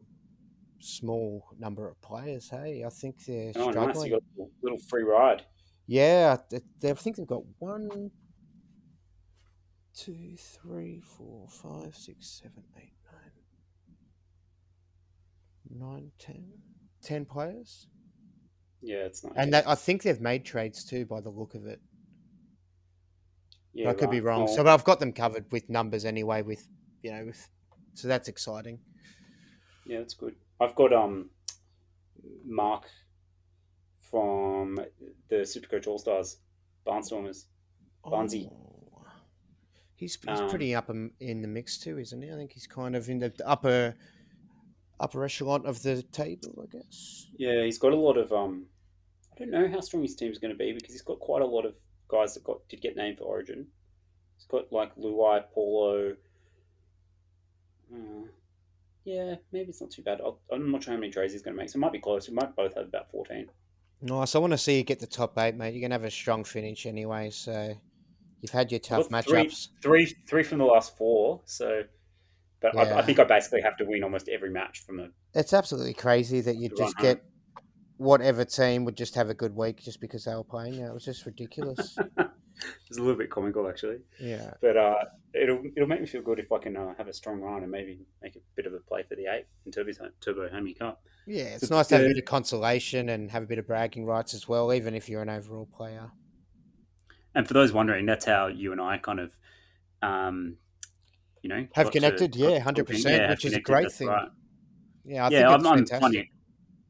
small 0.81 1.47
number 1.59 1.89
of 1.89 2.01
players. 2.03 2.49
Hey, 2.51 2.85
I 2.85 2.91
think 2.91 3.25
they're 3.25 3.53
Oh, 3.57 3.67
nice. 3.71 3.73
struggling. 3.73 4.11
You 4.13 4.19
got 4.37 4.47
a 4.47 4.51
little- 4.63 4.79
free 4.89 5.03
ride. 5.03 5.45
Yeah, 5.87 6.37
th- 6.49 6.63
they, 6.81 6.91
I 6.91 6.95
think 6.95 7.17
they've 7.17 7.27
got 7.27 7.43
one, 7.59 8.11
two, 9.95 10.37
three, 10.37 11.01
four, 11.01 11.49
five, 11.49 11.97
six, 11.97 12.41
seven, 12.43 12.63
eight, 12.79 12.93
nine, 15.71 15.89
nine, 15.95 16.13
ten, 16.19 16.53
ten 17.03 17.25
players, 17.25 17.89
Yeah, 18.81 18.99
it's 19.07 19.25
nice. 19.25 19.33
and 19.37 19.53
that, 19.53 19.69
I 19.69 19.75
think 19.75 20.03
they've 20.03 20.21
made 20.21 20.45
trades 20.45 20.85
too, 20.85 21.05
by 21.07 21.21
the 21.21 21.31
look 21.31 21.55
of 21.55 21.67
it. 21.67 21.81
yeah, 23.73 23.91
I 23.91 23.95
could 23.95 24.11
be 24.11 24.21
wrong. 24.21 24.47
So, 24.49 24.63
but 24.65 24.73
I've 24.73 24.85
got 24.85 25.01
them 25.01 25.13
covered 25.13 25.51
with 25.53 25.69
numbers 25.69 26.05
anyway. 26.05 26.43
With 26.43 26.67
you 27.03 27.13
know, 27.13 27.25
with 27.27 27.49
so 27.95 28.09
that's 28.09 28.29
exciting. 28.29 28.79
yeah, 29.87 29.99
that's 29.99 30.15
good. 30.15 30.35
I've 30.61 30.75
got 30.75 30.93
um 30.93 31.31
Mark 32.45 32.85
from 34.01 34.79
the 35.29 35.37
Supercoach 35.37 35.87
All 35.87 35.99
Stars, 35.99 36.39
Barnstormers. 36.87 37.45
Bonzi. 38.05 38.49
Oh. 38.51 39.05
He's 39.95 40.19
he's 40.27 40.41
Um, 40.41 40.49
pretty 40.49 40.75
up 40.75 40.89
in, 40.91 41.11
in 41.21 41.43
the 41.43 41.49
mix 41.49 41.79
too, 41.79 41.99
isn't 41.99 42.23
he? 42.23 42.31
I 42.31 42.35
think 42.35 42.53
he's 42.53 42.67
kind 42.67 42.97
of 42.97 43.09
in 43.09 43.19
the 43.19 43.33
upper 43.45 43.95
upper 44.99 45.25
echelon 45.25 45.65
of 45.67 45.83
the 45.83 46.03
table, 46.03 46.63
I 46.63 46.67
guess. 46.77 47.29
Yeah, 47.37 47.65
he's 47.65 47.79
got 47.79 47.93
a 47.93 47.97
lot 47.97 48.17
of 48.17 48.33
um. 48.33 48.67
I 49.33 49.39
don't 49.39 49.51
know 49.51 49.69
how 49.69 49.81
strong 49.81 50.03
his 50.03 50.15
team's 50.15 50.39
going 50.39 50.53
to 50.53 50.59
be 50.59 50.73
because 50.73 50.93
he's 50.93 51.03
got 51.03 51.19
quite 51.21 51.41
a 51.43 51.47
lot 51.47 51.65
of 51.65 51.79
guys 52.09 52.35
that 52.35 52.45
got 52.45 52.67
did 52.69 52.83
get 52.83 52.97
named 52.97 53.19
for 53.19 53.25
Origin. 53.25 53.67
He's 54.37 54.47
got 54.47 54.71
like 54.73 54.95
Luai, 54.97 55.43
Paulo. 55.55 56.15
Uh, 57.93 58.27
yeah, 59.11 59.35
maybe 59.53 59.71
it's 59.71 59.81
not 59.81 59.91
too 59.91 60.03
bad. 60.03 60.21
I'll, 60.21 60.41
I'm 60.53 60.71
not 60.71 60.83
sure 60.85 60.95
how 60.95 61.01
many 61.01 61.13
trades 61.13 61.33
he's 61.33 61.43
going 61.43 61.55
to 61.57 61.61
make, 61.61 61.69
so 61.69 61.77
it 61.77 61.81
might 61.81 61.93
be 61.93 61.99
close. 61.99 62.29
We 62.29 62.35
might 62.35 62.55
both 62.55 62.75
have 62.75 62.87
about 62.87 63.11
fourteen. 63.11 63.49
Nice. 64.03 64.35
I 64.35 64.39
want 64.39 64.53
to 64.53 64.59
see 64.59 64.79
you 64.79 64.85
get 64.85 65.01
the 65.01 65.07
top 65.07 65.37
eight, 65.39 65.55
mate. 65.57 65.75
You're 65.75 65.83
gonna 65.83 65.95
have 65.95 66.05
a 66.05 66.11
strong 66.11 66.45
finish 66.45 66.87
anyway. 66.87 67.31
So 67.31 67.75
you've 68.41 68.53
had 68.53 68.71
your 68.71 68.81
tough 68.81 69.09
three, 69.09 69.19
matchups. 69.19 69.69
three, 69.83 70.17
three 70.29 70.43
from 70.43 70.59
the 70.59 70.65
last 70.65 70.97
four. 70.97 71.41
So, 71.45 71.83
but 72.63 72.77
I, 72.77 73.01
I 73.01 73.03
think 73.03 73.19
I 73.19 73.25
basically 73.25 73.61
have 73.63 73.77
to 73.79 73.85
win 73.85 74.03
almost 74.05 74.29
every 74.29 74.51
match 74.51 74.85
from 74.87 74.99
the. 74.99 75.11
It's 75.35 75.53
absolutely 75.53 75.95
crazy 75.95 76.41
that 76.43 76.57
you 76.57 76.69
just 76.71 76.81
run 76.81 76.93
home. 76.97 77.03
get 77.03 77.25
whatever 77.99 78.45
team 78.47 78.85
would 78.87 78.97
just 78.97 79.15
have 79.17 79.29
a 79.29 79.35
good 79.35 79.55
week 79.55 79.83
just 79.83 80.01
because 80.01 80.25
they 80.25 80.35
were 80.35 80.45
playing. 80.45 80.75
Yeah, 80.75 80.89
it 80.89 80.95
was 80.95 81.05
just 81.05 81.27
ridiculous. 81.27 81.99
It's 82.89 82.99
a 82.99 83.01
little 83.01 83.17
bit 83.17 83.31
comical 83.31 83.69
actually. 83.69 83.99
yeah. 84.21 84.53
But 84.61 84.77
uh, 84.77 85.05
it'll 85.35 85.63
it'll 85.77 85.89
make 85.89 86.01
me 86.01 86.07
feel 86.07 86.23
good 86.23 86.39
if 86.39 86.51
I 86.53 86.59
can 86.59 86.77
uh, 86.77 86.95
have 86.99 87.09
a 87.09 87.13
strong 87.13 87.41
run 87.41 87.63
and 87.63 87.71
maybe 87.71 88.01
make 88.23 88.37
a 88.37 88.41
bit 88.57 88.67
of 88.67 88.75
a 88.75 88.79
play 88.81 89.03
for 89.09 89.15
the 89.15 89.27
eight 89.27 89.47
in 89.67 89.73
Turbo's 89.73 89.99
Turbo 90.21 90.49
Hammy 90.51 90.75
Cup. 90.75 91.03
Yeah, 91.27 91.45
it's 91.45 91.69
So 91.69 91.75
nice 91.77 91.87
to 91.89 91.97
have 91.97 92.05
a 92.05 92.09
bit 92.09 92.19
of 92.19 92.25
consolation 92.25 93.11
and 93.11 93.31
have 93.31 93.43
a 93.43 93.47
bit 93.47 93.59
of 93.59 93.67
bragging 93.67 94.05
rights 94.05 94.35
as 94.35 94.49
well, 94.49 94.73
even 94.73 94.95
if 94.95 95.09
you're 95.09 95.23
an 95.23 95.29
overall 95.29 95.67
player. 95.67 96.11
And 97.35 97.47
for 97.47 97.55
those 97.55 97.73
wondering, 97.73 98.07
that's 98.07 98.25
how 98.25 98.49
you 98.49 98.73
and 98.73 98.81
I 98.81 98.99
kind 98.99 99.21
of, 99.21 99.33
um, 100.03 100.57
you 101.43 101.49
know, 101.49 101.67
Have 101.75 101.87
got 101.87 101.93
to- 101.93 101.99
connected, 102.01 102.33
got 102.33 102.39
yeah, 102.41 102.59
100%, 102.61 103.03
talking. 103.05 103.29
which 103.31 103.45
is 103.45 103.53
a 103.55 103.61
great 103.61 103.93
thing. 103.93 104.09
right. 104.09 104.29
Yeah, 105.05 105.27
I 105.27 105.31
yeah, 105.31 105.55
think 105.57 105.67
I'm, 105.67 105.79
it's 105.79 105.93
I'm 105.93 106.01
finding 106.01 106.21
it 106.23 106.27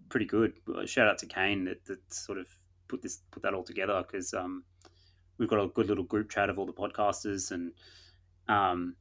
pretty 0.09 0.27
good. 0.27 0.55
Shout 0.87 1.07
out 1.09 1.19
to 1.19 1.27
Kane 1.27 1.65
that, 1.67 1.85
that 1.87 1.99
sort 2.13 2.39
of 2.39 2.47
put 2.89 3.03
this 3.03 3.21
put 3.31 3.43
that 3.43 3.55
all 3.55 3.63
together 3.63 4.03
because 4.07 4.33
um, 4.35 4.65
we've 5.41 5.49
got 5.49 5.59
a 5.59 5.67
good 5.69 5.89
little 5.89 6.05
group 6.05 6.31
chat 6.31 6.49
of 6.51 6.59
all 6.61 6.67
the 6.67 6.73
podcasters 6.73 7.51
and 7.51 7.73
Um, 8.49 8.97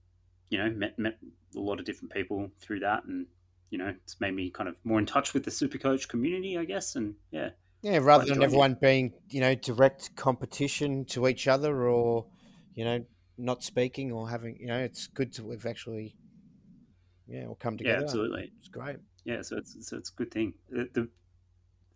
you 0.49 0.57
know, 0.57 0.69
met 0.71 0.97
met 0.97 1.17
a 1.55 1.59
lot 1.59 1.79
of 1.79 1.85
different 1.85 2.11
people 2.13 2.49
through 2.59 2.79
that, 2.79 3.03
and 3.05 3.27
you 3.71 3.77
know, 3.77 3.93
it's 4.03 4.19
made 4.19 4.33
me 4.33 4.49
kind 4.49 4.67
of 4.69 4.75
more 4.83 4.99
in 4.99 5.05
touch 5.05 5.33
with 5.33 5.43
the 5.43 5.51
super 5.51 5.77
coach 5.77 6.07
community, 6.07 6.57
I 6.57 6.65
guess. 6.65 6.95
And 6.95 7.15
yeah, 7.31 7.49
Yeah, 7.81 7.97
rather 7.97 8.25
than 8.25 8.41
enjoying 8.41 8.41
it. 8.41 8.45
everyone 8.45 8.77
being, 8.81 9.13
you 9.29 9.41
know, 9.41 9.55
direct 9.55 10.15
competition 10.15 11.05
to 11.05 11.27
each 11.27 11.47
other 11.47 11.87
or, 11.87 12.25
you 12.75 12.83
know, 12.83 13.05
not 13.37 13.63
speaking 13.63 14.11
or 14.11 14.29
having, 14.29 14.57
you 14.59 14.67
know, 14.67 14.79
it's 14.79 15.07
good 15.07 15.33
to 15.33 15.43
we've 15.43 15.65
actually, 15.65 16.15
yeah, 17.27 17.45
all 17.45 17.55
come 17.55 17.77
together 17.77 17.97
yeah, 17.97 18.03
absolutely. 18.03 18.51
It's 18.59 18.69
great. 18.69 18.97
Yeah, 19.25 19.41
so 19.41 19.57
it's 19.57 19.77
so 19.87 19.97
it's 19.97 20.09
a 20.11 20.15
good 20.15 20.31
thing. 20.31 20.53
The, 20.69 20.89
the 20.93 21.09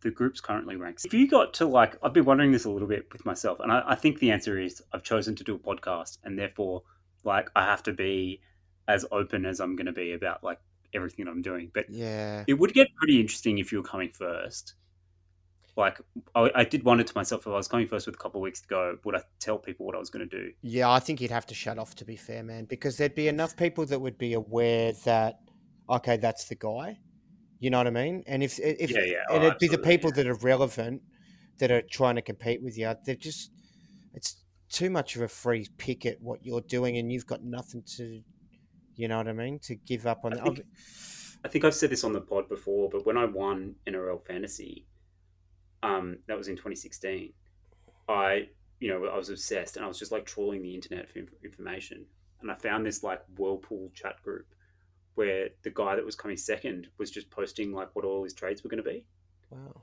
the 0.04 0.12
group's 0.12 0.40
currently 0.42 0.76
ranks. 0.76 1.06
If 1.06 1.14
you 1.14 1.28
got 1.28 1.54
to 1.56 1.66
like, 1.66 1.98
I've 2.04 2.14
been 2.14 2.26
wondering 2.26 2.52
this 2.52 2.66
a 2.66 2.70
little 2.70 2.88
bit 2.88 3.08
with 3.12 3.26
myself, 3.26 3.60
and 3.60 3.72
I, 3.72 3.84
I 3.88 3.96
think 3.96 4.20
the 4.20 4.32
answer 4.32 4.60
is 4.60 4.82
I've 4.94 5.04
chosen 5.04 5.36
to 5.36 5.44
do 5.44 5.56
a 5.56 5.60
podcast, 5.60 6.20
and 6.24 6.38
therefore, 6.38 6.84
like, 7.24 7.50
I 7.56 7.64
have 7.66 7.84
to 7.84 7.94
be 7.94 8.42
as 8.88 9.06
open 9.12 9.46
as 9.46 9.60
I'm 9.60 9.76
going 9.76 9.86
to 9.86 9.94
be 9.94 10.12
about 10.14 10.44
like 10.44 10.60
everything 10.94 11.26
that 11.26 11.32
I'm 11.32 11.42
doing. 11.42 11.72
But 11.74 11.90
Yeah. 11.90 12.44
it 12.48 12.54
would 12.56 12.74
get 12.74 12.88
pretty 12.96 13.20
interesting 13.20 13.58
if 13.58 13.72
you 13.72 13.80
were 13.80 13.84
coming 13.88 14.10
first. 14.10 14.76
Like, 15.76 16.00
I, 16.36 16.52
I 16.54 16.64
did 16.66 16.84
wonder 16.84 17.04
to 17.04 17.14
myself 17.16 17.42
if 17.42 17.48
I 17.48 17.52
was 17.52 17.68
coming 17.68 17.88
first 17.88 18.06
with 18.06 18.16
a 18.16 18.18
couple 18.20 18.40
of 18.40 18.44
weeks 18.44 18.62
to 18.62 18.68
go, 18.68 18.98
would 19.06 19.16
I 19.16 19.22
tell 19.40 19.58
people 19.58 19.86
what 19.88 19.96
I 19.96 20.00
was 20.00 20.12
going 20.12 20.28
to 20.28 20.38
do? 20.38 20.52
Yeah, 20.62 20.92
I 20.92 21.00
think 21.00 21.20
you'd 21.20 21.32
have 21.32 21.48
to 21.48 21.56
shut 21.56 21.80
off 21.80 21.96
to 21.96 22.06
be 22.06 22.16
fair, 22.16 22.44
man, 22.44 22.66
because 22.66 22.98
there'd 22.98 23.16
be 23.16 23.28
enough 23.28 23.58
people 23.58 23.86
that 23.88 24.00
would 24.00 24.18
be 24.18 24.34
aware 24.34 24.92
that 25.06 25.40
okay, 25.90 26.18
that's 26.18 26.46
the 26.46 26.56
guy. 26.56 26.98
You 27.64 27.70
know 27.70 27.78
what 27.78 27.88
I 27.88 27.92
mean? 27.92 28.26
And 28.28 28.44
if 28.44 28.60
if 28.60 28.92
Yeah, 28.92 29.04
yeah. 29.06 29.24
and 29.32 29.42
Oh, 29.42 29.48
it'd 29.48 29.58
be 29.58 29.70
the 29.70 29.78
people 29.78 30.10
yeah. 30.10 30.24
that 30.24 30.28
are 30.28 30.36
relevant 30.36 31.02
that 31.60 31.72
are 31.72 31.82
trying 31.82 32.16
to 32.16 32.22
compete 32.22 32.62
with 32.62 32.78
you. 32.78 32.94
They're 33.06 33.16
just 33.16 33.52
it's 34.14 34.44
too 34.68 34.90
much 34.90 35.16
of 35.16 35.22
a 35.22 35.30
free 35.30 35.70
pick 35.78 36.06
at 36.06 36.22
what 36.22 36.46
you're 36.46 36.60
doing, 36.60 36.98
and 36.98 37.10
you've 37.10 37.26
got 37.26 37.42
nothing 37.42 37.82
to, 37.96 38.22
you 38.98 39.08
know 39.08 39.16
what 39.16 39.30
I 39.30 39.32
mean, 39.32 39.60
to 39.60 39.76
give 39.76 40.06
up 40.06 40.26
on. 40.26 40.34
I 40.34 40.36
that. 40.36 40.44
think, 40.44 40.66
I 41.46 41.48
think 41.48 41.64
I've 41.64 41.74
said 41.74 41.90
this 41.90 42.04
on 42.04 42.12
the 42.12 42.20
pod 42.20 42.50
before, 42.50 42.90
but 42.90 43.06
when 43.06 43.16
I 43.16 43.24
won 43.24 43.76
NRL 43.88 44.26
Fantasy, 44.26 44.86
um, 45.84 46.18
that 46.28 46.38
was 46.38 46.50
in 46.50 46.58
2016. 46.58 47.32
I, 48.10 48.50
you 48.82 48.90
know, 48.90 49.06
I 49.06 49.16
was 49.16 49.30
obsessed, 49.30 49.78
and 49.78 49.86
I 49.86 49.88
was 49.88 49.98
just 49.98 50.12
like 50.12 50.26
trawling 50.26 50.62
the 50.64 50.76
internet 50.76 51.10
for 51.10 51.20
inf- 51.20 51.42
information, 51.46 52.06
and 52.42 52.52
I 52.52 52.56
found 52.56 52.86
this 52.86 53.04
like 53.04 53.22
whirlpool 53.38 53.90
chat 53.94 54.22
group 54.22 54.48
where 55.16 55.50
the 55.64 55.70
guy 55.70 55.96
that 55.96 56.06
was 56.06 56.16
coming 56.16 56.38
second 56.38 56.88
was 56.98 57.12
just 57.12 57.30
posting 57.30 57.72
like 57.72 57.90
what 57.94 58.06
all 58.06 58.24
his 58.24 58.34
trades 58.34 58.64
were 58.64 58.70
going 58.70 58.84
to 58.84 58.90
be. 58.90 59.06
wow. 59.50 59.82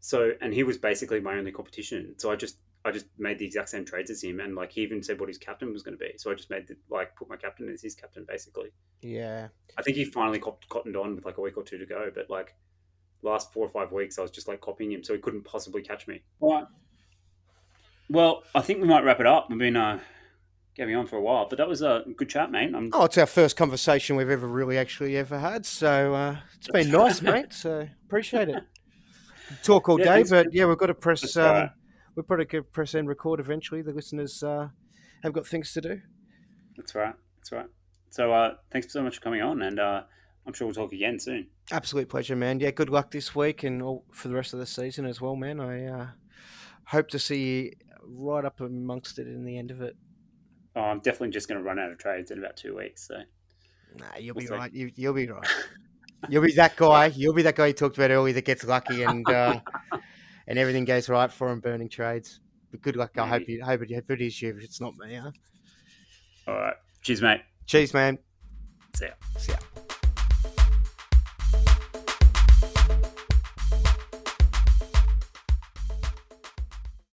So, 0.00 0.32
and 0.40 0.54
he 0.54 0.62
was 0.62 0.78
basically 0.78 1.20
my 1.20 1.36
only 1.36 1.50
competition. 1.50 2.14
So 2.18 2.30
I 2.30 2.36
just, 2.36 2.58
I 2.84 2.92
just 2.92 3.06
made 3.18 3.38
the 3.38 3.44
exact 3.44 3.68
same 3.70 3.84
trades 3.84 4.10
as 4.10 4.22
him, 4.22 4.38
and 4.40 4.54
like 4.54 4.72
he 4.72 4.82
even 4.82 5.02
said 5.02 5.18
what 5.18 5.28
his 5.28 5.38
captain 5.38 5.72
was 5.72 5.82
going 5.82 5.98
to 5.98 6.02
be. 6.02 6.12
So 6.16 6.30
I 6.30 6.34
just 6.34 6.50
made 6.50 6.68
the, 6.68 6.76
like 6.88 7.16
put 7.16 7.28
my 7.28 7.36
captain 7.36 7.68
as 7.68 7.82
his 7.82 7.94
captain 7.94 8.24
basically. 8.26 8.70
Yeah. 9.02 9.48
I 9.76 9.82
think 9.82 9.96
he 9.96 10.04
finally 10.04 10.38
cop- 10.38 10.68
cottoned 10.68 10.96
on 10.96 11.16
with 11.16 11.24
like 11.24 11.38
a 11.38 11.40
week 11.40 11.56
or 11.56 11.64
two 11.64 11.78
to 11.78 11.86
go, 11.86 12.10
but 12.14 12.30
like 12.30 12.54
last 13.22 13.52
four 13.52 13.66
or 13.66 13.68
five 13.68 13.92
weeks, 13.92 14.18
I 14.18 14.22
was 14.22 14.30
just 14.30 14.48
like 14.48 14.60
copying 14.60 14.92
him, 14.92 15.02
so 15.02 15.14
he 15.14 15.20
couldn't 15.20 15.44
possibly 15.44 15.82
catch 15.82 16.06
me. 16.06 16.22
All 16.40 16.54
right. 16.54 16.66
Well, 18.08 18.44
I 18.54 18.60
think 18.60 18.80
we 18.80 18.88
might 18.88 19.04
wrap 19.04 19.20
it 19.20 19.26
up. 19.26 19.50
We've 19.50 19.58
been 19.58 19.76
uh, 19.76 20.00
getting 20.78 20.94
on 20.96 21.06
for 21.06 21.16
a 21.16 21.20
while, 21.20 21.46
but 21.48 21.58
that 21.58 21.68
was 21.68 21.82
a 21.82 22.04
good 22.16 22.28
chat, 22.30 22.50
mate. 22.50 22.72
I'm, 22.74 22.90
Oh, 22.92 23.04
it's 23.04 23.18
our 23.18 23.26
first 23.26 23.56
conversation 23.56 24.16
we've 24.16 24.30
ever 24.30 24.46
really 24.46 24.78
actually 24.78 25.16
ever 25.16 25.38
had, 25.38 25.66
so 25.66 26.14
uh, 26.14 26.36
it's 26.56 26.68
been 26.68 26.90
nice, 26.90 27.20
mate. 27.20 27.52
So 27.52 27.86
appreciate 28.06 28.48
it. 28.48 28.62
Talk 29.62 29.88
all 29.88 29.98
Yeah, 30.00 30.16
day, 30.16 30.24
but 30.28 30.54
yeah, 30.54 30.66
we've 30.66 30.78
got 30.78 30.86
to 30.86 30.94
press. 30.94 31.36
Uh. 31.36 31.68
We've 32.14 32.26
probably 32.26 32.46
could 32.46 32.72
press 32.72 32.94
and 32.94 33.06
record 33.06 33.38
eventually. 33.38 33.80
The 33.80 33.92
listeners 33.92 34.42
uh, 34.42 34.68
have 35.22 35.32
got 35.32 35.46
things 35.46 35.72
to 35.74 35.80
do. 35.80 36.00
That's 36.76 36.94
right. 36.94 37.14
That's 37.36 37.52
right. 37.52 37.66
So 38.10 38.32
uh, 38.32 38.54
thanks 38.72 38.92
so 38.92 39.02
much 39.02 39.16
for 39.16 39.20
coming 39.20 39.40
on, 39.40 39.62
and 39.62 39.78
uh, 39.78 40.02
I'm 40.46 40.52
sure 40.52 40.66
we'll 40.66 40.74
talk 40.74 40.92
again 40.92 41.20
soon. 41.20 41.46
Absolute 41.70 42.08
pleasure, 42.08 42.34
man. 42.34 42.58
Yeah, 42.58 42.72
good 42.72 42.90
luck 42.90 43.12
this 43.12 43.36
week 43.36 43.62
and 43.62 43.82
all 43.82 44.04
for 44.12 44.28
the 44.28 44.34
rest 44.34 44.52
of 44.52 44.58
the 44.58 44.66
season 44.66 45.06
as 45.06 45.20
well, 45.20 45.36
man. 45.36 45.60
I 45.60 45.86
uh, 45.86 46.06
hope 46.86 47.08
to 47.10 47.18
see 47.20 47.44
you 47.44 47.72
right 48.02 48.44
up 48.44 48.60
amongst 48.60 49.18
it 49.18 49.28
in 49.28 49.44
the 49.44 49.56
end 49.56 49.70
of 49.70 49.80
it. 49.80 49.96
Oh, 50.78 50.82
I'm 50.82 51.00
definitely 51.00 51.30
just 51.30 51.48
going 51.48 51.58
to 51.60 51.64
run 51.64 51.80
out 51.80 51.90
of 51.90 51.98
trades 51.98 52.30
in 52.30 52.38
about 52.38 52.56
two 52.56 52.76
weeks. 52.76 53.08
So 53.08 53.16
Nah, 53.98 54.06
you'll 54.18 54.36
We'll 54.36 54.42
be 54.42 54.46
see. 54.46 54.54
right. 54.54 54.72
You, 54.72 54.92
you'll 54.94 55.12
be 55.12 55.26
right. 55.26 55.46
You'll 56.28 56.42
be 56.44 56.52
that 56.54 56.76
guy. 56.76 57.06
You'll 57.06 57.32
be 57.32 57.42
that 57.42 57.56
guy 57.56 57.68
you 57.68 57.72
talked 57.72 57.96
about 57.96 58.10
earlier 58.10 58.34
that 58.34 58.44
gets 58.44 58.62
lucky 58.64 59.02
and 59.02 59.28
uh, 59.30 59.58
and 60.46 60.58
everything 60.58 60.84
goes 60.84 61.08
right 61.08 61.32
for 61.32 61.48
him 61.50 61.60
burning 61.60 61.88
trades. 61.88 62.40
But 62.70 62.82
good 62.82 62.96
luck. 62.96 63.16
I 63.16 63.26
hope 63.26 63.48
you 63.48 63.64
hope 63.64 63.82
it, 63.82 63.94
hope 63.94 64.10
it 64.10 64.20
is 64.20 64.42
you. 64.42 64.50
If 64.50 64.62
it's 64.62 64.80
not 64.80 64.94
me, 64.96 65.14
huh? 65.14 65.30
all 66.46 66.54
right. 66.54 66.74
Cheers, 67.02 67.22
mate. 67.22 67.40
Cheers, 67.66 67.94
man. 67.94 68.18
See 68.94 69.06
ya. 69.06 69.12
See 69.38 69.52
ya. 69.52 69.58